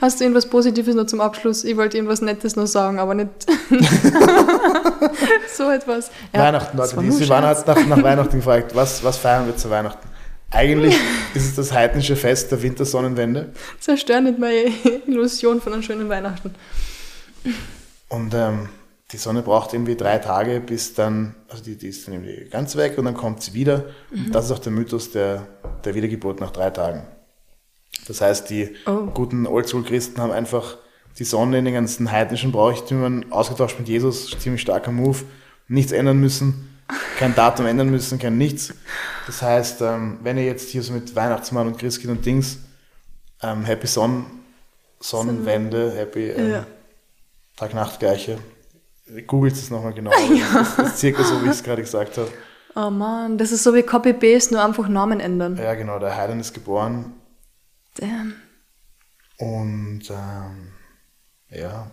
Hast 0.00 0.20
du 0.20 0.24
irgendwas 0.24 0.46
Positives 0.46 0.94
noch 0.94 1.06
zum 1.06 1.20
Abschluss? 1.20 1.64
Ich 1.64 1.76
wollte 1.76 1.96
irgendwas 1.96 2.20
Nettes 2.20 2.54
noch 2.54 2.66
sagen, 2.66 3.00
aber 3.00 3.14
nicht 3.14 3.30
so 5.56 5.68
etwas. 5.70 6.10
Ja, 6.32 6.40
Weihnachten, 6.40 6.76
Leute. 6.76 6.96
War 6.96 7.10
Sie 7.10 7.28
waren 7.28 7.44
halt 7.44 7.66
nach, 7.66 7.86
nach 7.86 8.02
Weihnachten 8.02 8.36
gefragt, 8.36 8.74
was, 8.74 9.02
was 9.02 9.16
feiern 9.16 9.46
wir 9.46 9.56
zu 9.56 9.68
Weihnachten? 9.68 10.06
Eigentlich 10.52 10.96
ist 11.34 11.46
es 11.46 11.54
das 11.56 11.72
heidnische 11.72 12.14
Fest 12.16 12.52
der 12.52 12.62
Wintersonnenwende. 12.62 13.52
Zerstör 13.80 14.20
nicht 14.20 14.38
meine 14.38 14.70
Illusion 15.06 15.60
von 15.60 15.72
einem 15.72 15.82
schönen 15.82 16.08
Weihnachten. 16.08 16.54
Und 18.08 18.34
ähm, 18.34 18.68
die 19.12 19.16
Sonne 19.16 19.42
braucht 19.42 19.72
irgendwie 19.72 19.96
drei 19.96 20.18
Tage, 20.18 20.60
bis 20.60 20.94
dann, 20.94 21.34
also 21.48 21.64
die, 21.64 21.76
die 21.76 21.88
ist 21.88 22.06
dann 22.06 22.14
irgendwie 22.14 22.48
ganz 22.48 22.76
weg 22.76 22.96
und 22.96 23.06
dann 23.06 23.14
kommt 23.14 23.42
sie 23.42 23.54
wieder. 23.54 23.86
Mhm. 24.10 24.26
Und 24.26 24.34
das 24.34 24.46
ist 24.46 24.52
auch 24.52 24.58
der 24.60 24.72
Mythos 24.72 25.10
der, 25.10 25.48
der 25.84 25.94
Wiedergeburt 25.94 26.40
nach 26.40 26.50
drei 26.50 26.70
Tagen. 26.70 27.02
Das 28.06 28.20
heißt, 28.20 28.50
die 28.50 28.76
oh. 28.86 29.06
guten 29.12 29.46
Oldschool-Christen 29.46 30.20
haben 30.20 30.30
einfach 30.30 30.78
die 31.18 31.24
Sonne 31.24 31.58
in 31.58 31.64
den 31.64 31.74
ganzen 31.74 32.10
heidnischen 32.10 32.52
Brauchtümern 32.52 33.26
ausgetauscht 33.30 33.78
mit 33.78 33.88
Jesus, 33.88 34.30
ziemlich 34.38 34.62
starker 34.62 34.92
Move, 34.92 35.18
nichts 35.66 35.92
ändern 35.92 36.18
müssen, 36.18 36.78
kein 37.18 37.34
Datum 37.34 37.66
ändern 37.66 37.90
müssen, 37.90 38.18
kein 38.18 38.38
nichts. 38.38 38.72
Das 39.26 39.42
heißt, 39.42 39.82
ähm, 39.82 40.18
wenn 40.22 40.38
ihr 40.38 40.44
jetzt 40.44 40.70
hier 40.70 40.82
so 40.82 40.92
mit 40.92 41.14
Weihnachtsmann 41.16 41.66
und 41.66 41.78
Christkind 41.78 42.12
und 42.12 42.26
Dings, 42.26 42.58
ähm, 43.42 43.64
Happy 43.64 43.86
Son 43.86 44.24
Sonnenwende, 45.00 45.92
Happy 45.92 46.28
ähm, 46.28 46.50
ja. 46.50 46.66
Tag-Nacht-Gleiche, 47.56 48.38
Googelt 49.26 49.54
es 49.54 49.70
nochmal 49.70 49.92
genau. 49.92 50.10
Ja. 50.34 50.46
Das, 50.52 50.76
das, 50.76 50.86
ist 50.88 50.98
circa 50.98 51.24
so, 51.24 51.42
wie 51.42 51.46
ich 51.46 51.52
es 51.52 51.62
gerade 51.62 51.82
gesagt 51.82 52.16
habe. 52.16 52.30
Oh 52.76 52.90
Mann, 52.90 53.36
das 53.36 53.50
ist 53.50 53.64
so 53.64 53.74
wie 53.74 53.82
Copy-Paste, 53.82 54.54
nur 54.54 54.64
einfach 54.64 54.88
Namen 54.88 55.18
ändern. 55.18 55.56
Ja, 55.56 55.74
genau, 55.74 55.98
der 55.98 56.16
Heiland 56.16 56.40
ist 56.40 56.54
geboren. 56.54 57.12
Damn. 57.96 58.34
Und 59.38 60.02
ähm, 60.10 60.72
ja. 61.50 61.90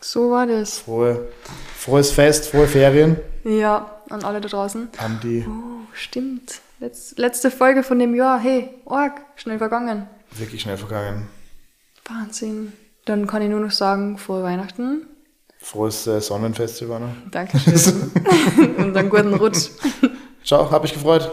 So 0.00 0.30
war 0.32 0.46
das. 0.46 0.80
Frohe, 0.80 1.28
frohes 1.76 2.10
Fest, 2.10 2.48
frohe 2.48 2.66
Ferien. 2.66 3.16
Ja, 3.44 4.02
an 4.10 4.24
alle 4.24 4.40
da 4.40 4.48
draußen. 4.48 4.88
An 4.98 5.20
die. 5.22 5.46
Oh, 5.48 5.86
stimmt. 5.94 6.60
Letz, 6.80 7.14
letzte 7.16 7.50
Folge 7.50 7.82
von 7.82 7.98
dem 7.98 8.14
Jahr. 8.14 8.40
Hey, 8.40 8.70
Org, 8.84 9.12
schnell 9.36 9.58
vergangen. 9.58 10.08
Wirklich 10.32 10.62
schnell 10.62 10.76
vergangen. 10.76 11.28
Wahnsinn. 12.04 12.72
Dann 13.04 13.26
kann 13.26 13.42
ich 13.42 13.48
nur 13.48 13.60
noch 13.60 13.70
sagen, 13.70 14.18
frohe 14.18 14.42
Weihnachten. 14.42 15.06
Frohes 15.62 16.06
äh, 16.06 16.20
Sonnenfest, 16.20 16.78
Silvana. 16.78 17.14
Dankeschön. 17.30 18.10
Und 18.76 18.96
einen 18.96 19.08
guten 19.08 19.32
Rutsch. 19.34 19.70
Ciao, 20.44 20.70
hab 20.70 20.82
mich 20.82 20.92
gefreut. 20.92 21.30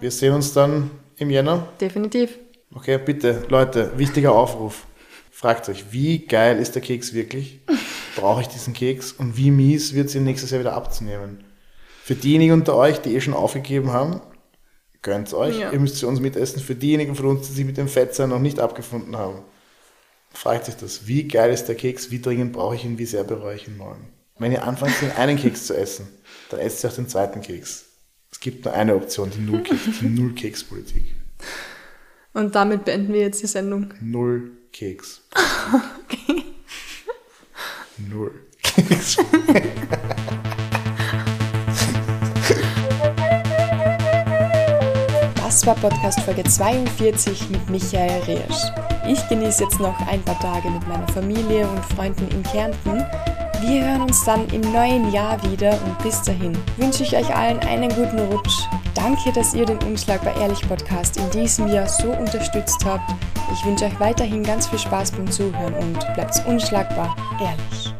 Wir 0.00 0.10
sehen 0.10 0.34
uns 0.34 0.52
dann 0.52 0.90
im 1.16 1.30
Jänner. 1.30 1.68
Definitiv. 1.80 2.38
Okay, 2.74 2.98
bitte, 2.98 3.44
Leute, 3.48 3.92
wichtiger 3.96 4.32
Aufruf. 4.32 4.86
Fragt 5.30 5.68
euch, 5.68 5.92
wie 5.92 6.26
geil 6.26 6.58
ist 6.58 6.74
der 6.74 6.82
Keks 6.82 7.14
wirklich? 7.14 7.60
Brauche 8.16 8.42
ich 8.42 8.48
diesen 8.48 8.74
Keks? 8.74 9.12
Und 9.12 9.36
wie 9.36 9.50
mies 9.50 9.94
wird 9.94 10.08
es 10.08 10.14
ihn 10.14 10.24
nächstes 10.24 10.50
Jahr 10.50 10.60
wieder 10.60 10.74
abzunehmen? 10.74 11.44
Für 12.02 12.14
diejenigen 12.16 12.52
unter 12.54 12.74
euch, 12.74 13.00
die 13.00 13.14
eh 13.14 13.20
schon 13.20 13.34
aufgegeben 13.34 13.92
haben, 13.92 14.20
Gönnt 15.02 15.32
euch, 15.32 15.58
ja. 15.58 15.70
ihr 15.70 15.78
müsst 15.78 16.00
für 16.00 16.08
uns 16.08 16.20
mitessen. 16.20 16.60
Für 16.60 16.74
diejenigen 16.74 17.14
von 17.14 17.26
uns, 17.26 17.48
die 17.48 17.54
sich 17.54 17.64
mit 17.64 17.76
dem 17.76 17.88
Fettsein 17.88 18.30
noch 18.30 18.40
nicht 18.40 18.58
abgefunden 18.58 19.16
haben, 19.16 19.42
fragt 20.32 20.66
sich 20.66 20.76
das, 20.76 21.06
wie 21.06 21.28
geil 21.28 21.52
ist 21.52 21.66
der 21.66 21.76
Keks, 21.76 22.10
wie 22.10 22.20
dringend 22.20 22.52
brauche 22.52 22.74
ich 22.74 22.84
ihn, 22.84 22.98
wie 22.98 23.06
sehr 23.06 23.24
bereue 23.24 23.56
ich 23.56 23.68
ihn 23.68 23.76
morgen. 23.76 24.08
Wenn 24.38 24.52
ihr 24.52 24.64
anfangt, 24.64 25.00
den 25.00 25.10
einen 25.12 25.36
Keks 25.36 25.66
zu 25.66 25.76
essen, 25.76 26.08
dann 26.50 26.60
esst 26.60 26.84
ihr 26.84 26.90
auch 26.90 26.94
den 26.94 27.08
zweiten 27.08 27.40
Keks. 27.40 27.86
Es 28.30 28.40
gibt 28.40 28.64
nur 28.64 28.74
eine 28.74 28.94
Option, 28.94 29.30
die 29.30 29.40
Null-Keks, 29.40 30.00
die 30.00 30.06
Null-Keks-Politik. 30.06 31.04
Und 32.34 32.54
damit 32.54 32.84
beenden 32.84 33.12
wir 33.12 33.20
jetzt 33.20 33.42
die 33.42 33.46
Sendung. 33.46 33.92
Null 34.00 34.52
Keks. 34.72 35.22
okay. 36.04 36.44
Null 37.96 38.32
Keks. 38.62 39.16
War 45.68 45.74
Podcast 45.74 46.20
Folge 46.20 46.44
42 46.44 47.50
mit 47.50 47.68
Michael 47.68 48.22
Reesch. 48.22 48.72
Ich 49.06 49.28
genieße 49.28 49.64
jetzt 49.64 49.78
noch 49.78 49.94
ein 50.08 50.22
paar 50.22 50.40
Tage 50.40 50.70
mit 50.70 50.88
meiner 50.88 51.06
Familie 51.08 51.68
und 51.68 51.84
Freunden 51.94 52.26
in 52.28 52.42
Kärnten. 52.42 53.04
Wir 53.60 53.84
hören 53.84 54.00
uns 54.00 54.24
dann 54.24 54.48
im 54.48 54.62
neuen 54.72 55.12
Jahr 55.12 55.36
wieder 55.50 55.72
und 55.84 55.98
bis 56.02 56.22
dahin 56.22 56.56
wünsche 56.78 57.02
ich 57.02 57.14
euch 57.14 57.36
allen 57.36 57.58
einen 57.58 57.90
guten 57.90 58.18
Rutsch. 58.18 58.62
Danke, 58.94 59.30
dass 59.34 59.52
ihr 59.52 59.66
den 59.66 59.78
Unschlagbar 59.82 60.40
Ehrlich 60.40 60.66
Podcast 60.66 61.18
in 61.18 61.30
diesem 61.32 61.68
Jahr 61.68 61.86
so 61.86 62.12
unterstützt 62.12 62.82
habt. 62.86 63.14
Ich 63.52 63.62
wünsche 63.66 63.84
euch 63.84 64.00
weiterhin 64.00 64.42
ganz 64.42 64.68
viel 64.68 64.78
Spaß 64.78 65.12
beim 65.12 65.30
Zuhören 65.30 65.74
und 65.74 65.98
bleibt 66.14 66.42
unschlagbar 66.46 67.14
ehrlich. 67.42 67.97